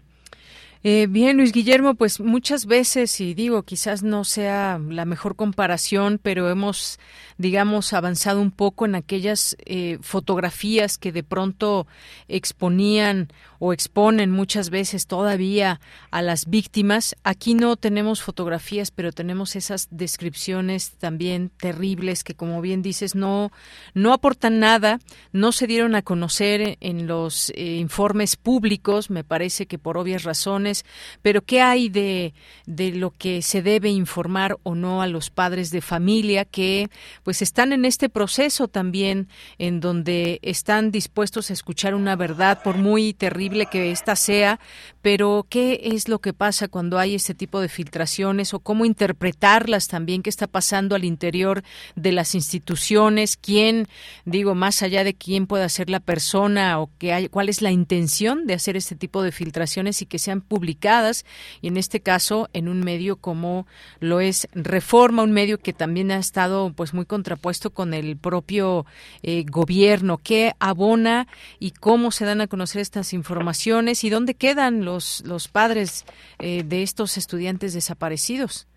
Eh, 0.89 1.05
bien, 1.09 1.35
Luis 1.35 1.51
Guillermo, 1.51 1.95
pues 1.95 2.21
muchas 2.21 2.65
veces, 2.65 3.19
y 3.19 3.33
digo, 3.33 3.63
quizás 3.63 4.03
no 4.03 4.23
sea 4.23 4.79
la 4.79 5.03
mejor 5.03 5.35
comparación, 5.35 6.17
pero 6.23 6.49
hemos, 6.49 6.97
digamos, 7.37 7.91
avanzado 7.91 8.39
un 8.39 8.51
poco 8.51 8.85
en 8.85 8.95
aquellas 8.95 9.57
eh, 9.65 9.97
fotografías 9.99 10.97
que 10.97 11.11
de 11.11 11.23
pronto 11.23 11.87
exponían 12.29 13.27
o 13.59 13.73
exponen 13.73 14.31
muchas 14.31 14.69
veces 14.69 15.07
todavía 15.07 15.81
a 16.11 16.21
las 16.21 16.49
víctimas. 16.49 17.15
Aquí 17.23 17.53
no 17.53 17.75
tenemos 17.75 18.21
fotografías, 18.21 18.91
pero 18.91 19.11
tenemos 19.11 19.55
esas 19.55 19.87
descripciones 19.91 20.91
también 20.91 21.49
terribles 21.57 22.23
que, 22.23 22.35
como 22.35 22.61
bien 22.61 22.81
dices, 22.81 23.15
no, 23.15 23.51
no 23.93 24.13
aportan 24.13 24.59
nada, 24.59 24.99
no 25.33 25.51
se 25.51 25.67
dieron 25.67 25.95
a 25.95 26.01
conocer 26.01 26.77
en 26.79 27.07
los 27.07 27.49
eh, 27.55 27.75
informes 27.75 28.37
públicos, 28.37 29.09
me 29.09 29.23
parece 29.23 29.65
que 29.65 29.77
por 29.77 29.97
obvias 29.97 30.23
razones, 30.23 30.76
pero 31.21 31.41
¿qué 31.41 31.61
hay 31.61 31.89
de, 31.89 32.33
de 32.65 32.91
lo 32.91 33.11
que 33.11 33.41
se 33.41 33.61
debe 33.61 33.89
informar 33.89 34.57
o 34.63 34.75
no 34.75 35.01
a 35.01 35.07
los 35.07 35.29
padres 35.29 35.71
de 35.71 35.81
familia 35.81 36.45
que 36.45 36.89
pues 37.23 37.41
están 37.41 37.73
en 37.73 37.85
este 37.85 38.09
proceso 38.09 38.67
también 38.67 39.27
en 39.57 39.79
donde 39.79 40.39
están 40.41 40.91
dispuestos 40.91 41.49
a 41.49 41.53
escuchar 41.53 41.95
una 41.95 42.15
verdad 42.15 42.61
por 42.63 42.77
muy 42.77 43.13
terrible 43.13 43.67
que 43.67 43.91
ésta 43.91 44.15
sea, 44.15 44.59
pero 45.01 45.45
¿qué 45.49 45.79
es 45.83 46.09
lo 46.09 46.19
que 46.19 46.33
pasa 46.33 46.67
cuando 46.67 46.99
hay 46.99 47.15
este 47.15 47.33
tipo 47.33 47.61
de 47.61 47.69
filtraciones 47.69 48.53
o 48.53 48.59
cómo 48.59 48.85
interpretarlas 48.85 49.87
también? 49.87 50.21
¿Qué 50.21 50.29
está 50.29 50.47
pasando 50.47 50.95
al 50.95 51.05
interior 51.05 51.63
de 51.95 52.11
las 52.11 52.35
instituciones? 52.35 53.37
¿Quién, 53.37 53.87
digo, 54.25 54.55
más 54.55 54.81
allá 54.81 55.03
de 55.03 55.13
quién 55.13 55.47
pueda 55.47 55.69
ser 55.69 55.89
la 55.89 55.99
persona 55.99 56.79
o 56.79 56.89
qué 56.97 57.13
hay, 57.13 57.29
cuál 57.29 57.49
es 57.49 57.61
la 57.61 57.71
intención 57.71 58.47
de 58.47 58.53
hacer 58.53 58.75
este 58.77 58.95
tipo 58.95 59.23
de 59.23 59.31
filtraciones 59.31 60.01
y 60.01 60.05
que 60.05 60.19
sean 60.19 60.41
publicadas? 60.57 61.23
Y 61.61 61.67
en 61.67 61.77
este 61.77 61.99
caso, 61.99 62.49
en 62.53 62.67
un 62.67 62.79
medio 62.79 63.17
como 63.17 63.67
lo 63.99 64.19
es 64.19 64.47
Reforma, 64.55 65.21
un 65.21 65.31
medio 65.31 65.59
que 65.59 65.71
también 65.71 66.09
ha 66.09 66.17
estado 66.17 66.73
pues 66.75 66.95
muy 66.95 67.05
contrapuesto 67.05 67.69
con 67.69 67.93
el 67.93 68.17
propio 68.17 68.85
eh, 69.21 69.45
gobierno. 69.47 70.17
¿Qué 70.17 70.53
abona 70.59 71.27
y 71.59 71.71
cómo 71.71 72.09
se 72.09 72.25
dan 72.25 72.41
a 72.41 72.47
conocer 72.47 72.81
estas 72.81 73.13
informaciones 73.13 74.03
y 74.03 74.09
dónde 74.09 74.33
quedan 74.33 74.83
los 74.83 75.07
los, 75.25 75.47
padres 75.47 76.05
eh, 76.39 76.63
de 76.65 76.81
estos 76.81 77.17
estudiantes 77.17 77.73
desaparecidos? 77.73 78.67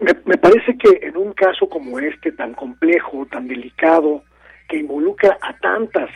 Me, 0.00 0.12
me 0.24 0.36
parece 0.36 0.76
que 0.78 1.06
en 1.06 1.16
un 1.16 1.32
caso 1.32 1.68
como 1.68 1.98
este, 1.98 2.30
tan 2.32 2.54
complejo, 2.54 3.26
tan 3.26 3.48
delicado, 3.48 4.22
que 4.68 4.78
involucra 4.78 5.38
a 5.42 5.56
tantas 5.58 6.10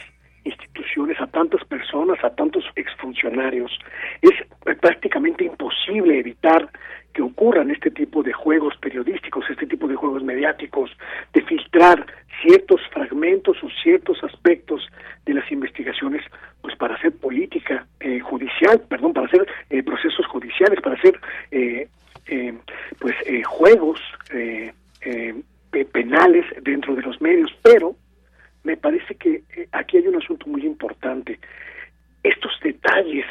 instituciones, 0.44 1.20
a 1.20 1.26
tantas 1.26 1.64
personas, 1.64 2.22
a 2.24 2.30
tantos 2.30 2.64
exfuncionarios, 2.76 3.78
es 4.22 4.32
prácticamente 4.80 5.44
imposible 5.44 6.18
evitar 6.18 6.68
que 7.12 7.22
ocurran 7.22 7.70
este 7.70 7.90
tipo 7.90 8.22
de 8.22 8.32
juegos 8.32 8.74
periodísticos, 8.80 9.44
este 9.50 9.66
tipo 9.66 9.88
de 9.88 9.96
juegos 9.96 10.22
mediáticos, 10.22 10.90
de 11.32 11.42
filtrar 11.42 12.06
ciertos 12.42 12.80
fragmentos 12.92 13.56
o 13.62 13.68
ciertos 13.82 14.22
aspectos 14.22 14.86
de 15.26 15.34
las 15.34 15.50
investigaciones, 15.50 16.22
pues 16.62 16.76
para 16.76 16.94
hacer 16.94 17.12
política 17.16 17.86
eh, 18.00 18.20
judicial, 18.20 18.80
perdón, 18.88 19.12
para 19.12 19.26
hacer 19.26 19.46
eh, 19.70 19.82
procesos 19.82 20.26
judiciales, 20.26 20.80
para 20.80 20.96
hacer 20.96 21.18
eh, 21.50 21.88
pues 23.00 23.14
juegos 23.44 24.00
penales 25.92 26.46
dentro 26.62 26.94
de 26.94 27.02
los 27.02 27.20
medios, 27.20 27.50
pero 27.62 27.96
me 28.64 28.76
parece 28.76 29.14
que 29.14 29.42
aquí 29.72 29.96
hay 29.96 30.06
un 30.08 30.16
asunto 30.16 30.46
muy 30.46 30.64
importante. 30.64 31.38
Estos 32.22 32.52
detalles 32.62 33.26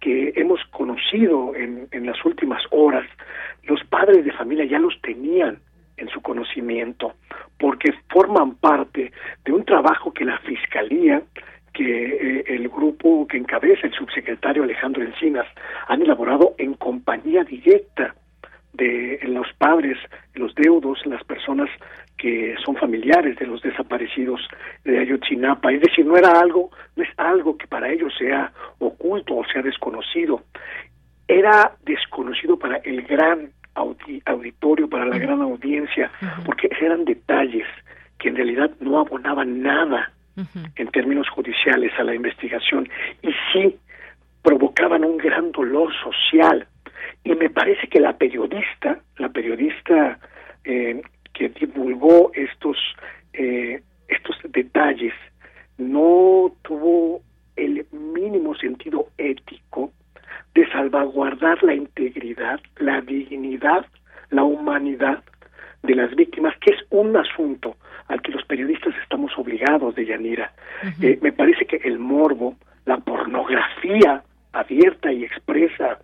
que 0.00 0.32
hemos 0.36 0.60
conocido 0.70 1.54
en, 1.56 1.88
en 1.90 2.06
las 2.06 2.24
últimas 2.24 2.62
horas, 2.70 3.06
los 3.64 3.82
padres 3.84 4.24
de 4.24 4.32
familia 4.32 4.64
ya 4.64 4.78
los 4.78 5.00
tenían 5.02 5.58
en 5.98 6.08
su 6.08 6.20
conocimiento, 6.22 7.14
porque 7.58 7.92
forman 8.08 8.54
parte 8.54 9.12
de 9.44 9.52
un 9.52 9.64
trabajo 9.64 10.12
que 10.12 10.24
la 10.24 10.38
Fiscalía, 10.38 11.22
que 11.72 12.38
eh, 12.38 12.44
el 12.46 12.68
grupo 12.68 13.26
que 13.26 13.36
encabeza 13.36 13.86
el 13.86 13.92
subsecretario 13.92 14.62
Alejandro 14.62 15.02
Encinas, 15.02 15.46
han 15.88 16.02
elaborado 16.02 16.54
en 16.58 16.74
compañía 16.74 17.44
directa 17.44 18.14
de 18.72 19.18
los 19.24 19.46
padres, 19.58 19.98
los 20.34 20.54
deudos, 20.54 21.04
las 21.04 21.22
personas 21.24 21.68
que 22.18 22.56
son 22.64 22.76
familiares 22.76 23.36
de 23.36 23.46
los 23.46 23.62
desaparecidos 23.62 24.40
de 24.84 24.98
Ayotzinapa. 24.98 25.72
Es 25.72 25.80
decir, 25.80 26.04
no 26.04 26.16
era 26.16 26.32
algo, 26.40 26.70
no 26.96 27.02
es 27.04 27.08
algo 27.16 27.56
que 27.56 27.66
para 27.68 27.90
ellos 27.90 28.12
sea 28.18 28.52
oculto 28.78 29.36
o 29.36 29.44
sea 29.46 29.62
desconocido. 29.62 30.42
Era 31.28 31.72
desconocido 31.84 32.58
para 32.58 32.78
el 32.78 33.02
gran 33.02 33.50
auditorio, 34.26 34.88
para 34.88 35.06
la 35.06 35.18
gran 35.18 35.40
audiencia, 35.40 36.10
porque 36.44 36.68
eran 36.80 37.04
detalles 37.04 37.66
que 38.18 38.28
en 38.28 38.36
realidad 38.36 38.70
no 38.80 38.98
abonaban 38.98 39.62
nada 39.62 40.12
en 40.76 40.88
términos 40.88 41.28
judiciales 41.28 41.92
a 41.98 42.04
la 42.04 42.14
investigación 42.14 42.88
y 43.22 43.28
sí 43.52 43.76
provocaban 44.42 45.04
un 45.04 45.16
gran 45.18 45.52
dolor 45.52 45.92
social. 46.02 46.66
Y 47.24 47.34
me 47.34 47.50
parece 47.50 47.88
que 47.88 48.00
la 48.00 48.16
periodista, 48.16 49.00
la 49.18 49.28
periodista 49.28 50.18
eh, 50.64 51.02
que 51.38 51.48
divulgó 51.50 52.32
estos, 52.34 52.76
eh, 53.32 53.80
estos 54.08 54.36
detalles, 54.50 55.14
no 55.78 56.52
tuvo 56.62 57.22
el 57.54 57.86
mínimo 57.92 58.56
sentido 58.56 59.08
ético 59.16 59.92
de 60.54 60.68
salvaguardar 60.70 61.62
la 61.62 61.74
integridad, 61.74 62.60
la 62.78 63.00
dignidad, 63.00 63.86
la 64.30 64.42
humanidad 64.42 65.22
de 65.84 65.94
las 65.94 66.14
víctimas, 66.16 66.54
que 66.58 66.74
es 66.74 66.80
un 66.90 67.16
asunto 67.16 67.76
al 68.08 68.20
que 68.20 68.32
los 68.32 68.44
periodistas 68.44 68.94
estamos 69.02 69.30
obligados 69.38 69.94
de 69.94 70.06
Yanira. 70.06 70.52
Eh, 71.00 71.18
me 71.22 71.32
parece 71.32 71.66
que 71.66 71.76
el 71.76 72.00
morbo, 72.00 72.56
la 72.84 72.96
pornografía 72.98 74.24
abierta 74.52 75.12
y 75.12 75.24
expresa 75.24 75.98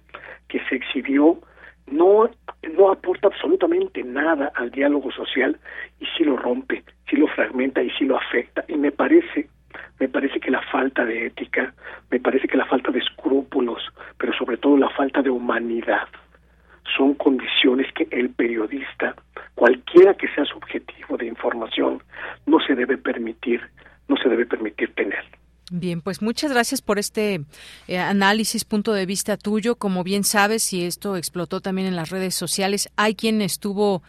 que 0.47 0.61
se 0.69 0.77
exhibió, 0.77 1.41
no, 1.87 2.31
no 2.77 2.91
aporta 2.91 3.29
absolutamente 3.29 4.03
nada 4.03 4.53
al 4.55 4.71
diálogo 4.71 5.11
social 5.13 5.59
y 6.01 6.07
sí 6.17 6.25
lo 6.25 6.37
rompe, 6.37 6.83
sí 7.09 7.17
lo 7.17 7.27
fragmenta 7.29 7.83
y 7.83 7.91
sí 7.91 8.05
lo 8.05 8.17
afecta. 8.17 8.65
Y 8.69 8.77
me 8.77 8.91
parece 8.91 9.49
me 10.01 10.09
parece 10.09 10.41
que 10.41 10.51
la 10.51 10.63
falta 10.63 11.05
de 11.05 11.27
ética, 11.27 11.73
me 12.11 12.21
parece 12.21 12.49
que 12.49 12.57
la 12.57 12.67
falta 12.67 12.91
de 12.91 12.99
escrúpulos, 12.99 13.83
pero 14.19 14.33
sobre 14.33 14.57
todo 14.57 14.77
la 14.77 14.91
falta 14.91 15.23
de 15.23 15.31
humanidad, 15.31 16.09
son 16.97 17.15
condiciones 17.15 17.93
que 17.95 18.07
el 18.11 18.31
periodista, 18.31 19.15
cualquiera 19.55 20.15
que 20.15 20.29
sea 20.29 20.45
su 20.45 20.57
objetivo 20.57 21.17
de 21.17 21.27
información, 21.27 22.03
no 22.47 22.61
se 22.61 22.75
debe 22.75 22.99
permitir, 22.99 23.63
no 24.09 24.17
se 24.17 24.29
debe 24.29 24.47
permitir 24.47 24.93
tener. 24.95 25.25
Bien, 25.77 26.03
pues 26.03 26.23
muchas 26.23 26.53
gracias 26.53 26.83
por 26.83 27.01
este 27.01 27.45
eh, 27.89 27.99
análisis, 27.99 28.65
punto 28.65 28.93
de 28.93 29.07
vista 29.07 29.37
tuyo. 29.37 29.75
Como 29.75 30.05
bien 30.05 30.23
sabes, 30.23 30.73
y 30.73 30.85
esto 30.85 31.17
explotó 31.17 31.61
también 31.61 31.89
en 31.89 31.97
las 31.97 32.11
redes 32.11 32.37
sociales, 32.37 32.91
hay 32.95 33.17
quien 33.17 33.43
estuvo 33.43 34.05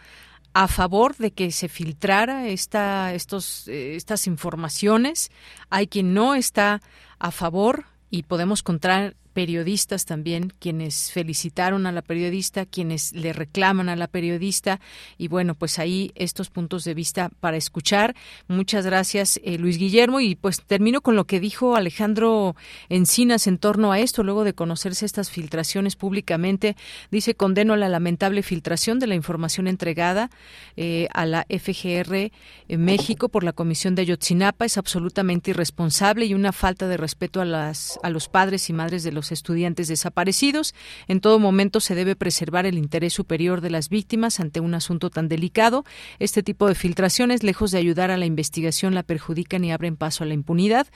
a 0.52 0.68
favor 0.68 1.16
de 1.16 1.32
que 1.32 1.50
se 1.50 1.68
filtrara 1.68 2.46
esta, 2.46 3.12
estos, 3.14 3.66
eh, 3.66 3.96
estas 3.96 4.28
informaciones, 4.28 5.32
hay 5.68 5.88
quien 5.88 6.14
no 6.14 6.36
está 6.36 6.82
a 7.18 7.32
favor 7.32 7.86
y 8.10 8.22
podemos 8.22 8.62
contar 8.62 9.16
periodistas 9.36 10.06
también, 10.06 10.50
quienes 10.58 11.12
felicitaron 11.12 11.84
a 11.84 11.92
la 11.92 12.00
periodista, 12.00 12.64
quienes 12.64 13.12
le 13.12 13.34
reclaman 13.34 13.90
a 13.90 13.94
la 13.94 14.06
periodista 14.06 14.80
y 15.18 15.28
bueno, 15.28 15.54
pues 15.54 15.78
ahí 15.78 16.10
estos 16.14 16.48
puntos 16.48 16.84
de 16.84 16.94
vista 16.94 17.28
para 17.40 17.58
escuchar. 17.58 18.16
Muchas 18.48 18.86
gracias, 18.86 19.38
eh, 19.44 19.58
Luis 19.58 19.76
Guillermo, 19.76 20.20
y 20.20 20.36
pues 20.36 20.62
termino 20.62 21.02
con 21.02 21.16
lo 21.16 21.26
que 21.26 21.38
dijo 21.38 21.76
Alejandro 21.76 22.56
Encinas 22.88 23.46
en 23.46 23.58
torno 23.58 23.92
a 23.92 23.98
esto, 23.98 24.22
luego 24.22 24.42
de 24.42 24.54
conocerse 24.54 25.04
estas 25.04 25.30
filtraciones 25.30 25.96
públicamente. 25.96 26.74
Dice, 27.10 27.34
condeno 27.34 27.76
la 27.76 27.90
lamentable 27.90 28.42
filtración 28.42 28.98
de 28.98 29.06
la 29.06 29.16
información 29.16 29.68
entregada 29.68 30.30
eh, 30.78 31.08
a 31.12 31.26
la 31.26 31.44
FGR 31.50 32.30
México 32.68 33.28
por 33.28 33.44
la 33.44 33.52
Comisión 33.52 33.94
de 33.96 34.00
Ayotzinapa. 34.02 34.64
Es 34.64 34.78
absolutamente 34.78 35.50
irresponsable 35.50 36.24
y 36.24 36.32
una 36.32 36.52
falta 36.52 36.88
de 36.88 36.96
respeto 36.96 37.42
a, 37.42 37.44
las, 37.44 38.00
a 38.02 38.08
los 38.08 38.30
padres 38.30 38.70
y 38.70 38.72
madres 38.72 39.02
de 39.02 39.12
los 39.12 39.25
estudiantes 39.32 39.88
desaparecidos. 39.88 40.74
En 41.08 41.20
todo 41.20 41.38
momento 41.38 41.80
se 41.80 41.94
debe 41.94 42.16
preservar 42.16 42.66
el 42.66 42.78
interés 42.78 43.12
superior 43.12 43.60
de 43.60 43.70
las 43.70 43.88
víctimas 43.88 44.40
ante 44.40 44.60
un 44.60 44.74
asunto 44.74 45.10
tan 45.10 45.28
delicado. 45.28 45.84
Este 46.18 46.42
tipo 46.42 46.68
de 46.68 46.74
filtraciones, 46.74 47.42
lejos 47.42 47.70
de 47.70 47.78
ayudar 47.78 48.10
a 48.10 48.16
la 48.16 48.26
investigación, 48.26 48.94
la 48.94 49.02
perjudican 49.02 49.64
y 49.64 49.72
abren 49.72 49.96
paso 49.96 50.24
a 50.24 50.26
la 50.26 50.34
impunidad. 50.34 50.86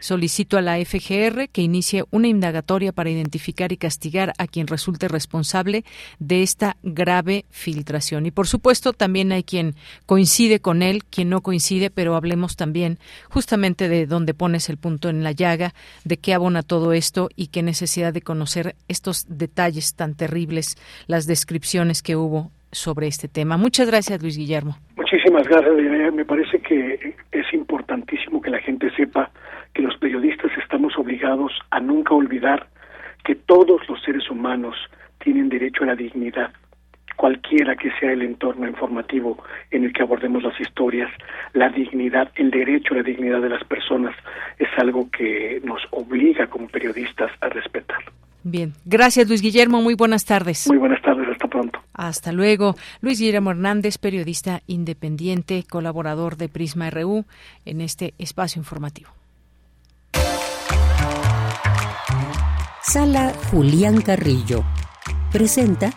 Solicito 0.00 0.58
a 0.58 0.62
la 0.62 0.76
FGR 0.84 1.48
que 1.50 1.62
inicie 1.62 2.04
una 2.10 2.28
indagatoria 2.28 2.92
para 2.92 3.10
identificar 3.10 3.72
y 3.72 3.76
castigar 3.76 4.32
a 4.38 4.46
quien 4.46 4.66
resulte 4.66 5.08
responsable 5.08 5.84
de 6.18 6.42
esta 6.42 6.76
grave 6.82 7.44
filtración. 7.50 8.26
Y 8.26 8.30
por 8.30 8.46
supuesto, 8.46 8.92
también 8.92 9.32
hay 9.32 9.42
quien 9.42 9.74
coincide 10.06 10.60
con 10.60 10.82
él, 10.82 11.04
quien 11.04 11.28
no 11.28 11.40
coincide, 11.42 11.90
pero 11.90 12.14
hablemos 12.14 12.56
también 12.56 12.98
justamente 13.28 13.88
de 13.88 14.06
dónde 14.06 14.34
pones 14.34 14.68
el 14.68 14.76
punto 14.76 15.08
en 15.08 15.22
la 15.22 15.32
llaga, 15.32 15.74
de 16.04 16.16
qué 16.18 16.34
abona 16.34 16.62
todo 16.62 16.92
esto 16.92 17.28
y 17.36 17.48
que 17.48 17.62
necesitamos 17.62 17.79
necesidad 17.80 18.12
de 18.12 18.20
conocer 18.20 18.74
estos 18.88 19.26
detalles 19.28 19.96
tan 19.96 20.14
terribles, 20.14 20.76
las 21.06 21.26
descripciones 21.26 22.02
que 22.02 22.14
hubo 22.14 22.50
sobre 22.72 23.06
este 23.06 23.26
tema. 23.26 23.56
Muchas 23.56 23.88
gracias, 23.88 24.20
Luis 24.20 24.36
Guillermo. 24.36 24.76
Muchísimas 24.96 25.48
gracias, 25.48 25.74
Me 26.12 26.24
parece 26.26 26.60
que 26.60 27.14
es 27.32 27.54
importantísimo 27.54 28.42
que 28.42 28.50
la 28.50 28.58
gente 28.58 28.90
sepa 28.96 29.30
que 29.72 29.80
los 29.80 29.96
periodistas 29.96 30.50
estamos 30.62 30.92
obligados 30.98 31.52
a 31.70 31.80
nunca 31.80 32.14
olvidar 32.14 32.68
que 33.24 33.34
todos 33.34 33.80
los 33.88 34.02
seres 34.02 34.30
humanos 34.30 34.76
tienen 35.24 35.48
derecho 35.48 35.84
a 35.84 35.86
la 35.86 35.96
dignidad, 35.96 36.50
cualquiera 37.20 37.76
que 37.76 37.90
sea 38.00 38.12
el 38.12 38.22
entorno 38.22 38.66
informativo 38.66 39.36
en 39.70 39.84
el 39.84 39.92
que 39.92 40.02
abordemos 40.02 40.42
las 40.42 40.58
historias, 40.58 41.10
la 41.52 41.68
dignidad, 41.68 42.32
el 42.34 42.50
derecho 42.50 42.94
a 42.94 42.96
la 42.96 43.02
dignidad 43.02 43.42
de 43.42 43.50
las 43.50 43.62
personas 43.64 44.16
es 44.58 44.68
algo 44.78 45.10
que 45.10 45.60
nos 45.62 45.82
obliga 45.90 46.46
como 46.46 46.66
periodistas 46.68 47.30
a 47.42 47.50
respetar. 47.50 47.98
Bien, 48.42 48.72
gracias 48.86 49.28
Luis 49.28 49.42
Guillermo, 49.42 49.82
muy 49.82 49.92
buenas 49.92 50.24
tardes. 50.24 50.66
Muy 50.66 50.78
buenas 50.78 51.02
tardes, 51.02 51.28
hasta 51.28 51.46
pronto. 51.46 51.78
Hasta 51.92 52.32
luego. 52.32 52.74
Luis 53.02 53.20
Guillermo 53.20 53.50
Hernández, 53.50 53.98
periodista 53.98 54.62
independiente, 54.66 55.62
colaborador 55.68 56.38
de 56.38 56.48
Prisma 56.48 56.88
RU 56.88 57.26
en 57.66 57.82
este 57.82 58.14
espacio 58.16 58.60
informativo. 58.60 59.10
Sala 62.80 63.34
Julián 63.50 64.00
Carrillo 64.00 64.64
presenta 65.30 65.90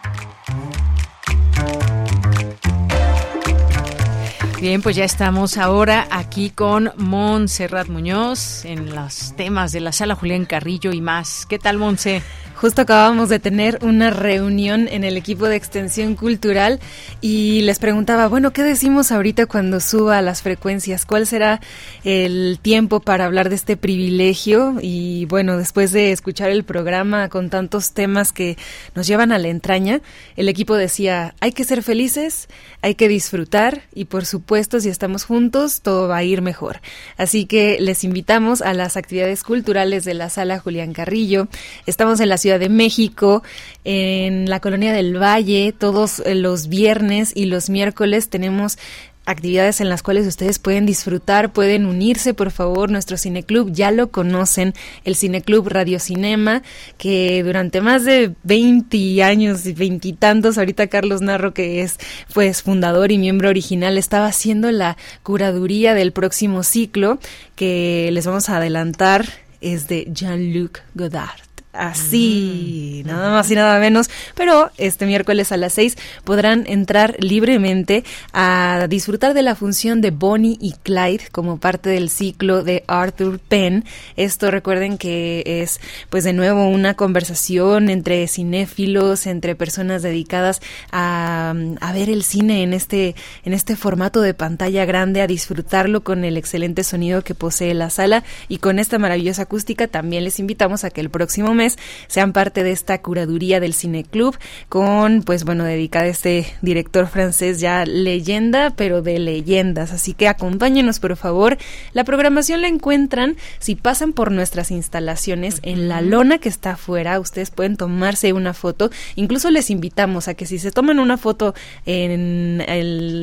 Bien, 4.64 4.82
pues 4.82 4.96
ya 4.96 5.04
estamos 5.04 5.58
ahora 5.58 6.08
aquí 6.10 6.50
con 6.50 6.94
Montserrat 6.96 7.90
Muñoz 7.90 8.64
en 8.64 8.96
los 8.96 9.36
temas 9.36 9.74
de 9.74 9.82
la 9.82 9.92
sala 9.92 10.16
Julián 10.16 10.46
Carrillo 10.46 10.94
y 10.94 11.02
más. 11.02 11.46
¿Qué 11.46 11.60
tal, 11.60 11.78
Monse? 11.78 12.24
Justo 12.64 12.84
acabamos 12.84 13.28
de 13.28 13.40
tener 13.40 13.78
una 13.82 14.10
reunión 14.10 14.88
en 14.88 15.04
el 15.04 15.18
equipo 15.18 15.50
de 15.50 15.58
extensión 15.58 16.16
cultural 16.16 16.80
y 17.20 17.60
les 17.64 17.78
preguntaba, 17.78 18.30
bueno, 18.30 18.54
¿qué 18.54 18.64
decimos 18.64 19.12
ahorita 19.12 19.48
cuando 19.48 19.82
suba 19.82 20.22
las 20.22 20.42
frecuencias? 20.42 21.06
¿Cuál 21.06 21.28
será 21.28 21.60
el 22.06 22.60
tiempo 22.62 23.02
para 23.02 23.26
hablar 23.26 23.50
de 23.50 23.56
este 23.56 23.76
privilegio? 23.76 24.78
Y 24.82 25.26
bueno, 25.26 25.58
después 25.58 25.92
de 25.92 26.14
escuchar 26.14 26.52
el 26.52 26.64
programa 26.64 27.28
con 27.28 27.50
tantos 27.50 27.92
temas 27.92 28.32
que 28.32 28.58
nos 28.96 29.08
llevan 29.08 29.34
a 29.34 29.40
la 29.40 29.50
entraña, 29.50 30.00
el 30.38 30.48
equipo 30.48 30.78
decía, 30.78 31.36
hay 31.42 31.52
que 31.52 31.66
ser 31.66 31.84
felices, 31.84 32.48
hay 32.82 32.96
que 32.96 33.10
disfrutar 33.10 33.82
y 33.94 34.06
por 34.06 34.26
supuesto, 34.26 34.80
si 34.80 34.88
estamos 34.88 35.26
juntos, 35.26 35.82
todo 35.82 36.08
va 36.08 36.16
a 36.16 36.24
ir 36.24 36.42
mejor. 36.42 36.80
Así 37.18 37.46
que 37.46 37.78
les 37.82 38.06
invitamos 38.06 38.62
a 38.62 38.74
las 38.74 38.96
actividades 38.96 39.44
culturales 39.44 40.06
de 40.06 40.14
la 40.14 40.30
sala 40.30 40.60
Julián 40.60 40.94
Carrillo. 40.94 41.50
Estamos 41.86 42.22
en 42.22 42.30
la 42.30 42.38
ciudad 42.38 42.53
de 42.60 42.70
México, 42.70 43.44
en 43.84 44.50
la 44.50 44.60
colonia 44.60 44.94
del 44.94 45.22
Valle, 45.22 45.74
todos 45.78 46.20
eh, 46.20 46.36
los 46.36 46.68
viernes 46.68 47.32
y 47.36 47.46
los 47.46 47.70
miércoles 47.70 48.30
tenemos 48.30 48.78
actividades 49.26 49.80
en 49.80 49.90
las 49.90 50.04
cuales 50.04 50.28
ustedes 50.28 50.60
pueden 50.60 50.86
disfrutar, 50.86 51.54
pueden 51.54 51.86
unirse, 51.86 52.34
por 52.34 52.52
favor, 52.52 52.92
nuestro 52.92 53.18
cineclub, 53.18 53.72
ya 53.72 53.92
lo 53.92 54.12
conocen, 54.12 54.74
el 55.06 55.16
cineclub 55.16 55.68
Radio 55.68 56.00
Cinema, 56.00 56.62
que 56.98 57.44
durante 57.44 57.82
más 57.82 58.04
de 58.04 58.34
20 58.44 59.24
años 59.24 59.66
y 59.66 59.74
veintitantos, 59.74 60.58
ahorita 60.58 60.88
Carlos 60.88 61.22
Narro, 61.22 61.54
que 61.54 61.82
es 61.82 61.98
pues 62.34 62.62
fundador 62.62 63.12
y 63.12 63.18
miembro 63.18 63.50
original, 63.50 63.98
estaba 63.98 64.28
haciendo 64.28 64.72
la 64.72 64.98
curaduría 65.24 65.94
del 65.94 66.12
próximo 66.12 66.64
ciclo, 66.64 67.20
que 67.56 68.10
les 68.12 68.26
vamos 68.26 68.50
a 68.50 68.58
adelantar, 68.58 69.26
es 69.62 69.88
de 69.88 70.10
Jean-Luc 70.12 70.80
Godard 70.94 71.53
así, 71.74 73.02
mm. 73.04 73.08
nada 73.08 73.32
más 73.32 73.52
y 73.52 73.56
nada 73.56 73.80
menos. 73.80 74.10
Pero 74.36 74.72
este 74.78 75.06
miércoles 75.06 75.52
a 75.52 75.58
las 75.58 75.74
seis 75.74 75.98
podrán 76.24 76.66
entrar 76.68 77.16
libremente 77.20 78.04
a 78.32 78.88
disfrutar 78.90 79.34
de 79.34 79.42
la 79.42 79.56
función 79.56 80.02
de 80.02 80.12
Bonnie 80.12 80.58
y 80.62 80.74
Clyde 80.84 81.28
como 81.32 81.58
parte 81.58 81.90
del 81.90 82.10
ciclo 82.10 82.64
de 82.64 82.84
Arthur 82.88 83.40
Penn. 83.40 83.86
Esto 84.16 84.52
recuerden 84.52 84.98
que 84.98 85.44
es, 85.46 85.80
pues 86.10 86.24
de 86.24 86.34
nuevo, 86.34 86.68
una 86.68 86.94
conversación 86.94 87.90
entre 87.90 88.28
cinéfilos, 88.28 89.26
entre 89.28 89.56
personas 89.56 90.02
dedicadas 90.02 90.62
a, 90.92 91.54
a 91.82 91.94
ver 91.94 92.10
el 92.10 92.24
cine 92.24 92.64
en 92.64 92.74
este, 92.74 93.16
en 93.44 93.54
este 93.54 93.76
formato 93.76 94.22
de 94.22 94.34
pantalla 94.34 94.86
grande, 94.86 95.22
a 95.22 95.28
disfrutarlo 95.28 96.04
con 96.04 96.24
el 96.24 96.38
excelente 96.38 96.84
sonido 96.84 97.24
que 97.24 97.36
posee 97.36 97.74
la 97.74 97.90
sala 97.90 98.24
y 98.48 98.58
con 98.58 98.80
esta 98.80 99.00
maravillosa 99.00 99.44
acústica. 99.44 99.88
También 99.88 100.24
les 100.24 100.40
invitamos 100.40 100.84
a 100.84 100.90
que 100.90 101.02
el 101.02 101.10
próximo 101.10 101.54
mes 101.54 101.63
sean 102.08 102.34
parte 102.34 102.64
de 102.64 102.72
esta 102.72 103.02
curaduría 103.02 103.60
del 103.60 103.74
Cine 103.74 104.04
Club 104.04 104.38
con, 104.70 105.24
pues 105.24 105.44
bueno, 105.44 105.64
dedicada 105.64 106.06
a 106.06 106.10
este 106.10 106.46
director 106.62 107.08
francés 107.08 107.60
ya 107.60 107.86
leyenda, 107.86 108.74
pero 108.76 109.02
de 109.02 109.20
leyendas. 109.20 109.92
Así 109.92 110.14
que 110.14 110.28
acompáñenos, 110.28 111.00
por 111.00 111.16
favor. 111.16 111.58
La 111.94 112.04
programación 112.04 112.62
la 112.62 112.68
encuentran 112.68 113.36
si 113.60 113.76
pasan 113.76 114.14
por 114.14 114.32
nuestras 114.32 114.72
instalaciones 114.72 115.60
en 115.64 115.88
la 115.88 116.02
lona 116.02 116.38
que 116.38 116.50
está 116.50 116.72
afuera. 116.72 117.20
Ustedes 117.20 117.52
pueden 117.52 117.78
tomarse 117.78 118.34
una 118.34 118.54
foto. 118.54 118.90
Incluso 119.16 119.52
les 119.52 119.70
invitamos 119.70 120.28
a 120.28 120.34
que 120.34 120.46
si 120.46 120.60
se 120.60 120.72
toman 120.72 121.00
una 121.00 121.18
foto 121.18 121.54
en, 121.86 122.58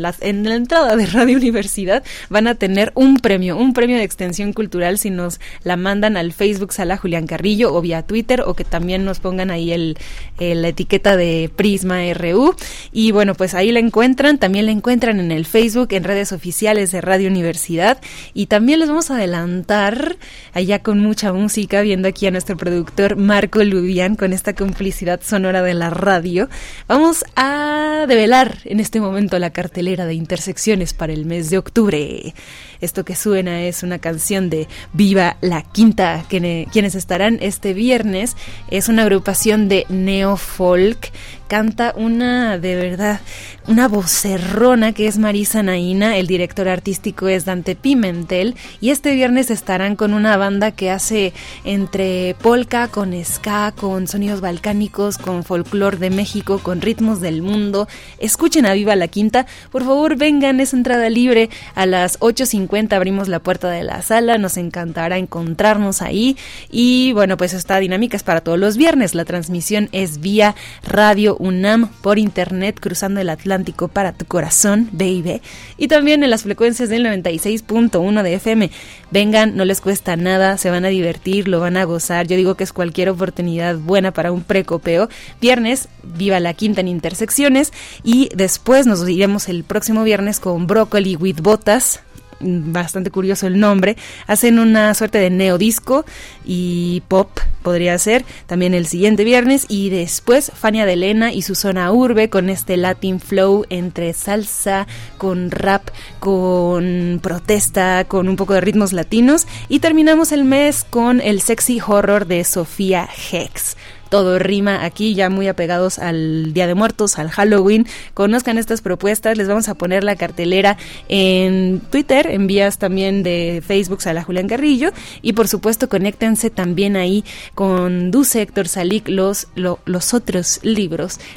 la, 0.03 0.14
en 0.20 0.49
la 0.49 0.55
entrada 0.55 0.97
de 0.97 1.07
Radio 1.07 1.36
Universidad, 1.36 2.05
van 2.28 2.47
a 2.47 2.55
tener 2.55 2.93
un 2.95 3.16
premio, 3.18 3.57
un 3.57 3.72
premio 3.72 3.97
de 3.97 4.05
extensión 4.05 4.53
cultural 4.53 4.99
si 4.99 5.11
nos 5.11 5.41
la 5.64 5.76
mandan 5.76 6.16
al 6.16 6.32
Facebook 6.32 6.72
Sala 6.72 6.97
Julián 6.97 7.26
Carrillo 7.26 7.74
o 7.74 7.80
vía 7.80 8.03
Twitter 8.03 8.30
o 8.47 8.55
que 8.55 8.64
también 8.64 9.05
nos 9.05 9.18
pongan 9.18 9.51
ahí 9.51 9.72
el, 9.72 9.99
la 10.39 10.68
etiqueta 10.68 11.16
de 11.16 11.51
Prisma 11.55 11.99
RU. 12.14 12.55
Y 12.93 13.11
bueno, 13.12 13.35
pues 13.35 13.55
ahí 13.55 13.72
la 13.72 13.81
encuentran, 13.81 14.39
también 14.39 14.66
la 14.66 14.72
encuentran 14.72 15.18
en 15.18 15.33
el 15.33 15.47
Facebook, 15.47 15.89
en 15.91 16.05
redes 16.05 16.33
oficiales 16.33 16.93
de 16.93 17.01
Radio 17.01 17.28
Universidad. 17.28 17.99
Y 18.35 18.47
también 18.47 18.78
les 18.78 18.89
vamos 18.89 19.11
a 19.11 19.16
adelantar, 19.16 20.16
allá 20.53 20.81
con 20.81 21.01
mucha 21.01 21.33
música, 21.33 21.81
viendo 21.83 22.09
aquí 22.09 22.26
a 22.26 22.31
nuestro 22.31 22.57
productor 22.57 23.16
Marco 23.16 23.64
Lubian 23.64 24.14
con 24.14 24.33
esta 24.33 24.55
complicidad 24.55 25.20
sonora 25.22 25.62
de 25.62 25.74
la 25.74 25.91
radio. 25.91 26.49
Vamos 26.87 27.24
a 27.35 28.05
develar 28.09 28.59
en 28.64 28.81
este 28.81 29.01
momento 29.01 29.39
la 29.39 29.51
cartelera 29.51 30.07
de 30.07 30.14
intersecciones 30.14 30.95
para 30.95 31.12
el 31.12 31.26
mes 31.26 31.51
de 31.51 31.59
octubre. 31.59 32.35
Esto 32.81 33.05
que 33.05 33.14
suena 33.14 33.62
es 33.62 33.83
una 33.83 33.99
canción 33.99 34.49
de 34.49 34.66
Viva 34.93 35.37
la 35.41 35.62
Quinta, 35.62 36.24
quienes 36.28 36.95
estarán 36.95 37.39
este 37.41 37.74
viernes. 37.74 38.20
Es 38.68 38.89
una 38.89 39.03
agrupación 39.03 39.68
de 39.68 39.87
neofolk 39.89 41.11
canta 41.51 41.92
una, 41.96 42.59
de 42.59 42.76
verdad, 42.76 43.20
una 43.66 43.88
vocerrona 43.88 44.92
que 44.92 45.09
es 45.09 45.18
Marisa 45.18 45.64
Naina, 45.64 46.16
el 46.16 46.28
director 46.28 46.68
artístico 46.68 47.26
es 47.26 47.44
Dante 47.44 47.74
Pimentel. 47.74 48.55
Y 48.80 48.90
este 48.90 49.12
viernes 49.16 49.51
estarán 49.51 49.96
con 49.96 50.14
una 50.14 50.36
banda 50.36 50.70
que 50.70 50.92
hace 50.92 51.32
entre 51.64 52.36
polka, 52.40 52.86
con 52.86 53.12
ska, 53.24 53.72
con 53.72 54.07
sonidos 54.07 54.40
balcánicos, 54.40 55.18
con 55.18 55.42
folclore 55.42 55.96
de 55.96 56.11
México, 56.11 56.61
con 56.62 56.80
ritmos 56.80 57.20
del 57.20 57.42
mundo. 57.42 57.88
Escuchen 58.18 58.64
a 58.64 58.72
Viva 58.74 58.94
la 58.94 59.09
Quinta, 59.09 59.46
por 59.72 59.82
favor 59.82 60.16
vengan, 60.16 60.61
es 60.61 60.72
entrada 60.72 61.11
libre, 61.11 61.51
a 61.74 61.84
las 61.84 62.20
8.50 62.20 62.92
abrimos 62.92 63.26
la 63.26 63.40
puerta 63.40 63.68
de 63.70 63.82
la 63.82 64.03
sala, 64.03 64.38
nos 64.38 64.57
encantará 64.57 65.18
encontrarnos 65.18 66.01
ahí. 66.01 66.36
Y 66.70 67.12
bueno, 67.12 67.36
pues 67.36 67.55
esta 67.55 67.80
dinámica 67.80 68.16
es 68.16 68.22
para 68.22 68.40
todos 68.40 68.59
los 68.59 68.76
viernes, 68.76 69.16
la 69.16 69.24
transmisión 69.24 69.88
es 69.90 70.20
vía 70.20 70.55
radio 70.84 71.38
UNAM 71.41 71.88
por 72.03 72.18
internet 72.18 72.78
cruzando 72.80 73.20
el 73.20 73.30
Atlántico 73.30 73.88
para 73.88 74.12
tu 74.12 74.26
corazón, 74.26 74.88
baby. 74.93 75.41
Y 75.76 75.88
también 75.88 76.22
en 76.22 76.30
las 76.30 76.43
frecuencias 76.43 76.88
del 76.88 77.05
96.1 77.05 78.22
de 78.22 78.34
FM. 78.34 78.70
Vengan, 79.11 79.57
no 79.57 79.64
les 79.64 79.80
cuesta 79.80 80.16
nada, 80.16 80.59
se 80.59 80.70
van 80.70 80.84
a 80.84 80.88
divertir, 80.88 81.49
lo 81.49 81.61
van 81.61 81.76
a 81.76 81.84
gozar. 81.84 82.26
Yo 82.26 82.36
digo 82.36 82.55
que 82.55 82.64
es 82.64 82.72
cualquier 82.72 83.09
oportunidad 83.09 83.76
buena 83.76 84.12
para 84.12 84.32
un 84.32 84.43
precopeo. 84.43 85.09
Viernes, 85.41 85.88
viva 86.03 86.38
la 86.41 86.55
quinta 86.55 86.80
en 86.80 86.88
intersecciones. 86.88 87.72
Y 88.05 88.28
después 88.34 88.86
nos 88.86 89.09
iremos 89.09 89.49
el 89.49 89.64
próximo 89.64 90.05
viernes 90.05 90.41
con 90.41 90.66
Broccoli 90.66 91.16
with 91.16 91.41
Botas 91.41 92.01
bastante 92.41 93.11
curioso 93.11 93.47
el 93.47 93.59
nombre, 93.59 93.97
hacen 94.26 94.59
una 94.59 94.95
suerte 94.95 95.18
de 95.18 95.30
neodisco 95.30 96.05
y 96.45 97.03
pop, 97.09 97.30
podría 97.62 97.99
ser, 97.99 98.24
también 98.47 98.74
el 98.74 98.86
siguiente 98.86 99.24
viernes, 99.24 99.66
y 99.68 99.91
después 99.91 100.51
Fania 100.55 100.86
de 100.86 100.95
Elena 100.95 101.32
y 101.32 101.43
su 101.43 101.55
zona 101.55 101.93
urbe 101.93 102.30
con 102.30 102.49
este 102.51 102.76
Latin 102.76 103.20
flow 103.20 103.66
entre 103.68 104.12
salsa, 104.12 104.86
con 105.18 105.51
rap, 105.51 105.88
con 106.18 107.20
protesta, 107.22 108.05
con 108.05 108.28
un 108.28 108.36
poco 108.36 108.55
de 108.55 108.61
ritmos 108.61 108.93
latinos, 108.93 109.47
y 109.68 109.80
terminamos 109.80 110.32
el 110.32 110.45
mes 110.45 110.84
con 110.88 111.20
el 111.20 111.41
sexy 111.41 111.80
horror 111.86 112.26
de 112.26 112.45
Sofía 112.45 113.09
Hex 113.30 113.76
todo 114.11 114.38
rima 114.38 114.84
aquí, 114.84 115.14
ya 115.14 115.30
muy 115.30 115.48
apegados 115.48 115.98
al 115.98 116.52
Día 116.52 116.66
de 116.66 116.74
Muertos, 116.74 117.18
al 117.18 117.30
Halloween. 117.30 117.86
Conozcan 118.12 118.58
estas 118.58 118.82
propuestas, 118.82 119.38
les 119.38 119.48
vamos 119.48 119.68
a 119.68 119.74
poner 119.74 120.04
la 120.04 120.16
cartelera 120.16 120.76
en 121.08 121.80
Twitter, 121.90 122.26
en 122.30 122.46
vías 122.46 122.76
también 122.76 123.22
de 123.22 123.62
Facebook 123.66 124.00
a 124.04 124.12
la 124.12 124.22
Julián 124.22 124.48
Carrillo 124.48 124.92
y 125.22 125.32
por 125.32 125.48
supuesto 125.48 125.88
conéctense 125.88 126.50
también 126.50 126.96
ahí 126.96 127.24
con 127.54 128.11
Dulce 128.11 128.42
Héctor 128.42 128.68
Salik 128.68 129.08
los, 129.08 129.48
los 129.54 130.14
otros 130.14 130.61
libros 130.62 130.90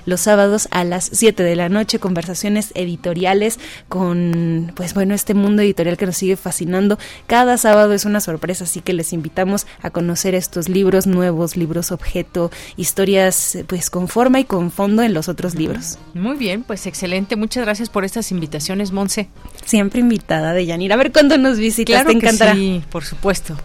los 0.05 0.21
sábados 0.21 0.67
a 0.71 0.84
las 0.84 1.09
7 1.13 1.43
de 1.43 1.55
la 1.55 1.69
noche, 1.69 1.99
conversaciones 1.99 2.71
editoriales 2.76 3.59
con 3.89 4.71
pues 4.76 4.93
bueno, 4.93 5.13
este 5.13 5.34
mundo 5.34 5.61
editorial 5.61 5.97
que 5.97 6.05
nos 6.05 6.17
sigue 6.17 6.36
fascinando. 6.36 6.97
Cada 7.28 7.57
sábado 7.57 7.93
es 7.93 8.05
una 8.05 8.19
sorpresa, 8.19 8.63
así 8.63 8.82
que 8.82 8.93
les 8.93 9.13
invitamos 9.13 9.67
a 9.82 9.89
conocer 9.91 10.36
estos 10.36 10.69
libros 10.69 11.07
nuevos, 11.07 11.55
libros 11.55 11.91
objeto, 11.91 12.51
historias 12.78 13.57
pues 13.68 13.89
con 13.89 14.07
forma 14.07 14.39
y 14.39 14.45
con 14.45 14.72
fondo 14.72 15.01
en 15.01 15.14
los 15.14 15.30
otros 15.30 15.55
libros. 15.55 15.97
Muy 16.14 16.38
bien, 16.38 16.64
pues 16.64 16.86
excelente. 16.86 17.36
Muchas 17.36 17.64
gracias 17.66 17.89
por 17.89 18.05
estas 18.05 18.32
invitaciones, 18.32 18.91
Monse. 18.91 19.30
Siempre 19.66 19.99
invitada 19.99 20.53
de 20.53 20.66
Yanira. 20.66 20.95
A 20.95 20.97
ver 20.97 21.11
cuándo 21.11 21.38
nos 21.38 21.57
visitas, 21.57 21.95
claro 21.95 22.09
te 22.09 22.16
encantará. 22.16 22.53
sí, 22.53 22.84
por 22.89 23.03
supuesto. 23.03 23.57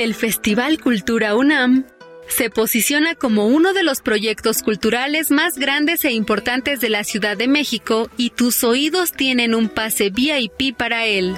El 0.00 0.14
Festival 0.14 0.80
Cultura 0.80 1.36
UNAM 1.36 1.84
se 2.26 2.48
posiciona 2.48 3.14
como 3.14 3.48
uno 3.48 3.74
de 3.74 3.82
los 3.82 4.00
proyectos 4.00 4.62
culturales 4.62 5.30
más 5.30 5.58
grandes 5.58 6.06
e 6.06 6.12
importantes 6.12 6.80
de 6.80 6.88
la 6.88 7.04
Ciudad 7.04 7.36
de 7.36 7.48
México 7.48 8.08
y 8.16 8.30
tus 8.30 8.64
oídos 8.64 9.12
tienen 9.12 9.54
un 9.54 9.68
pase 9.68 10.08
VIP 10.08 10.74
para 10.74 11.04
él. 11.04 11.36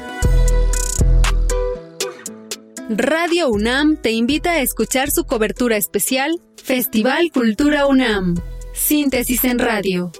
Radio 2.89 3.49
UNAM 3.49 3.97
te 3.97 4.13
invita 4.13 4.53
a 4.53 4.61
escuchar 4.61 5.11
su 5.11 5.25
cobertura 5.25 5.77
especial 5.77 6.41
Festival 6.63 7.33
Cultura 7.33 7.87
UNAM. 7.87 8.37
Síntesis 8.75 9.43
en 9.43 9.59
radio. 9.59 10.13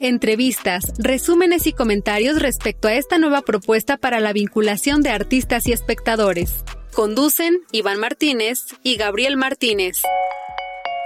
Entrevistas, 0.00 0.94
resúmenes 0.98 1.68
y 1.68 1.72
comentarios 1.72 2.42
respecto 2.42 2.88
a 2.88 2.94
esta 2.94 3.18
nueva 3.18 3.42
propuesta 3.42 3.98
para 3.98 4.18
la 4.18 4.32
vinculación 4.32 5.00
de 5.00 5.10
artistas 5.10 5.68
y 5.68 5.72
espectadores. 5.72 6.64
Conducen 6.98 7.60
Iván 7.70 8.00
Martínez 8.00 8.58
y 8.82 8.96
Gabriel 8.96 9.36
Martínez. 9.36 9.98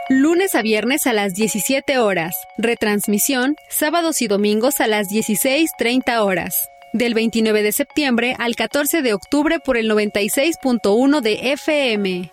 Lunes 0.09 0.55
a 0.55 0.63
viernes 0.63 1.07
a 1.07 1.13
las 1.13 1.35
17 1.35 1.99
horas. 1.99 2.35
Retransmisión 2.57 3.57
sábados 3.69 4.23
y 4.23 4.27
domingos 4.27 4.81
a 4.81 4.87
las 4.87 5.09
16.30 5.09 6.21
horas. 6.25 6.67
Del 6.95 7.13
29 7.13 7.63
de 7.63 7.73
septiembre 7.73 8.37
al 8.39 8.57
14 8.57 9.03
de 9.03 9.13
octubre 9.13 9.59
por 9.63 9.77
el 9.77 9.91
96.1 9.91 11.21
de 11.21 11.53
FM. 11.53 12.33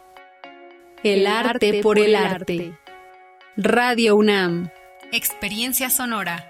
El 1.03 1.27
arte 1.27 1.81
por 1.83 1.99
el 1.99 2.15
arte. 2.15 2.71
Radio 3.57 4.15
UNAM. 4.15 4.69
Experiencia 5.11 5.89
sonora. 5.89 6.49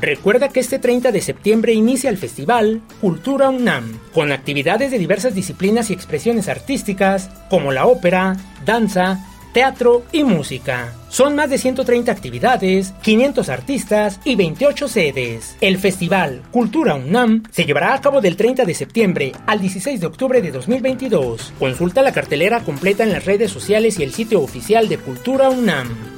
Recuerda 0.00 0.48
que 0.48 0.60
este 0.60 0.78
30 0.78 1.10
de 1.10 1.20
septiembre 1.20 1.72
inicia 1.72 2.08
el 2.08 2.18
festival 2.18 2.82
Cultura 3.00 3.48
UNAM, 3.48 3.98
con 4.14 4.30
actividades 4.30 4.92
de 4.92 4.98
diversas 4.98 5.34
disciplinas 5.34 5.90
y 5.90 5.92
expresiones 5.92 6.48
artísticas 6.48 7.30
como 7.50 7.72
la 7.72 7.86
ópera, 7.86 8.36
danza, 8.64 9.18
teatro 9.52 10.04
y 10.12 10.22
música. 10.22 10.94
Son 11.08 11.34
más 11.34 11.50
de 11.50 11.58
130 11.58 12.12
actividades, 12.12 12.92
500 13.02 13.48
artistas 13.48 14.20
y 14.24 14.36
28 14.36 14.86
sedes. 14.86 15.56
El 15.60 15.78
festival 15.78 16.42
Cultura 16.52 16.94
UNAM 16.94 17.42
se 17.50 17.64
llevará 17.64 17.94
a 17.94 18.00
cabo 18.00 18.20
del 18.20 18.36
30 18.36 18.64
de 18.64 18.74
septiembre 18.74 19.32
al 19.46 19.60
16 19.60 20.00
de 20.00 20.06
octubre 20.06 20.40
de 20.40 20.52
2022. 20.52 21.54
Consulta 21.58 22.02
la 22.02 22.12
cartelera 22.12 22.60
completa 22.60 23.02
en 23.02 23.10
las 23.10 23.24
redes 23.24 23.50
sociales 23.50 23.98
y 23.98 24.04
el 24.04 24.12
sitio 24.12 24.42
oficial 24.42 24.88
de 24.88 24.98
Cultura 24.98 25.50
UNAM. 25.50 26.17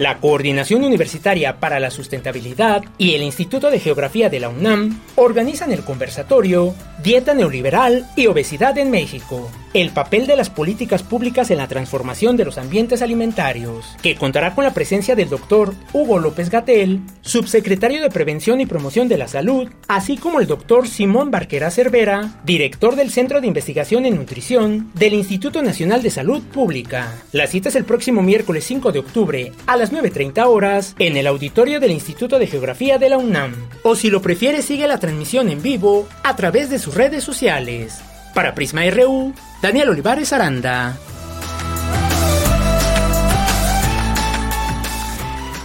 La 0.00 0.16
Coordinación 0.16 0.82
Universitaria 0.82 1.60
para 1.60 1.78
la 1.78 1.90
Sustentabilidad 1.90 2.82
y 2.96 3.12
el 3.12 3.22
Instituto 3.22 3.70
de 3.70 3.78
Geografía 3.78 4.30
de 4.30 4.40
la 4.40 4.48
UNAM 4.48 4.98
organizan 5.16 5.72
el 5.72 5.84
conversatorio 5.84 6.74
Dieta 7.02 7.34
Neoliberal 7.34 8.06
y 8.16 8.26
Obesidad 8.26 8.78
en 8.78 8.90
México, 8.90 9.50
el 9.72 9.90
papel 9.90 10.26
de 10.26 10.36
las 10.36 10.50
políticas 10.50 11.02
públicas 11.02 11.50
en 11.50 11.58
la 11.58 11.68
transformación 11.68 12.36
de 12.36 12.44
los 12.44 12.58
ambientes 12.58 13.02
alimentarios, 13.02 13.86
que 14.02 14.16
contará 14.16 14.54
con 14.54 14.64
la 14.64 14.74
presencia 14.74 15.14
del 15.14 15.28
doctor 15.28 15.74
Hugo 15.92 16.18
López 16.18 16.50
Gatel, 16.50 17.00
subsecretario 17.20 18.02
de 18.02 18.10
Prevención 18.10 18.60
y 18.60 18.66
Promoción 18.66 19.06
de 19.06 19.18
la 19.18 19.28
Salud, 19.28 19.68
así 19.86 20.16
como 20.16 20.40
el 20.40 20.46
doctor 20.46 20.88
Simón 20.88 21.30
Barquera 21.30 21.70
Cervera, 21.70 22.40
director 22.44 22.96
del 22.96 23.10
Centro 23.10 23.40
de 23.40 23.46
Investigación 23.46 24.06
en 24.06 24.16
Nutrición 24.16 24.90
del 24.94 25.14
Instituto 25.14 25.62
Nacional 25.62 26.02
de 26.02 26.10
Salud 26.10 26.42
Pública. 26.42 27.14
La 27.32 27.46
cita 27.46 27.68
es 27.68 27.76
el 27.76 27.84
próximo 27.84 28.22
miércoles 28.22 28.64
5 28.64 28.92
de 28.92 28.98
octubre 28.98 29.52
a 29.66 29.76
las 29.76 29.89
9.30 29.90 30.46
horas 30.46 30.94
en 30.98 31.16
el 31.16 31.26
auditorio 31.26 31.80
del 31.80 31.90
Instituto 31.90 32.38
de 32.38 32.46
Geografía 32.46 32.98
de 32.98 33.08
la 33.08 33.18
UNAM. 33.18 33.54
O 33.82 33.96
si 33.96 34.10
lo 34.10 34.22
prefiere, 34.22 34.62
sigue 34.62 34.86
la 34.86 34.98
transmisión 34.98 35.48
en 35.48 35.62
vivo 35.62 36.08
a 36.22 36.36
través 36.36 36.70
de 36.70 36.78
sus 36.78 36.94
redes 36.94 37.24
sociales. 37.24 38.00
Para 38.34 38.54
Prisma 38.54 38.82
RU, 38.90 39.34
Daniel 39.62 39.90
Olivares 39.90 40.32
Aranda. 40.32 40.96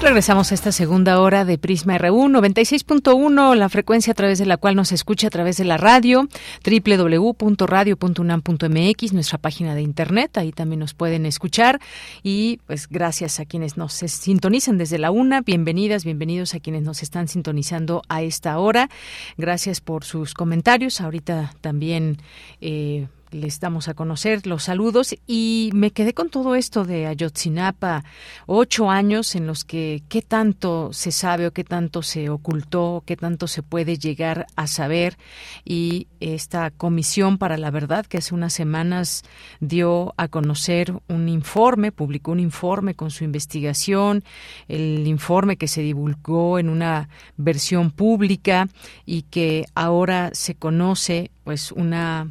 Regresamos 0.01 0.51
a 0.51 0.55
esta 0.55 0.73
segunda 0.73 1.21
hora 1.21 1.45
de 1.45 1.57
Prisma 1.57 1.97
RU 1.97 2.27
96.1, 2.27 3.55
la 3.55 3.69
frecuencia 3.69 4.11
a 4.11 4.13
través 4.13 4.37
de 4.37 4.45
la 4.45 4.57
cual 4.57 4.75
nos 4.75 4.91
escucha 4.91 5.27
a 5.27 5.29
través 5.29 5.55
de 5.57 5.63
la 5.63 5.77
radio, 5.77 6.27
www.radio.unam.mx, 6.63 9.13
nuestra 9.13 9.37
página 9.37 9.73
de 9.73 9.81
internet, 9.81 10.37
ahí 10.37 10.51
también 10.51 10.81
nos 10.81 10.93
pueden 10.93 11.25
escuchar. 11.25 11.79
Y 12.23 12.59
pues 12.67 12.89
gracias 12.89 13.39
a 13.39 13.45
quienes 13.45 13.77
nos 13.77 13.93
sintonizan 13.93 14.77
desde 14.77 14.97
la 14.99 15.11
una, 15.11 15.39
bienvenidas, 15.41 16.03
bienvenidos 16.03 16.55
a 16.55 16.59
quienes 16.59 16.83
nos 16.83 17.01
están 17.01 17.29
sintonizando 17.29 18.01
a 18.09 18.21
esta 18.21 18.59
hora, 18.59 18.89
gracias 19.37 19.79
por 19.79 20.03
sus 20.03 20.33
comentarios, 20.33 20.99
ahorita 20.99 21.53
también 21.61 22.17
eh, 22.59 23.07
les 23.35 23.59
damos 23.59 23.87
a 23.87 23.93
conocer 23.93 24.47
los 24.47 24.63
saludos. 24.63 25.15
Y 25.27 25.69
me 25.73 25.91
quedé 25.91 26.13
con 26.13 26.29
todo 26.29 26.55
esto 26.55 26.85
de 26.85 27.05
Ayotzinapa, 27.05 28.03
ocho 28.47 28.89
años 28.89 29.35
en 29.35 29.45
los 29.47 29.63
que 29.63 30.03
qué 30.09 30.21
tanto 30.21 30.93
se 30.93 31.11
sabe 31.11 31.47
o 31.47 31.51
qué 31.51 31.63
tanto 31.63 32.01
se 32.01 32.29
ocultó, 32.29 33.03
qué 33.05 33.15
tanto 33.15 33.47
se 33.47 33.61
puede 33.61 33.97
llegar 33.97 34.47
a 34.55 34.67
saber. 34.67 35.17
Y 35.63 36.07
esta 36.19 36.71
comisión 36.71 37.37
para 37.37 37.57
la 37.57 37.71
verdad 37.71 38.05
que 38.05 38.17
hace 38.17 38.33
unas 38.33 38.53
semanas 38.53 39.23
dio 39.59 40.13
a 40.17 40.27
conocer 40.27 40.93
un 41.07 41.29
informe, 41.29 41.91
publicó 41.91 42.31
un 42.31 42.39
informe 42.39 42.95
con 42.95 43.11
su 43.11 43.23
investigación, 43.23 44.23
el 44.67 45.05
informe 45.07 45.57
que 45.57 45.67
se 45.67 45.81
divulgó 45.81 46.57
en 46.59 46.69
una 46.69 47.09
versión 47.37 47.91
pública 47.91 48.67
y 49.05 49.23
que 49.23 49.65
ahora 49.75 50.31
se 50.33 50.55
conoce 50.55 51.31
pues 51.45 51.71
una 51.71 52.27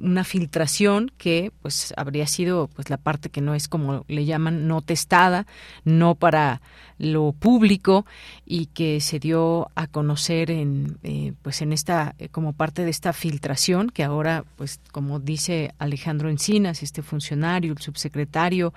una 0.00 0.24
filtración 0.24 1.12
que 1.18 1.52
pues 1.60 1.92
habría 1.96 2.26
sido 2.26 2.68
pues 2.68 2.88
la 2.88 2.96
parte 2.96 3.28
que 3.28 3.42
no 3.42 3.54
es 3.54 3.68
como 3.68 4.06
le 4.08 4.24
llaman 4.24 4.66
no 4.66 4.80
testada 4.80 5.46
no 5.84 6.14
para 6.14 6.62
lo 6.96 7.32
público 7.32 8.06
y 8.46 8.66
que 8.66 9.00
se 9.00 9.18
dio 9.20 9.70
a 9.74 9.86
conocer 9.86 10.50
en 10.50 10.98
eh, 11.02 11.34
pues 11.42 11.60
en 11.60 11.74
esta 11.74 12.14
eh, 12.18 12.30
como 12.30 12.54
parte 12.54 12.82
de 12.82 12.90
esta 12.90 13.12
filtración 13.12 13.90
que 13.90 14.04
ahora 14.04 14.42
pues 14.56 14.80
como 14.90 15.20
dice 15.20 15.74
Alejandro 15.78 16.30
Encinas 16.30 16.82
este 16.82 17.02
funcionario 17.02 17.72
el 17.72 17.78
subsecretario 17.78 18.72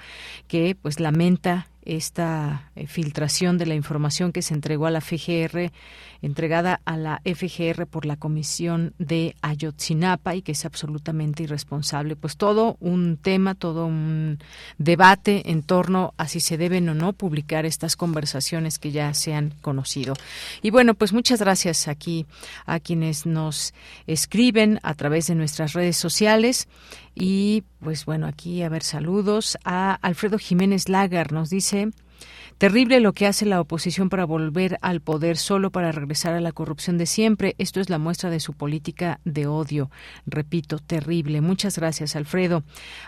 que 0.49 0.75
pues 0.79 0.99
lamenta 0.99 1.70
esta 1.83 2.69
eh, 2.75 2.87
filtración 2.87 3.57
de 3.57 3.65
la 3.65 3.75
información 3.75 4.31
que 4.31 4.41
se 4.41 4.53
entregó 4.53 4.85
a 4.85 4.91
la 4.91 5.01
FGR, 5.01 5.71
entregada 6.21 6.81
a 6.85 6.97
la 6.97 7.21
FGR 7.25 7.87
por 7.87 8.05
la 8.05 8.15
Comisión 8.15 8.93
de 8.99 9.35
Ayotzinapa 9.41 10.35
y 10.35 10.41
que 10.41 10.51
es 10.51 10.65
absolutamente 10.65 11.43
irresponsable. 11.43 12.15
Pues 12.15 12.37
todo 12.37 12.77
un 12.79 13.17
tema, 13.17 13.55
todo 13.55 13.85
un 13.85 14.39
debate 14.77 15.49
en 15.49 15.63
torno 15.63 16.13
a 16.17 16.27
si 16.27 16.39
se 16.39 16.57
deben 16.57 16.87
o 16.89 16.93
no 16.93 17.13
publicar 17.13 17.65
estas 17.65 17.95
conversaciones 17.95 18.77
que 18.77 18.91
ya 18.91 19.13
se 19.13 19.33
han 19.33 19.53
conocido. 19.61 20.13
Y 20.61 20.69
bueno, 20.69 20.93
pues 20.93 21.13
muchas 21.13 21.39
gracias 21.39 21.87
aquí 21.87 22.25
a 22.65 22.79
quienes 22.79 23.25
nos 23.25 23.73
escriben 24.07 24.79
a 24.83 24.93
través 24.93 25.27
de 25.27 25.35
nuestras 25.35 25.73
redes 25.73 25.97
sociales. 25.97 26.67
Y 27.13 27.63
pues 27.79 28.05
bueno, 28.05 28.27
aquí 28.27 28.63
a 28.63 28.69
ver 28.69 28.83
saludos 28.83 29.57
a 29.63 29.93
Alfredo 29.95 30.37
Jiménez 30.37 30.87
Lagar 30.89 31.31
nos 31.31 31.49
dice 31.49 31.91
Terrible 32.61 32.99
lo 32.99 33.13
que 33.13 33.25
hace 33.25 33.47
la 33.47 33.59
oposición 33.59 34.09
para 34.09 34.23
volver 34.23 34.77
al 34.83 35.01
poder 35.01 35.37
solo 35.37 35.71
para 35.71 35.91
regresar 35.91 36.35
a 36.35 36.39
la 36.39 36.51
corrupción 36.51 36.99
de 36.99 37.07
siempre. 37.07 37.55
Esto 37.57 37.79
es 37.79 37.89
la 37.89 37.97
muestra 37.97 38.29
de 38.29 38.39
su 38.39 38.53
política 38.53 39.19
de 39.25 39.47
odio. 39.47 39.89
Repito, 40.27 40.77
terrible. 40.77 41.41
Muchas 41.41 41.79
gracias, 41.79 42.15
Alfredo. 42.15 42.63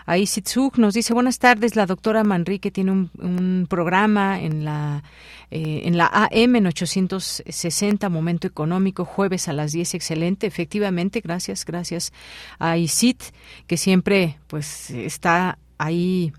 Ahí 0.06 0.26
Sitsuk 0.26 0.76
nos 0.78 0.94
dice, 0.94 1.14
buenas 1.14 1.38
tardes, 1.38 1.76
la 1.76 1.86
doctora 1.86 2.24
Manrique 2.24 2.72
tiene 2.72 2.90
un, 2.90 3.66
programa 3.70 4.40
en 4.40 4.64
la, 4.64 5.04
eh, 5.52 5.82
en 5.84 5.98
la 5.98 6.06
AM 6.08 6.56
en 6.56 6.66
860, 6.66 8.08
Momento 8.08 8.48
Económico, 8.48 9.04
jueves 9.04 9.46
a 9.46 9.52
las 9.52 9.70
10, 9.70 9.94
excelente. 9.94 10.48
Efectivamente, 10.48 11.20
gracias, 11.20 11.64
gracias 11.64 12.12
a 12.58 12.76
Isit, 12.76 13.22
que 13.68 13.76
siempre 13.76 14.36
pues 14.48 14.90
está 14.90 15.58
ahí 15.78 16.32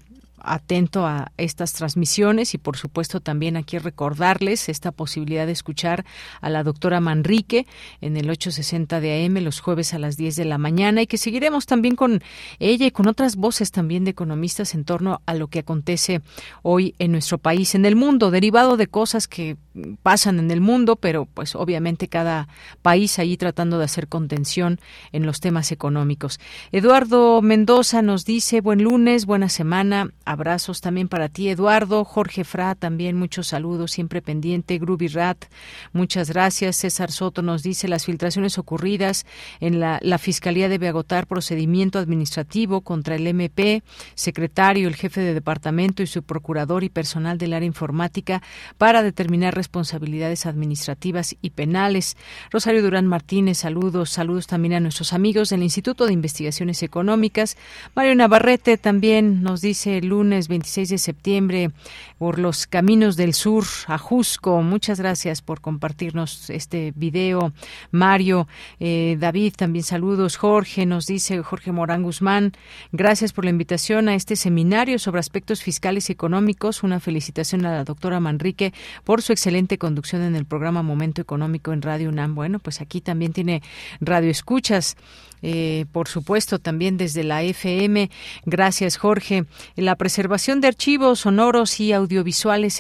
atento 0.46 1.06
a 1.06 1.32
estas 1.38 1.74
transmisiones 1.74 2.54
y 2.54 2.58
por 2.58 2.78
supuesto 2.78 3.20
también 3.20 3.58
aquí 3.58 3.78
recordarles 3.78 4.70
esta 4.70 4.92
posibilidad 4.92 5.46
de 5.46 5.52
escuchar 5.52 6.06
a 6.42 6.50
la 6.50 6.64
doctora 6.64 7.00
Manrique 7.00 7.66
en 8.02 8.18
el 8.18 8.30
860 8.30 9.00
de 9.00 9.26
AM 9.26 9.44
los 9.44 9.60
jueves 9.60 9.94
a 9.94 10.00
las 10.00 10.18
10 10.18 10.36
de 10.36 10.46
la 10.46 10.58
mañana 10.58 11.02
y 11.02 11.08
que 11.08 11.18
seguiremos 11.18 11.66
también 11.66 11.96
con 11.96 12.22
ella 12.60 12.86
y 12.86 12.92
con 12.92 13.08
otras 13.08 13.36
voces 13.36 13.72
también 13.72 14.04
de 14.04 14.12
economistas 14.12 14.74
en 14.76 14.86
torno 14.86 15.22
a 15.26 15.34
lo 15.34 15.48
que 15.48 15.60
acontece 15.60 16.22
hoy 16.62 16.96
en 17.00 17.12
nuestro 17.12 17.38
país, 17.38 17.76
en 17.76 17.86
el 17.86 17.96
mundo, 17.96 18.32
derivado 18.32 18.78
de 18.78 18.88
cosas 18.88 19.28
que 19.28 19.58
pasan 20.04 20.40
en 20.40 20.52
el 20.52 20.62
mundo, 20.62 20.96
pero 20.96 21.26
pues 21.26 21.56
obviamente 21.56 22.08
cada 22.08 22.48
país 22.82 23.20
ahí 23.20 23.38
tratando 23.38 23.78
de 23.78 23.86
hacer 23.86 24.08
contención 24.08 24.80
en 25.12 25.26
los 25.26 25.40
temas 25.40 25.72
económicos. 25.72 26.40
Eduardo 26.72 27.42
Mendoza 27.42 28.02
nos 28.02 28.26
dice 28.26 28.62
buen 28.62 28.84
lunes, 28.84 29.26
buena 29.26 29.50
semana, 29.50 30.12
abrazos 30.36 30.82
también 30.82 31.08
para 31.08 31.30
ti 31.30 31.50
Eduardo, 31.50 32.06
Jorge 32.06 32.44
Fra 32.44 32.76
también 32.76 33.18
muchos 33.18 33.48
saludos, 33.48 33.92
siempre 33.92 34.22
pendiente, 34.22 34.78
Gruby 34.78 35.08
Rat, 35.08 35.46
muchas 35.94 36.30
gracias, 36.30 36.76
César 36.76 37.12
Soto 37.12 37.42
nos 37.42 37.64
dice 37.64 37.88
las 37.88 38.06
filtraciones 38.06 38.58
ocurridas 38.58 39.26
en 39.60 39.80
la, 39.80 40.00
la 40.02 40.18
Fiscalía 40.18 40.70
debe 40.70 40.88
agotar 40.88 41.28
procedimiento 41.28 42.00
administrativo 42.00 42.82
contra 42.82 43.16
el 43.16 43.26
MP, 43.28 43.84
secretario, 44.14 44.88
el 44.88 44.96
jefe 44.96 45.22
de 45.22 45.34
departamento 45.34 46.04
y 46.04 46.08
su 46.08 46.24
procurador 46.24 46.84
y 46.84 46.90
personal 46.90 47.38
del 47.38 47.54
área 47.54 47.66
informática 47.66 48.42
para 48.78 49.04
determinar 49.04 49.56
responsabilidades 49.56 50.46
administrativas 50.46 51.36
y 51.42 51.52
penales. 51.52 52.18
Rosario 52.52 52.82
Durán 52.82 53.08
Martínez, 53.08 53.60
saludos, 53.60 54.10
saludos 54.10 54.48
también 54.48 54.74
a 54.74 54.80
nuestros 54.80 55.14
amigos 55.14 55.50
del 55.50 55.64
Instituto 55.64 56.06
de 56.06 56.14
Investigaciones 56.14 56.84
Económicas. 56.84 57.58
Mario 57.96 58.16
Navarrete 58.16 58.78
también 58.78 59.42
nos 59.42 59.62
dice 59.62 59.98
el 59.98 60.12
26 60.30 60.90
de 60.90 60.98
septiembre 60.98 61.72
por 62.18 62.40
los 62.40 62.68
caminos 62.68 63.16
del 63.16 63.34
sur 63.34 63.66
a 63.88 63.98
Jusco. 63.98 64.62
Muchas 64.62 65.00
gracias 65.00 65.42
por 65.42 65.62
compartirnos 65.62 66.50
este 66.50 66.94
video. 66.96 67.54
Mario, 67.92 68.48
eh, 68.80 69.18
David, 69.20 69.54
también 69.58 69.84
saludos. 69.84 70.38
Jorge 70.38 70.86
nos 70.86 71.08
dice, 71.08 71.42
Jorge 71.42 71.72
Morán 71.72 72.04
Guzmán, 72.04 72.54
gracias 72.92 73.34
por 73.34 73.44
la 73.44 73.52
invitación 73.52 74.10
a 74.10 74.16
este 74.16 74.36
seminario 74.36 75.00
sobre 75.00 75.20
aspectos 75.20 75.62
fiscales 75.62 76.10
y 76.10 76.14
económicos. 76.14 76.84
Una 76.84 77.00
felicitación 77.00 77.66
a 77.66 77.72
la 77.72 77.84
doctora 77.84 78.20
Manrique 78.20 78.74
por 79.04 79.22
su 79.22 79.34
excelente 79.34 79.78
conducción 79.78 80.22
en 80.22 80.36
el 80.36 80.46
programa 80.46 80.84
Momento 80.84 81.22
Económico 81.22 81.74
en 81.74 81.82
Radio 81.82 82.10
UNAM. 82.10 82.36
Bueno, 82.36 82.60
pues 82.60 82.82
aquí 82.82 83.02
también 83.02 83.34
tiene 83.34 83.62
radio 84.00 84.30
escuchas. 84.30 84.96
Eh, 85.42 85.86
por 85.92 86.08
supuesto, 86.08 86.58
también 86.58 86.98
desde 86.98 87.24
la 87.24 87.44
FM. 87.44 88.10
Gracias, 88.46 88.98
Jorge. 88.98 89.46
La 89.76 89.96
preservación 89.96 90.60
de 90.60 90.70
archivos 90.70 91.20
sonoros 91.20 91.80
y 91.80 91.94
audiovisuales 91.94 92.05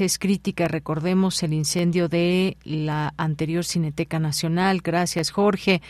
es 0.02 0.20
crítica. 0.20 0.68
Recordemos 0.68 1.42
el 1.44 1.54
incendio 1.54 2.08
de 2.08 2.58
la 2.64 3.14
anterior 3.18 3.66
Cineteca 3.66 4.20
Nacional. 4.20 4.82
Gracias, 4.84 5.32
Jorge. 5.32 5.82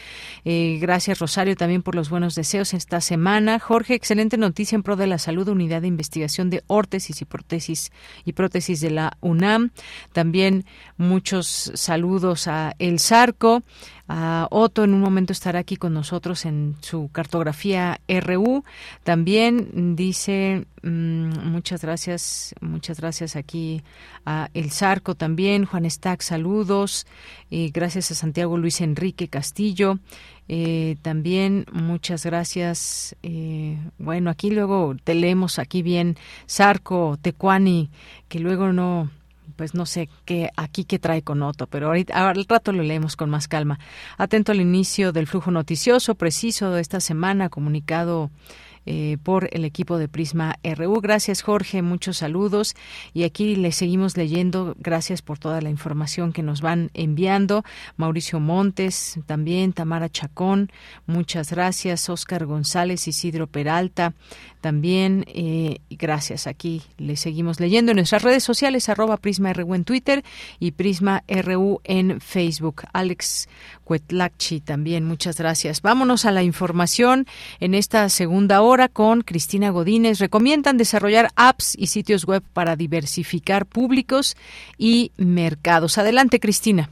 Eh, 0.45 0.77
gracias, 0.79 1.19
Rosario, 1.19 1.55
también 1.55 1.81
por 1.81 1.95
los 1.95 2.09
buenos 2.09 2.36
deseos 2.36 2.73
esta 2.73 3.01
semana. 3.01 3.59
Jorge, 3.59 3.93
excelente 3.93 4.38
noticia 4.38 4.75
en 4.75 4.83
pro 4.83 4.95
de 4.95 5.07
la 5.07 5.17
salud, 5.17 5.47
unidad 5.47 5.81
de 5.81 5.88
investigación 5.88 6.49
de 6.49 6.63
órtesis 6.67 7.21
y 7.21 7.25
prótesis 7.25 7.91
y 8.23 8.33
prótesis 8.33 8.79
de 8.81 8.91
la 8.91 9.17
UNAM. 9.21 9.71
También 10.13 10.65
muchos 10.97 11.71
saludos 11.75 12.47
a 12.47 12.73
El 12.79 12.99
Zarco. 12.99 13.63
A 14.07 14.47
Otto 14.51 14.83
en 14.83 14.93
un 14.93 15.01
momento 15.01 15.33
estará 15.33 15.59
aquí 15.59 15.77
con 15.77 15.93
nosotros 15.93 16.45
en 16.45 16.75
su 16.81 17.09
cartografía 17.11 17.99
RU. 18.07 18.63
También 19.03 19.95
dice 19.95 20.65
mm, 20.83 21.49
muchas 21.49 21.81
gracias, 21.81 22.53
muchas 22.61 22.99
gracias 22.99 23.35
aquí 23.35 23.81
a 24.25 24.49
El 24.53 24.69
Zarco 24.69 25.15
también, 25.15 25.65
Juan 25.65 25.89
Stack, 25.89 26.21
saludos. 26.21 27.07
y 27.49 27.71
gracias 27.71 28.11
a 28.11 28.15
Santiago 28.15 28.57
Luis 28.57 28.81
Enrique 28.81 29.27
Castillo. 29.27 29.97
Eh, 30.47 30.97
también 31.01 31.65
muchas 31.71 32.25
gracias. 32.25 33.15
Eh, 33.23 33.79
bueno, 33.97 34.29
aquí 34.29 34.51
luego 34.51 34.95
te 35.03 35.15
leemos 35.15 35.57
aquí 35.57 35.81
bien 35.81 36.15
Zarco, 36.47 37.17
Tecuani, 37.19 37.89
que 38.27 38.39
luego 38.39 38.71
no 38.71 39.09
pues 39.55 39.73
no 39.73 39.85
sé 39.85 40.09
qué 40.25 40.49
aquí 40.55 40.85
qué 40.85 40.99
trae 40.99 41.21
con 41.21 41.41
Otto, 41.43 41.67
pero 41.67 41.87
ahorita 41.87 42.29
al 42.29 42.45
rato 42.45 42.71
lo 42.71 42.83
leemos 42.83 43.15
con 43.15 43.29
más 43.29 43.47
calma. 43.47 43.79
Atento 44.17 44.51
al 44.51 44.61
inicio 44.61 45.11
del 45.11 45.27
flujo 45.27 45.51
noticioso 45.51 46.15
preciso 46.15 46.71
de 46.71 46.81
esta 46.81 46.99
semana 46.99 47.49
comunicado 47.49 48.31
eh, 48.86 49.17
por 49.23 49.49
el 49.51 49.65
equipo 49.65 49.97
de 49.97 50.07
Prisma 50.07 50.59
RU. 50.63 51.01
Gracias, 51.01 51.41
Jorge. 51.41 51.81
Muchos 51.81 52.17
saludos. 52.17 52.75
Y 53.13 53.23
aquí 53.23 53.55
le 53.55 53.71
seguimos 53.71 54.16
leyendo. 54.16 54.75
Gracias 54.79 55.21
por 55.21 55.39
toda 55.39 55.62
la 55.62 55.70
información 55.70 56.33
que 56.33 56.43
nos 56.43 56.62
van 56.62 56.91
enviando. 56.93 57.63
Mauricio 57.97 58.39
Montes, 58.39 59.20
también 59.25 59.74
Tamara 59.74 60.09
Chacón. 60.09 60.71
Muchas 61.07 61.51
gracias. 61.51 62.09
Oscar 62.09 62.45
González, 62.45 63.07
Isidro 63.07 63.47
Peralta. 63.47 64.13
También, 64.62 65.25
eh, 65.28 65.78
gracias. 65.89 66.47
Aquí 66.47 66.82
le 66.97 67.16
seguimos 67.16 67.59
leyendo 67.59 67.91
en 67.91 67.97
nuestras 67.97 68.24
redes 68.24 68.43
sociales, 68.43 68.89
arroba 68.89 69.17
Prisma 69.17 69.53
RU 69.53 69.75
en 69.75 69.83
Twitter 69.83 70.24
y 70.59 70.71
Prisma 70.71 71.24
RU 71.28 71.82
en 71.83 72.20
Facebook. 72.20 72.83
Alex 72.93 73.47
Cuetlacchi 73.83 74.62
también, 74.62 75.05
muchas 75.05 75.37
gracias. 75.37 75.82
Vámonos 75.82 76.25
a 76.25 76.32
la 76.32 76.41
información 76.41 77.28
en 77.59 77.75
esta 77.75 78.09
segunda 78.09 78.62
hora 78.62 78.74
con 78.91 79.21
Cristina 79.21 79.69
Godínez. 79.69 80.19
Recomiendan 80.19 80.77
desarrollar 80.77 81.27
apps 81.35 81.75
y 81.77 81.87
sitios 81.87 82.25
web 82.25 82.43
para 82.53 82.75
diversificar 82.75 83.65
públicos 83.65 84.35
y 84.77 85.11
mercados. 85.17 85.97
Adelante, 85.97 86.39
Cristina. 86.39 86.89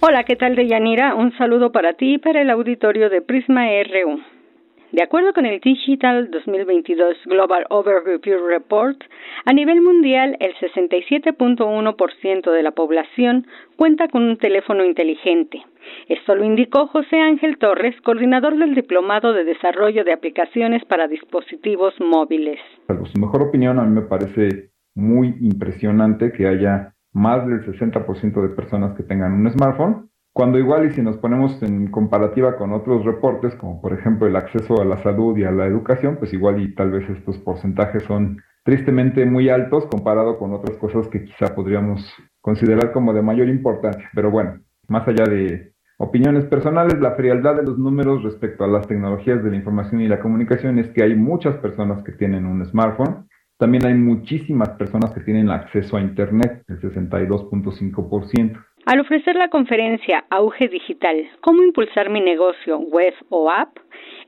Hola, 0.00 0.24
¿qué 0.24 0.36
tal, 0.36 0.54
Deyanira? 0.54 1.14
Un 1.14 1.36
saludo 1.38 1.72
para 1.72 1.94
ti 1.94 2.14
y 2.14 2.18
para 2.18 2.42
el 2.42 2.50
auditorio 2.50 3.08
de 3.08 3.22
Prisma 3.22 3.62
RU. 3.64 4.33
De 4.94 5.02
acuerdo 5.02 5.32
con 5.32 5.44
el 5.44 5.58
Digital 5.58 6.30
2022 6.30 7.16
Global 7.26 7.66
Overview 7.68 8.46
Report, 8.46 8.96
a 9.44 9.52
nivel 9.52 9.80
mundial 9.82 10.36
el 10.38 10.54
67.1% 10.54 12.52
de 12.52 12.62
la 12.62 12.70
población 12.70 13.44
cuenta 13.74 14.06
con 14.06 14.22
un 14.22 14.36
teléfono 14.36 14.84
inteligente. 14.84 15.64
Esto 16.08 16.36
lo 16.36 16.44
indicó 16.44 16.86
José 16.86 17.18
Ángel 17.18 17.58
Torres, 17.58 18.00
coordinador 18.02 18.56
del 18.56 18.76
Diplomado 18.76 19.32
de 19.32 19.42
Desarrollo 19.42 20.04
de 20.04 20.12
Aplicaciones 20.12 20.84
para 20.84 21.08
Dispositivos 21.08 21.94
Móviles. 21.98 22.60
En 22.88 23.04
su 23.04 23.20
mejor 23.20 23.42
opinión, 23.42 23.80
a 23.80 23.82
mí 23.82 24.00
me 24.00 24.06
parece 24.06 24.70
muy 24.94 25.34
impresionante 25.40 26.30
que 26.30 26.46
haya 26.46 26.94
más 27.12 27.44
del 27.48 27.66
60% 27.66 28.42
de 28.42 28.54
personas 28.54 28.96
que 28.96 29.02
tengan 29.02 29.32
un 29.32 29.50
smartphone 29.50 30.08
cuando 30.34 30.58
igual 30.58 30.86
y 30.86 30.90
si 30.90 31.00
nos 31.00 31.16
ponemos 31.18 31.62
en 31.62 31.92
comparativa 31.92 32.56
con 32.56 32.72
otros 32.72 33.04
reportes, 33.04 33.54
como 33.54 33.80
por 33.80 33.92
ejemplo 33.92 34.26
el 34.26 34.34
acceso 34.34 34.82
a 34.82 34.84
la 34.84 35.00
salud 35.00 35.38
y 35.38 35.44
a 35.44 35.52
la 35.52 35.64
educación, 35.64 36.16
pues 36.16 36.32
igual 36.32 36.60
y 36.60 36.74
tal 36.74 36.90
vez 36.90 37.08
estos 37.08 37.38
porcentajes 37.38 38.02
son 38.02 38.42
tristemente 38.64 39.24
muy 39.26 39.48
altos 39.48 39.86
comparado 39.86 40.36
con 40.36 40.52
otras 40.52 40.76
cosas 40.78 41.06
que 41.06 41.24
quizá 41.24 41.54
podríamos 41.54 42.04
considerar 42.40 42.90
como 42.90 43.12
de 43.12 43.22
mayor 43.22 43.48
importancia. 43.48 44.10
Pero 44.12 44.32
bueno, 44.32 44.58
más 44.88 45.06
allá 45.06 45.22
de 45.22 45.72
opiniones 45.98 46.46
personales, 46.46 46.98
la 46.98 47.12
frialdad 47.12 47.54
de 47.54 47.62
los 47.62 47.78
números 47.78 48.24
respecto 48.24 48.64
a 48.64 48.68
las 48.68 48.88
tecnologías 48.88 49.44
de 49.44 49.50
la 49.50 49.56
información 49.56 50.00
y 50.00 50.08
la 50.08 50.18
comunicación 50.18 50.80
es 50.80 50.90
que 50.90 51.04
hay 51.04 51.14
muchas 51.14 51.58
personas 51.58 52.02
que 52.02 52.10
tienen 52.10 52.44
un 52.44 52.66
smartphone. 52.66 53.28
También 53.56 53.86
hay 53.86 53.94
muchísimas 53.94 54.70
personas 54.70 55.12
que 55.12 55.20
tienen 55.20 55.48
acceso 55.48 55.96
a 55.96 56.00
Internet, 56.00 56.64
el 56.66 56.80
62.5%. 56.80 58.58
Al 58.86 59.00
ofrecer 59.00 59.34
la 59.36 59.48
conferencia 59.48 60.26
Auge 60.28 60.68
Digital, 60.68 61.26
¿Cómo 61.40 61.62
impulsar 61.62 62.10
mi 62.10 62.20
negocio 62.20 62.78
web 62.78 63.14
o 63.30 63.50
app? 63.50 63.78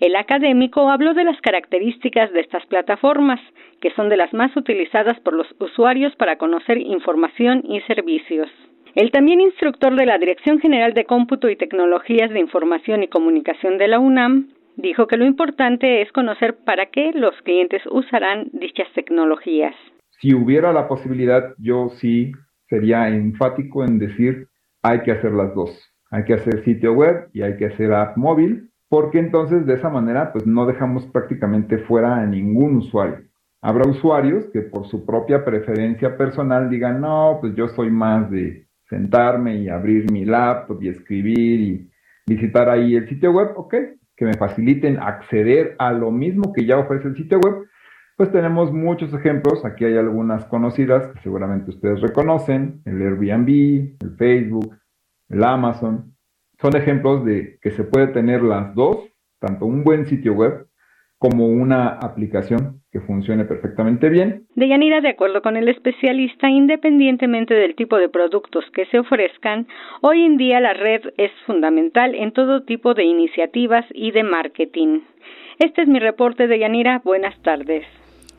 El 0.00 0.16
académico 0.16 0.88
habló 0.88 1.12
de 1.12 1.24
las 1.24 1.38
características 1.42 2.32
de 2.32 2.40
estas 2.40 2.64
plataformas, 2.64 3.38
que 3.82 3.90
son 3.90 4.08
de 4.08 4.16
las 4.16 4.32
más 4.32 4.56
utilizadas 4.56 5.20
por 5.20 5.34
los 5.34 5.46
usuarios 5.58 6.16
para 6.16 6.38
conocer 6.38 6.78
información 6.78 7.64
y 7.68 7.82
servicios. 7.82 8.48
El 8.94 9.10
también 9.10 9.42
instructor 9.42 9.94
de 9.94 10.06
la 10.06 10.16
Dirección 10.16 10.58
General 10.58 10.94
de 10.94 11.04
Cómputo 11.04 11.50
y 11.50 11.56
Tecnologías 11.56 12.30
de 12.30 12.40
Información 12.40 13.02
y 13.02 13.08
Comunicación 13.08 13.76
de 13.76 13.88
la 13.88 13.98
UNAM 13.98 14.48
dijo 14.76 15.06
que 15.06 15.18
lo 15.18 15.26
importante 15.26 16.00
es 16.00 16.10
conocer 16.12 16.56
para 16.64 16.86
qué 16.86 17.12
los 17.14 17.34
clientes 17.42 17.82
usarán 17.90 18.48
dichas 18.54 18.88
tecnologías. 18.94 19.74
Si 20.18 20.32
hubiera 20.32 20.72
la 20.72 20.88
posibilidad, 20.88 21.52
yo 21.58 21.90
sí 21.90 22.32
sería 22.68 23.08
enfático 23.08 23.84
en 23.84 23.98
decir 23.98 24.48
hay 24.82 25.02
que 25.02 25.12
hacer 25.12 25.32
las 25.32 25.54
dos. 25.54 25.70
Hay 26.10 26.24
que 26.24 26.34
hacer 26.34 26.64
sitio 26.64 26.92
web 26.92 27.28
y 27.32 27.42
hay 27.42 27.56
que 27.56 27.66
hacer 27.66 27.92
app 27.92 28.16
móvil, 28.16 28.70
porque 28.88 29.18
entonces 29.18 29.66
de 29.66 29.74
esa 29.74 29.88
manera 29.88 30.32
pues 30.32 30.46
no 30.46 30.66
dejamos 30.66 31.06
prácticamente 31.06 31.78
fuera 31.78 32.16
a 32.16 32.26
ningún 32.26 32.76
usuario. 32.76 33.24
Habrá 33.62 33.88
usuarios 33.88 34.46
que 34.52 34.60
por 34.60 34.86
su 34.86 35.04
propia 35.04 35.44
preferencia 35.44 36.16
personal 36.16 36.70
digan, 36.70 37.00
no, 37.00 37.38
pues 37.40 37.54
yo 37.56 37.68
soy 37.68 37.90
más 37.90 38.30
de 38.30 38.66
sentarme 38.88 39.56
y 39.56 39.68
abrir 39.68 40.10
mi 40.12 40.24
laptop 40.24 40.80
y 40.82 40.88
escribir 40.88 41.60
y 41.60 41.90
visitar 42.26 42.68
ahí 42.68 42.94
el 42.94 43.08
sitio 43.08 43.32
web, 43.32 43.50
ok, 43.56 43.74
que 44.16 44.24
me 44.24 44.34
faciliten 44.34 44.98
acceder 44.98 45.74
a 45.78 45.92
lo 45.92 46.10
mismo 46.10 46.52
que 46.52 46.64
ya 46.64 46.78
ofrece 46.78 47.08
el 47.08 47.16
sitio 47.16 47.40
web, 47.40 47.66
pues 48.16 48.32
tenemos 48.32 48.72
muchos 48.72 49.12
ejemplos, 49.12 49.64
aquí 49.64 49.84
hay 49.84 49.96
algunas 49.96 50.46
conocidas 50.46 51.06
que 51.08 51.20
seguramente 51.20 51.70
ustedes 51.70 52.00
reconocen, 52.00 52.80
el 52.86 53.02
Airbnb, 53.02 53.96
el 54.00 54.16
Facebook, 54.16 54.74
el 55.28 55.44
Amazon. 55.44 56.14
Son 56.58 56.74
ejemplos 56.74 57.26
de 57.26 57.58
que 57.60 57.70
se 57.72 57.84
puede 57.84 58.06
tener 58.08 58.42
las 58.42 58.74
dos, 58.74 58.96
tanto 59.38 59.66
un 59.66 59.84
buen 59.84 60.06
sitio 60.06 60.32
web 60.32 60.66
como 61.18 61.46
una 61.46 61.88
aplicación 61.88 62.80
que 62.90 63.00
funcione 63.00 63.44
perfectamente 63.44 64.08
bien. 64.08 64.46
Deyanira, 64.54 65.02
de 65.02 65.10
acuerdo 65.10 65.42
con 65.42 65.56
el 65.56 65.68
especialista, 65.68 66.48
independientemente 66.48 67.52
del 67.52 67.74
tipo 67.74 67.98
de 67.98 68.08
productos 68.08 68.64
que 68.72 68.86
se 68.86 68.98
ofrezcan, 68.98 69.66
hoy 70.00 70.24
en 70.24 70.38
día 70.38 70.60
la 70.60 70.72
red 70.72 71.02
es 71.18 71.32
fundamental 71.44 72.14
en 72.14 72.32
todo 72.32 72.64
tipo 72.64 72.94
de 72.94 73.04
iniciativas 73.04 73.84
y 73.92 74.12
de 74.12 74.22
marketing. 74.22 75.00
Este 75.58 75.82
es 75.82 75.88
mi 75.88 75.98
reporte 75.98 76.46
de 76.46 76.58
Yanira. 76.58 77.00
Buenas 77.04 77.38
tardes. 77.42 77.86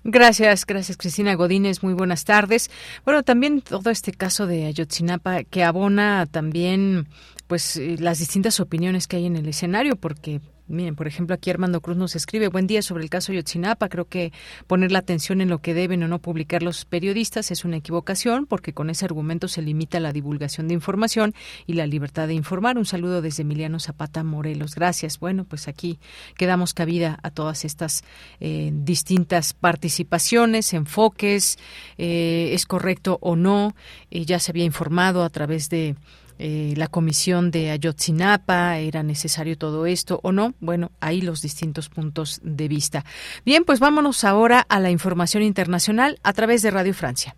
Gracias, 0.09 0.65
gracias 0.65 0.95
Cristina 0.95 1.35
Godínez, 1.35 1.84
muy 1.84 1.91
buenas 1.93 2.23
tardes. 2.23 2.71
Bueno, 3.03 3.23
también 3.23 3.59
todo 3.59 3.89
este 3.89 4.13
caso 4.13 4.47
de 4.47 4.63
Ayotzinapa 4.63 5.43
que 5.43 5.65
abona 5.65 6.25
también 6.31 7.09
pues 7.47 7.75
eh, 7.75 7.97
las 7.99 8.19
distintas 8.19 8.61
opiniones 8.61 9.05
que 9.05 9.17
hay 9.17 9.25
en 9.25 9.35
el 9.35 9.49
escenario 9.49 9.97
porque 9.97 10.39
Miren, 10.68 10.95
por 10.95 11.07
ejemplo, 11.07 11.34
aquí 11.34 11.49
Armando 11.49 11.80
Cruz 11.80 11.95
nos 11.95 12.15
escribe, 12.15 12.49
buen 12.49 12.68
día 12.68 12.81
sobre 12.81 13.03
el 13.03 13.10
caso 13.10 13.31
Yotzinapa. 13.31 13.88
Creo 13.88 14.06
que 14.06 14.34
poner 14.68 14.91
la 14.91 14.99
atención 14.99 15.39
en 15.39 15.49
lo 15.49 15.60
que 15.60 15.73
deben 15.73 16.03
o 16.03 16.10
no 16.10 16.19
publicar 16.19 16.61
los 16.61 16.84
periodistas 16.84 17.52
es 17.52 17.64
una 17.64 17.77
equivocación 17.77 18.45
porque 18.45 18.73
con 18.73 18.89
ese 18.89 19.06
argumento 19.06 19.48
se 19.48 19.61
limita 19.61 20.02
la 20.02 20.11
divulgación 20.11 20.68
de 20.68 20.73
información 20.73 21.34
y 21.68 21.73
la 21.73 21.88
libertad 21.88 22.27
de 22.27 22.34
informar. 22.34 22.77
Un 22.77 22.85
saludo 22.85 23.22
desde 23.22 23.44
Emiliano 23.44 23.80
Zapata 23.80 24.23
Morelos. 24.23 24.76
Gracias. 24.76 25.19
Bueno, 25.19 25.45
pues 25.45 25.69
aquí 25.69 25.99
quedamos 26.35 26.73
cabida 26.73 27.18
a 27.23 27.31
todas 27.31 27.64
estas 27.64 28.03
eh, 28.41 28.72
distintas 28.73 29.53
participaciones, 29.53 30.73
enfoques, 30.73 31.57
eh, 31.98 32.49
es 32.52 32.65
correcto 32.65 33.19
o 33.22 33.38
no. 33.38 33.73
Eh, 34.11 34.26
ya 34.26 34.39
se 34.39 34.52
había 34.52 34.65
informado 34.65 35.23
a 35.23 35.30
través 35.30 35.69
de 35.69 35.95
eh, 36.39 36.73
la 36.77 36.88
comisión 36.88 37.51
de 37.51 37.72
Ayotzinapa, 37.72 38.77
era 38.77 39.03
necesario 39.03 39.57
todo 39.57 39.85
esto 39.85 40.19
o 40.23 40.31
no. 40.31 40.53
Bueno, 40.59 40.91
ahí 40.99 41.22
los 41.22 41.41
distintos 41.41 41.89
puntos 41.89 42.39
de 42.43 42.68
vista. 42.68 43.05
Bien, 43.45 43.64
pues 43.64 43.80
vámonos 43.80 44.23
ahora 44.23 44.65
a 44.68 44.80
la 44.80 44.91
información 44.91 45.43
internacional 45.43 46.19
a 46.23 46.34
través 46.34 46.61
de 46.61 46.72
Radio 46.72 46.93
Francia. 46.93 47.35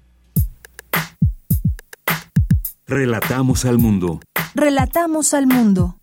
Relatamos 2.88 3.66
al 3.66 3.78
mundo. 3.78 4.20
Relatamos 4.56 5.36
al 5.36 5.46
mundo. 5.46 5.99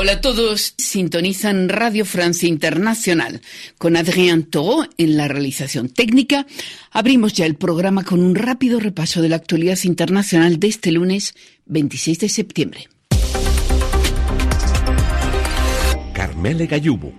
Hola 0.00 0.12
a 0.12 0.20
todos, 0.20 0.74
sintonizan 0.78 1.68
Radio 1.68 2.04
Francia 2.04 2.48
Internacional 2.48 3.40
con 3.78 3.96
Adrien 3.96 4.44
Toro 4.44 4.88
en 4.96 5.16
la 5.16 5.26
realización 5.26 5.88
técnica. 5.88 6.46
Abrimos 6.92 7.32
ya 7.32 7.46
el 7.46 7.56
programa 7.56 8.04
con 8.04 8.22
un 8.22 8.36
rápido 8.36 8.78
repaso 8.78 9.22
de 9.22 9.28
la 9.28 9.34
actualidad 9.34 9.76
internacional 9.82 10.60
de 10.60 10.68
este 10.68 10.92
lunes 10.92 11.34
26 11.66 12.20
de 12.20 12.28
septiembre. 12.28 12.88
Carmele 16.12 16.68
Gallubo. 16.68 17.12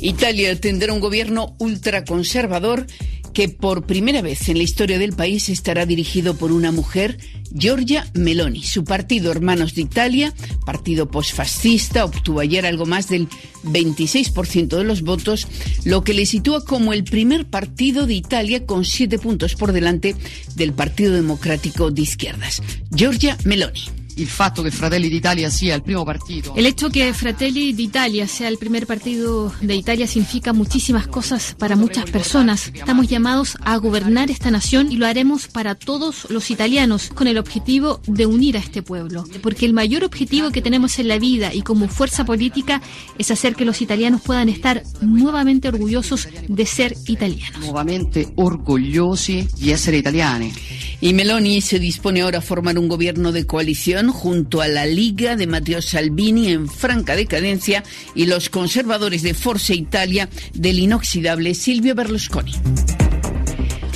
Italia 0.00 0.58
tendrá 0.60 0.92
un 0.92 1.00
gobierno 1.00 1.56
ultraconservador 1.58 2.86
que 3.32 3.48
por 3.48 3.86
primera 3.86 4.22
vez 4.22 4.48
en 4.48 4.58
la 4.58 4.64
historia 4.64 4.98
del 4.98 5.12
país 5.12 5.48
estará 5.48 5.86
dirigido 5.86 6.34
por 6.34 6.52
una 6.52 6.72
mujer, 6.72 7.18
Giorgia 7.52 8.06
Meloni. 8.14 8.62
Su 8.62 8.84
partido 8.84 9.30
Hermanos 9.30 9.74
de 9.74 9.82
Italia, 9.82 10.34
partido 10.64 11.10
posfascista, 11.10 12.04
obtuvo 12.04 12.40
ayer 12.40 12.66
algo 12.66 12.86
más 12.86 13.08
del 13.08 13.28
26% 13.64 14.68
de 14.68 14.84
los 14.84 15.02
votos, 15.02 15.46
lo 15.84 16.02
que 16.02 16.14
le 16.14 16.26
sitúa 16.26 16.64
como 16.64 16.92
el 16.92 17.04
primer 17.04 17.46
partido 17.46 18.06
de 18.06 18.14
Italia 18.14 18.66
con 18.66 18.84
siete 18.84 19.18
puntos 19.18 19.54
por 19.54 19.72
delante 19.72 20.16
del 20.56 20.72
Partido 20.72 21.14
Democrático 21.14 21.90
de 21.90 22.02
Izquierdas. 22.02 22.62
Giorgia 22.90 23.36
Meloni 23.44 23.99
el 24.16 24.26
fatto 24.26 24.62
que 24.62 24.70
Fratelli 24.70 25.08
d'Italia 25.08 25.50
sea 25.50 25.74
el 25.74 25.82
primer 25.82 26.04
partido. 26.04 26.54
El 26.56 26.66
hecho 26.66 26.90
que 26.90 27.12
Fratelli 27.14 27.72
d'Italia 27.72 28.26
sea 28.26 28.48
el 28.48 28.58
primer 28.58 28.86
partido 28.86 29.52
de 29.60 29.74
Italia 29.74 30.06
significa 30.06 30.52
muchísimas 30.52 31.06
cosas 31.06 31.54
para 31.58 31.76
muchas 31.76 32.10
personas. 32.10 32.70
Estamos 32.74 33.08
llamados 33.08 33.56
a 33.62 33.76
gobernar 33.76 34.30
esta 34.30 34.50
nación 34.50 34.92
y 34.92 34.96
lo 34.96 35.06
haremos 35.06 35.48
para 35.48 35.74
todos 35.74 36.26
los 36.30 36.50
italianos 36.50 37.10
con 37.14 37.26
el 37.26 37.38
objetivo 37.38 38.00
de 38.06 38.26
unir 38.26 38.56
a 38.56 38.60
este 38.60 38.82
pueblo. 38.82 39.24
Porque 39.42 39.66
el 39.66 39.72
mayor 39.72 40.04
objetivo 40.04 40.50
que 40.50 40.62
tenemos 40.62 40.98
en 40.98 41.08
la 41.08 41.18
vida 41.18 41.54
y 41.54 41.62
como 41.62 41.88
fuerza 41.88 42.24
política 42.24 42.80
es 43.18 43.30
hacer 43.30 43.54
que 43.54 43.64
los 43.64 43.80
italianos 43.80 44.20
puedan 44.22 44.48
estar 44.48 44.82
nuevamente 45.00 45.68
orgullosos 45.68 46.28
de 46.48 46.66
ser 46.66 46.96
italianos. 47.06 47.60
Nuevamente 47.60 48.32
orgullosi 48.36 49.48
de 49.58 49.76
ser 49.76 49.94
italiani. 49.94 50.52
Y 51.00 51.14
Meloni 51.14 51.60
se 51.62 51.78
dispone 51.78 52.20
ahora 52.20 52.38
a 52.38 52.42
formar 52.42 52.78
un 52.78 52.88
gobierno 52.88 53.32
de 53.32 53.46
coalición 53.46 54.12
junto 54.12 54.60
a 54.60 54.68
la 54.68 54.84
Liga 54.84 55.34
de 55.34 55.46
Matteo 55.46 55.80
Salvini 55.80 56.52
en 56.52 56.68
franca 56.68 57.16
decadencia 57.16 57.82
y 58.14 58.26
los 58.26 58.50
conservadores 58.50 59.22
de 59.22 59.32
Forza 59.34 59.72
Italia 59.72 60.28
del 60.52 60.78
inoxidable 60.78 61.54
Silvio 61.54 61.94
Berlusconi. 61.94 62.52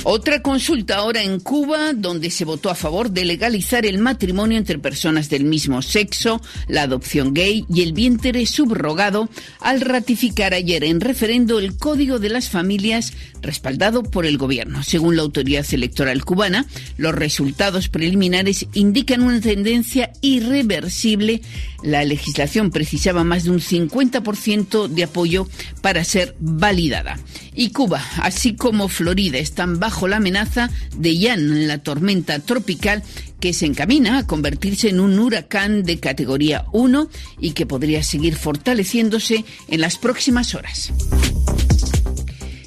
Otra 0.07 0.43
consulta 0.43 0.97
ahora 0.97 1.23
en 1.23 1.39
Cuba, 1.39 1.93
donde 1.93 2.29
se 2.29 2.45
votó 2.45 2.69
a 2.69 2.75
favor 2.75 3.09
de 3.09 3.25
legalizar 3.25 3.87
el 3.87 3.97
matrimonio 3.97 4.55
entre 4.55 4.77
personas 4.77 5.29
del 5.29 5.45
mismo 5.45 5.81
sexo, 5.81 6.43
la 6.67 6.83
adopción 6.83 7.33
gay 7.33 7.65
y 7.73 7.81
el 7.81 7.93
vientre 7.93 8.45
subrogado, 8.45 9.29
al 9.59 9.81
ratificar 9.81 10.53
ayer 10.53 10.83
en 10.83 11.01
referendo 11.01 11.57
el 11.57 11.75
Código 11.75 12.19
de 12.19 12.29
las 12.29 12.49
Familias 12.49 13.13
respaldado 13.41 14.03
por 14.03 14.27
el 14.27 14.37
gobierno. 14.37 14.83
Según 14.83 15.15
la 15.15 15.23
autoridad 15.23 15.65
electoral 15.71 16.23
cubana, 16.23 16.67
los 16.97 17.15
resultados 17.15 17.89
preliminares 17.89 18.67
indican 18.73 19.23
una 19.23 19.41
tendencia 19.41 20.11
irreversible. 20.21 21.41
La 21.81 22.05
legislación 22.05 22.69
precisaba 22.69 23.23
más 23.23 23.45
de 23.45 23.49
un 23.49 23.59
50% 23.59 24.87
de 24.87 25.03
apoyo 25.03 25.47
para 25.81 26.03
ser 26.03 26.35
validada. 26.39 27.17
Y 27.55 27.69
Cuba, 27.69 28.03
así 28.21 28.55
como 28.55 28.89
Florida, 28.89 29.37
están 29.37 29.79
bajo 29.79 30.07
la 30.07 30.17
amenaza 30.17 30.69
de 30.97 31.17
Yan, 31.17 31.67
la 31.67 31.77
tormenta 31.77 32.39
tropical 32.39 33.01
que 33.39 33.53
se 33.53 33.65
encamina 33.65 34.17
a 34.17 34.27
convertirse 34.27 34.89
en 34.89 34.99
un 34.99 35.17
huracán 35.17 35.83
de 35.83 35.99
categoría 35.99 36.65
1 36.73 37.09
y 37.39 37.51
que 37.51 37.65
podría 37.65 38.03
seguir 38.03 38.35
fortaleciéndose 38.35 39.45
en 39.67 39.81
las 39.81 39.97
próximas 39.97 40.53
horas. 40.55 40.91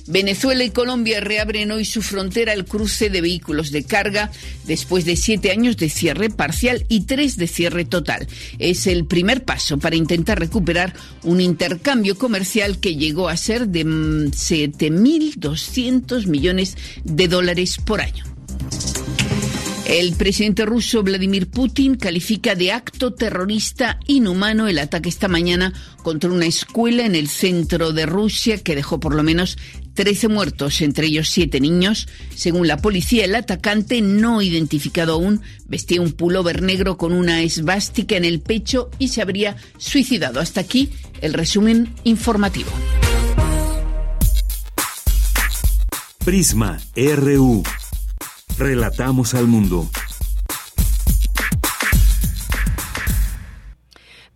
Venezuela 0.09 0.64
y 0.64 0.70
Colombia 0.70 1.20
reabren 1.20 1.70
hoy 1.70 1.85
su 1.85 2.01
frontera 2.01 2.52
al 2.52 2.64
cruce 2.64 3.10
de 3.10 3.20
vehículos 3.20 3.70
de 3.70 3.85
carga 3.85 4.32
después 4.64 5.05
de 5.05 5.16
siete 5.16 5.51
años 5.51 5.76
de 5.76 5.90
cierre 5.90 6.30
parcial 6.30 6.86
y 6.89 7.02
tres 7.02 7.36
de 7.36 7.47
cierre 7.47 7.85
total. 7.85 8.26
Es 8.59 8.86
el 8.86 9.05
primer 9.05 9.44
paso 9.44 9.76
para 9.78 9.97
intentar 9.97 10.39
recuperar 10.39 10.94
un 11.24 11.43
intercambio 11.43 12.16
comercial 12.16 12.80
que 12.80 12.97
llegó 12.97 13.28
a 13.28 13.36
ser 13.36 13.68
de 13.68 13.85
7.200 13.85 16.26
mm, 16.26 16.30
millones 16.30 16.78
de 17.05 17.28
dólares 17.28 17.76
por 17.85 18.01
año. 18.01 18.24
El 19.89 20.16
presidente 20.16 20.66
ruso 20.66 21.02
Vladimir 21.02 21.48
Putin 21.48 21.97
califica 21.97 22.55
de 22.55 22.72
acto 22.72 23.14
terrorista 23.14 23.98
inhumano 24.06 24.68
el 24.68 24.78
ataque 24.78 25.09
esta 25.09 25.28
mañana 25.28 25.72
contra 26.02 26.30
una 26.30 26.44
escuela 26.44 27.06
en 27.06 27.14
el 27.14 27.28
centro 27.28 27.94
de 27.94 28.05
Rusia 28.05 28.62
que 28.62 28.76
dejó 28.76 29.01
por 29.01 29.14
lo 29.14 29.22
menos 29.22 29.56
13 29.98 30.28
muertos, 30.28 30.80
entre 30.80 31.08
ellos 31.08 31.28
7 31.28 31.58
niños. 31.58 32.06
Según 32.32 32.68
la 32.68 32.76
policía, 32.76 33.24
el 33.24 33.34
atacante, 33.34 34.00
no 34.00 34.40
identificado 34.42 35.14
aún, 35.14 35.42
vestía 35.66 36.00
un 36.00 36.12
pullover 36.12 36.62
negro 36.62 36.96
con 36.96 37.12
una 37.12 37.42
esvástica 37.42 38.16
en 38.16 38.24
el 38.24 38.38
pecho 38.38 38.90
y 39.00 39.08
se 39.08 39.22
habría 39.22 39.56
suicidado. 39.76 40.38
Hasta 40.38 40.60
aquí 40.60 40.92
el 41.20 41.34
resumen 41.34 41.92
informativo. 42.04 42.70
Prisma 46.24 46.78
RU. 46.94 47.64
Relatamos 48.56 49.34
al 49.34 49.48
mundo. 49.48 49.90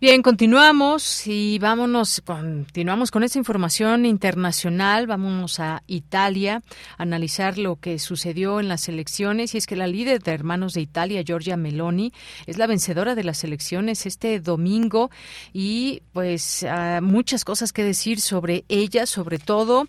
Bien, 0.03 0.21
continuamos 0.21 1.27
y 1.27 1.59
vámonos, 1.59 2.21
continuamos 2.25 3.09
con 3.09 3.23
esta 3.23 3.37
información 3.37 4.05
internacional. 4.05 5.07
Vamos 5.07 5.61
a 5.61 5.81
Italia 5.87 6.61
a 6.97 7.03
analizar 7.03 7.57
lo 7.57 7.77
que 7.77 7.97
sucedió 7.99 8.59
en 8.59 8.67
las 8.67 8.89
elecciones. 8.89 9.55
Y 9.55 9.59
es 9.59 9.65
que 9.65 9.77
la 9.77 9.87
líder 9.87 10.21
de 10.21 10.33
Hermanos 10.33 10.73
de 10.73 10.81
Italia, 10.81 11.23
Giorgia 11.23 11.55
Meloni, 11.55 12.11
es 12.47 12.57
la 12.57 12.67
vencedora 12.67 13.15
de 13.15 13.23
las 13.23 13.45
elecciones 13.45 14.05
este 14.05 14.41
domingo. 14.41 15.09
Y 15.53 16.01
pues 16.11 16.65
muchas 17.01 17.45
cosas 17.45 17.71
que 17.71 17.85
decir 17.85 18.19
sobre 18.19 18.65
ella, 18.67 19.05
sobre 19.05 19.39
todo, 19.39 19.87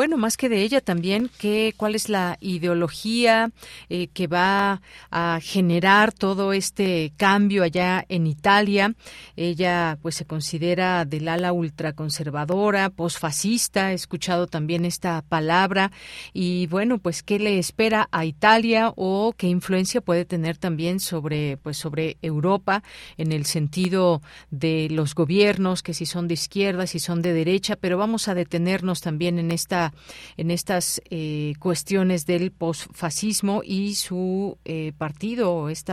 bueno, 0.00 0.16
más 0.16 0.38
que 0.38 0.48
de 0.48 0.62
ella 0.62 0.80
también, 0.80 1.30
que, 1.36 1.74
cuál 1.76 1.94
es 1.94 2.08
la 2.08 2.38
ideología 2.40 3.50
eh, 3.90 4.06
que 4.06 4.28
va 4.28 4.80
a 5.10 5.40
generar 5.42 6.10
todo 6.14 6.54
este 6.54 7.12
cambio 7.18 7.64
allá 7.64 8.06
en 8.08 8.26
Italia. 8.26 8.94
Ella 9.36 9.98
pues 10.00 10.14
se 10.14 10.24
considera 10.24 11.04
del 11.04 11.28
ala 11.28 11.52
ultraconservadora, 11.52 12.88
posfascista, 12.88 13.92
he 13.92 13.94
escuchado 13.94 14.46
también 14.46 14.86
esta 14.86 15.20
palabra 15.20 15.92
y 16.32 16.66
bueno, 16.68 16.96
pues 16.96 17.22
qué 17.22 17.38
le 17.38 17.58
espera 17.58 18.08
a 18.10 18.24
Italia 18.24 18.94
o 18.96 19.34
qué 19.36 19.48
influencia 19.48 20.00
puede 20.00 20.24
tener 20.24 20.56
también 20.56 20.98
sobre 21.00 21.58
pues 21.58 21.76
sobre 21.76 22.16
Europa 22.22 22.82
en 23.18 23.32
el 23.32 23.44
sentido 23.44 24.22
de 24.50 24.88
los 24.90 25.14
gobiernos 25.14 25.82
que 25.82 25.92
si 25.92 26.06
son 26.06 26.26
de 26.26 26.32
izquierda, 26.32 26.86
si 26.86 27.00
son 27.00 27.20
de 27.20 27.34
derecha, 27.34 27.76
pero 27.76 27.98
vamos 27.98 28.28
a 28.28 28.34
detenernos 28.34 29.02
también 29.02 29.38
en 29.38 29.50
esta 29.50 29.89
en 30.36 30.50
estas 30.50 31.00
eh, 31.10 31.54
cuestiones 31.58 32.26
del 32.26 32.50
posfascismo 32.50 33.62
y 33.64 33.94
su 33.94 34.58
eh, 34.64 34.92
partido, 34.96 35.68
este 35.68 35.92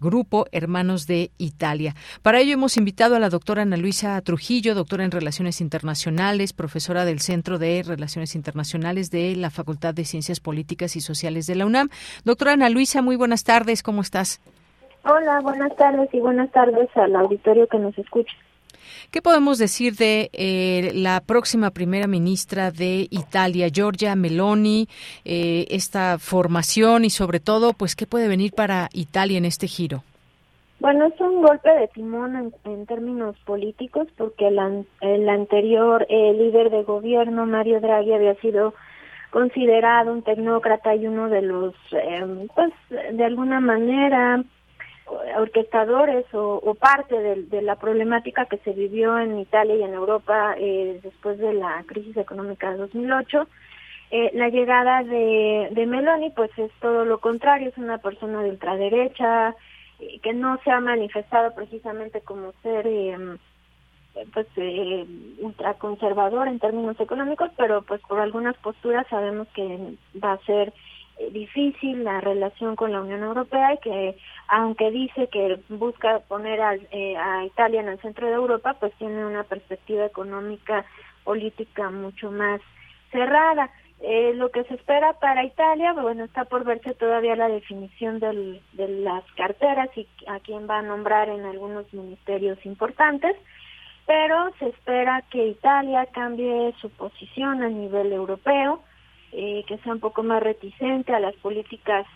grupo 0.00 0.46
Hermanos 0.50 1.06
de 1.06 1.30
Italia. 1.36 1.94
Para 2.22 2.40
ello 2.40 2.54
hemos 2.54 2.78
invitado 2.78 3.16
a 3.16 3.18
la 3.18 3.28
doctora 3.28 3.62
Ana 3.62 3.76
Luisa 3.76 4.18
Trujillo, 4.22 4.74
doctora 4.74 5.04
en 5.04 5.10
Relaciones 5.10 5.60
Internacionales, 5.60 6.54
profesora 6.54 7.04
del 7.04 7.20
Centro 7.20 7.58
de 7.58 7.82
Relaciones 7.86 8.34
Internacionales 8.34 9.10
de 9.10 9.36
la 9.36 9.50
Facultad 9.50 9.94
de 9.94 10.04
Ciencias 10.04 10.40
Políticas 10.40 10.96
y 10.96 11.00
Sociales 11.00 11.46
de 11.46 11.54
la 11.54 11.66
UNAM. 11.66 11.90
Doctora 12.24 12.52
Ana 12.52 12.70
Luisa, 12.70 13.02
muy 13.02 13.16
buenas 13.16 13.44
tardes, 13.44 13.82
¿cómo 13.82 14.00
estás? 14.00 14.40
Hola, 15.04 15.40
buenas 15.40 15.74
tardes 15.76 16.12
y 16.12 16.20
buenas 16.20 16.50
tardes 16.50 16.88
al 16.96 17.14
auditorio 17.16 17.66
que 17.68 17.78
nos 17.78 17.96
escucha. 17.98 18.34
¿Qué 19.10 19.22
podemos 19.22 19.58
decir 19.58 19.94
de 19.94 20.28
eh, 20.34 20.90
la 20.94 21.22
próxima 21.22 21.70
primera 21.70 22.06
ministra 22.06 22.70
de 22.70 23.06
Italia, 23.10 23.68
Giorgia 23.68 24.14
Meloni, 24.14 24.86
eh, 25.24 25.64
esta 25.70 26.18
formación 26.18 27.06
y 27.06 27.10
sobre 27.10 27.40
todo, 27.40 27.72
pues, 27.72 27.96
qué 27.96 28.06
puede 28.06 28.28
venir 28.28 28.52
para 28.52 28.90
Italia 28.92 29.38
en 29.38 29.46
este 29.46 29.66
giro? 29.66 30.02
Bueno, 30.78 31.06
es 31.06 31.18
un 31.20 31.40
golpe 31.40 31.70
de 31.70 31.88
timón 31.88 32.52
en, 32.64 32.86
términos 32.86 33.34
políticos 33.46 34.06
porque 34.16 34.46
el, 34.46 34.86
el 35.00 35.28
anterior 35.28 36.06
eh, 36.10 36.34
líder 36.34 36.70
de 36.70 36.82
gobierno, 36.82 37.46
Mario 37.46 37.80
Draghi, 37.80 38.12
había 38.12 38.34
sido 38.36 38.74
considerado 39.30 40.12
un 40.12 40.22
tecnócrata 40.22 40.94
y 40.94 41.06
uno 41.06 41.28
de 41.30 41.42
los, 41.42 41.74
eh, 41.92 42.46
pues, 42.54 42.72
de 42.90 43.24
alguna 43.24 43.60
manera, 43.60 44.44
orquestadores 45.36 46.24
o, 46.32 46.74
parte 46.74 47.18
de, 47.18 47.62
la 47.62 47.76
problemática 47.76 48.46
que 48.46 48.58
se 48.58 48.72
vivió 48.72 49.18
en 49.18 49.38
Italia 49.38 49.76
y 49.76 49.82
en 49.82 49.94
Europa 49.94 50.54
eh, 50.58 51.00
después 51.02 51.38
de 51.38 51.54
la 51.54 51.82
crisis 51.86 52.16
económica 52.16 52.70
de 52.70 52.78
2008. 52.78 53.46
Eh, 54.10 54.30
la 54.34 54.48
llegada 54.48 55.02
de, 55.02 55.84
Meloni, 55.86 56.30
pues 56.30 56.50
es 56.56 56.70
todo 56.80 57.04
lo 57.04 57.18
contrario, 57.18 57.68
es 57.68 57.76
una 57.76 57.98
persona 57.98 58.42
de 58.42 58.50
ultraderecha, 58.50 59.54
que 60.22 60.32
no 60.32 60.58
se 60.62 60.70
ha 60.70 60.80
manifestado 60.80 61.54
precisamente 61.54 62.20
como 62.20 62.52
ser 62.62 62.86
pues 64.32 64.46
eh, 64.56 65.06
ultraconservador 65.40 66.48
en 66.48 66.58
términos 66.58 66.98
económicos, 67.00 67.50
pero 67.56 67.82
pues 67.82 68.00
por 68.02 68.20
algunas 68.20 68.56
posturas 68.58 69.06
sabemos 69.08 69.48
que 69.54 69.94
va 70.22 70.32
a 70.32 70.44
ser 70.44 70.68
eh, 70.68 70.72
difícil 71.32 72.04
la 72.04 72.20
relación 72.20 72.76
con 72.76 72.92
la 72.92 73.00
Unión 73.00 73.22
Europea 73.22 73.74
y 73.74 73.78
que 73.78 74.18
aunque 74.48 74.90
dice 74.90 75.28
que 75.28 75.60
busca 75.68 76.20
poner 76.20 76.60
a, 76.60 76.74
eh, 76.74 77.16
a 77.16 77.44
Italia 77.44 77.80
en 77.80 77.88
el 77.88 78.00
centro 78.00 78.26
de 78.26 78.34
Europa, 78.34 78.76
pues 78.78 78.92
tiene 78.94 79.24
una 79.26 79.44
perspectiva 79.44 80.06
económica 80.06 80.84
política 81.24 81.90
mucho 81.90 82.30
más 82.30 82.60
cerrada. 83.10 83.70
Eh, 84.00 84.32
lo 84.34 84.50
que 84.50 84.62
se 84.64 84.74
espera 84.74 85.14
para 85.14 85.44
Italia, 85.44 85.92
bueno, 85.92 86.24
está 86.24 86.44
por 86.44 86.64
verse 86.64 86.94
todavía 86.94 87.34
la 87.34 87.48
definición 87.48 88.20
de 88.20 88.62
las 88.88 89.24
carteras 89.32 89.90
y 89.96 90.06
a 90.28 90.38
quién 90.38 90.70
va 90.70 90.78
a 90.78 90.82
nombrar 90.82 91.28
en 91.28 91.44
algunos 91.44 91.92
ministerios 91.92 92.64
importantes 92.64 93.36
pero 94.08 94.50
se 94.58 94.68
espera 94.68 95.22
que 95.30 95.48
Italia 95.48 96.06
cambie 96.06 96.74
su 96.80 96.88
posición 96.88 97.62
a 97.62 97.68
nivel 97.68 98.10
europeo, 98.10 98.82
eh, 99.32 99.64
que 99.66 99.78
sea 99.78 99.92
un 99.92 100.00
poco 100.00 100.22
más 100.22 100.42
reticente 100.42 101.14
a 101.14 101.20
las 101.20 101.34
políticas 101.36 102.06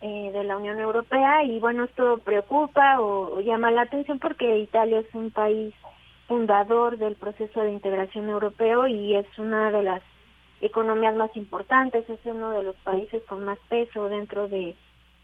eh, 0.00 0.30
de 0.32 0.44
la 0.44 0.56
Unión 0.56 0.78
Europea 0.78 1.42
y 1.44 1.58
bueno, 1.58 1.84
esto 1.84 2.18
preocupa 2.18 3.00
o, 3.00 3.40
llama 3.40 3.70
la 3.70 3.82
atención 3.82 4.18
porque 4.18 4.58
Italia 4.58 5.00
es 5.00 5.14
un 5.14 5.30
país 5.30 5.74
fundador 6.28 6.98
del 6.98 7.14
proceso 7.14 7.62
de 7.62 7.72
integración 7.72 8.28
europeo 8.28 8.86
y 8.86 9.14
es 9.14 9.26
una 9.38 9.70
de 9.70 9.82
las 9.82 10.02
economías 10.60 11.14
más 11.14 11.34
importantes, 11.36 12.08
es 12.10 12.20
uno 12.24 12.50
de 12.50 12.62
los 12.62 12.76
países 12.76 13.22
con 13.24 13.44
más 13.44 13.58
peso 13.68 14.08
dentro 14.08 14.48
de 14.48 14.74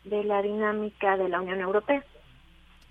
la 0.05 0.43
dinámica 0.43 1.17
de 1.17 1.29
la 1.29 1.41
Unión 1.41 1.61
Europea. 1.61 2.05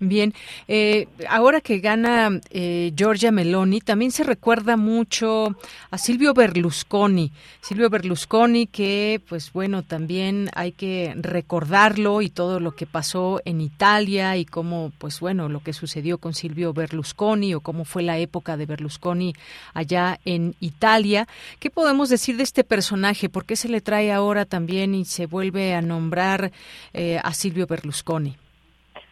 Bien, 0.04 0.34
eh, 0.66 1.06
ahora 1.28 1.60
que 1.60 1.78
gana 1.78 2.40
eh, 2.50 2.92
Giorgia 2.96 3.30
Meloni, 3.30 3.80
también 3.80 4.10
se 4.10 4.24
recuerda 4.24 4.76
mucho 4.76 5.56
a 5.92 5.96
Silvio 5.96 6.34
Berlusconi. 6.34 7.30
Silvio 7.60 7.88
Berlusconi, 7.88 8.66
que 8.66 9.22
pues 9.28 9.52
bueno, 9.52 9.84
también 9.84 10.50
hay 10.56 10.72
que 10.72 11.14
recordarlo 11.16 12.20
y 12.20 12.30
todo 12.30 12.58
lo 12.58 12.74
que 12.74 12.84
pasó 12.84 13.40
en 13.44 13.60
Italia 13.60 14.36
y 14.36 14.44
cómo 14.44 14.90
pues 14.98 15.20
bueno, 15.20 15.48
lo 15.48 15.62
que 15.62 15.72
sucedió 15.72 16.18
con 16.18 16.34
Silvio 16.34 16.72
Berlusconi 16.72 17.54
o 17.54 17.60
cómo 17.60 17.84
fue 17.84 18.02
la 18.02 18.18
época 18.18 18.56
de 18.56 18.66
Berlusconi 18.66 19.34
allá 19.72 20.18
en 20.24 20.56
Italia. 20.58 21.28
¿Qué 21.60 21.70
podemos 21.70 22.08
decir 22.08 22.36
de 22.36 22.42
este 22.42 22.64
personaje? 22.64 23.28
¿Por 23.28 23.44
qué 23.44 23.54
se 23.54 23.68
le 23.68 23.80
trae 23.80 24.10
ahora 24.10 24.46
también 24.46 24.96
y 24.96 25.04
se 25.04 25.26
vuelve 25.26 25.74
a 25.74 25.80
nombrar 25.80 26.50
eh, 26.92 27.20
a 27.22 27.32
Silvio 27.34 27.68
Berlusconi? 27.68 28.41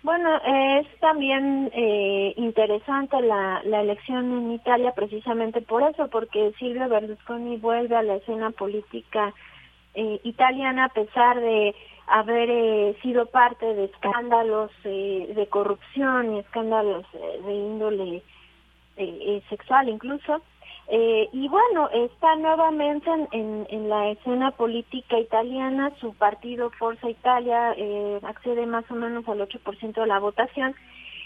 Bueno, 0.02 0.40
es 0.47 0.86
también 1.01 1.70
eh, 1.74 2.32
interesante 2.36 3.20
la, 3.20 3.60
la 3.64 3.82
elección 3.82 4.32
en 4.32 4.52
Italia 4.52 4.93
precisamente 4.93 5.60
por 5.60 5.82
eso, 5.82 6.09
porque 6.09 6.52
Silvio 6.59 6.89
Berlusconi 6.89 7.59
vuelve 7.59 7.97
a 7.97 8.02
la 8.02 8.14
escena 8.16 8.51
política 8.51 9.35
eh, 9.94 10.20
italiana 10.24 10.86
a 10.86 10.89
pesar 10.89 11.39
de 11.39 11.74
haber 12.10 12.51
eh, 12.51 12.97
sido 13.02 13.27
parte 13.27 13.64
de 13.72 13.85
escándalos 13.85 14.70
eh, 14.85 15.32
de 15.35 15.47
corrupción 15.47 16.35
y 16.35 16.39
escándalos 16.40 17.06
eh, 17.14 17.40
de 17.47 17.55
índole 17.55 18.22
sexual 19.48 19.89
incluso. 19.89 20.43
Eh, 20.92 21.28
y 21.32 21.46
bueno, 21.46 21.88
está 21.92 22.34
nuevamente 22.34 23.08
en, 23.30 23.64
en, 23.70 23.88
la 23.88 24.10
escena 24.10 24.50
política 24.50 25.20
italiana, 25.20 25.92
su 26.00 26.14
partido 26.14 26.70
Forza 26.70 27.08
Italia 27.08 27.74
eh, 27.76 28.18
accede 28.24 28.66
más 28.66 28.90
o 28.90 28.96
menos 28.96 29.26
al 29.28 29.38
8% 29.38 29.94
de 29.94 30.06
la 30.08 30.18
votación 30.18 30.74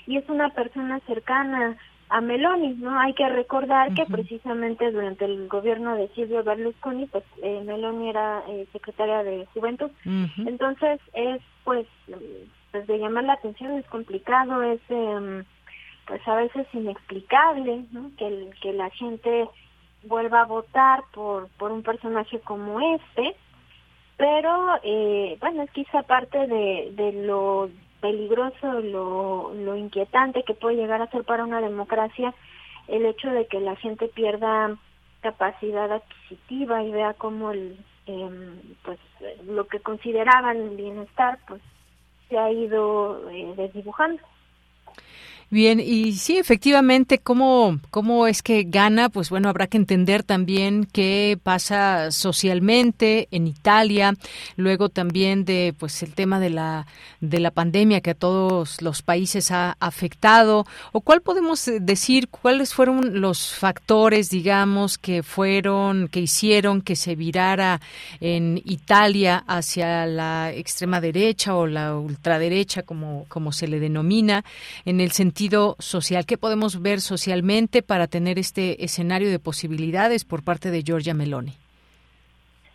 y 0.06 0.18
es 0.18 0.28
una 0.28 0.50
persona 0.50 1.00
cercana 1.06 1.78
a 2.10 2.20
Meloni, 2.20 2.74
¿no? 2.74 3.00
Hay 3.00 3.14
que 3.14 3.26
recordar 3.26 3.94
que 3.94 4.04
precisamente 4.04 4.92
durante 4.92 5.24
el 5.24 5.48
gobierno 5.48 5.96
de 5.96 6.08
Silvio 6.08 6.44
Berlusconi, 6.44 7.06
pues 7.06 7.24
eh, 7.42 7.62
Meloni 7.64 8.10
era 8.10 8.42
eh, 8.46 8.66
secretaria 8.70 9.22
de 9.22 9.46
Juventud. 9.54 9.90
Entonces 10.46 11.00
es, 11.14 11.40
pues, 11.64 11.86
pues, 12.70 12.86
de 12.86 12.98
llamar 12.98 13.24
la 13.24 13.32
atención, 13.32 13.78
es 13.78 13.86
complicado, 13.86 14.62
es... 14.62 14.80
Pues 16.06 16.26
a 16.28 16.36
veces 16.36 16.66
inexplicable 16.72 17.84
que, 18.18 18.50
que 18.60 18.72
la 18.72 18.90
gente 18.90 19.48
vuelva 20.02 20.42
a 20.42 20.46
votar 20.46 21.02
por, 21.12 21.48
por 21.56 21.72
un 21.72 21.82
personaje 21.82 22.40
como 22.40 22.80
este, 22.94 23.34
pero 24.16 24.78
eh, 24.82 25.36
bueno, 25.40 25.62
es 25.62 25.70
quizá 25.70 26.02
parte 26.02 26.46
de, 26.46 26.92
de 26.92 27.12
lo 27.24 27.70
peligroso, 28.00 28.80
lo, 28.80 29.54
lo 29.54 29.76
inquietante 29.76 30.42
que 30.42 30.54
puede 30.54 30.76
llegar 30.76 31.00
a 31.00 31.10
ser 31.10 31.24
para 31.24 31.44
una 31.44 31.60
democracia 31.60 32.34
el 32.86 33.06
hecho 33.06 33.30
de 33.30 33.46
que 33.46 33.60
la 33.60 33.76
gente 33.76 34.08
pierda 34.08 34.76
capacidad 35.20 35.90
adquisitiva 35.90 36.82
y 36.82 36.92
vea 36.92 37.14
como 37.14 37.50
el, 37.50 37.78
eh, 38.06 38.28
pues 38.82 38.98
lo 39.46 39.66
que 39.66 39.80
consideraban 39.80 40.76
bienestar 40.76 41.38
pues 41.48 41.62
se 42.28 42.36
ha 42.38 42.50
ido 42.50 43.30
eh, 43.30 43.54
desdibujando. 43.56 44.22
Bien, 45.50 45.78
y 45.78 46.12
sí, 46.14 46.38
efectivamente, 46.38 47.18
¿cómo, 47.18 47.78
¿cómo 47.90 48.26
es 48.26 48.42
que 48.42 48.64
gana? 48.64 49.08
Pues 49.10 49.28
bueno, 49.28 49.48
habrá 49.48 49.66
que 49.66 49.76
entender 49.76 50.22
también 50.22 50.88
qué 50.90 51.38
pasa 51.42 52.10
socialmente 52.10 53.28
en 53.30 53.46
Italia, 53.46 54.14
luego 54.56 54.88
también 54.88 55.44
de 55.44 55.74
pues 55.78 56.02
el 56.02 56.14
tema 56.14 56.40
de 56.40 56.50
la 56.50 56.86
de 57.20 57.40
la 57.40 57.50
pandemia 57.50 58.00
que 58.00 58.10
a 58.10 58.14
todos 58.14 58.82
los 58.82 59.02
países 59.02 59.50
ha 59.50 59.76
afectado 59.80 60.66
o 60.92 61.00
cuál 61.00 61.22
podemos 61.22 61.70
decir 61.80 62.28
cuáles 62.28 62.74
fueron 62.74 63.20
los 63.20 63.54
factores, 63.54 64.30
digamos, 64.30 64.98
que 64.98 65.22
fueron 65.22 66.08
que 66.08 66.20
hicieron 66.20 66.80
que 66.80 66.96
se 66.96 67.16
virara 67.16 67.80
en 68.20 68.60
Italia 68.64 69.44
hacia 69.46 70.06
la 70.06 70.52
extrema 70.52 71.00
derecha 71.00 71.54
o 71.54 71.66
la 71.66 71.96
ultraderecha 71.96 72.82
como 72.82 73.26
como 73.28 73.52
se 73.52 73.68
le 73.68 73.78
denomina 73.78 74.44
en 74.84 75.00
el 75.00 75.12
sentido 75.12 75.33
social? 75.78 76.26
¿Qué 76.26 76.38
podemos 76.38 76.80
ver 76.80 77.00
socialmente 77.00 77.82
para 77.82 78.06
tener 78.06 78.38
este 78.38 78.84
escenario 78.84 79.30
de 79.30 79.38
posibilidades 79.38 80.24
por 80.24 80.42
parte 80.42 80.70
de 80.70 80.82
Giorgia 80.82 81.14
Meloni? 81.14 81.52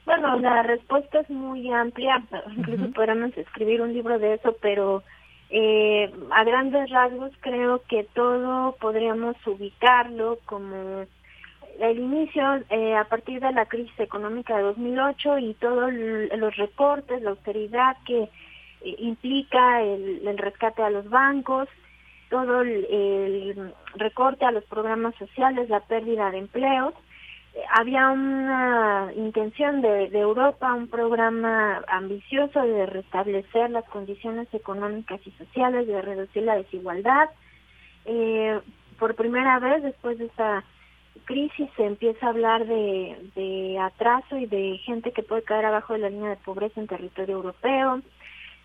Bueno, 0.06 0.40
la 0.40 0.64
respuesta 0.64 1.19
es 1.19 1.30
muy 1.30 1.72
amplia, 1.72 2.23
incluso 2.57 2.91
podríamos 2.91 3.38
escribir 3.38 3.81
un 3.81 3.94
libro 3.94 4.18
de 4.18 4.36
eso, 4.36 4.56
pero 4.61 5.03
eh, 5.52 6.11
a 6.31 6.44
grandes 6.44 6.90
rasgos 6.90 7.31
creo 7.41 7.81
que 7.88 8.06
todo 8.15 8.76
podríamos 8.80 9.36
ubicarlo 9.45 10.40
como 10.45 11.06
el 11.80 11.99
inicio 11.99 12.44
eh, 12.69 12.95
a 12.95 13.06
partir 13.06 13.40
de 13.40 13.52
la 13.52 13.65
crisis 13.65 13.99
económica 13.99 14.57
de 14.57 14.64
2008 14.64 15.38
y 15.40 15.53
todos 15.56 15.94
los 15.94 16.56
recortes, 16.57 17.22
la 17.22 17.31
austeridad 17.31 17.95
que 18.06 18.23
eh, 18.23 18.95
implica 18.99 19.81
el, 19.81 20.27
el, 20.27 20.38
rescate 20.38 20.81
a 20.81 20.90
los 20.90 21.10
bancos, 21.10 21.69
todo 22.30 22.62
el, 22.62 23.74
recorte 23.96 24.46
a 24.46 24.52
los 24.52 24.64
programas 24.66 25.16
sociales, 25.16 25.70
la 25.70 25.82
pérdida 25.82 26.32
de 26.32 26.40
empleos. 26.40 26.94
Eh, 27.56 27.62
había 27.78 28.10
una 28.10 29.12
intención 29.16 29.82
de, 29.82 30.06
Europa, 30.14 30.74
un 30.74 30.88
programa 30.88 31.84
ambicioso 31.88 32.62
de 32.62 32.86
restablecer 32.86 33.72
las 33.72 33.86
condiciones 33.86 34.48
económicas 34.54 35.20
y 35.26 35.32
sociales, 35.32 35.88
de 35.88 36.02
reducir 36.02 36.44
la 36.44 36.56
desigualdad. 36.56 37.30
Eh, 38.06 38.60
por 39.00 39.16
primera 39.16 39.60
vez 39.60 39.84
después 39.84 40.18
de 40.20 40.26
esta 40.26 40.64
crisis 41.26 41.70
se 41.76 41.86
empieza 41.86 42.26
a 42.26 42.30
hablar 42.30 42.66
de, 42.66 43.18
de 43.36 43.78
atraso 43.80 44.38
y 44.38 44.46
de 44.46 44.78
gente 44.84 45.12
que 45.12 45.24
puede 45.24 45.44
caer 45.44 45.66
abajo 45.66 45.94
de 45.94 46.00
la 46.00 46.10
línea 46.10 46.30
de 46.30 46.38
pobreza 46.38 46.80
en 46.80 46.88
territorio 46.88 47.36
europeo 47.36 48.02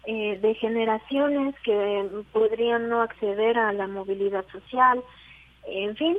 eh, 0.07 0.39
de 0.41 0.55
generaciones 0.55 1.55
que 1.65 2.09
podrían 2.33 2.89
no 2.89 3.01
acceder 3.01 3.59
a 3.59 3.73
la 3.73 3.87
movilidad 3.87 4.45
social, 4.53 5.03
en 5.67 5.97
fin. 5.97 6.19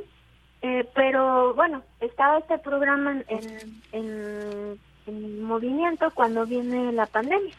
Eh, 0.62 0.84
pero 0.94 1.54
bueno, 1.54 1.82
estaba 2.00 2.38
este 2.38 2.58
programa 2.58 3.22
en, 3.28 4.78
en, 5.06 5.44
movimiento 5.44 6.10
cuando 6.14 6.44
viene 6.46 6.90
la 6.92 7.06
pandemia. 7.06 7.54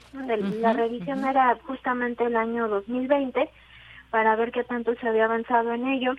la 0.60 0.74
revisión 0.74 1.26
era 1.26 1.58
justamente 1.66 2.26
el 2.26 2.36
año 2.36 2.68
2020 2.68 3.50
para 4.10 4.36
ver 4.36 4.52
qué 4.52 4.66
tanto 4.66 4.94
se 4.96 5.08
había 5.08 5.26
avanzado 5.26 5.74
en 5.74 5.88
ello. 5.88 6.14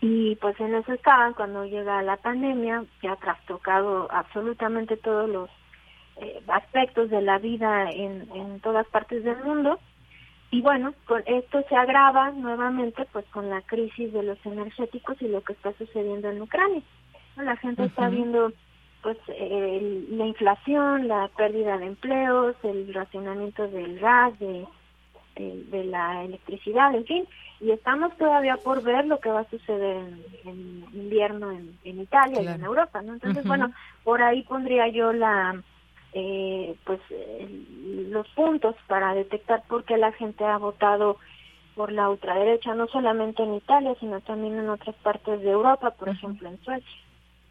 Y 0.00 0.34
pues 0.36 0.58
en 0.60 0.74
eso 0.74 0.92
estaban 0.92 1.34
cuando 1.34 1.64
llega 1.64 2.02
la 2.02 2.16
pandemia, 2.16 2.84
que 3.00 3.08
ha 3.08 3.16
trastocado 3.16 4.08
absolutamente 4.10 4.96
todos 4.96 5.28
los 5.28 5.50
eh, 6.20 6.40
aspectos 6.48 7.10
de 7.10 7.22
la 7.22 7.38
vida 7.38 7.90
en, 7.90 8.28
en 8.34 8.60
todas 8.60 8.86
partes 8.88 9.24
del 9.24 9.42
mundo. 9.44 9.78
Y 10.50 10.62
bueno, 10.62 10.94
con 11.06 11.22
esto 11.26 11.62
se 11.68 11.76
agrava 11.76 12.30
nuevamente 12.30 13.04
pues 13.12 13.26
con 13.26 13.50
la 13.50 13.60
crisis 13.62 14.12
de 14.12 14.22
los 14.22 14.38
energéticos 14.46 15.20
y 15.20 15.28
lo 15.28 15.42
que 15.42 15.52
está 15.52 15.72
sucediendo 15.74 16.30
en 16.30 16.40
Ucrania. 16.40 16.82
La 17.36 17.56
gente 17.56 17.84
está 17.84 18.08
viendo 18.08 18.52
pues 19.02 19.18
la 19.28 20.26
inflación, 20.26 21.06
la 21.06 21.28
pérdida 21.36 21.78
de 21.78 21.86
empleos, 21.86 22.56
el 22.62 22.92
racionamiento 22.94 23.68
del 23.68 24.00
gas, 24.00 24.38
de, 24.38 24.66
de, 25.36 25.84
la 25.84 26.24
electricidad, 26.24 26.94
en 26.94 27.04
fin, 27.04 27.24
y 27.60 27.70
estamos 27.70 28.16
todavía 28.16 28.56
por 28.56 28.82
ver 28.82 29.06
lo 29.06 29.20
que 29.20 29.28
va 29.28 29.40
a 29.40 29.50
suceder 29.50 29.96
en, 30.44 30.84
invierno 30.92 31.52
en, 31.52 32.00
Italia 32.00 32.42
y 32.42 32.46
en 32.46 32.64
Europa, 32.64 33.02
¿no? 33.02 33.14
Entonces, 33.14 33.44
bueno, 33.44 33.70
por 34.02 34.22
ahí 34.22 34.42
pondría 34.42 34.88
yo 34.88 35.12
la 35.12 35.62
eh, 36.18 36.74
pues 36.84 36.98
los 38.10 38.26
puntos 38.28 38.74
para 38.86 39.12
detectar 39.12 39.62
por 39.68 39.84
qué 39.84 39.98
la 39.98 40.12
gente 40.12 40.44
ha 40.44 40.56
votado 40.56 41.18
por 41.74 41.92
la 41.92 42.08
ultraderecha, 42.08 42.74
no 42.74 42.88
solamente 42.88 43.42
en 43.42 43.54
Italia, 43.54 43.94
sino 44.00 44.22
también 44.22 44.58
en 44.58 44.70
otras 44.70 44.96
partes 44.96 45.42
de 45.42 45.50
Europa, 45.50 45.90
por 45.90 46.08
ejemplo 46.08 46.48
en 46.48 46.58
Suecia. 46.64 46.90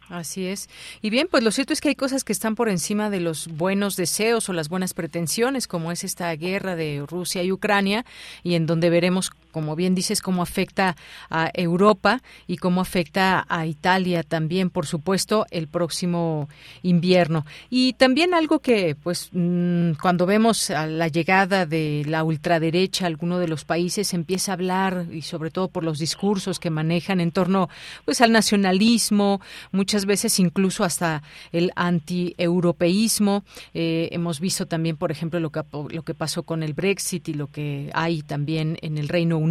Así 0.08 0.46
es. 0.46 0.68
Y 1.00 1.10
bien, 1.10 1.28
pues 1.30 1.44
lo 1.44 1.50
cierto 1.50 1.72
es 1.72 1.80
que 1.80 1.90
hay 1.90 1.94
cosas 1.94 2.24
que 2.24 2.32
están 2.32 2.56
por 2.56 2.68
encima 2.68 3.08
de 3.08 3.20
los 3.20 3.48
buenos 3.48 3.96
deseos 3.96 4.48
o 4.48 4.52
las 4.52 4.68
buenas 4.68 4.94
pretensiones, 4.94 5.68
como 5.68 5.92
es 5.92 6.02
esta 6.02 6.32
guerra 6.34 6.74
de 6.74 7.04
Rusia 7.08 7.42
y 7.42 7.52
Ucrania, 7.52 8.04
y 8.42 8.54
en 8.54 8.66
donde 8.66 8.90
veremos, 8.90 9.30
como 9.56 9.74
bien 9.74 9.94
dices, 9.94 10.20
cómo 10.20 10.42
afecta 10.42 10.96
a 11.30 11.50
Europa 11.54 12.20
y 12.46 12.58
cómo 12.58 12.82
afecta 12.82 13.46
a 13.48 13.64
Italia 13.64 14.22
también, 14.22 14.68
por 14.68 14.84
supuesto, 14.84 15.46
el 15.50 15.66
próximo 15.66 16.50
invierno. 16.82 17.46
Y 17.70 17.94
también 17.94 18.34
algo 18.34 18.58
que, 18.58 18.96
pues, 19.02 19.30
mm, 19.32 19.92
cuando 19.92 20.26
vemos 20.26 20.68
a 20.68 20.86
la 20.86 21.08
llegada 21.08 21.64
de 21.64 22.02
la 22.06 22.22
ultraderecha 22.22 23.06
a 23.06 23.08
alguno 23.08 23.38
de 23.38 23.48
los 23.48 23.64
países, 23.64 24.12
empieza 24.12 24.52
a 24.52 24.56
hablar, 24.56 25.06
y 25.10 25.22
sobre 25.22 25.50
todo 25.50 25.68
por 25.68 25.84
los 25.84 25.98
discursos 25.98 26.60
que 26.60 26.68
manejan 26.68 27.18
en 27.22 27.32
torno, 27.32 27.70
pues, 28.04 28.20
al 28.20 28.32
nacionalismo, 28.32 29.40
muchas 29.72 30.04
veces 30.04 30.38
incluso 30.38 30.84
hasta 30.84 31.22
el 31.50 31.72
anti-europeísmo. 31.76 33.42
Eh, 33.72 34.10
hemos 34.12 34.38
visto 34.38 34.66
también, 34.66 34.98
por 34.98 35.10
ejemplo, 35.10 35.40
lo 35.40 35.50
que, 35.50 35.62
lo 35.72 36.02
que 36.02 36.12
pasó 36.12 36.42
con 36.42 36.62
el 36.62 36.74
Brexit 36.74 37.30
y 37.30 37.32
lo 37.32 37.46
que 37.46 37.90
hay 37.94 38.20
también 38.20 38.76
en 38.82 38.98
el 38.98 39.08
Reino 39.08 39.38
Unido, 39.38 39.45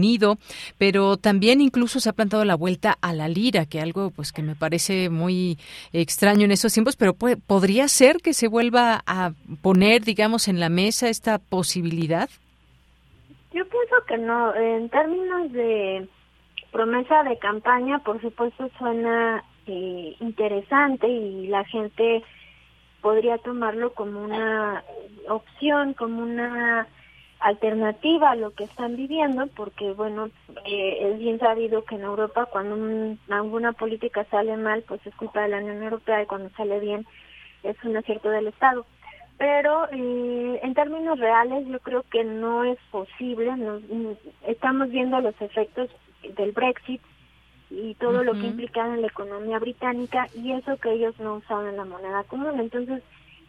pero 0.77 1.17
también 1.17 1.61
incluso 1.61 1.99
se 1.99 2.09
ha 2.09 2.13
plantado 2.13 2.45
la 2.45 2.55
vuelta 2.55 2.97
a 3.01 3.13
la 3.13 3.27
lira, 3.27 3.65
que 3.65 3.81
algo 3.81 4.11
pues 4.11 4.31
que 4.31 4.41
me 4.41 4.55
parece 4.55 5.09
muy 5.09 5.57
extraño 5.93 6.45
en 6.45 6.51
esos 6.51 6.73
tiempos, 6.73 6.95
pero 6.95 7.13
podría 7.13 7.88
ser 7.88 8.17
que 8.17 8.34
se 8.34 8.47
vuelva 8.47 9.03
a 9.05 9.31
poner, 9.61 10.03
digamos, 10.03 10.47
en 10.47 10.59
la 10.59 10.69
mesa 10.69 11.09
esta 11.09 11.38
posibilidad. 11.39 12.30
Yo 13.53 13.63
pienso 13.67 13.95
que 14.07 14.17
no, 14.17 14.53
en 14.55 14.89
términos 14.89 15.51
de 15.53 16.07
promesa 16.72 17.23
de 17.23 17.39
campaña, 17.39 17.99
por 17.99 18.19
supuesto 18.22 18.69
suena 18.77 19.43
eh, 19.65 20.15
interesante 20.19 21.07
y 21.07 21.47
la 21.47 21.63
gente 21.63 22.22
podría 23.01 23.38
tomarlo 23.38 23.93
como 23.93 24.23
una 24.23 24.84
opción, 25.30 25.93
como 25.93 26.22
una 26.22 26.88
alternativa 27.39 28.31
a 28.31 28.35
lo 28.35 28.51
que 28.51 28.63
están 28.63 28.95
viviendo, 28.95 29.47
porque 29.55 29.91
bueno, 29.91 30.29
eh, 30.65 30.97
es 31.01 31.19
bien 31.19 31.39
sabido 31.39 31.83
que 31.83 31.95
en 31.95 32.01
Europa 32.01 32.47
cuando 32.47 33.17
alguna 33.29 33.73
política 33.73 34.25
sale 34.31 34.55
mal, 34.57 34.83
pues 34.87 35.05
es 35.05 35.15
culpa 35.15 35.41
de 35.41 35.49
la 35.49 35.57
Unión 35.57 35.83
Europea 35.83 36.23
y 36.23 36.25
cuando 36.25 36.49
sale 36.51 36.79
bien 36.79 37.05
es 37.63 37.75
un 37.83 37.97
acierto 37.97 38.29
del 38.29 38.47
Estado. 38.47 38.85
Pero 39.37 39.87
eh, 39.91 40.59
en 40.63 40.73
términos 40.73 41.19
reales 41.19 41.67
yo 41.67 41.79
creo 41.79 42.03
que 42.09 42.23
no 42.23 42.63
es 42.63 42.79
posible, 42.89 43.51
estamos 44.47 44.89
viendo 44.89 45.19
los 45.19 45.39
efectos 45.41 45.89
del 46.37 46.53
Brexit, 46.53 47.01
y 47.69 47.95
todo 47.95 48.23
lo 48.23 48.33
que 48.33 48.47
implicaba 48.47 48.93
en 48.93 49.01
la 49.01 49.07
economía 49.07 49.59
británica 49.59 50.27
y 50.35 50.51
eso 50.51 50.77
que 50.77 50.93
ellos 50.93 51.19
no 51.19 51.35
usaban 51.35 51.75
la 51.75 51.85
moneda 51.85 52.23
común. 52.23 52.59
Entonces, 52.59 53.01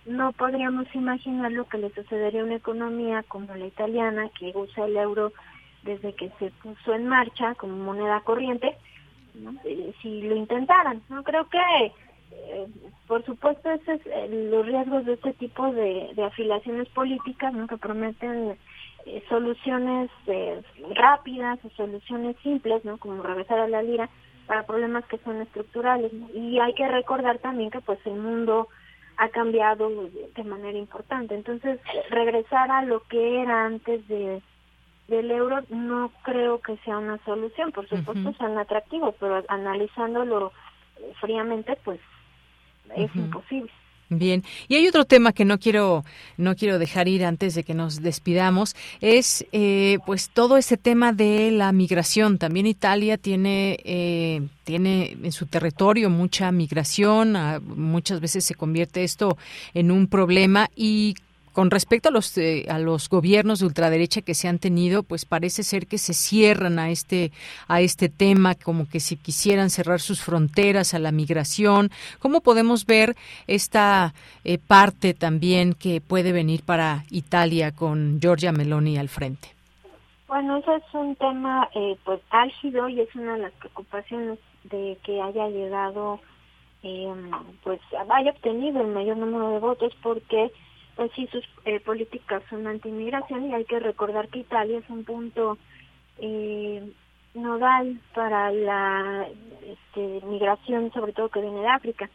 no 0.07 0.33
podríamos 0.33 0.87
imaginar 0.95 1.53
lo 1.53 1.69
que 1.69 1.78
le 1.78 1.91
sucedería 1.91 2.43
a 2.43 2.45
una 2.45 2.57
economía 2.57 3.23
como 3.24 3.55
la 3.55 3.66
italiana, 3.66 4.31
que 4.39 4.53
usa 4.55 4.87
el 4.87 4.97
euro 4.97 5.33
desde 5.83 6.15
que 6.15 6.31
se 6.39 6.51
puso 6.62 6.95
en 6.95 7.07
marcha 7.07 7.55
como 7.55 7.77
moneda 7.77 8.20
corriente, 8.20 8.77
eh, 9.65 9.95
si 10.03 10.23
lo 10.23 10.37
intentaran. 10.37 11.03
No 11.09 11.23
creo 11.23 11.49
que, 11.49 11.59
eh, 12.33 12.66
por 13.07 13.24
supuesto, 13.24 13.70
ese 13.70 13.95
es, 13.95 14.07
eh, 14.07 14.49
los 14.51 14.66
riesgos 14.66 15.05
de 15.05 15.15
este 15.15 15.33
tipo 15.35 15.73
de, 15.73 16.11
de 16.15 16.24
afiliaciones 16.24 16.89
políticas, 16.89 17.53
¿no? 17.53 17.66
que 17.66 17.77
prometen 17.77 18.57
eh, 19.07 19.23
soluciones 19.28 20.11
rápidas 20.97 21.59
o 21.65 21.70
soluciones 21.70 22.37
simples, 22.43 22.85
¿no? 22.85 22.99
Como 22.99 23.23
regresar 23.23 23.61
a 23.61 23.69
la 23.69 23.81
lira 23.81 24.11
para 24.49 24.66
problemas 24.66 25.05
que 25.07 25.19
son 25.19 25.41
estructurales. 25.43 26.12
Y 26.35 26.59
hay 26.59 26.74
que 26.74 26.89
recordar 26.89 27.39
también 27.39 27.70
que 27.70 27.81
pues 27.81 27.99
el 28.05 28.16
mundo 28.16 28.69
ha 29.16 29.28
cambiado 29.28 29.90
de 30.34 30.44
manera 30.44 30.78
importante. 30.78 31.34
Entonces, 31.34 31.80
regresar 32.10 32.70
a 32.70 32.82
lo 32.82 33.02
que 33.05 33.43
era 33.43 33.66
antes 33.66 34.06
de 34.09 34.43
del 35.09 35.30
euro 35.30 35.62
no 35.68 36.10
creo 36.22 36.60
que 36.60 36.76
sea 36.78 36.98
una 36.98 37.18
solución. 37.24 37.70
Por 37.72 37.88
supuesto, 37.88 38.32
son 38.34 38.59
atractivos, 38.59 39.14
pero 39.20 39.43
analizándolo 39.48 40.52
fríamente, 41.20 41.78
pues 41.84 42.01
es 42.94 43.14
imposible. 43.14 43.70
Bien, 44.09 44.45
y 44.69 44.77
hay 44.77 44.87
otro 44.87 45.05
tema 45.05 45.33
que 45.33 45.45
no 45.45 45.59
quiero 45.59 46.05
no 46.37 46.55
quiero 46.55 46.78
dejar 46.78 47.09
ir 47.09 47.24
antes 47.24 47.57
de 47.57 47.65
que 47.65 47.74
nos 47.74 48.03
despidamos 48.03 48.77
es 49.01 49.45
eh, 49.51 49.99
pues 50.07 50.31
todo 50.31 50.57
ese 50.57 50.77
tema 50.77 51.12
de 51.12 51.51
la 51.51 51.73
migración. 51.73 52.39
También 52.39 52.66
Italia 52.66 53.19
tiene 53.19 53.78
eh, 53.85 54.43
tiene 54.62 55.16
en 55.20 55.33
su 55.33 55.47
territorio 55.47 56.09
mucha 56.09 56.53
migración, 56.53 57.37
muchas 57.65 58.20
veces 58.20 58.45
se 58.45 58.55
convierte 58.55 59.03
esto 59.03 59.39
en 59.74 59.91
un 59.91 60.07
problema 60.07 60.70
y 60.77 61.16
con 61.57 61.70
respecto 61.70 62.11
a 62.11 62.12
los 62.12 62.37
eh, 62.37 62.66
a 62.69 62.78
los 62.78 63.09
gobiernos 63.09 63.61
de 63.61 63.65
ultraderecha 63.65 64.20
que 64.20 64.35
se 64.35 64.47
han 64.47 64.59
tenido, 64.59 65.03
pues 65.03 65.24
parece 65.24 65.62
ser 65.62 65.87
que 65.87 65.97
se 65.97 66.12
cierran 66.12 66.78
a 66.78 66.91
este 66.91 67.33
a 67.66 67.81
este 67.81 68.11
tema, 68.11 68.55
como 68.55 68.87
que 68.87 69.01
si 69.01 69.16
quisieran 69.16 69.70
cerrar 69.70 70.01
sus 70.01 70.23
fronteras 70.23 70.93
a 70.93 70.99
la 70.99 71.12
migración. 71.12 71.89
¿Cómo 72.19 72.43
podemos 72.43 72.85
ver 72.85 73.16
esta 73.47 74.12
eh, 74.45 74.59
parte 74.59 75.15
también 75.15 75.73
que 75.73 76.03
puede 76.03 76.31
venir 76.33 76.62
para 76.62 77.05
Italia 77.11 77.73
con 77.73 78.20
Giorgia 78.20 78.53
Meloni 78.53 78.99
al 78.99 79.09
frente? 79.09 79.49
Bueno, 80.28 80.59
ese 80.59 80.74
es 80.74 80.85
un 80.93 81.16
tema 81.16 81.70
eh, 81.74 81.97
pues 82.05 82.20
álgido 82.33 82.87
y 82.91 83.01
es 83.01 83.15
una 83.15 83.33
de 83.33 83.45
las 83.45 83.53
preocupaciones 83.53 84.39
de 84.65 84.99
que 85.05 85.23
haya 85.23 85.49
llegado, 85.49 86.20
pues 87.65 87.81
haya 88.11 88.31
obtenido 88.33 88.83
el 88.83 88.89
mayor 88.89 89.16
número 89.16 89.53
de 89.53 89.59
votos 89.59 89.95
porque 90.03 90.53
pues 90.97 91.12
sí, 91.14 91.28
sus 91.31 91.44
eh, 91.66 91.78
políticas 91.81 92.43
son 92.48 92.66
anti-inmigración 92.66 93.51
y 93.51 93.55
hay 93.55 93.66
que 93.66 93.78
recordar 93.78 94.28
que 94.28 94.40
Italia 94.40 94.78
es 94.78 94.89
un 94.89 95.05
punto 95.05 95.59
eh, 96.18 96.90
nodal 97.35 98.01
para 98.14 98.51
la 98.51 99.27
este, 99.62 100.27
migración, 100.27 100.90
sobre 100.93 101.12
todo 101.12 101.28
que 101.28 101.43
viene 101.43 101.60
de 101.60 101.68
África. 101.68 102.10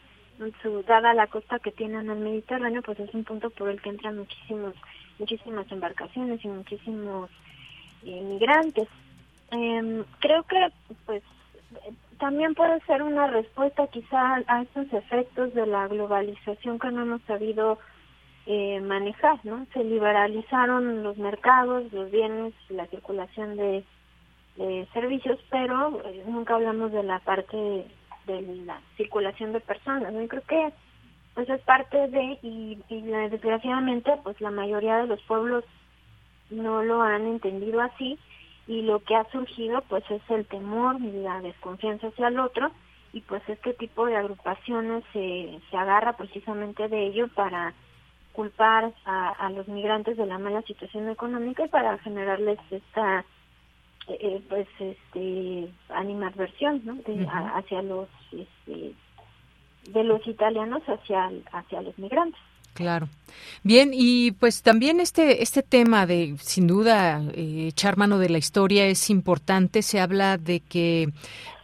Dada 0.87 1.13
la 1.13 1.27
costa 1.27 1.59
que 1.59 1.71
tiene 1.71 1.99
en 1.99 2.09
el 2.09 2.17
Mediterráneo, 2.17 2.81
pues 2.81 2.99
es 2.99 3.13
un 3.13 3.23
punto 3.23 3.51
por 3.51 3.69
el 3.69 3.79
que 3.79 3.89
entran 3.89 4.17
muchísimos, 4.17 4.73
muchísimas 5.19 5.71
embarcaciones 5.71 6.43
y 6.43 6.47
muchísimos 6.47 7.29
eh, 8.03 8.21
migrantes. 8.21 8.87
Em, 9.51 10.03
creo 10.17 10.41
que, 10.43 10.69
pues, 11.05 11.21
también 12.17 12.55
puede 12.55 12.79
ser 12.81 13.03
una 13.03 13.27
respuesta 13.27 13.85
quizá 13.87 14.41
a 14.47 14.63
estos 14.63 14.91
efectos 14.91 15.53
de 15.53 15.67
la 15.67 15.87
globalización 15.87 16.79
que 16.79 16.89
no 16.89 17.03
hemos 17.03 17.21
sabido 17.23 17.77
eh, 18.45 18.79
manejar, 18.81 19.39
¿no? 19.43 19.65
Se 19.73 19.83
liberalizaron 19.83 21.03
los 21.03 21.17
mercados, 21.17 21.91
los 21.93 22.09
bienes, 22.09 22.53
la 22.69 22.87
circulación 22.87 23.55
de, 23.57 23.85
servicios, 24.93 25.39
pero 25.49 26.01
eh, 26.05 26.23
nunca 26.27 26.55
hablamos 26.55 26.91
de 26.91 27.01
la 27.01 27.19
parte 27.19 27.57
de, 28.27 28.41
la 28.65 28.79
circulación 28.97 29.53
de 29.53 29.59
personas, 29.59 30.13
¿no? 30.13 30.21
Y 30.21 30.27
creo 30.27 30.43
que 30.43 30.73
pues 31.33 31.49
es 31.49 31.61
parte 31.61 31.97
de, 32.09 32.37
y, 32.43 32.77
y 32.89 33.01
desgraciadamente, 33.01 34.11
pues 34.23 34.39
la 34.41 34.51
mayoría 34.51 34.97
de 34.97 35.07
los 35.07 35.21
pueblos 35.23 35.63
no 36.49 36.83
lo 36.83 37.01
han 37.01 37.25
entendido 37.25 37.81
así, 37.81 38.19
y 38.67 38.81
lo 38.83 38.99
que 39.03 39.15
ha 39.15 39.29
surgido 39.31 39.81
pues 39.87 40.03
es 40.09 40.21
el 40.29 40.45
temor 40.45 40.97
y 40.99 41.11
la 41.11 41.41
desconfianza 41.41 42.07
hacia 42.07 42.27
el 42.27 42.39
otro, 42.39 42.71
y 43.13 43.21
pues 43.21 43.41
este 43.47 43.73
tipo 43.73 44.05
de 44.05 44.15
agrupaciones 44.15 45.03
se, 45.13 45.59
se 45.69 45.77
agarra 45.77 46.13
precisamente 46.17 46.87
de 46.87 47.07
ello 47.07 47.27
para 47.29 47.73
culpar 48.41 48.91
a, 49.05 49.51
los 49.51 49.67
migrantes 49.67 50.17
de 50.17 50.25
la 50.25 50.39
mala 50.39 50.63
situación 50.63 51.07
económica 51.09 51.63
y 51.63 51.67
para 51.67 51.99
generarles 51.99 52.57
esta 52.71 53.19
eh, 54.07 54.17
eh, 54.19 54.41
pues 54.49 54.67
este 54.79 55.69
animadversión 55.89 56.81
¿no? 56.83 56.97
hacia 57.53 57.83
los 57.83 58.07
este, 58.31 58.95
de 59.91 60.03
los 60.03 60.25
italianos 60.25 60.81
hacia 60.87 61.29
hacia 61.51 61.83
los 61.83 61.95
migrantes 61.99 62.41
Claro. 62.73 63.09
Bien, 63.63 63.91
y 63.93 64.31
pues 64.31 64.61
también 64.61 64.99
este, 64.99 65.43
este 65.43 65.61
tema 65.61 66.05
de, 66.05 66.35
sin 66.41 66.67
duda, 66.67 67.21
eh, 67.33 67.67
echar 67.69 67.97
mano 67.97 68.17
de 68.17 68.29
la 68.29 68.37
historia 68.37 68.87
es 68.87 69.09
importante. 69.09 69.81
Se 69.83 69.99
habla 69.99 70.37
de 70.37 70.61
que 70.61 71.09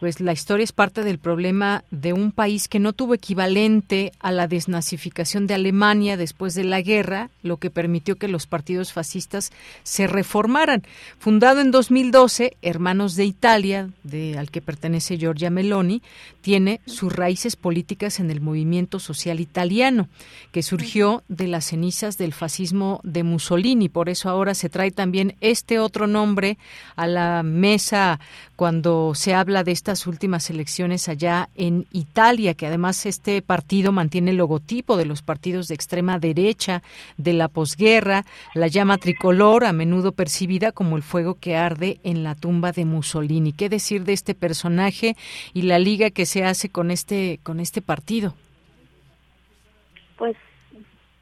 pues 0.00 0.20
la 0.20 0.32
historia 0.32 0.62
es 0.62 0.72
parte 0.72 1.02
del 1.02 1.18
problema 1.18 1.82
de 1.90 2.12
un 2.12 2.30
país 2.30 2.68
que 2.68 2.78
no 2.78 2.92
tuvo 2.92 3.14
equivalente 3.14 4.12
a 4.20 4.30
la 4.30 4.46
desnazificación 4.46 5.48
de 5.48 5.54
Alemania 5.54 6.16
después 6.16 6.54
de 6.54 6.62
la 6.62 6.80
guerra, 6.82 7.30
lo 7.42 7.56
que 7.56 7.70
permitió 7.70 8.14
que 8.14 8.28
los 8.28 8.46
partidos 8.46 8.92
fascistas 8.92 9.50
se 9.82 10.06
reformaran. 10.06 10.84
Fundado 11.18 11.60
en 11.60 11.72
2012, 11.72 12.56
Hermanos 12.62 13.16
de 13.16 13.24
Italia, 13.24 13.90
de, 14.04 14.38
al 14.38 14.52
que 14.52 14.62
pertenece 14.62 15.18
Giorgia 15.18 15.50
Meloni, 15.50 16.00
tiene 16.42 16.80
sus 16.86 17.12
raíces 17.12 17.56
políticas 17.56 18.20
en 18.20 18.30
el 18.30 18.40
movimiento 18.40 19.00
social 19.00 19.40
italiano, 19.40 20.08
que 20.52 20.62
surgió 20.62 20.97
de 21.28 21.46
las 21.46 21.66
cenizas 21.66 22.18
del 22.18 22.32
fascismo 22.32 23.00
de 23.04 23.22
Mussolini. 23.22 23.88
Por 23.88 24.08
eso 24.08 24.28
ahora 24.28 24.54
se 24.54 24.68
trae 24.68 24.90
también 24.90 25.36
este 25.40 25.78
otro 25.78 26.08
nombre 26.08 26.58
a 26.96 27.06
la 27.06 27.44
mesa 27.44 28.18
cuando 28.56 29.12
se 29.14 29.32
habla 29.32 29.62
de 29.62 29.70
estas 29.70 30.08
últimas 30.08 30.50
elecciones 30.50 31.08
allá 31.08 31.50
en 31.54 31.86
Italia, 31.92 32.54
que 32.54 32.66
además 32.66 33.06
este 33.06 33.40
partido 33.42 33.92
mantiene 33.92 34.32
el 34.32 34.38
logotipo 34.38 34.96
de 34.96 35.04
los 35.04 35.22
partidos 35.22 35.68
de 35.68 35.76
extrema 35.76 36.18
derecha 36.18 36.82
de 37.16 37.32
la 37.32 37.46
posguerra, 37.46 38.24
la 38.54 38.66
llama 38.66 38.98
tricolor, 38.98 39.64
a 39.64 39.72
menudo 39.72 40.10
percibida 40.10 40.72
como 40.72 40.96
el 40.96 41.04
fuego 41.04 41.34
que 41.34 41.56
arde 41.56 42.00
en 42.02 42.24
la 42.24 42.34
tumba 42.34 42.72
de 42.72 42.84
Mussolini. 42.84 43.52
¿Qué 43.52 43.68
decir 43.68 44.02
de 44.02 44.14
este 44.14 44.34
personaje 44.34 45.16
y 45.54 45.62
la 45.62 45.78
liga 45.78 46.10
que 46.10 46.26
se 46.26 46.44
hace 46.44 46.68
con 46.68 46.90
este 46.90 47.38
con 47.44 47.60
este 47.60 47.82
partido? 47.82 48.34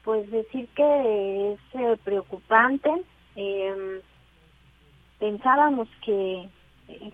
Pues 0.07 0.31
decir 0.31 0.69
que 0.73 1.51
es 1.51 1.59
eh, 1.73 1.97
preocupante. 2.01 2.89
Eh, 3.35 4.01
pensábamos 5.19 5.89
que 6.05 6.47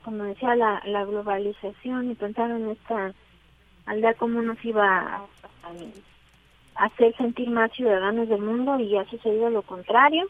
como 0.03 0.25
decía, 0.25 0.55
la, 0.55 0.79
la 0.85 1.03
globalización 1.03 2.11
y 2.11 2.13
pensar 2.13 2.51
en 2.51 2.69
esta 2.69 3.11
aldea 3.87 4.13
cómo 4.13 4.43
nos 4.43 4.63
iba 4.63 4.85
a, 4.85 5.25
hacer 6.75 7.17
sentir 7.17 7.49
más 7.49 7.71
ciudadanos 7.71 8.29
del 8.29 8.43
mundo 8.43 8.79
y 8.79 8.95
ha 8.95 9.05
sucedido 9.05 9.49
lo 9.49 9.63
contrario. 9.63 10.27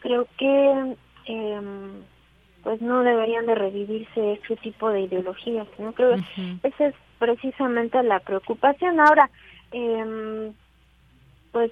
Creo 0.00 0.28
que 0.36 0.96
em, 1.24 2.02
pues 2.62 2.82
no 2.82 3.02
deberían 3.02 3.46
de 3.46 3.54
revivirse 3.54 4.34
este 4.34 4.56
tipo 4.56 4.90
de 4.90 5.00
ideologías, 5.00 5.68
¿no? 5.78 5.94
Creo 5.94 6.16
que 6.16 6.68
esa 6.68 6.88
es 6.88 6.94
precisamente 7.18 8.02
la 8.02 8.20
preocupación. 8.20 9.00
Ahora, 9.00 9.30
eh, 9.72 10.52
pues 11.52 11.70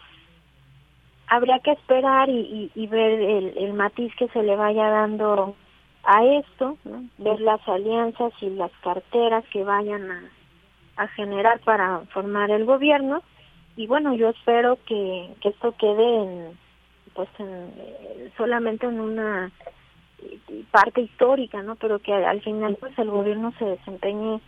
habría 1.27 1.59
que 1.61 1.73
esperar 1.73 2.28
y, 2.28 2.70
y, 2.74 2.86
ver 2.86 3.20
el, 3.20 3.59
el 3.59 3.73
matiz 3.73 4.15
que 4.16 4.28
se 4.28 4.43
le 4.43 4.57
vaya 4.57 4.89
dando 4.89 5.55
a 6.05 6.24
esto, 6.24 6.77
ver 7.19 7.40
las 7.40 7.66
alianzas 7.69 8.32
y 8.40 8.51
las 8.51 8.73
carteras 8.82 9.44
que 9.52 9.65
vayan 9.65 10.11
a, 10.11 10.31
generar 11.16 11.61
para 11.61 12.01
formar 12.12 12.51
el 12.51 12.66
gobierno. 12.66 13.23
Y 13.74 13.86
bueno 13.86 14.15
yo 14.15 14.28
espero 14.28 14.78
que, 14.86 15.35
que 15.40 15.48
esto 15.48 15.74
quede 15.78 16.23
en 16.23 16.59
pues 17.15 17.28
en, 17.39 17.73
solamente 18.36 18.86
en 18.86 19.01
una 19.01 19.51
parte 20.70 21.01
histórica 21.01 21.62
no 21.62 21.77
pero 21.77 21.98
que 22.01 22.12
al 22.12 22.43
final 22.43 22.77
pues 22.78 22.97
el 22.98 23.11
gobierno 23.11 23.52
se 23.59 23.65
desempeñe 23.65 24.40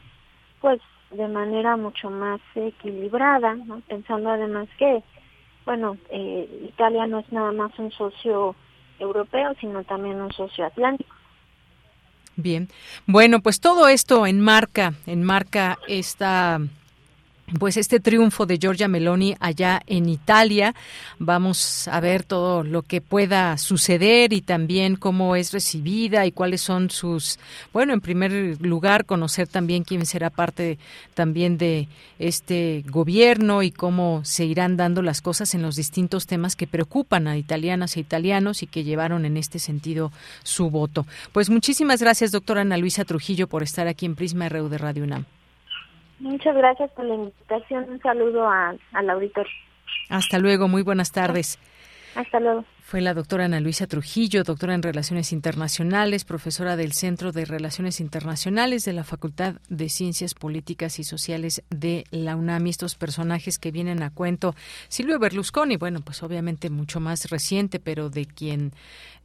pues 0.60 0.80
de 1.10 1.26
manera 1.28 1.76
mucho 1.78 2.10
más 2.10 2.40
equilibrada 2.54 3.54
¿no? 3.54 3.80
pensando 3.88 4.30
además 4.30 4.68
que 4.76 5.02
bueno 5.64 5.96
eh, 6.10 6.68
Italia 6.68 7.06
no 7.06 7.20
es 7.20 7.32
nada 7.32 7.52
más 7.52 7.76
un 7.78 7.90
socio 7.92 8.54
europeo 8.98 9.54
sino 9.60 9.84
también 9.84 10.20
un 10.20 10.32
socio 10.32 10.66
atlántico 10.66 11.14
Bien. 12.34 12.68
Bueno, 13.06 13.40
pues 13.40 13.60
todo 13.60 13.88
esto 13.88 14.26
enmarca, 14.26 14.94
enmarca 15.06 15.78
esta 15.86 16.60
pues 17.58 17.76
este 17.76 18.00
triunfo 18.00 18.46
de 18.46 18.58
Giorgia 18.58 18.88
Meloni 18.88 19.36
allá 19.40 19.82
en 19.86 20.08
Italia. 20.08 20.74
Vamos 21.18 21.88
a 21.88 22.00
ver 22.00 22.24
todo 22.24 22.62
lo 22.62 22.82
que 22.82 23.00
pueda 23.00 23.58
suceder 23.58 24.32
y 24.32 24.40
también 24.40 24.96
cómo 24.96 25.36
es 25.36 25.52
recibida 25.52 26.26
y 26.26 26.32
cuáles 26.32 26.60
son 26.60 26.90
sus, 26.90 27.38
bueno, 27.72 27.92
en 27.92 28.00
primer 28.00 28.60
lugar, 28.60 29.04
conocer 29.04 29.48
también 29.48 29.84
quién 29.84 30.06
será 30.06 30.30
parte 30.30 30.78
también 31.14 31.58
de 31.58 31.88
este 32.18 32.84
gobierno 32.88 33.62
y 33.62 33.70
cómo 33.70 34.22
se 34.24 34.44
irán 34.44 34.76
dando 34.76 35.02
las 35.02 35.20
cosas 35.20 35.54
en 35.54 35.62
los 35.62 35.76
distintos 35.76 36.26
temas 36.26 36.56
que 36.56 36.66
preocupan 36.66 37.28
a 37.28 37.36
italianas 37.36 37.96
e 37.96 38.00
italianos 38.00 38.62
y 38.62 38.66
que 38.66 38.84
llevaron 38.84 39.24
en 39.24 39.36
este 39.36 39.58
sentido 39.58 40.12
su 40.42 40.70
voto. 40.70 41.06
Pues 41.32 41.50
muchísimas 41.50 42.00
gracias, 42.00 42.32
doctora 42.32 42.62
Ana 42.62 42.76
Luisa 42.76 43.04
Trujillo, 43.04 43.46
por 43.46 43.62
estar 43.62 43.88
aquí 43.88 44.06
en 44.06 44.14
Prisma 44.14 44.48
RU 44.48 44.68
de 44.68 44.78
Radio 44.78 45.04
UNAM. 45.04 45.26
Muchas 46.18 46.54
gracias 46.54 46.90
por 46.92 47.04
la 47.04 47.14
invitación. 47.14 47.90
Un 47.90 48.00
saludo 48.00 48.48
a, 48.48 48.74
al 48.92 49.10
auditor. 49.10 49.46
Hasta 50.08 50.38
luego, 50.38 50.68
muy 50.68 50.82
buenas 50.82 51.12
tardes. 51.12 51.58
Hasta 52.14 52.40
luego. 52.40 52.64
Fue 52.84 53.00
la 53.00 53.14
doctora 53.14 53.46
Ana 53.46 53.60
Luisa 53.60 53.86
Trujillo, 53.86 54.42
doctora 54.42 54.74
en 54.74 54.82
Relaciones 54.82 55.32
Internacionales, 55.32 56.24
profesora 56.24 56.76
del 56.76 56.92
Centro 56.92 57.32
de 57.32 57.46
Relaciones 57.46 58.00
Internacionales 58.00 58.84
de 58.84 58.92
la 58.92 59.04
Facultad 59.04 59.54
de 59.70 59.88
Ciencias 59.88 60.34
Políticas 60.34 60.98
y 60.98 61.04
Sociales 61.04 61.62
de 61.70 62.04
la 62.10 62.36
UNAM. 62.36 62.66
estos 62.66 62.96
personajes 62.96 63.58
que 63.58 63.70
vienen 63.70 64.02
a 64.02 64.10
cuento, 64.10 64.54
Silvio 64.88 65.18
Berlusconi, 65.18 65.76
bueno, 65.76 66.00
pues 66.04 66.22
obviamente 66.22 66.68
mucho 66.68 67.00
más 67.00 67.30
reciente, 67.30 67.80
pero 67.80 68.10
de 68.10 68.26
quien 68.26 68.72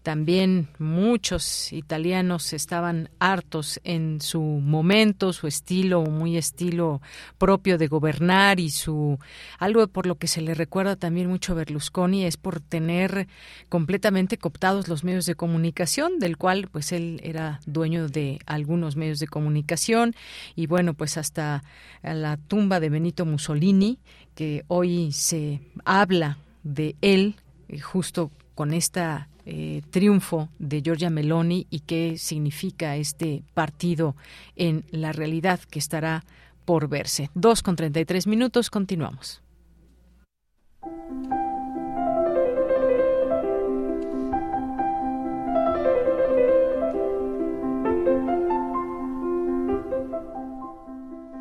también 0.08 0.70
muchos 0.80 1.74
italianos 1.74 2.54
estaban 2.54 3.10
hartos 3.20 3.82
en 3.84 4.22
su 4.22 4.40
momento, 4.42 5.34
su 5.34 5.48
estilo, 5.48 6.04
muy 6.04 6.38
estilo 6.38 7.02
propio 7.38 7.78
de 7.78 7.90
gobernar 7.90 8.62
y 8.62 8.70
su 8.70 9.20
algo 9.60 9.86
por 9.90 10.06
lo 10.06 10.16
que 10.16 10.30
se 10.30 10.40
le 10.40 10.54
recuerda 10.54 10.96
también 10.96 11.28
mucho 11.28 11.52
a 11.52 11.56
Berlusconi 11.56 12.24
es 12.24 12.38
por 12.38 12.62
tener 12.62 13.28
completamente 13.68 14.38
cooptados 14.38 14.88
los 14.88 15.04
medios 15.04 15.26
de 15.26 15.36
comunicación, 15.36 16.20
del 16.20 16.38
cual 16.38 16.70
pues 16.72 16.94
él 16.94 17.20
era 17.22 17.60
dueño 17.66 18.08
de 18.08 18.40
algunos 18.46 18.96
medios 18.96 19.20
de 19.20 19.28
comunicación. 19.28 20.16
Y 20.56 20.68
bueno, 20.68 20.94
pues 20.94 21.18
hasta 21.18 21.66
la 22.02 22.38
tumba 22.38 22.80
de 22.80 22.90
Benito 22.90 23.26
Mussolini, 23.26 24.00
que 24.36 24.64
hoy 24.70 25.12
se 25.12 25.60
habla 25.84 26.38
de 26.64 26.96
él 27.02 27.36
eh, 27.68 27.82
justo 27.82 28.32
con 28.56 28.74
esta 28.74 29.28
eh, 29.50 29.82
triunfo 29.92 30.50
de 30.60 30.82
Giorgia 30.82 31.10
Meloni 31.10 31.68
y 31.70 31.80
qué 31.80 32.18
significa 32.18 32.98
este 32.98 33.44
partido 33.54 34.18
en 34.58 34.84
la 34.92 35.14
realidad 35.14 35.62
que 35.72 35.80
estará 35.80 36.26
por 36.66 36.90
verse. 36.90 37.30
Dos 37.34 37.64
con 37.64 37.78
treinta 37.78 38.02
y 38.02 38.06
tres 38.06 38.28
minutos, 38.28 38.70
continuamos. 38.70 39.42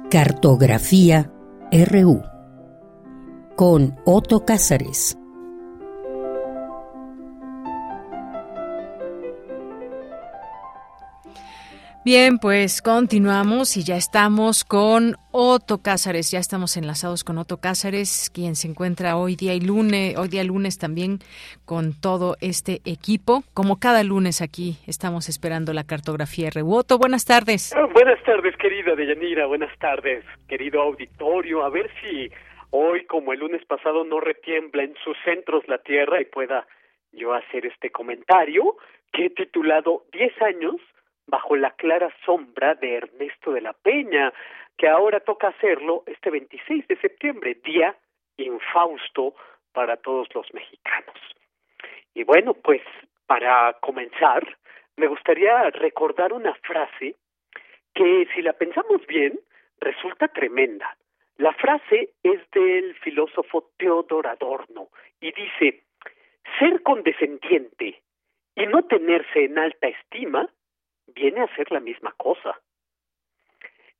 Cartografía 0.09 1.33
RU 1.73 2.23
con 3.57 3.97
Otto 4.05 4.45
Cázares. 4.45 5.19
Bien, 12.07 12.39
pues 12.39 12.83
continuamos 12.83 13.77
y 13.77 13.83
ya 13.83 13.97
estamos 13.97 14.63
con 14.63 15.17
Otto 15.33 15.83
Cázares, 15.83 16.31
ya 16.31 16.39
estamos 16.39 16.77
enlazados 16.77 17.25
con 17.25 17.37
Otto 17.37 17.57
Cázares, 17.61 18.31
quien 18.33 18.55
se 18.55 18.69
encuentra 18.69 19.17
hoy 19.17 19.35
día 19.35 19.55
y 19.55 19.61
lunes, 19.61 20.17
hoy 20.17 20.29
día 20.29 20.45
lunes 20.45 20.79
también 20.79 21.19
con 21.65 22.01
todo 22.01 22.37
este 22.41 22.79
equipo. 22.85 23.43
Como 23.55 23.81
cada 23.81 24.05
lunes 24.05 24.41
aquí 24.41 24.79
estamos 24.87 25.29
esperando 25.29 25.73
la 25.73 25.83
cartografía 25.83 26.49
Otto, 26.65 26.97
Buenas 26.97 27.25
tardes. 27.25 27.75
Ah, 27.75 27.89
buenas 27.93 28.23
tardes, 28.23 28.57
querida 28.57 28.95
Deyanira, 28.95 29.47
buenas 29.47 29.77
tardes, 29.81 30.25
querido 30.47 30.83
auditorio. 30.83 31.65
A 31.65 31.71
ver 31.71 31.91
si 32.01 32.31
hoy, 32.71 33.05
como 33.07 33.33
el 33.33 33.41
lunes 33.41 33.65
pasado, 33.65 34.05
no 34.05 34.21
retiembla 34.21 34.85
en 34.85 34.95
sus 35.03 35.17
centros 35.25 35.67
la 35.67 35.79
tierra 35.79 36.21
y 36.21 36.27
pueda 36.27 36.69
yo 37.11 37.35
hacer 37.35 37.67
este 37.67 37.91
comentario 37.91 38.77
que 39.13 39.27
he 39.27 39.31
titulado 39.31 40.05
10 40.13 40.43
años 40.43 40.77
bajo 41.27 41.57
la 41.57 41.71
clara 41.73 42.13
sombra 42.25 42.75
de 42.75 42.95
Ernesto 42.95 43.53
de 43.53 43.61
la 43.61 43.73
Peña, 43.73 44.33
que 44.77 44.89
ahora 44.89 45.21
toca 45.21 45.49
hacerlo 45.49 46.03
este 46.07 46.31
26 46.31 46.87
de 46.89 46.97
septiembre, 46.97 47.59
día 47.65 47.97
infausto 48.37 49.35
para 49.73 49.97
todos 49.97 50.29
los 50.35 50.53
mexicanos. 50.53 51.17
Y 52.15 52.25
bueno, 52.25 52.55
pues 52.55 52.83
para 53.27 53.75
comenzar, 53.81 54.57
me 54.97 55.07
gustaría 55.07 55.71
recordar 55.71 56.33
una 56.33 56.55
frase 56.55 57.17
que 57.95 58.29
si 58.35 58.43
la 58.43 58.53
pensamos 58.53 59.07
bien, 59.07 59.39
resulta 59.81 60.29
tremenda. 60.29 60.97
La 61.39 61.53
frase 61.53 62.11
es 62.23 62.51
del 62.51 62.95
filósofo 62.97 63.71
Teodor 63.77 64.27
Adorno 64.27 64.89
y 65.21 65.33
dice, 65.33 65.83
ser 66.59 66.83
condescendiente 66.83 68.01
y 68.55 68.67
no 68.67 68.85
tenerse 68.85 69.45
en 69.45 69.59
alta 69.59 69.89
estima 69.89 70.49
viene 71.07 71.43
a 71.43 71.55
ser 71.57 71.71
la 71.71 71.81
misma 71.81 72.13
cosa. 72.17 72.61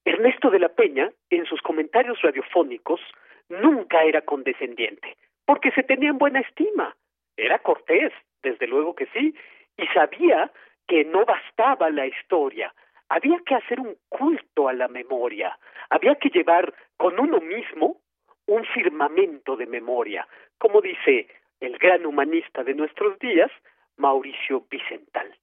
Ernesto 0.05 0.51
de 0.51 0.61
la 0.61 0.69
Peña, 0.69 1.11
en 1.31 1.47
sus 1.47 1.61
comentarios 1.63 2.21
radiofónicos, 2.23 3.01
nunca 3.49 4.05
era 4.05 4.23
condescendiente, 4.23 5.17
porque 5.45 5.71
se 5.73 5.83
tenía 5.83 6.11
en 6.11 6.19
buena 6.19 6.41
estima. 6.41 6.97
Era 7.37 7.59
cortés, 7.59 8.13
desde 8.43 8.67
luego 8.67 8.95
que 8.95 9.07
sí, 9.07 9.35
y 9.77 9.87
sabía 9.89 10.51
que 10.87 11.05
no 11.05 11.25
bastaba 11.25 11.91
la 11.91 12.07
historia, 12.07 12.73
había 13.09 13.39
que 13.45 13.55
hacer 13.55 13.81
un 13.81 13.97
culto 14.09 14.69
a 14.69 14.73
la 14.73 14.89
memoria, 14.89 15.59
había 15.91 16.15
que 16.17 16.29
llevar 16.29 16.73
con 16.97 17.19
uno 17.19 17.41
mismo 17.41 18.01
un 18.47 18.65
firmamento 18.65 19.57
de 19.57 19.67
memoria, 19.67 20.27
como 20.59 20.81
dice 20.81 21.29
el 21.61 21.79
gran 21.79 22.07
humanista 22.07 22.63
de 22.65 22.75
nuestros 22.75 23.19
días, 23.19 23.51
Mauricio 23.97 24.65
Vicental. 24.71 25.35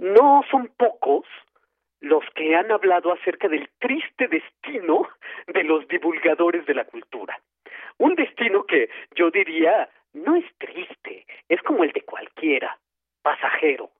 No 0.00 0.42
son 0.50 0.68
pocos 0.78 1.26
los 2.00 2.24
que 2.34 2.56
han 2.56 2.72
hablado 2.72 3.12
acerca 3.12 3.48
del 3.48 3.68
triste 3.78 4.28
destino 4.28 5.06
de 5.46 5.62
los 5.62 5.86
divulgadores 5.88 6.64
de 6.64 6.72
la 6.72 6.86
cultura. 6.86 7.38
Un 7.98 8.14
destino 8.14 8.64
que 8.64 8.88
yo 9.14 9.30
diría 9.30 9.90
no 10.14 10.36
es 10.36 10.46
triste, 10.56 11.26
es 11.50 11.60
como 11.60 11.84
el 11.84 11.92
de 11.92 12.00
cualquiera, 12.00 12.78
pasajero. 13.20 13.90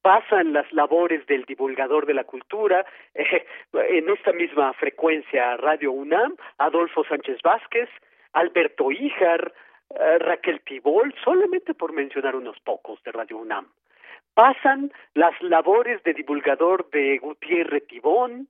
Pasan 0.00 0.52
las 0.52 0.72
labores 0.72 1.26
del 1.26 1.44
divulgador 1.44 2.06
de 2.06 2.14
la 2.14 2.22
cultura 2.22 2.86
eh, 3.12 3.44
en 3.72 4.08
esta 4.08 4.32
misma 4.32 4.74
frecuencia 4.74 5.56
Radio 5.56 5.90
UNAM, 5.90 6.36
Adolfo 6.58 7.02
Sánchez 7.02 7.42
Vázquez, 7.42 7.88
Alberto 8.32 8.92
Híjar, 8.92 9.52
eh, 9.90 10.18
Raquel 10.20 10.60
Tibol, 10.60 11.12
solamente 11.24 11.74
por 11.74 11.92
mencionar 11.92 12.36
unos 12.36 12.60
pocos 12.60 13.02
de 13.02 13.10
Radio 13.10 13.38
UNAM 13.38 13.66
pasan 14.36 14.92
las 15.14 15.32
labores 15.40 16.02
de 16.02 16.12
divulgador 16.12 16.90
de 16.90 17.16
Gutiérrez 17.16 17.86
Tibón, 17.86 18.48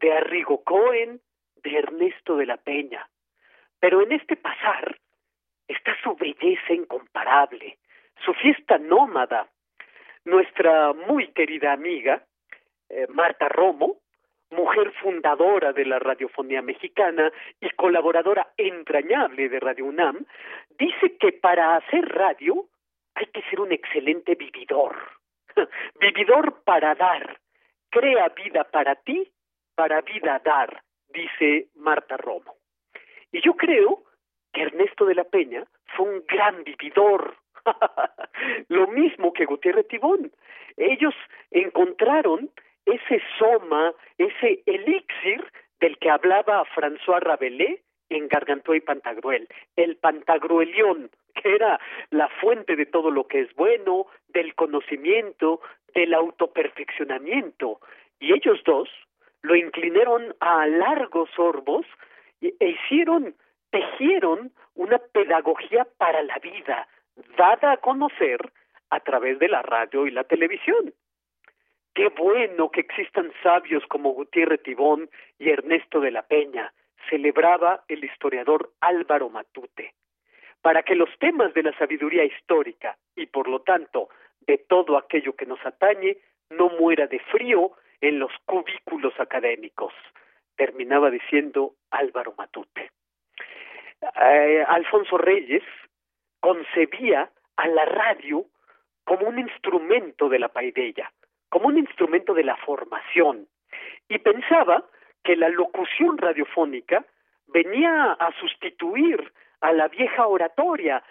de 0.00 0.14
Arrigo 0.14 0.64
Cohen, 0.64 1.20
de 1.62 1.78
Ernesto 1.78 2.38
de 2.38 2.46
la 2.46 2.56
Peña. 2.56 3.06
Pero 3.78 4.00
en 4.00 4.12
este 4.12 4.36
pasar 4.36 4.98
está 5.68 5.94
su 6.02 6.16
belleza 6.16 6.72
incomparable, 6.72 7.76
su 8.24 8.32
fiesta 8.32 8.78
nómada. 8.78 9.46
Nuestra 10.24 10.94
muy 10.94 11.28
querida 11.32 11.74
amiga, 11.74 12.24
eh, 12.88 13.06
Marta 13.10 13.50
Romo, 13.50 13.98
mujer 14.50 14.90
fundadora 15.02 15.74
de 15.74 15.84
la 15.84 15.98
radiofonía 15.98 16.62
mexicana 16.62 17.30
y 17.60 17.68
colaboradora 17.70 18.54
entrañable 18.56 19.50
de 19.50 19.60
Radio 19.60 19.84
UNAM, 19.84 20.24
dice 20.78 21.18
que 21.18 21.32
para 21.32 21.76
hacer 21.76 22.08
radio 22.08 22.68
hay 23.14 23.26
que 23.26 23.42
ser 23.50 23.60
un 23.60 23.72
excelente 23.72 24.34
vividor. 24.34 24.96
Vividor 26.00 26.62
para 26.64 26.94
dar. 26.94 27.38
Crea 27.90 28.28
vida 28.30 28.64
para 28.64 28.94
ti, 28.96 29.30
para 29.74 30.00
vida 30.02 30.40
dar, 30.44 30.82
dice 31.08 31.68
Marta 31.76 32.16
Romo. 32.16 32.56
Y 33.32 33.40
yo 33.40 33.54
creo 33.54 34.04
que 34.52 34.62
Ernesto 34.62 35.04
de 35.06 35.14
la 35.14 35.24
Peña 35.24 35.64
fue 35.96 36.08
un 36.08 36.24
gran 36.26 36.64
vividor. 36.64 37.36
Lo 38.68 38.86
mismo 38.88 39.32
que 39.32 39.44
Gutiérrez 39.44 39.88
Tibón. 39.88 40.32
Ellos 40.76 41.14
encontraron 41.50 42.50
ese 42.84 43.22
soma, 43.38 43.92
ese 44.18 44.62
elixir 44.66 45.44
del 45.80 45.98
que 45.98 46.10
hablaba 46.10 46.64
François 46.74 47.20
Rabelais 47.20 47.80
en 48.08 48.28
Gargantúa 48.28 48.76
y 48.76 48.80
Pantagruel, 48.80 49.48
el 49.74 49.96
Pantagruelión, 49.96 51.10
que 51.36 51.54
era 51.54 51.78
la 52.10 52.28
fuente 52.40 52.76
de 52.76 52.86
todo 52.86 53.10
lo 53.10 53.26
que 53.26 53.40
es 53.40 53.54
bueno, 53.54 54.06
del 54.28 54.54
conocimiento, 54.54 55.60
del 55.94 56.14
autoperfeccionamiento. 56.14 57.80
Y 58.18 58.32
ellos 58.32 58.60
dos 58.64 58.88
lo 59.42 59.54
inclinaron 59.54 60.34
a 60.40 60.66
largos 60.66 61.30
sorbos 61.36 61.86
e 62.40 62.54
hicieron, 62.60 63.34
tejieron 63.70 64.52
una 64.74 64.98
pedagogía 64.98 65.86
para 65.98 66.22
la 66.22 66.38
vida, 66.38 66.88
dada 67.36 67.72
a 67.72 67.76
conocer 67.78 68.52
a 68.90 69.00
través 69.00 69.38
de 69.38 69.48
la 69.48 69.62
radio 69.62 70.06
y 70.06 70.10
la 70.10 70.24
televisión. 70.24 70.92
Qué 71.94 72.08
bueno 72.08 72.70
que 72.70 72.80
existan 72.80 73.32
sabios 73.42 73.82
como 73.86 74.10
Gutiérrez 74.10 74.62
Tibón 74.62 75.08
y 75.38 75.48
Ernesto 75.48 76.00
de 76.00 76.10
la 76.10 76.22
Peña, 76.22 76.72
celebraba 77.08 77.84
el 77.88 78.04
historiador 78.04 78.70
Álvaro 78.80 79.30
Matute 79.30 79.94
para 80.66 80.82
que 80.82 80.96
los 80.96 81.16
temas 81.20 81.54
de 81.54 81.62
la 81.62 81.72
sabiduría 81.78 82.24
histórica 82.24 82.96
y 83.14 83.26
por 83.26 83.46
lo 83.46 83.60
tanto 83.60 84.08
de 84.48 84.58
todo 84.58 84.98
aquello 84.98 85.36
que 85.36 85.46
nos 85.46 85.64
atañe 85.64 86.16
no 86.50 86.70
muera 86.70 87.06
de 87.06 87.20
frío 87.20 87.70
en 88.00 88.18
los 88.18 88.32
cubículos 88.46 89.14
académicos, 89.20 89.92
terminaba 90.56 91.08
diciendo 91.08 91.74
Álvaro 91.92 92.34
Matute. 92.36 92.90
Eh, 94.20 94.64
Alfonso 94.66 95.16
Reyes 95.16 95.62
concebía 96.40 97.30
a 97.54 97.68
la 97.68 97.84
radio 97.84 98.46
como 99.04 99.28
un 99.28 99.38
instrumento 99.38 100.28
de 100.28 100.40
la 100.40 100.48
paideia, 100.48 101.12
como 101.48 101.68
un 101.68 101.78
instrumento 101.78 102.34
de 102.34 102.42
la 102.42 102.56
formación, 102.56 103.46
y 104.08 104.18
pensaba 104.18 104.84
que 105.22 105.36
la 105.36 105.48
locución 105.48 106.18
radiofónica 106.18 107.04
venía 107.46 108.14
a 108.14 108.32
sustituir 108.40 109.32
a 109.66 109.72
la 109.72 109.88
vieja 109.88 110.28
oratoria, 110.28 111.02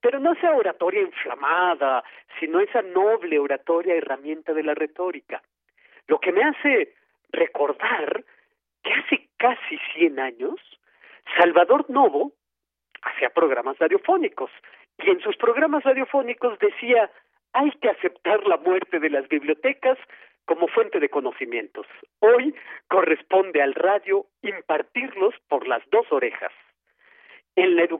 pero 0.00 0.18
no 0.18 0.32
esa 0.32 0.50
oratoria 0.50 1.02
inflamada, 1.02 2.02
sino 2.40 2.58
esa 2.58 2.82
noble 2.82 3.38
oratoria 3.38 3.94
herramienta 3.94 4.52
de 4.52 4.64
la 4.64 4.74
retórica. 4.74 5.40
Lo 6.08 6.18
que 6.18 6.32
me 6.32 6.42
hace 6.42 6.94
recordar 7.30 8.24
que 8.82 8.92
hace 8.92 9.28
casi 9.36 9.78
100 9.94 10.18
años, 10.18 10.56
Salvador 11.38 11.88
Novo 11.88 12.32
hacía 13.02 13.30
programas 13.30 13.78
radiofónicos 13.78 14.50
y 14.98 15.10
en 15.10 15.20
sus 15.20 15.36
programas 15.36 15.84
radiofónicos 15.84 16.58
decía 16.58 17.08
hay 17.52 17.70
que 17.80 17.90
aceptar 17.90 18.44
la 18.48 18.56
muerte 18.56 18.98
de 18.98 19.10
las 19.10 19.28
bibliotecas 19.28 19.96
como 20.44 20.66
fuente 20.66 20.98
de 20.98 21.08
conocimientos. 21.08 21.86
Hoy 22.18 22.52
corresponde 22.88 23.62
al 23.62 23.74
radio 23.74 24.26
impartirlos 24.42 25.34
por 25.48 25.68
las 25.68 25.88
dos 25.90 26.10
orejas. 26.10 26.52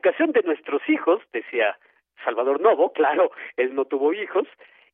Educación 0.07 0.31
de 0.31 0.43
nuestros 0.43 0.89
hijos, 0.89 1.21
decía 1.33 1.77
Salvador 2.25 2.61
Novo, 2.61 2.93
claro, 2.95 3.33
él 3.57 3.75
no 3.75 3.87
tuvo 3.87 4.13
hijos, 4.13 4.47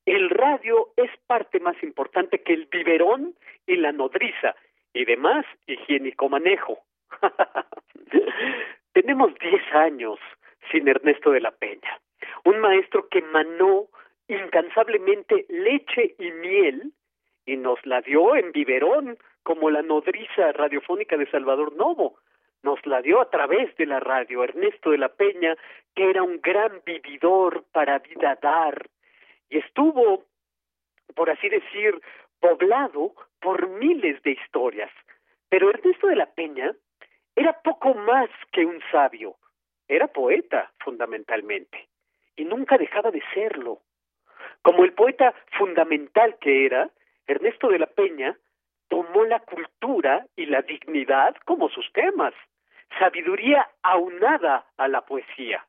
el 0.06 0.30
radio 0.30 0.89
es 0.97 1.10
parte 1.26 1.60
más 1.60 1.76
importante 1.82 2.43
que 2.43 2.55
el 2.55 2.64
biberón 2.64 3.34
y 3.66 3.76
la 3.76 3.93
nodriza 3.93 4.56
y 4.94 5.05
demás 5.05 5.44
higiénico 5.66 6.30
manejo. 6.30 6.78
Tenemos 8.94 9.34
diez 9.39 9.62
años 9.74 10.18
sin 10.70 10.89
Ernesto 10.89 11.30
de 11.30 11.40
la 11.40 11.51
Peña, 11.51 12.01
un 12.47 12.60
maestro 12.60 13.06
que 13.10 13.20
manó 13.20 13.89
incansablemente 14.28 15.44
leche 15.51 16.14
y 16.18 16.30
miel 16.30 16.90
y 17.44 17.59
nos 17.59 17.84
la 17.84 18.01
dio 18.01 18.34
en 18.34 18.51
biberón 18.52 19.18
como 19.43 19.68
la 19.68 19.82
nodriza 19.82 20.52
radiofónica 20.52 21.18
de 21.18 21.30
Salvador 21.30 21.76
Novo 21.76 22.16
nos 22.62 22.84
la 22.86 23.02
dio 23.02 23.20
a 23.20 23.30
través 23.30 23.74
de 23.76 23.86
la 23.86 24.01
radio 24.01 24.44
Ernesto 24.44 24.90
de 24.90 24.98
la 24.98 25.09
Peña, 25.09 25.56
que 25.94 26.09
era 26.09 26.22
un 26.22 26.40
gran 26.40 26.80
vividor 26.84 27.64
para 27.72 27.98
vida 27.98 28.39
dar, 28.40 28.89
y 29.48 29.59
estuvo, 29.59 30.24
por 31.14 31.30
así 31.30 31.48
decir, 31.48 32.01
poblado 32.40 33.14
por 33.40 33.68
miles 33.68 34.22
de 34.22 34.32
historias. 34.32 34.90
Pero 35.48 35.70
Ernesto 35.70 36.06
de 36.06 36.16
la 36.16 36.26
Peña 36.26 36.72
era 37.36 37.60
poco 37.60 37.94
más 37.94 38.30
que 38.52 38.64
un 38.64 38.80
sabio, 38.90 39.36
era 39.89 40.06
poeta 40.06 40.72
fundamentalmente, 40.78 41.89
y 42.36 42.44
nunca 42.44 42.78
dejaba 42.78 43.10
de 43.10 43.22
serlo. 43.34 43.80
Como 44.62 44.84
el 44.84 44.93
poeta 44.93 45.34
fundamental 45.59 46.36
que 46.40 46.64
era, 46.66 46.89
Ernesto 47.26 47.68
de 47.68 47.78
la 47.78 47.86
Peña 47.86 48.36
tomó 48.89 49.24
la 49.24 49.40
cultura 49.40 50.26
y 50.36 50.47
la 50.47 50.62
dignidad 50.62 51.34
como 51.44 51.68
sus 51.68 51.90
temas 51.93 52.34
sabiduría 52.98 53.69
aunada 53.82 54.66
a 54.77 54.89
la 54.89 55.02
poesía. 55.02 55.64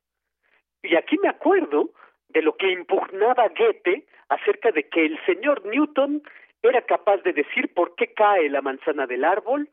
Y 0.81 0.95
aquí 0.95 1.17
me 1.21 1.29
acuerdo 1.29 1.91
de 2.29 2.41
lo 2.41 2.55
que 2.57 2.71
impugnaba 2.71 3.47
Goethe 3.49 4.05
acerca 4.29 4.71
de 4.71 4.89
que 4.89 5.05
el 5.05 5.19
señor 5.25 5.65
Newton 5.65 6.23
era 6.61 6.81
capaz 6.81 7.17
de 7.23 7.33
decir 7.33 7.73
por 7.73 7.95
qué 7.95 8.13
cae 8.13 8.49
la 8.49 8.61
manzana 8.61 9.05
del 9.05 9.23
árbol, 9.23 9.69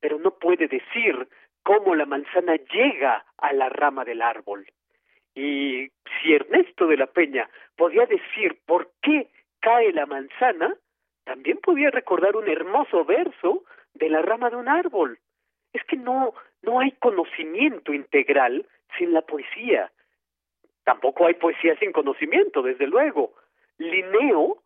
pero 0.00 0.18
no 0.18 0.32
puede 0.32 0.68
decir 0.68 1.28
cómo 1.62 1.94
la 1.94 2.06
manzana 2.06 2.56
llega 2.56 3.24
a 3.38 3.52
la 3.52 3.68
rama 3.68 4.04
del 4.04 4.22
árbol. 4.22 4.66
Y 5.34 5.88
si 6.20 6.32
Ernesto 6.32 6.86
de 6.86 6.96
la 6.96 7.06
Peña 7.06 7.48
podía 7.76 8.06
decir 8.06 8.58
por 8.66 8.90
qué 9.02 9.28
cae 9.60 9.92
la 9.92 10.06
manzana, 10.06 10.74
también 11.24 11.58
podía 11.58 11.90
recordar 11.90 12.34
un 12.36 12.48
hermoso 12.48 13.04
verso 13.04 13.64
de 13.94 14.08
la 14.08 14.22
rama 14.22 14.50
de 14.50 14.56
un 14.56 14.68
árbol. 14.68 15.18
es 15.72 15.84
que 15.84 15.96
no, 15.96 16.34
no 16.62 16.80
hay 16.80 16.92
conocimiento 16.92 17.92
integral 17.92 18.66
sin 18.98 19.12
la 19.12 19.22
poesía. 19.22 19.90
Tampoco 20.84 21.26
hay 21.26 21.34
poesía 21.34 21.76
sin 21.78 21.92
conocimiento, 21.92 22.62
desde 22.62 22.86
luego. 22.86 23.34
Linneo 23.78 24.62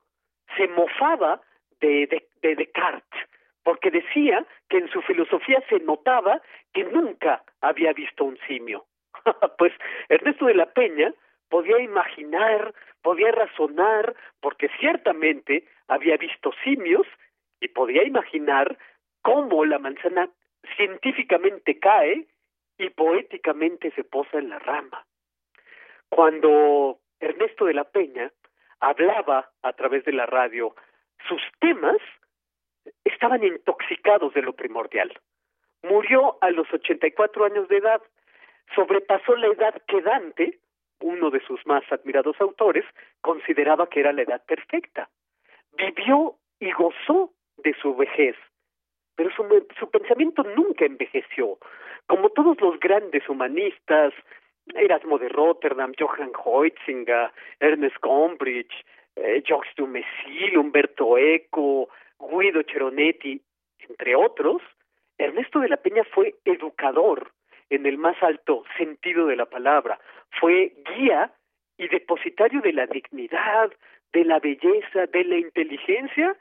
se 0.56 0.68
mofaba 0.68 1.40
de, 1.80 2.06
de, 2.06 2.28
de 2.42 2.56
Descartes, 2.56 3.20
porque 3.62 3.90
decía 3.90 4.46
que 4.68 4.78
en 4.78 4.88
su 4.88 5.02
filosofía 5.02 5.62
se 5.68 5.78
notaba 5.80 6.40
que 6.72 6.84
nunca 6.84 7.42
había 7.60 7.92
visto 7.92 8.24
un 8.24 8.38
simio. 8.46 8.86
pues 9.58 9.72
Ernesto 10.08 10.46
de 10.46 10.54
la 10.54 10.66
Peña 10.66 11.12
podía 11.48 11.78
imaginar, 11.78 12.74
podía 13.02 13.30
razonar, 13.32 14.14
porque 14.40 14.68
ciertamente 14.80 15.64
había 15.88 16.16
visto 16.16 16.52
simios 16.64 17.06
y 17.60 17.68
podía 17.68 18.04
imaginar 18.04 18.76
cómo 19.22 19.64
la 19.64 19.78
manzana 19.78 20.28
científicamente 20.76 21.78
cae 21.78 22.26
y 22.78 22.90
poéticamente 22.90 23.90
se 23.92 24.04
posa 24.04 24.38
en 24.38 24.50
la 24.50 24.58
rama. 24.58 25.06
Cuando 26.08 26.98
Ernesto 27.20 27.66
de 27.66 27.74
la 27.74 27.84
Peña 27.84 28.32
hablaba 28.80 29.50
a 29.62 29.72
través 29.72 30.04
de 30.04 30.12
la 30.12 30.26
radio, 30.26 30.74
sus 31.28 31.40
temas 31.60 31.96
estaban 33.04 33.42
intoxicados 33.44 34.34
de 34.34 34.42
lo 34.42 34.52
primordial. 34.52 35.12
Murió 35.82 36.38
a 36.40 36.50
los 36.50 36.72
84 36.72 37.44
años 37.44 37.68
de 37.68 37.78
edad, 37.78 38.02
sobrepasó 38.74 39.36
la 39.36 39.48
edad 39.48 39.82
que 39.86 40.00
Dante, 40.02 40.58
uno 41.00 41.30
de 41.30 41.40
sus 41.40 41.64
más 41.66 41.84
admirados 41.90 42.40
autores, 42.40 42.84
consideraba 43.20 43.88
que 43.88 44.00
era 44.00 44.12
la 44.12 44.22
edad 44.22 44.44
perfecta. 44.46 45.08
Vivió 45.76 46.36
y 46.60 46.72
gozó 46.72 47.32
de 47.58 47.74
su 47.80 47.94
vejez, 47.94 48.36
pero 49.16 49.30
su, 49.34 49.44
su 49.78 49.90
pensamiento 49.90 50.42
nunca 50.42 50.84
envejeció. 50.84 51.58
Como 52.06 52.30
todos 52.30 52.60
los 52.60 52.78
grandes 52.80 53.28
humanistas, 53.28 54.12
Erasmo 54.74 55.18
de 55.18 55.28
Rotterdam, 55.28 55.92
Johann 55.98 56.32
Heutzinger, 56.32 57.30
Ernest 57.60 57.96
Gombrich, 58.00 58.72
eh, 59.16 59.42
Jacques 59.46 59.74
Dumézil, 59.76 60.58
Humberto 60.58 61.18
Eco, 61.18 61.88
Guido 62.18 62.62
Cheronetti, 62.62 63.40
entre 63.88 64.16
otros, 64.16 64.62
Ernesto 65.18 65.60
de 65.60 65.68
la 65.68 65.76
Peña 65.76 66.02
fue 66.04 66.34
educador 66.44 67.32
en 67.70 67.86
el 67.86 67.98
más 67.98 68.20
alto 68.22 68.64
sentido 68.76 69.26
de 69.26 69.36
la 69.36 69.46
palabra, 69.46 69.98
fue 70.40 70.72
guía 70.96 71.32
y 71.76 71.88
depositario 71.88 72.60
de 72.60 72.72
la 72.72 72.86
dignidad, 72.86 73.72
de 74.12 74.24
la 74.24 74.38
belleza, 74.38 75.06
de 75.06 75.24
la 75.24 75.36
inteligencia 75.36 76.36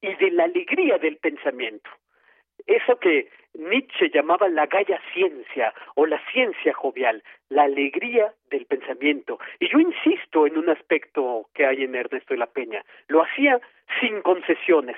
y 0.00 0.14
de 0.14 0.30
la 0.30 0.44
alegría 0.44 0.98
del 0.98 1.16
pensamiento. 1.16 1.90
Eso 2.66 2.98
que 2.98 3.30
Nietzsche 3.54 4.10
llamaba 4.10 4.48
la 4.48 4.66
gaya 4.66 5.00
ciencia 5.14 5.72
o 5.94 6.06
la 6.06 6.20
ciencia 6.32 6.74
jovial, 6.74 7.22
la 7.48 7.62
alegría 7.64 8.32
del 8.50 8.66
pensamiento. 8.66 9.38
Y 9.60 9.68
yo 9.68 9.78
insisto 9.78 10.46
en 10.46 10.58
un 10.58 10.68
aspecto 10.68 11.48
que 11.54 11.64
hay 11.64 11.84
en 11.84 11.94
Ernesto 11.94 12.34
de 12.34 12.38
la 12.38 12.46
Peña, 12.46 12.84
lo 13.08 13.22
hacía 13.22 13.60
sin 14.00 14.20
concesiones. 14.22 14.96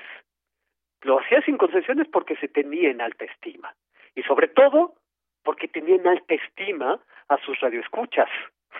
Lo 1.01 1.19
hacía 1.19 1.41
sin 1.43 1.57
concesiones 1.57 2.07
porque 2.07 2.35
se 2.37 2.47
tenía 2.47 2.89
en 2.89 3.01
alta 3.01 3.25
estima. 3.25 3.73
Y 4.15 4.23
sobre 4.23 4.47
todo 4.47 4.95
porque 5.43 5.67
tenía 5.67 5.95
en 5.95 6.07
alta 6.07 6.33
estima 6.33 6.99
a 7.29 7.37
sus 7.37 7.59
radioescuchas. 7.59 8.29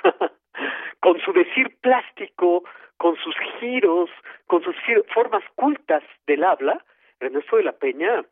con 1.00 1.20
su 1.22 1.32
decir 1.32 1.78
plástico, 1.80 2.64
con 2.98 3.16
sus 3.18 3.36
giros, 3.60 4.10
con 4.48 4.64
sus 4.64 4.76
formas 5.14 5.44
cultas 5.56 6.04
del 6.28 6.44
habla, 6.44 6.84
Ernesto 7.20 7.58
de 7.58 7.64
la 7.64 7.74
Peña 7.74 8.26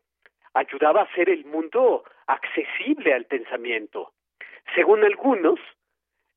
ayudaba 0.58 1.00
a 1.00 1.04
hacer 1.04 1.30
el 1.30 1.44
mundo 1.44 2.04
accesible 2.26 3.14
al 3.14 3.24
pensamiento. 3.26 4.12
Según 4.74 5.04
algunos, 5.04 5.60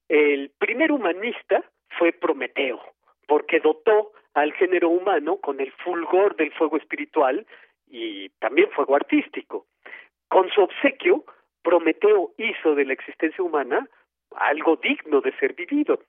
el 0.08 0.52
primer 0.58 0.92
humanista 0.92 1.64
fue 1.98 2.12
Prometeo, 2.12 2.80
porque 3.28 3.60
dotó 3.60 4.12
al 4.34 4.54
género 4.54 4.90
humano 4.90 5.38
con 5.38 5.60
el 5.60 5.72
fulgor 5.84 6.36
del 6.36 6.52
fuego 6.54 6.78
espiritual 6.78 7.46
y 7.88 8.30
también 8.40 8.70
fuego 8.72 8.96
artístico. 8.96 9.66
Con 10.30 10.50
su 10.52 10.62
obsequio, 10.62 11.26
Prometeo 11.64 12.32
hizo 12.38 12.76
de 12.76 12.86
la 12.86 12.94
existencia 12.94 13.44
humana 13.44 13.88
algo 14.36 14.78
digno 14.78 15.22
de 15.22 15.34
ser 15.40 15.54
vivido. 15.54 16.00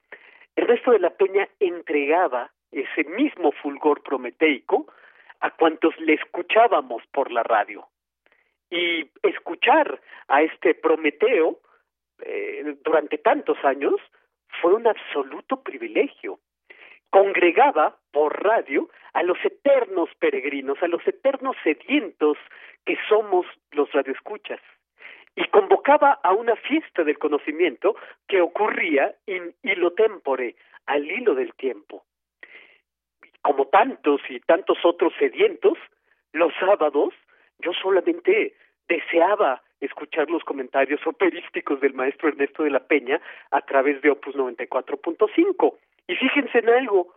El 0.54 0.68
resto 0.68 0.92
de 0.92 1.00
la 1.00 1.10
Peña 1.10 1.48
entregaba 1.58 2.50
ese 2.70 3.04
mismo 3.04 3.52
fulgor 3.52 4.02
prometeico 4.02 4.86
a 5.40 5.50
cuantos 5.50 5.98
le 5.98 6.14
escuchábamos 6.14 7.02
por 7.12 7.32
la 7.32 7.42
radio. 7.42 7.88
Y 8.72 9.10
escuchar 9.22 10.00
a 10.28 10.40
este 10.40 10.74
Prometeo 10.74 11.60
eh, 12.22 12.74
durante 12.82 13.18
tantos 13.18 13.62
años 13.64 13.96
fue 14.62 14.72
un 14.72 14.86
absoluto 14.86 15.62
privilegio. 15.62 16.40
Congregaba 17.10 17.98
por 18.10 18.42
radio 18.42 18.88
a 19.12 19.22
los 19.24 19.36
eternos 19.44 20.08
peregrinos, 20.18 20.82
a 20.82 20.88
los 20.88 21.06
eternos 21.06 21.54
sedientos 21.62 22.38
que 22.86 22.96
somos 23.10 23.44
los 23.72 23.92
radioescuchas 23.92 24.60
y 25.36 25.44
convocaba 25.48 26.12
a 26.22 26.32
una 26.32 26.56
fiesta 26.56 27.04
del 27.04 27.18
conocimiento 27.18 27.94
que 28.26 28.40
ocurría 28.40 29.14
in 29.26 29.54
hilo 29.62 29.92
tempore, 29.92 30.56
al 30.86 31.10
hilo 31.10 31.34
del 31.34 31.52
tiempo. 31.56 32.06
Como 33.42 33.66
tantos 33.66 34.22
y 34.30 34.40
tantos 34.40 34.78
otros 34.82 35.12
sedientos, 35.18 35.76
los 36.32 36.54
sábados 36.58 37.12
yo 37.62 37.72
solamente 37.72 38.54
deseaba 38.88 39.62
escuchar 39.80 40.30
los 40.30 40.44
comentarios 40.44 41.00
operísticos 41.06 41.80
del 41.80 41.94
maestro 41.94 42.28
Ernesto 42.28 42.62
de 42.62 42.70
la 42.70 42.86
Peña 42.86 43.20
a 43.50 43.60
través 43.62 44.00
de 44.02 44.10
Opus 44.10 44.34
94.5. 44.36 45.74
Y 46.06 46.14
fíjense 46.16 46.58
en 46.58 46.68
algo, 46.68 47.14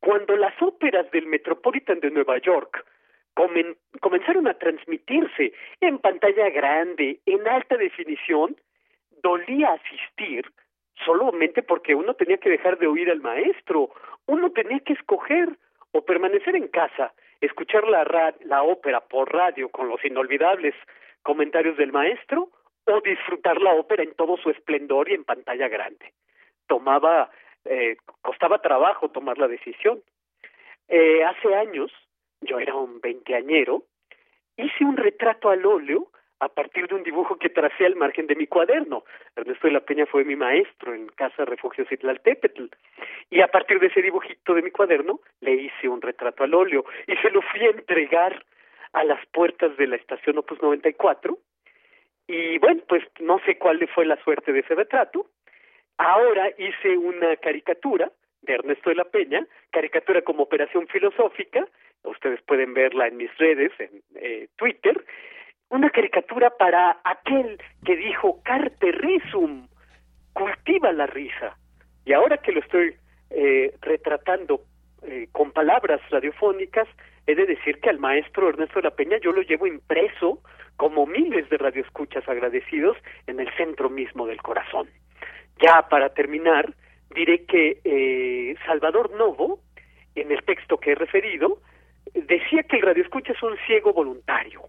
cuando 0.00 0.36
las 0.36 0.54
óperas 0.62 1.10
del 1.10 1.26
Metropolitan 1.26 2.00
de 2.00 2.10
Nueva 2.10 2.38
York 2.38 2.84
comenzaron 4.00 4.46
a 4.46 4.54
transmitirse 4.54 5.52
en 5.80 5.98
pantalla 5.98 6.48
grande, 6.48 7.20
en 7.26 7.46
alta 7.46 7.76
definición, 7.76 8.56
dolía 9.22 9.72
asistir 9.72 10.50
solamente 11.04 11.62
porque 11.62 11.94
uno 11.94 12.14
tenía 12.14 12.38
que 12.38 12.48
dejar 12.48 12.78
de 12.78 12.86
oír 12.86 13.10
al 13.10 13.20
maestro, 13.20 13.90
uno 14.26 14.50
tenía 14.52 14.80
que 14.80 14.94
escoger 14.94 15.50
o 15.92 16.02
permanecer 16.02 16.56
en 16.56 16.68
casa, 16.68 17.12
escuchar 17.40 17.86
la, 17.88 18.34
la 18.44 18.62
ópera 18.62 19.00
por 19.00 19.32
radio 19.32 19.68
con 19.68 19.88
los 19.88 20.04
inolvidables 20.04 20.74
comentarios 21.22 21.76
del 21.76 21.92
maestro 21.92 22.50
o 22.86 23.00
disfrutar 23.00 23.60
la 23.60 23.74
ópera 23.74 24.02
en 24.02 24.14
todo 24.14 24.36
su 24.36 24.50
esplendor 24.50 25.10
y 25.10 25.14
en 25.14 25.24
pantalla 25.24 25.68
grande. 25.68 26.12
Tomaba, 26.66 27.30
eh, 27.64 27.96
costaba 28.22 28.62
trabajo 28.62 29.10
tomar 29.10 29.38
la 29.38 29.48
decisión. 29.48 30.00
Eh, 30.88 31.24
hace 31.24 31.54
años 31.54 31.90
yo 32.40 32.58
era 32.60 32.74
un 32.74 33.00
veinteañero, 33.00 33.82
hice 34.56 34.84
un 34.84 34.96
retrato 34.96 35.50
al 35.50 35.66
óleo 35.66 36.10
a 36.40 36.48
partir 36.48 36.86
de 36.88 36.94
un 36.94 37.02
dibujo 37.02 37.38
que 37.38 37.48
tracé 37.48 37.86
al 37.86 37.96
margen 37.96 38.26
de 38.26 38.36
mi 38.36 38.46
cuaderno. 38.46 39.04
Ernesto 39.36 39.66
de 39.66 39.72
la 39.72 39.80
Peña 39.80 40.06
fue 40.06 40.24
mi 40.24 40.36
maestro 40.36 40.94
en 40.94 41.08
Casa 41.08 41.44
Refugio 41.44 41.86
Citlaltépetl. 41.86 42.66
Y 43.30 43.40
a 43.40 43.48
partir 43.48 43.80
de 43.80 43.86
ese 43.86 44.02
dibujito 44.02 44.54
de 44.54 44.62
mi 44.62 44.70
cuaderno, 44.70 45.20
le 45.40 45.52
hice 45.52 45.88
un 45.88 46.02
retrato 46.02 46.44
al 46.44 46.54
óleo 46.54 46.84
y 47.06 47.16
se 47.16 47.30
lo 47.30 47.40
fui 47.42 47.60
a 47.62 47.70
entregar 47.70 48.44
a 48.92 49.04
las 49.04 49.24
puertas 49.26 49.76
de 49.76 49.86
la 49.86 49.96
estación 49.96 50.38
Opus 50.38 50.60
94. 50.62 51.38
Y 52.28 52.58
bueno, 52.58 52.82
pues 52.88 53.04
no 53.20 53.38
sé 53.46 53.56
cuál 53.58 53.86
fue 53.94 54.04
la 54.04 54.16
suerte 54.22 54.52
de 54.52 54.60
ese 54.60 54.74
retrato. 54.74 55.26
Ahora 55.96 56.50
hice 56.58 56.96
una 56.98 57.36
caricatura 57.36 58.10
de 58.42 58.54
Ernesto 58.54 58.90
de 58.90 58.96
la 58.96 59.04
Peña, 59.04 59.46
caricatura 59.70 60.22
como 60.22 60.42
operación 60.42 60.86
filosófica, 60.88 61.66
ustedes 62.04 62.40
pueden 62.42 62.74
verla 62.74 63.08
en 63.08 63.16
mis 63.16 63.36
redes, 63.38 63.72
en 63.78 64.02
eh, 64.14 64.48
Twitter, 64.56 65.04
una 65.68 65.90
caricatura 65.90 66.50
para 66.50 66.98
aquel 67.04 67.58
que 67.84 67.96
dijo 67.96 68.40
carte 68.42 68.92
risum, 68.92 69.68
cultiva 70.32 70.92
la 70.92 71.06
risa. 71.06 71.56
Y 72.04 72.12
ahora 72.12 72.38
que 72.38 72.52
lo 72.52 72.60
estoy 72.60 72.94
eh, 73.30 73.74
retratando 73.80 74.60
eh, 75.02 75.28
con 75.32 75.50
palabras 75.50 76.00
radiofónicas, 76.10 76.88
he 77.26 77.34
de 77.34 77.46
decir 77.46 77.80
que 77.80 77.90
al 77.90 77.98
maestro 77.98 78.48
Ernesto 78.48 78.76
de 78.76 78.84
la 78.88 78.94
Peña 78.94 79.18
yo 79.18 79.32
lo 79.32 79.42
llevo 79.42 79.66
impreso 79.66 80.40
como 80.76 81.06
miles 81.06 81.48
de 81.48 81.58
radioescuchas 81.58 82.28
agradecidos 82.28 82.96
en 83.26 83.40
el 83.40 83.52
centro 83.56 83.90
mismo 83.90 84.26
del 84.26 84.40
corazón. 84.42 84.88
Ya 85.60 85.88
para 85.88 86.10
terminar, 86.10 86.74
diré 87.14 87.44
que 87.46 87.80
eh, 87.82 88.54
Salvador 88.66 89.10
Novo, 89.12 89.60
en 90.14 90.30
el 90.30 90.44
texto 90.44 90.78
que 90.78 90.92
he 90.92 90.94
referido, 90.94 91.60
decía 92.14 92.62
que 92.62 92.76
el 92.76 92.82
radioescucha 92.82 93.32
es 93.32 93.42
un 93.42 93.56
ciego 93.66 93.92
voluntario 93.92 94.68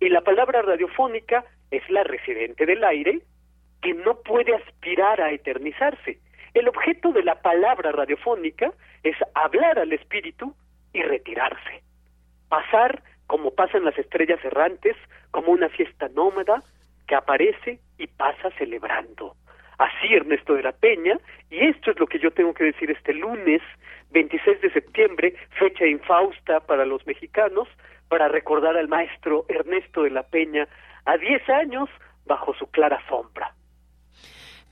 y 0.00 0.08
la 0.08 0.22
palabra 0.22 0.62
radiofónica 0.62 1.44
es 1.70 1.88
la 1.90 2.02
residente 2.02 2.66
del 2.66 2.82
aire 2.82 3.20
que 3.82 3.94
no 3.94 4.20
puede 4.22 4.54
aspirar 4.54 5.20
a 5.20 5.30
eternizarse. 5.30 6.18
El 6.54 6.68
objeto 6.68 7.12
de 7.12 7.22
la 7.22 7.40
palabra 7.40 7.92
radiofónica 7.92 8.72
es 9.02 9.16
hablar 9.34 9.78
al 9.78 9.92
espíritu 9.92 10.54
y 10.92 11.02
retirarse, 11.02 11.82
pasar 12.48 13.02
como 13.26 13.52
pasan 13.52 13.84
las 13.84 13.96
estrellas 13.96 14.44
errantes, 14.44 14.96
como 15.30 15.52
una 15.52 15.68
fiesta 15.68 16.08
nómada 16.08 16.62
que 17.06 17.14
aparece 17.14 17.78
y 17.98 18.08
pasa 18.08 18.50
celebrando. 18.58 19.36
Así 19.78 20.12
Ernesto 20.12 20.54
de 20.54 20.62
la 20.64 20.72
Peña, 20.72 21.18
y 21.48 21.66
esto 21.66 21.92
es 21.92 22.00
lo 22.00 22.06
que 22.06 22.18
yo 22.18 22.32
tengo 22.32 22.52
que 22.52 22.64
decir 22.64 22.90
este 22.90 23.14
lunes 23.14 23.62
26 24.10 24.60
de 24.60 24.72
septiembre, 24.72 25.34
fecha 25.58 25.86
infausta 25.86 26.60
para 26.60 26.84
los 26.84 27.06
mexicanos, 27.06 27.68
para 28.10 28.28
recordar 28.28 28.76
al 28.76 28.88
maestro 28.88 29.46
Ernesto 29.48 30.02
de 30.02 30.10
la 30.10 30.24
Peña 30.24 30.68
a 31.06 31.16
10 31.16 31.48
años 31.48 31.88
bajo 32.26 32.52
su 32.54 32.66
clara 32.66 33.00
sombra. 33.08 33.54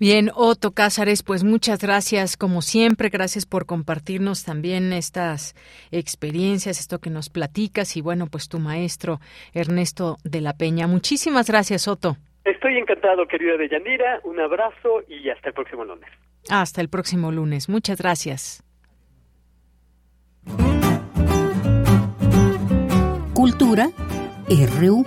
Bien, 0.01 0.31
Otto 0.35 0.73
Cázares, 0.73 1.25
pues 1.25 1.43
muchas 1.43 1.81
gracias 1.81 2.37
como 2.37 2.63
siempre, 2.63 3.09
gracias 3.09 3.47
por 3.47 3.67
compartirnos 3.67 4.45
también 4.45 4.93
estas 4.93 5.57
experiencias, 5.91 6.79
esto 6.79 7.01
que 7.01 7.11
nos 7.11 7.31
platicas 7.31 7.97
y 7.97 8.01
bueno, 8.01 8.27
pues 8.31 8.49
tu 8.49 8.61
maestro 8.61 9.19
Ernesto 9.55 10.19
de 10.23 10.41
la 10.41 10.53
Peña. 10.53 10.87
Muchísimas 10.87 11.49
gracias, 11.49 11.89
Otto. 11.89 12.17
Estoy 12.45 12.77
encantado, 12.79 13.27
querida 13.27 13.57
Deyanira, 13.57 14.21
un 14.23 14.39
abrazo 14.39 15.03
y 15.09 15.31
hasta 15.31 15.49
el 15.49 15.55
próximo 15.55 15.85
lunes. 15.85 16.09
Hasta 16.49 16.81
el 16.81 16.89
próximo 16.89 17.33
lunes, 17.33 17.69
muchas 17.69 17.99
gracias. 17.99 18.63
Cultura 23.39 23.93
RU. 24.49 25.05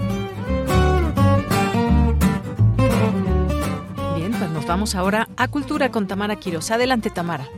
Bien, 4.15 4.31
pues 4.31 4.49
nos 4.51 4.65
vamos 4.65 4.95
ahora 4.95 5.27
a 5.35 5.49
Cultura 5.49 5.91
con 5.91 6.07
Tamara 6.07 6.37
Quiroz. 6.37 6.71
Adelante, 6.71 7.09
Tamara. 7.09 7.49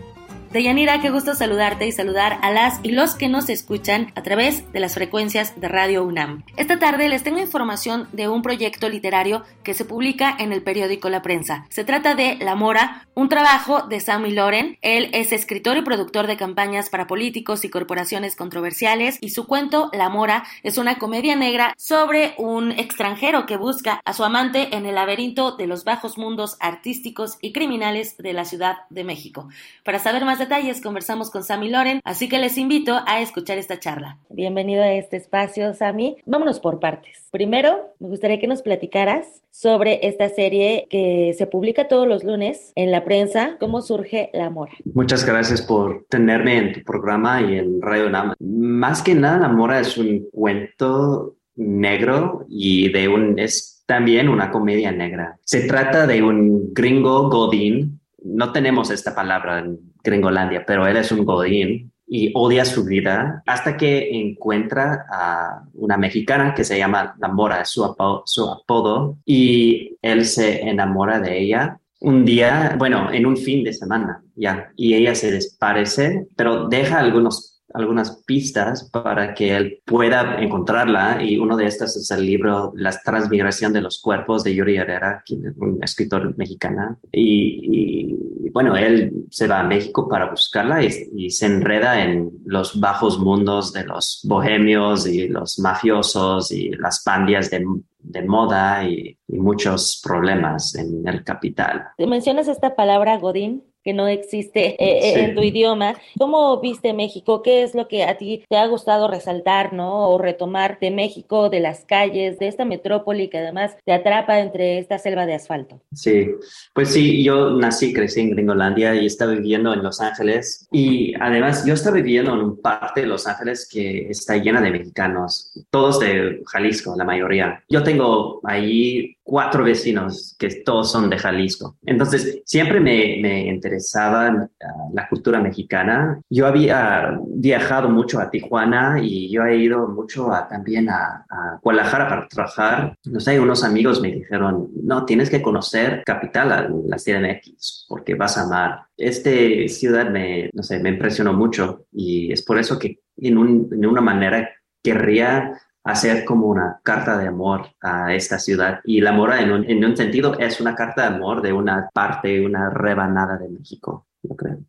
Deyanira, 0.53 1.01
qué 1.01 1.09
gusto 1.09 1.33
saludarte 1.33 1.87
y 1.87 1.91
saludar 1.91 2.37
a 2.43 2.51
las 2.51 2.79
y 2.83 2.91
los 2.91 3.15
que 3.15 3.27
nos 3.27 3.49
escuchan 3.49 4.11
a 4.13 4.21
través 4.21 4.71
de 4.71 4.79
las 4.79 4.93
frecuencias 4.93 5.59
de 5.59 5.67
Radio 5.67 6.03
UNAM. 6.03 6.43
Esta 6.57 6.77
tarde 6.77 7.09
les 7.09 7.23
tengo 7.23 7.39
información 7.39 8.07
de 8.11 8.27
un 8.27 8.43
proyecto 8.43 8.87
literario 8.87 9.41
que 9.63 9.73
se 9.73 9.83
publica 9.83 10.35
en 10.37 10.53
el 10.53 10.61
periódico 10.61 11.09
La 11.09 11.23
Prensa. 11.23 11.65
Se 11.69 11.83
trata 11.83 12.13
de 12.13 12.35
La 12.35 12.53
Mora, 12.53 13.07
un 13.15 13.29
trabajo 13.29 13.87
de 13.87 13.99
Sammy 13.99 14.29
Loren. 14.29 14.77
Él 14.83 15.09
es 15.13 15.31
escritor 15.31 15.75
y 15.77 15.81
productor 15.81 16.27
de 16.27 16.37
campañas 16.37 16.91
para 16.91 17.07
políticos 17.07 17.65
y 17.65 17.71
corporaciones 17.71 18.35
controversiales 18.35 19.17
y 19.21 19.31
su 19.31 19.47
cuento 19.47 19.89
La 19.91 20.09
Mora 20.09 20.43
es 20.61 20.77
una 20.77 20.99
comedia 20.99 21.35
negra 21.35 21.73
sobre 21.79 22.35
un 22.37 22.73
extranjero 22.73 23.47
que 23.47 23.57
busca 23.57 24.01
a 24.05 24.13
su 24.13 24.23
amante 24.23 24.75
en 24.75 24.85
el 24.85 24.93
laberinto 24.93 25.55
de 25.55 25.65
los 25.65 25.83
bajos 25.83 26.19
mundos 26.19 26.57
artísticos 26.59 27.39
y 27.41 27.53
criminales 27.53 28.17
de 28.17 28.33
la 28.33 28.45
Ciudad 28.45 28.81
de 28.91 29.03
México. 29.03 29.49
Para 29.83 29.97
saber 29.97 30.23
más 30.25 30.42
detalles 30.43 30.81
conversamos 30.81 31.31
con 31.31 31.41
Sammy 31.41 31.69
Loren, 31.69 32.01
así 32.03 32.27
que 32.27 32.37
les 32.37 32.57
invito 32.57 32.99
a 33.07 33.21
escuchar 33.21 33.57
esta 33.57 33.79
charla. 33.79 34.17
Bienvenido 34.29 34.83
a 34.83 34.91
este 34.91 35.15
espacio, 35.15 35.73
Sammy. 35.73 36.17
Vámonos 36.25 36.59
por 36.59 36.81
partes. 36.81 37.29
Primero, 37.31 37.93
me 37.99 38.09
gustaría 38.09 38.41
que 38.41 38.47
nos 38.47 38.61
platicaras 38.61 39.41
sobre 39.51 40.05
esta 40.05 40.27
serie 40.27 40.87
que 40.89 41.33
se 41.37 41.47
publica 41.47 41.87
todos 41.87 42.05
los 42.09 42.25
lunes 42.25 42.73
en 42.75 42.91
la 42.91 43.05
prensa, 43.05 43.55
cómo 43.57 43.81
surge 43.81 44.31
La 44.33 44.49
Mora. 44.49 44.73
Muchas 44.93 45.25
gracias 45.25 45.61
por 45.61 46.05
tenerme 46.09 46.57
en 46.57 46.73
tu 46.73 46.83
programa 46.83 47.41
y 47.41 47.59
en 47.59 47.81
Radio 47.81 48.09
Nama. 48.09 48.35
Más 48.39 49.01
que 49.01 49.15
nada, 49.15 49.37
La 49.37 49.47
Mora 49.47 49.79
es 49.79 49.97
un 49.97 50.27
cuento 50.29 51.37
negro 51.55 52.45
y 52.49 52.91
de 52.91 53.07
un 53.07 53.39
es 53.39 53.83
también 53.85 54.27
una 54.27 54.51
comedia 54.51 54.91
negra. 54.91 55.37
Se 55.45 55.67
trata 55.67 56.05
de 56.05 56.21
un 56.21 56.73
gringo 56.73 57.29
godín. 57.29 58.01
No 58.23 58.51
tenemos 58.51 58.89
esta 58.89 59.13
palabra 59.13 59.59
en 59.59 59.79
Gringolandia, 60.03 60.63
pero 60.65 60.87
él 60.87 60.97
es 60.97 61.11
un 61.11 61.25
godín 61.25 61.91
y 62.07 62.31
odia 62.35 62.65
su 62.65 62.83
vida 62.83 63.41
hasta 63.45 63.75
que 63.77 64.09
encuentra 64.11 65.05
a 65.09 65.63
una 65.73 65.97
mexicana 65.97 66.53
que 66.53 66.63
se 66.63 66.77
llama 66.77 67.15
La 67.19 67.27
Mora, 67.27 67.61
es 67.61 67.69
su, 67.69 67.83
su 68.25 68.49
apodo, 68.49 69.17
y 69.25 69.97
él 70.01 70.25
se 70.25 70.61
enamora 70.61 71.19
de 71.19 71.39
ella 71.39 71.79
un 72.03 72.25
día, 72.25 72.75
bueno, 72.77 73.11
en 73.11 73.25
un 73.25 73.37
fin 73.37 73.63
de 73.63 73.71
semana, 73.71 74.21
ya, 74.35 74.71
y 74.75 74.93
ella 74.93 75.15
se 75.15 75.31
desaparece, 75.31 76.27
pero 76.35 76.67
deja 76.67 76.99
algunos 76.99 77.52
algunas 77.73 78.23
pistas 78.25 78.89
para 78.89 79.33
que 79.33 79.55
él 79.55 79.81
pueda 79.85 80.39
encontrarla 80.39 81.23
y 81.23 81.37
uno 81.37 81.57
de 81.57 81.65
estas 81.65 81.95
es 81.95 82.09
el 82.11 82.25
libro 82.25 82.71
La 82.75 82.91
transmigración 82.91 83.73
de 83.73 83.81
los 83.81 84.01
cuerpos 84.01 84.43
de 84.43 84.55
Yuri 84.55 84.77
Herrera, 84.77 85.23
quien 85.25 85.45
es 85.47 85.57
un 85.57 85.83
escritor 85.83 86.37
mexicana. 86.37 86.97
Y, 87.11 88.15
bueno, 88.51 88.75
él 88.77 89.25
se 89.31 89.47
va 89.47 89.61
a 89.61 89.63
México 89.63 90.07
para 90.07 90.29
buscarla 90.29 90.83
y, 90.83 91.31
se 91.31 91.45
enreda 91.47 92.03
en 92.03 92.31
los 92.45 92.79
bajos 92.79 93.17
mundos 93.17 93.73
de 93.73 93.85
los 93.85 94.21
bohemios 94.23 95.07
y 95.07 95.27
los 95.27 95.57
mafiosos 95.57 96.51
y 96.51 96.69
las 96.69 97.01
pandias 97.03 97.49
de, 97.49 97.65
de 97.99 98.21
moda 98.21 98.87
y, 98.87 99.17
y, 99.27 99.39
muchos 99.39 99.99
problemas 100.03 100.75
en 100.75 101.07
el 101.07 101.23
capital. 101.23 101.85
Mencionas 101.97 102.47
esta 102.47 102.75
palabra 102.75 103.17
Godín 103.17 103.63
que 103.83 103.93
no 103.93 104.07
existe 104.07 104.75
eh, 104.83 105.09
eh, 105.09 105.23
en 105.25 105.35
tu 105.35 105.41
idioma. 105.41 105.95
¿Cómo 106.17 106.59
viste 106.59 106.93
México? 106.93 107.41
¿Qué 107.41 107.63
es 107.63 107.75
lo 107.75 107.87
que 107.87 108.03
a 108.03 108.17
ti 108.17 108.43
te 108.49 108.57
ha 108.57 108.65
gustado 108.67 109.07
resaltar, 109.07 109.73
no? 109.73 110.09
O 110.09 110.17
retomar 110.17 110.79
de 110.79 110.91
México, 110.91 111.49
de 111.49 111.59
las 111.59 111.85
calles, 111.85 112.39
de 112.39 112.47
esta 112.47 112.65
metrópoli 112.65 113.29
que 113.29 113.39
además 113.39 113.75
te 113.85 113.93
atrapa 113.93 114.39
entre 114.39 114.77
esta 114.79 114.97
selva 114.97 115.25
de 115.25 115.35
asfalto. 115.35 115.81
Sí, 115.93 116.27
pues 116.73 116.89
sí, 116.89 117.23
yo 117.23 117.51
nací, 117.51 117.93
crecí 117.93 118.21
en 118.21 118.31
Gringolandia 118.31 118.95
y 118.95 119.05
estaba 119.05 119.33
viviendo 119.33 119.73
en 119.73 119.83
Los 119.83 119.99
Ángeles. 120.01 120.67
Y 120.71 121.13
además 121.19 121.65
yo 121.65 121.73
estaba 121.73 121.97
viviendo 121.97 122.33
en 122.33 122.39
un 122.39 122.61
parte 122.61 123.01
de 123.01 123.07
Los 123.07 123.27
Ángeles 123.27 123.67
que 123.69 124.09
está 124.09 124.37
llena 124.37 124.61
de 124.61 124.71
mexicanos, 124.71 125.51
todos 125.69 125.99
de 125.99 126.41
Jalisco, 126.45 126.95
la 126.97 127.03
mayoría. 127.03 127.63
Yo 127.69 127.83
tengo 127.83 128.39
ahí 128.43 129.17
cuatro 129.23 129.63
vecinos 129.63 130.35
que 130.37 130.49
todos 130.63 130.91
son 130.91 131.09
de 131.09 131.17
Jalisco. 131.17 131.77
Entonces, 131.85 132.41
siempre 132.45 132.79
me, 132.79 133.17
me 133.21 133.47
interesaba 133.47 134.27
ah, 134.27 134.49
la 134.93 135.07
cultura 135.07 135.39
mexicana. 135.39 136.19
Yo 136.29 136.45
había 136.45 137.17
viajado 137.27 137.89
mucho 137.89 138.19
a 138.19 138.29
Tijuana 138.29 138.99
y 139.01 139.31
yo 139.31 139.45
he 139.45 139.57
ido 139.57 139.87
mucho 139.87 140.31
a, 140.31 140.47
también 140.47 140.89
a, 140.89 141.25
a, 141.29 141.59
Guadalajara 141.61 142.09
para 142.09 142.27
trabajar. 142.27 142.97
No 143.05 143.19
sé, 143.19 143.39
unos 143.39 143.63
amigos 143.63 144.01
me 144.01 144.11
dijeron, 144.11 144.69
no, 144.83 145.05
tienes 145.05 145.29
que 145.29 145.41
conocer 145.41 146.03
Capital, 146.05 146.83
la 146.85 146.97
CDMX, 146.97 147.85
porque 147.87 148.15
vas 148.15 148.37
a 148.37 148.43
amar. 148.43 148.81
Este 148.97 149.67
ciudad 149.69 150.09
me, 150.09 150.49
no 150.53 150.63
sé, 150.63 150.79
me 150.79 150.89
impresionó 150.89 151.33
mucho 151.33 151.85
y 151.91 152.31
es 152.31 152.41
por 152.43 152.59
eso 152.59 152.77
que 152.77 152.99
en, 153.17 153.37
un, 153.37 153.69
en 153.71 153.85
una 153.85 154.01
manera 154.01 154.49
querría 154.83 155.53
hacer 155.83 156.25
como 156.25 156.47
una 156.47 156.79
carta 156.83 157.17
de 157.17 157.27
amor 157.27 157.67
a 157.81 158.13
esta 158.13 158.39
ciudad. 158.39 158.79
Y 158.85 159.01
la 159.01 159.11
Mora, 159.11 159.41
en 159.41 159.51
un, 159.51 159.69
en 159.69 159.83
un 159.83 159.97
sentido, 159.97 160.37
es 160.39 160.61
una 160.61 160.75
carta 160.75 161.01
de 161.01 161.15
amor 161.15 161.41
de 161.41 161.53
una 161.53 161.89
parte, 161.93 162.45
una 162.45 162.69
rebanada 162.69 163.37
de 163.37 163.49
México. 163.49 164.05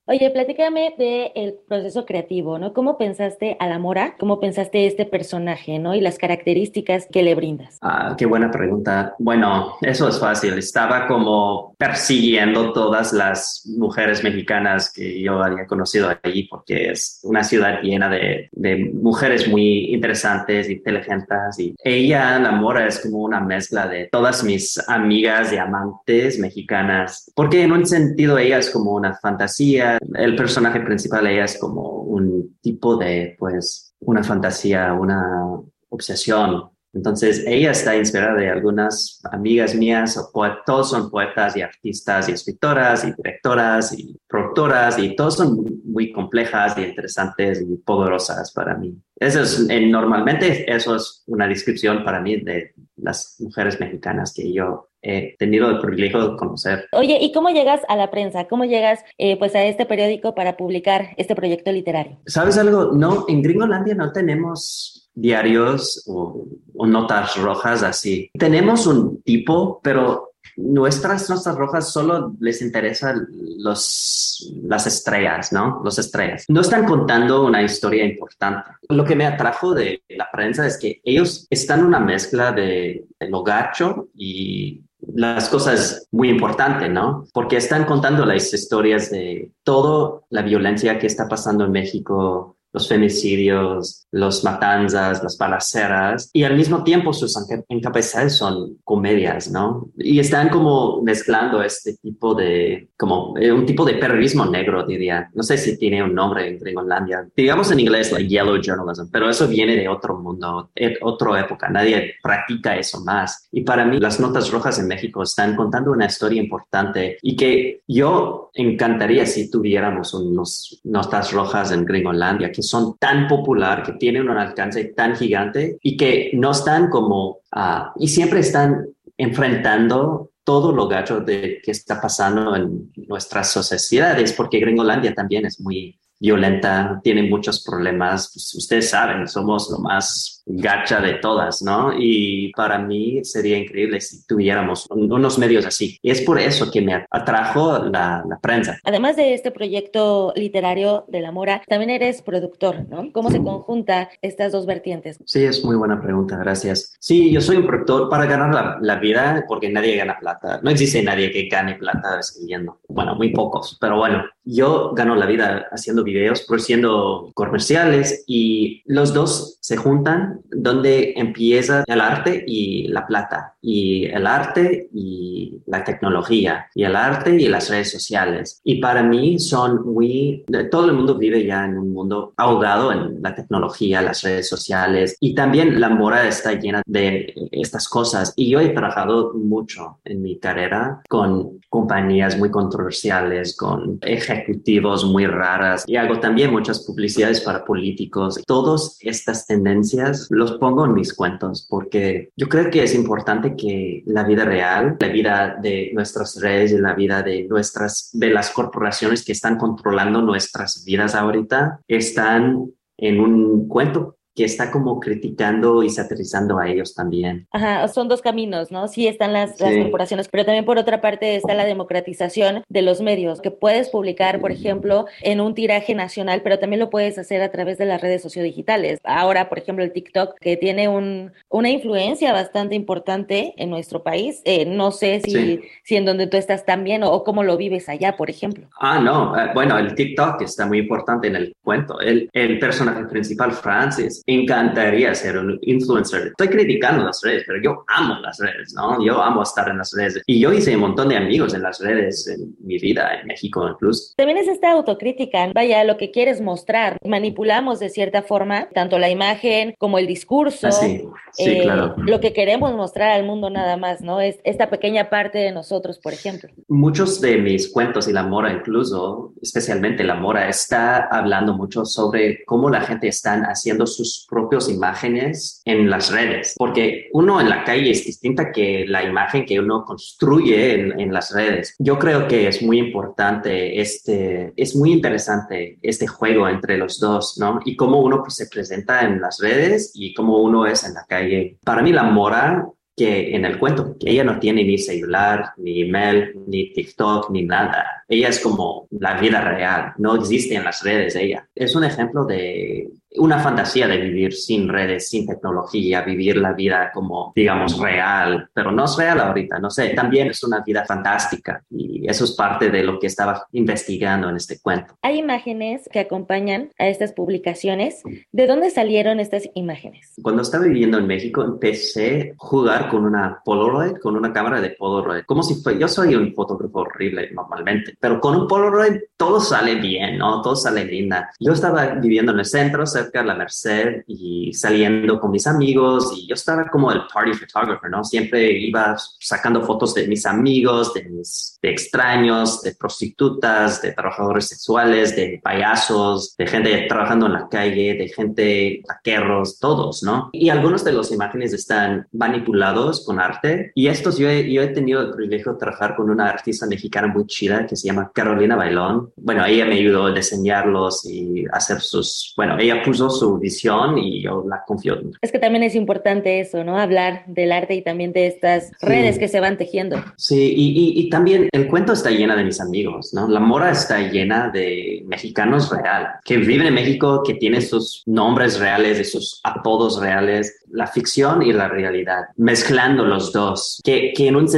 Oye, 0.07 0.31
platícame 0.31 0.95
del 0.99 1.55
proceso 1.69 2.05
creativo, 2.05 2.59
¿no? 2.59 2.73
¿Cómo 2.73 2.99
pensaste 2.99 3.57
a 3.61 3.69
la 3.69 3.79
Mora? 3.79 4.17
¿Cómo 4.19 4.41
pensaste 4.41 4.87
este 4.87 5.07
personaje, 5.07 5.79
¿no? 5.79 5.95
Y 5.95 6.01
las 6.01 6.19
características 6.19 7.07
que 7.07 7.23
le 7.23 7.37
brindas. 7.37 7.79
Ah, 7.81 8.17
qué 8.19 8.27
buena 8.27 8.51
pregunta. 8.51 9.15
Bueno, 9.19 9.75
eso 9.81 10.09
es 10.09 10.19
fácil. 10.19 10.59
Estaba 10.59 11.07
como 11.07 11.74
persiguiendo 11.87 12.73
todas 12.73 13.13
las 13.13 13.63
mujeres 13.77 14.25
mexicanas 14.25 14.93
que 14.93 15.21
yo 15.21 15.43
había 15.43 15.67
conocido 15.67 16.11
allí, 16.23 16.45
porque 16.45 16.91
es 16.91 17.21
una 17.23 17.45
ciudad 17.45 17.83
llena 17.83 18.09
de, 18.09 18.49
de 18.53 18.91
mujeres 18.95 19.49
muy 19.49 19.93
interesantes, 19.93 20.71
inteligentes. 20.71 21.59
Y 21.59 21.75
ella, 21.85 22.39
la 22.39 22.53
Mora, 22.53 22.87
es 22.87 23.01
como 23.01 23.19
una 23.19 23.41
mezcla 23.41 23.87
de 23.87 24.09
todas 24.11 24.43
mis 24.45 24.79
amigas 24.89 25.53
y 25.53 25.57
amantes 25.57 26.39
mexicanas, 26.39 27.31
porque 27.35 27.63
en 27.63 27.73
un 27.73 27.87
sentido 27.87 28.39
ella 28.39 28.59
es 28.59 28.71
como 28.71 28.93
una 28.93 29.15
fantasía 29.17 29.99
el 30.15 30.37
personaje 30.37 30.81
principal 30.81 31.27
ella 31.27 31.45
es 31.45 31.59
como 31.59 32.03
un 32.03 32.57
tipo 32.61 32.97
de, 32.97 33.37
pues, 33.39 33.95
una 34.01 34.23
fantasía, 34.23 34.93
una 34.93 35.61
obsesión. 35.89 36.71
Entonces, 36.95 37.45
ella 37.47 37.73
está 37.73 37.97
inspirada 37.97 38.35
de 38.35 38.49
algunas 38.49 39.21
amigas 39.31 39.75
mías, 39.75 40.19
todos 40.65 40.91
son 40.91 41.11
poetas 41.11 41.57
y 41.57 41.63
artistas 41.63 42.29
y 42.29 42.33
escritoras 42.33 43.05
y 43.05 43.13
directoras 43.13 43.99
y 43.99 44.17
productoras 44.29 44.99
y 44.99 45.17
todos 45.17 45.37
son 45.37 45.81
muy 45.85 46.13
complejas 46.13 46.79
y 46.79 46.83
interesantes 46.83 47.61
y 47.61 47.77
poderosas 47.77 48.53
para 48.53 48.77
mí. 48.77 48.97
Eso 49.17 49.43
es, 49.43 49.67
normalmente 49.89 50.73
eso 50.73 50.97
es 50.97 51.25
una 51.27 51.49
descripción 51.49 52.05
para 52.05 52.21
mí 52.21 52.41
de 52.41 52.75
las 52.97 53.37
mujeres 53.41 53.79
mexicanas 53.81 54.33
que 54.33 54.53
yo 54.53 54.91
he 55.05 55.37
tenido 55.39 55.69
el 55.71 55.81
privilegio 55.81 56.31
de 56.31 56.37
conocer. 56.37 56.89
Oye, 56.93 57.19
¿y 57.21 57.33
cómo 57.33 57.51
llegas 57.51 57.83
a 57.89 57.97
la 57.97 58.11
prensa? 58.11 58.47
¿Cómo 58.49 58.65
llegas 58.65 59.01
eh, 59.19 59.39
pues 59.39 59.55
a 59.55 59.65
este 59.65 59.87
periódico 59.87 60.35
para 60.35 60.57
publicar 60.57 61.11
este 61.17 61.35
proyecto 61.35 61.71
literario? 61.71 62.19
¿Sabes 62.27 62.59
algo? 62.59 62.93
No, 62.93 63.27
en 63.29 63.43
Gringolandia 63.43 63.95
no 63.95 64.13
tenemos 64.13 65.11
diarios 65.15 66.03
o, 66.07 66.47
o 66.75 66.87
notas 66.87 67.37
rojas 67.37 67.83
así. 67.83 68.31
Tenemos 68.39 68.87
un 68.87 69.23
tipo, 69.23 69.81
pero 69.83 70.33
nuestras 70.57 71.29
notas 71.29 71.57
rojas 71.57 71.93
solo 71.93 72.35
les 72.41 72.63
interesan 72.63 73.27
los, 73.59 74.53
las 74.63 74.87
estrellas, 74.87 75.53
¿no? 75.53 75.81
Los 75.85 75.99
estrellas. 75.99 76.45
No 76.49 76.61
están 76.61 76.85
contando 76.85 77.45
una 77.45 77.63
historia 77.63 78.05
importante. 78.05 78.71
Lo 78.89 79.05
que 79.05 79.17
me 79.17 79.27
atrajo 79.27 79.75
de 79.75 80.03
la 80.09 80.31
prensa 80.31 80.67
es 80.67 80.79
que 80.79 81.01
ellos 81.05 81.47
están 81.51 81.85
una 81.85 81.99
mezcla 81.99 82.53
de, 82.53 83.05
de 83.19 83.29
lo 83.29 83.43
gacho 83.43 84.09
y 84.15 84.83
las 85.15 85.49
cosas 85.49 86.09
muy 86.11 86.31
importantes, 86.31 86.91
¿no? 86.91 87.27
Porque 87.33 87.57
están 87.57 87.85
contando 87.85 88.25
las 88.25 88.53
historias 88.53 89.11
de 89.11 89.51
toda 89.63 90.21
la 90.31 90.43
violencia 90.43 90.99
que 90.99 91.07
está 91.07 91.29
pasando 91.29 91.65
en 91.65 91.73
México 91.73 92.57
los 92.75 92.89
femicidios, 92.89 94.07
los 94.11 94.43
matanzas, 94.43 95.23
las 95.23 95.39
balaceras, 95.39 96.29
y 96.33 96.43
al 96.43 96.57
mismo 96.57 96.83
tiempo 96.83 97.13
sus 97.13 97.37
encabezados 97.69 98.37
son 98.37 98.79
comedias, 98.83 99.51
¿no? 99.51 99.89
Y 99.97 100.19
están 100.19 100.49
como 100.49 101.01
mezclando 101.03 101.63
este 101.63 101.95
tipo 101.97 102.35
de, 102.35 102.91
como 102.97 103.39
eh, 103.39 103.53
un 103.53 103.65
tipo 103.65 103.85
de 103.85 103.95
periodismo 103.95 104.45
negro, 104.47 104.85
diría. 104.85 105.31
No 105.35 105.45
sé 105.45 105.57
si 105.57 105.79
tiene 105.79 106.03
un 106.03 106.15
nombre 106.15 106.49
en 106.49 106.59
Gringolandia. 106.59 107.29
Digamos 107.37 107.71
en 107.71 107.81
inglés, 107.81 108.11
like 108.11 108.29
yellow 108.29 108.61
journalism, 108.61 109.07
pero 109.13 109.31
eso 109.31 109.47
viene 109.47 109.77
de 109.77 109.89
otro 109.89 110.19
mundo, 110.19 110.71
de 110.75 110.99
otra 111.01 111.41
época. 111.41 111.69
Nadie 111.69 112.15
practica 112.21 112.77
eso 112.77 113.01
más. 113.05 113.49
Y 113.53 113.61
para 113.61 113.85
mí, 113.85 114.01
las 114.01 114.19
notas 114.19 114.51
rojas 114.51 114.81
en 114.81 114.89
México 114.89 115.23
están 115.23 115.55
contando 115.55 115.93
una 115.93 116.07
historia 116.07 116.43
importante 116.43 117.19
y 117.23 117.37
que 117.37 117.83
yo 117.87 118.51
encantaría 118.53 119.27
si 119.27 119.49
tuviéramos 119.49 120.13
unos 120.15 120.81
notas 120.85 121.33
rojas 121.33 121.71
en 121.71 121.85
Gringolandia, 121.85 122.51
que 122.51 122.64
son 122.69 122.97
tan 122.99 123.29
popular, 123.29 123.83
que 123.83 123.93
tienen 123.93 124.29
un 124.29 124.37
alcance 124.37 124.85
tan 124.87 125.15
gigante 125.17 125.79
y 125.83 125.97
que 125.97 126.31
no 126.35 126.51
están 126.51 126.89
como, 126.91 127.39
uh, 127.55 127.91
y 127.97 128.09
siempre 128.09 128.41
están 128.41 128.87
enfrentando 129.17 130.31
todo 130.43 130.73
lo 130.73 130.89
gacho 130.89 131.21
de 131.21 131.61
que 131.63 131.71
está 131.71 132.01
pasando 132.01 132.55
en 132.55 132.93
nuestras 133.09 133.51
sociedades, 133.51 134.33
porque 134.33 134.61
Gringolandia 134.61 135.15
también 135.15 135.47
es 135.47 135.61
muy 135.61 135.99
violenta, 136.21 137.01
tiene 137.03 137.23
muchos 137.23 137.63
problemas. 137.63 138.31
Pues 138.33 138.55
ustedes 138.55 138.91
saben, 138.91 139.27
somos 139.29 139.71
lo 139.71 139.79
más 139.79 140.34
gacha 140.47 141.01
de 141.01 141.15
todas, 141.15 141.63
¿no? 141.63 141.93
Y 141.97 142.53
para 142.53 142.79
mí 142.79 143.25
sería 143.25 143.59
increíble 143.59 144.01
si 144.01 144.27
tuviéramos 144.27 144.87
unos 144.91 145.39
medios 145.39 145.67
así. 145.67 145.99
Y 146.03 146.11
es 146.11 146.21
por 146.23 146.39
eso 146.39 146.71
que 146.71 146.83
me 146.83 147.07
atrajo 147.11 147.79
la, 147.85 148.25
la, 148.29 148.39
prensa. 148.39 148.79
Además 148.85 149.17
de 149.17 149.35
este 149.35 149.51
proyecto 149.51 150.33
literario 150.37 151.05
de 151.09 151.21
La 151.21 151.33
Mora, 151.33 151.63
también 151.67 151.91
eres 151.91 152.23
productor, 152.23 152.89
¿no? 152.89 153.11
¿Cómo 153.13 153.31
se 153.31 153.43
conjunta 153.43 154.11
estas 154.21 154.53
dos 154.53 154.67
vertientes? 154.67 155.19
Sí, 155.25 155.45
es 155.45 155.65
muy 155.65 155.77
buena 155.77 156.01
pregunta, 156.01 156.37
gracias. 156.37 156.95
Sí, 157.01 157.33
yo 157.33 157.41
soy 157.41 157.57
un 157.57 157.67
productor 157.67 158.11
para 158.11 158.27
ganar 158.27 158.55
la, 158.55 158.79
la 158.81 158.97
vida 158.97 159.45
porque 159.49 159.71
nadie 159.71 159.97
gana 159.97 160.19
plata. 160.19 160.61
No 160.63 160.71
existe 160.71 161.03
nadie 161.03 161.31
que 161.31 161.49
gane 161.49 161.75
plata 161.77 162.21
escribiendo. 162.21 162.81
Bueno, 162.89 163.15
muy 163.15 163.31
pocos, 163.31 163.79
pero 163.81 163.97
bueno, 163.97 164.25
yo 164.45 164.93
gano 164.95 165.15
la 165.15 165.27
vida 165.27 165.67
haciendo 165.71 166.05
videos, 166.05 166.43
produciendo 166.43 167.31
comerciales 167.35 168.25
y 168.27 168.83
los 168.87 169.15
dos 169.15 169.59
se 169.61 169.77
juntan 169.77 170.34
donde 170.51 171.15
empieza 171.17 171.85
el 171.87 172.01
arte 172.01 172.45
y 172.47 172.89
la 172.89 173.07
plata, 173.07 173.55
y 173.61 174.07
el 174.07 174.27
arte 174.27 174.89
y 174.93 175.61
la 175.67 175.85
tecnología, 175.85 176.67
y 176.75 176.85
el 176.85 176.97
arte 176.97 177.37
y 177.37 177.49
las 177.49 177.71
redes 177.71 177.91
sociales. 177.91 178.61
Y 178.65 178.81
para 178.81 179.03
mí 179.03 179.39
son 179.39 179.85
muy, 179.87 180.45
todo 180.71 180.87
el 180.87 180.93
mundo 180.93 181.17
vive 181.17 181.45
ya 181.45 181.65
en 181.65 181.79
un 181.79 181.93
mundo 181.93 182.33
ahogado 182.37 182.93
en 182.93 183.23
la 183.23 183.35
tecnología, 183.35 184.03
las 184.03 184.23
redes 184.23 184.49
sociales, 184.49 185.17
y 185.21 185.35
también 185.35 185.81
la 185.81 185.89
mora 185.89 186.27
está 186.29 186.53
llena 186.53 186.83
de 186.87 187.35
estas 187.53 187.89
cosas. 187.89 188.33
Y 188.37 188.51
yo 188.51 188.61
he 188.61 188.71
trabajado 188.71 189.33
mucho 189.35 189.99
en 190.05 190.23
mi 190.23 190.39
carrera 190.39 191.03
con 191.09 191.61
compañías 191.69 192.39
muy 192.39 192.51
controversiales, 192.51 193.57
con 193.57 193.99
ejecutivos 194.03 195.05
muy 195.05 195.27
raras, 195.27 195.85
y 195.87 195.97
hago 195.97 196.21
también 196.21 196.53
muchas 196.53 196.81
publicidades 196.81 197.41
para 197.41 197.65
políticos. 197.65 198.41
Todas 198.47 198.99
estas 199.01 199.47
tendencias 199.47 200.24
los 200.31 200.53
pongo 200.59 200.85
en 200.87 200.95
mis 200.95 201.15
cuentos 201.15 201.67
porque 201.69 202.31
yo 202.37 202.49
creo 202.49 202.71
que 202.71 202.83
es 202.83 202.95
importante 202.95 203.55
que 203.57 204.03
la 204.07 204.25
vida 204.25 204.45
real, 204.45 204.97
la 204.99 205.09
vida 205.09 205.57
de 205.61 205.91
nuestras 205.95 206.41
redes 206.41 206.73
y 206.73 206.79
la 206.79 206.95
vida 206.95 207.23
de 207.23 207.47
nuestras, 207.49 208.11
de 208.13 208.31
las 208.31 208.51
corporaciones 208.51 209.25
que 209.25 209.33
están 209.33 209.57
controlando 209.57 210.23
nuestras 210.23 210.85
vidas 210.85 211.15
ahorita, 211.15 211.81
están 211.89 212.71
en 212.97 213.21
un 213.21 213.69
cuento 213.69 214.17
que 214.35 214.45
está 214.45 214.71
como 214.71 215.01
criticando 215.01 215.83
y 215.83 215.91
satirizando 215.91 216.59
a 216.59 216.69
ellos 216.69 216.95
también. 216.95 217.47
Ajá, 217.53 217.87
son 217.89 218.09
dos 218.09 218.21
caminos, 218.21 218.71
¿no? 218.71 218.89
Sí 218.89 219.07
están 219.07 219.33
las, 219.33 219.61
las, 219.61 219.77
corporaciones, 219.77 220.29
pero 220.29 220.45
también 220.45 220.65
por 220.65 220.79
otra 220.79 221.01
parte 221.01 221.37
está 221.37 221.55
la 221.55 221.65
democratización 221.65 222.65
de 222.69 222.83
los 222.83 223.01
medios, 223.01 223.41
que 223.41 223.51
puedes 223.51 223.89
publicar, 223.89 224.41
por 224.41 224.51
ejemplo, 224.51 225.07
en 225.23 225.41
un 225.41 225.55
tiraje 225.55 225.95
nacional, 225.95 226.43
pero 226.43 226.59
también 226.59 226.81
lo 226.81 226.91
puedes 226.91 227.19
hacer 227.19 227.43
a 227.43 227.51
través 227.51 227.79
de 227.79 227.85
las 227.85 228.01
redes 228.01 228.23
sociodigitales. 228.23 228.99
Ahora, 229.05 229.49
por 229.49 229.59
ejemplo, 229.59 229.85
el 229.85 229.93
TikTok, 229.93 230.39
que 230.41 230.57
tiene 230.57 230.89
un, 230.89 231.33
una 231.49 231.71
influencia 231.71 232.33
bastante 232.33 232.75
importante 232.75 233.55
en 233.57 233.71
nuestro 233.71 234.03
país. 234.03 234.43
Eh, 234.45 234.67
no 234.67 234.91
sé 234.91 235.21
si, 235.25 235.61
si 235.83 235.97
en 235.97 236.05
donde 236.05 236.27
tú 236.27 236.37
estás 236.37 236.65
también 236.65 237.03
o, 237.03 237.13
o, 237.13 237.25
cómo 237.25 237.43
lo 237.43 237.57
vives 237.57 237.89
allá, 237.89 238.17
por 238.17 238.31
ejemplo. 238.31 238.69
Ah, 238.81 238.99
no, 238.99 239.39
eh, 239.39 239.51
bueno, 239.55 239.79
el 239.79 239.95
TikTok 239.95 240.43
está 240.43 240.67
muy 240.67 240.79
importante 240.79 241.29
en 241.29 241.37
el 241.37 241.55
cuento. 241.63 242.01
El, 242.01 242.29
el 242.33 242.59
personaje 242.59 243.05
principal, 243.05 243.53
Francis, 243.53 244.24
encantaría 244.27 245.15
ser 245.15 245.39
un 245.39 245.59
influencer. 245.63 246.29
Estoy 246.29 246.49
criticando 246.49 247.05
las 247.05 247.21
redes, 247.23 247.45
pero 247.47 247.61
yo 247.63 247.85
amo 247.89 248.21
las 248.21 248.39
redes, 248.39 248.73
¿no? 248.75 249.05
Yo 249.05 249.23
amo 249.23 249.43
estar 249.43 249.69
en 249.69 249.79
las 249.79 249.93
redes. 249.93 250.23
Y 250.27 250.41
yo 250.41 250.53
hice 250.53 250.75
un 250.75 250.81
montón 250.81 251.09
de 251.09 251.17
amigos 251.17 251.55
en 251.55 251.63
las 251.63 251.81
redes 251.81 252.27
en 252.29 252.55
mi 252.61 252.79
vida, 252.79 253.21
en 253.21 253.27
México 253.27 253.69
incluso. 253.69 254.15
También 254.17 254.39
es 254.39 254.49
esta 254.49 254.73
autocrítica, 254.73 255.51
vaya, 255.55 255.85
lo 255.85 255.97
que 255.97 256.11
quieres 256.11 256.41
mostrar. 256.41 256.97
Manipulamos 257.05 257.81
de 257.81 257.91
cierta 257.91 258.23
forma 258.23 258.69
tanto 258.75 258.99
la 258.99 259.11
imagen 259.11 259.75
como 259.79 259.99
el 259.99 260.07
discurso. 260.07 260.69
Ah, 260.69 260.73
sí, 260.73 261.05
sí 261.33 261.51
eh, 261.51 261.63
claro. 261.63 261.95
Lo 261.99 262.21
que 262.21 262.33
queremos 262.33 262.75
mostrar 262.75 263.11
al 263.11 263.25
mundo 263.25 263.51
nada 263.51 263.77
más, 263.77 264.01
¿no? 264.01 264.21
Es 264.21 264.39
esta 264.45 264.71
pequeña 264.71 265.11
parte 265.11 265.39
de 265.39 265.53
nosotros, 265.53 265.99
por 265.99 266.13
ejemplo. 266.13 266.49
Muchos 266.69 267.21
de 267.21 267.37
mis 267.37 267.71
cuentos 267.71 268.09
y 268.09 268.13
la 268.13 268.23
Mora 268.23 268.53
incluso, 268.53 269.35
especialmente 269.43 270.05
la 270.05 270.15
Mora, 270.15 270.49
está 270.49 271.09
hablando 271.11 271.55
mucho 271.55 271.85
sobre 271.85 272.45
cómo 272.45 272.71
la 272.71 272.81
gente 272.81 273.09
está 273.09 273.35
haciendo 273.47 273.87
sus 273.87 274.14
propias 274.29 274.69
imágenes 274.69 275.63
en 275.65 275.91
las 275.91 276.13
redes, 276.13 276.55
porque 276.57 277.09
uno 277.13 277.41
en 277.41 277.49
la 277.49 277.65
calle 277.65 277.91
es 277.91 278.05
distinta 278.05 278.53
que 278.53 278.85
la 278.87 279.03
imagen 279.03 279.45
que 279.45 279.59
uno 279.59 279.85
construye 279.85 280.75
en, 280.75 281.13
las 281.15 281.33
redes. 281.33 281.75
Yo 281.79 281.99
creo 281.99 282.27
que 282.27 282.49
es 282.49 282.63
muy 282.63 282.79
importante 282.79 283.81
este, 283.81 284.53
es 284.57 284.75
muy 284.75 284.93
interesante 284.93 285.79
este 285.83 286.07
juego 286.07 286.49
entre 286.49 286.77
los 286.77 286.99
dos, 286.99 287.37
¿no? 287.39 287.61
Y 287.65 287.77
cómo 287.77 288.01
uno 288.01 288.23
pues, 288.23 288.35
se 288.35 288.47
presenta 288.47 289.03
en 289.03 289.21
las 289.21 289.39
redes 289.41 289.93
y 289.95 290.15
cómo 290.15 290.39
uno 290.39 290.67
es 290.67 290.85
en 290.85 290.95
la 290.95 291.05
calle. 291.07 291.59
Para 291.65 291.83
mí 291.83 291.93
la 291.93 292.05
mora 292.05 292.67
que 292.97 293.35
en 293.35 293.45
el 293.45 293.59
cuento, 293.59 293.97
que 293.99 294.11
ella 294.11 294.25
no 294.25 294.39
tiene 294.39 294.65
ni 294.65 294.79
celular, 294.79 295.53
ni 295.57 295.83
email, 295.83 296.33
ni 296.47 296.73
TikTok, 296.73 297.31
ni 297.31 297.43
nada. 297.43 298.05
Ella 298.09 298.29
es 298.29 298.39
como 298.39 298.87
la 298.91 299.19
vida 299.19 299.41
real, 299.41 299.93
no 299.99 300.15
existe 300.15 300.55
en 300.55 300.65
las 300.65 300.83
redes 300.83 301.17
ella. 301.17 301.49
Es 301.55 301.75
un 301.75 301.85
ejemplo 301.85 302.25
de 302.25 302.89
una 303.17 303.39
fantasía 303.39 303.87
de 303.87 303.99
vivir 303.99 304.33
sin 304.33 304.69
redes, 304.69 305.09
sin 305.09 305.27
tecnología, 305.27 306.03
vivir 306.03 306.37
la 306.37 306.53
vida 306.53 306.91
como, 306.93 307.33
digamos, 307.35 307.79
real, 307.79 308.49
pero 308.53 308.73
no 308.73 308.85
es 308.85 308.97
real 308.97 309.21
ahorita, 309.21 309.59
no 309.59 309.71
sé, 309.71 309.91
también 309.91 310.29
es 310.29 310.43
una 310.43 310.61
vida 310.61 310.85
fantástica 310.85 311.63
y 311.71 312.09
eso 312.09 312.25
es 312.25 312.33
parte 312.33 312.71
de 312.71 312.83
lo 312.83 312.99
que 312.99 313.07
estaba 313.07 313.47
investigando 313.53 314.29
en 314.29 314.37
este 314.37 314.59
cuento. 314.61 314.95
Hay 315.03 315.19
imágenes 315.19 315.89
que 315.93 316.01
acompañan 316.01 316.71
a 316.79 316.89
estas 316.89 317.13
publicaciones. 317.13 318.03
¿De 318.33 318.47
dónde 318.47 318.71
salieron 318.71 319.21
estas 319.21 319.49
imágenes? 319.55 320.15
Cuando 320.23 320.43
estaba 320.43 320.65
viviendo 320.65 320.99
en 320.99 321.07
México 321.07 321.43
empecé 321.43 322.33
a 322.33 322.35
jugar 322.37 322.89
con 322.89 323.05
una 323.05 323.41
Polaroid, 323.45 323.99
con 323.99 324.17
una 324.17 324.33
cámara 324.33 324.61
de 324.61 324.71
Polaroid, 324.71 325.25
como 325.25 325.43
si 325.43 325.63
fue, 325.63 325.79
yo 325.79 325.89
soy 325.89 326.15
un 326.15 326.35
fotógrafo 326.35 326.81
horrible 326.81 327.31
normalmente, 327.33 327.97
pero 328.01 328.21
con 328.21 328.37
un 328.37 328.49
Polaroid 328.49 329.01
todo 329.17 329.41
sale 329.41 329.77
bien, 329.77 330.19
¿no? 330.19 330.43
Todo 330.43 330.57
sale 330.57 330.85
linda. 330.85 331.31
Yo 331.39 331.53
estaba 331.53 331.87
viviendo 331.95 332.33
en 332.33 332.41
el 332.41 332.45
centro, 332.45 332.85
cerca 333.05 333.21
de 333.21 333.27
la 333.27 333.35
Merced 333.35 334.05
y 334.07 334.53
saliendo 334.53 335.21
con 335.21 335.31
mis 335.31 335.47
amigos 335.47 336.13
y 336.17 336.27
yo 336.27 336.35
estaba 336.35 336.69
como 336.69 336.91
el 336.91 337.03
party 337.13 337.33
photographer, 337.35 337.91
¿no? 337.91 338.03
Siempre 338.05 338.53
iba 338.53 338.97
sacando 339.19 339.63
fotos 339.63 339.95
de 339.95 340.07
mis 340.07 340.27
amigos, 340.27 340.93
de 340.95 341.05
mis 341.05 341.54
de 341.65 341.71
extraños, 341.71 342.61
de 342.61 342.75
prostitutas, 342.75 343.81
de 343.81 343.93
trabajadores 343.93 344.49
sexuales, 344.49 345.17
de 345.17 345.41
payasos, 345.43 346.37
de 346.37 346.47
gente 346.47 346.85
trabajando 346.87 347.25
en 347.25 347.33
la 347.33 347.49
calle, 347.49 347.95
de 347.95 348.09
gente 348.09 348.83
taqueros, 348.87 349.59
todos, 349.59 350.03
¿no? 350.03 350.29
Y 350.33 350.51
algunos 350.51 350.85
de 350.85 350.93
las 350.93 351.11
imágenes 351.11 351.55
están 351.55 352.07
manipulados 352.13 353.03
con 353.07 353.19
arte 353.19 353.73
y 353.75 353.87
estos 353.87 354.19
yo 354.19 354.29
he, 354.29 354.53
yo 354.53 354.61
he 354.61 354.69
tenido 354.69 355.01
el 355.01 355.13
privilegio 355.13 355.53
de 355.53 355.59
trabajar 355.59 355.97
con 355.97 356.11
una 356.11 356.29
artista 356.29 356.67
mexicana 356.67 357.07
muy 357.09 357.27
chida 357.27 357.67
que 357.67 357.77
se 357.77 357.89
llama 357.89 358.11
Carolina 358.15 358.57
Bailón. 358.57 359.11
Bueno, 359.17 359.47
ella 359.47 359.65
me 359.65 359.77
ayudó 359.77 360.09
a 360.09 360.13
diseñarlos 360.13 361.07
y 361.07 361.47
hacer 361.51 361.81
sus, 361.81 362.35
bueno, 362.37 362.59
ella 362.59 362.83
puso 362.83 363.09
su 363.09 363.39
visión 363.39 363.97
y 363.97 364.23
yo 364.23 364.45
la 364.47 364.63
confío. 364.67 365.01
Es 365.23 365.33
que 365.33 365.39
también 365.39 365.63
es 365.63 365.75
importante 365.75 366.41
eso, 366.41 366.63
¿no? 366.63 366.79
Hablar 366.79 367.25
del 367.27 367.53
arte 367.53 367.75
y 367.75 367.81
también 367.81 368.13
de 368.13 368.27
estas 368.27 368.71
redes 368.83 369.19
que 369.19 369.29
se 369.29 369.41
van 369.41 369.57
tejiendo. 369.57 369.97
Sí, 370.19 370.53
y, 370.55 371.01
y, 371.01 371.09
también 371.09 371.49
el 371.55 371.69
cuento 371.69 371.93
está 371.93 372.11
llena 372.11 372.35
de 372.35 372.43
mis 372.43 372.61
amigos, 372.61 373.15
¿no? 373.15 373.29
La 373.29 373.39
mora 373.39 373.71
está 373.71 374.01
llena 374.01 374.51
de 374.51 375.05
mexicanos 375.07 375.71
real, 375.71 376.09
que 376.25 376.37
viven 376.37 376.67
en 376.67 376.75
México, 376.75 377.23
que 377.25 377.35
tienen 377.35 377.63
sus 377.63 378.03
nombres 378.07 378.59
reales 378.59 378.99
y 378.99 379.05
sus 379.05 379.41
apodos 379.45 380.01
reales, 380.01 380.65
la 380.73 380.89
ficción 380.89 381.43
y 381.43 381.53
la 381.53 381.69
realidad, 381.69 382.25
mezclando 382.37 383.05
los 383.05 383.33
dos, 383.33 383.81
que, 383.85 384.13
que 384.17 384.27
en, 384.27 384.35
un 384.35 384.49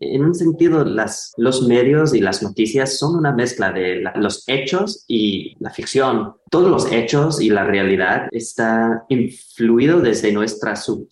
en 0.00 0.24
un 0.24 0.34
sentido 0.34 0.84
las, 0.84 1.32
los 1.36 1.62
medios 1.68 2.14
y 2.14 2.20
las 2.20 2.42
noticias 2.42 2.98
son 2.98 3.14
una 3.14 3.32
mezcla 3.32 3.70
de 3.70 4.02
los 4.16 4.42
hechos 4.48 5.04
y 5.06 5.54
la 5.60 5.70
ficción. 5.70 6.34
Todos 6.50 6.68
los 6.68 6.90
hechos 6.90 7.40
y 7.40 7.50
la 7.50 7.62
realidad 7.62 8.26
está 8.32 9.04
influido 9.08 10.00
desde 10.00 10.32
nuestra 10.32 10.74
sub 10.74 11.08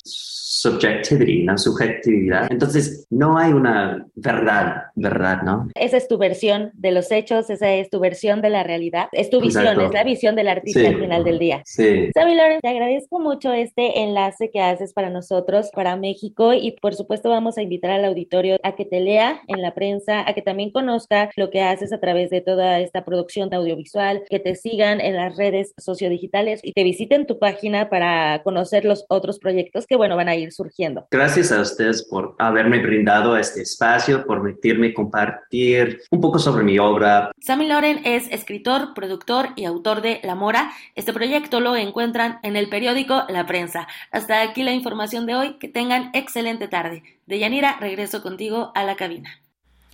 subjectivity, 0.61 1.43
una 1.43 1.57
subjetividad. 1.57 2.51
Entonces, 2.51 3.07
no 3.11 3.39
hay 3.39 3.53
una 3.53 4.07
verdad, 4.15 4.83
verdad, 4.97 5.43
¿no? 5.43 5.69
Esa 5.75 5.97
es 5.97 6.09
tu 6.09 6.19
versión 6.19 6.71
de 6.75 6.91
los 6.91 7.13
hechos, 7.13 7.49
esa 7.51 7.73
es 7.73 7.91
tu 7.91 8.01
versión 8.01 8.43
de 8.43 8.51
la 8.51 8.65
realidad, 8.65 9.09
es 9.13 9.31
tu 9.31 9.41
visión, 9.41 9.81
es 9.81 9.93
la 9.93 10.05
visión 10.05 10.35
del 10.35 10.49
artista 10.49 10.89
al 10.89 10.99
final 10.99 11.25
del 11.25 11.39
día. 11.39 11.63
Sí. 11.65 12.11
Sabi 12.13 12.35
Loren, 12.35 12.61
te 12.61 12.69
agradezco 12.69 13.21
mucho 13.21 13.53
este 13.53 14.01
enlace 14.03 14.51
que 14.51 14.61
haces 14.61 14.93
para 14.93 15.11
nosotros, 15.11 15.71
para 15.73 15.97
México, 15.97 16.53
y 16.53 16.73
por 16.73 16.95
supuesto 16.95 17.31
vamos 17.31 17.57
a 17.57 17.63
invitar 17.63 17.93
al 17.93 18.05
auditorio 18.05 18.57
a 18.63 18.75
que 18.75 18.85
te 18.85 19.01
lea 19.01 19.41
en 19.47 19.63
la 19.63 19.75
prensa, 19.75 20.29
a 20.29 20.35
que 20.35 20.43
también 20.43 20.71
conozca 20.71 21.31
lo 21.37 21.51
que 21.51 21.63
haces 21.63 21.93
a 21.93 22.01
través 22.01 22.31
de 22.31 22.41
toda 22.41 22.81
esta 22.81 23.05
producción 23.05 23.53
audiovisual, 23.55 24.25
que 24.29 24.41
te 24.41 24.57
sigan 24.57 25.01
en 25.01 25.17
las 25.17 25.37
redes 25.37 25.73
sociodigitales 25.79 26.61
y 26.63 26.73
te 26.73 26.83
visiten 26.83 27.27
tu 27.27 27.39
página 27.39 27.89
para 27.89 28.43
conocer 28.43 28.85
los 28.85 29.05
otros 29.09 29.39
proyectos 29.39 29.87
que, 29.87 29.97
bueno, 29.97 30.17
van 30.17 30.29
a 30.29 30.37
ir 30.37 30.48
surgiendo. 30.51 31.07
Gracias 31.11 31.53
a 31.53 31.61
ustedes 31.61 32.03
por 32.03 32.37
haberme 32.39 32.81
brindado 32.81 33.37
este 33.37 33.63
espacio, 33.63 34.27
por 34.27 34.43
permitirme 34.43 34.95
compartir 34.95 36.01
un 36.11 36.21
poco 36.21 36.39
sobre 36.39 36.65
mi 36.65 36.79
obra. 36.79 37.33
Sammy 37.41 37.67
Loren 37.67 38.01
es 38.05 38.31
escritor, 38.31 38.95
productor 38.95 39.49
y 39.57 39.65
autor 39.65 40.03
de 40.03 40.21
La 40.23 40.35
Mora. 40.35 40.71
Este 40.95 41.13
proyecto 41.13 41.61
lo 41.61 41.77
encuentran 41.77 42.39
en 42.43 42.57
el 42.57 42.69
periódico 42.69 43.25
La 43.29 43.47
Prensa. 43.47 43.89
Hasta 44.11 44.43
aquí 44.43 44.63
la 44.63 44.73
información 44.73 45.27
de 45.27 45.35
hoy. 45.35 45.59
Que 45.59 45.69
tengan 45.69 46.11
excelente 46.15 46.69
tarde. 46.69 47.03
De 47.27 47.39
Yanira, 47.39 47.79
regreso 47.81 48.23
contigo 48.23 48.73
a 48.75 48.85
la 48.85 48.97
cabina. 48.97 49.41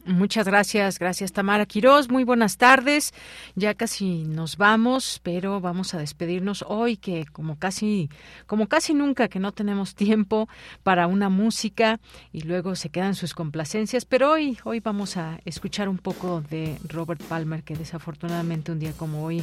Muchas 0.06 0.46
gracias, 0.46 0.98
gracias 0.98 1.32
Tamara 1.32 1.64
Quiroz. 1.64 2.10
Muy 2.10 2.24
buenas 2.24 2.58
tardes. 2.58 3.14
Ya 3.54 3.72
casi 3.72 4.24
nos 4.24 4.58
vamos, 4.58 5.18
pero 5.22 5.62
vamos 5.62 5.94
a 5.94 5.98
despedirnos 5.98 6.62
hoy 6.68 6.98
que 6.98 7.24
como 7.24 7.58
casi 7.58 8.10
como 8.46 8.66
casi 8.66 8.92
nunca 8.92 9.28
que 9.28 9.40
no 9.40 9.52
tenemos 9.52 9.94
tiempo 9.94 10.46
para 10.82 11.06
una 11.06 11.30
música 11.30 12.00
y 12.32 12.42
luego 12.42 12.76
se 12.76 12.90
quedan 12.90 13.14
sus 13.14 13.32
complacencias, 13.32 14.04
pero 14.04 14.32
hoy 14.32 14.58
hoy 14.64 14.80
vamos 14.80 15.16
a 15.16 15.40
escuchar 15.46 15.88
un 15.88 15.96
poco 15.96 16.42
de 16.50 16.76
Robert 16.86 17.22
Palmer 17.22 17.62
que 17.62 17.74
desafortunadamente 17.74 18.72
un 18.72 18.80
día 18.80 18.92
como 18.92 19.24
hoy 19.24 19.42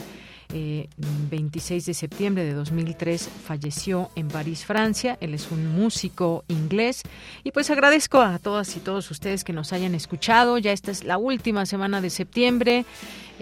26 0.53 1.83
eh, 1.83 1.85
de 1.85 1.93
septiembre 1.93 2.43
de 2.43 2.53
2003 2.53 3.29
falleció 3.45 4.09
en 4.15 4.27
París, 4.27 4.65
Francia. 4.65 5.17
Él 5.21 5.33
es 5.33 5.51
un 5.51 5.67
músico 5.67 6.43
inglés. 6.47 7.03
Y 7.43 7.51
pues 7.51 7.69
agradezco 7.69 8.19
a 8.21 8.39
todas 8.39 8.75
y 8.75 8.79
todos 8.79 9.09
ustedes 9.11 9.43
que 9.43 9.53
nos 9.53 9.73
hayan 9.73 9.95
escuchado. 9.95 10.57
Ya 10.57 10.71
esta 10.71 10.91
es 10.91 11.03
la 11.03 11.17
última 11.17 11.65
semana 11.65 12.01
de 12.01 12.09
septiembre. 12.09 12.85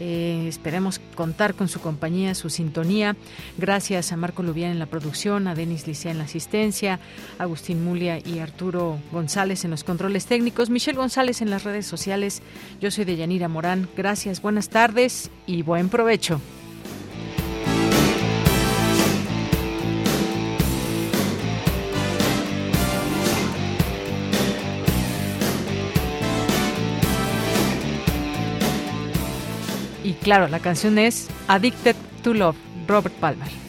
Eh, 0.02 0.45
esperemos 0.48 1.02
contar 1.15 1.56
con 1.56 1.68
su 1.68 1.81
compañía, 1.81 2.34
su 2.34 2.49
sintonía. 2.49 3.18
Gracias 3.57 4.14
a 4.14 4.18
Marco 4.18 4.44
Lubián 4.44 4.72
en 4.72 4.80
la 4.80 4.86
producción, 4.86 5.48
a 5.48 5.56
Denis 5.56 5.88
Licea 5.88 6.11
en 6.11 6.19
la 6.19 6.23
asistencia, 6.23 7.02
Agustín 7.38 7.84
Mulia 7.84 8.19
y 8.19 8.40
Arturo 8.40 8.98
González 9.11 9.65
en 9.65 9.72
los 9.72 9.84
controles 9.84 10.26
técnicos, 10.26 10.69
Michelle 10.69 10.98
González 10.98 11.41
en 11.41 11.49
las 11.49 11.65
redes 11.65 11.86
sociales. 11.86 12.41
Yo 12.80 12.91
soy 12.91 13.03
Deyanira 13.03 13.49
Morán. 13.49 13.90
Gracias, 13.98 14.41
buenas 14.41 14.69
tardes 14.69 15.30
y 15.45 15.64
buen 15.64 15.90
provecho. 15.90 16.40
Claro, 30.30 30.47
la 30.47 30.60
canción 30.60 30.99
es 30.99 31.27
Addicted 31.47 31.95
to 32.22 32.35
Love, 32.35 32.56
Robert 32.88 33.15
Palmer. 33.15 33.69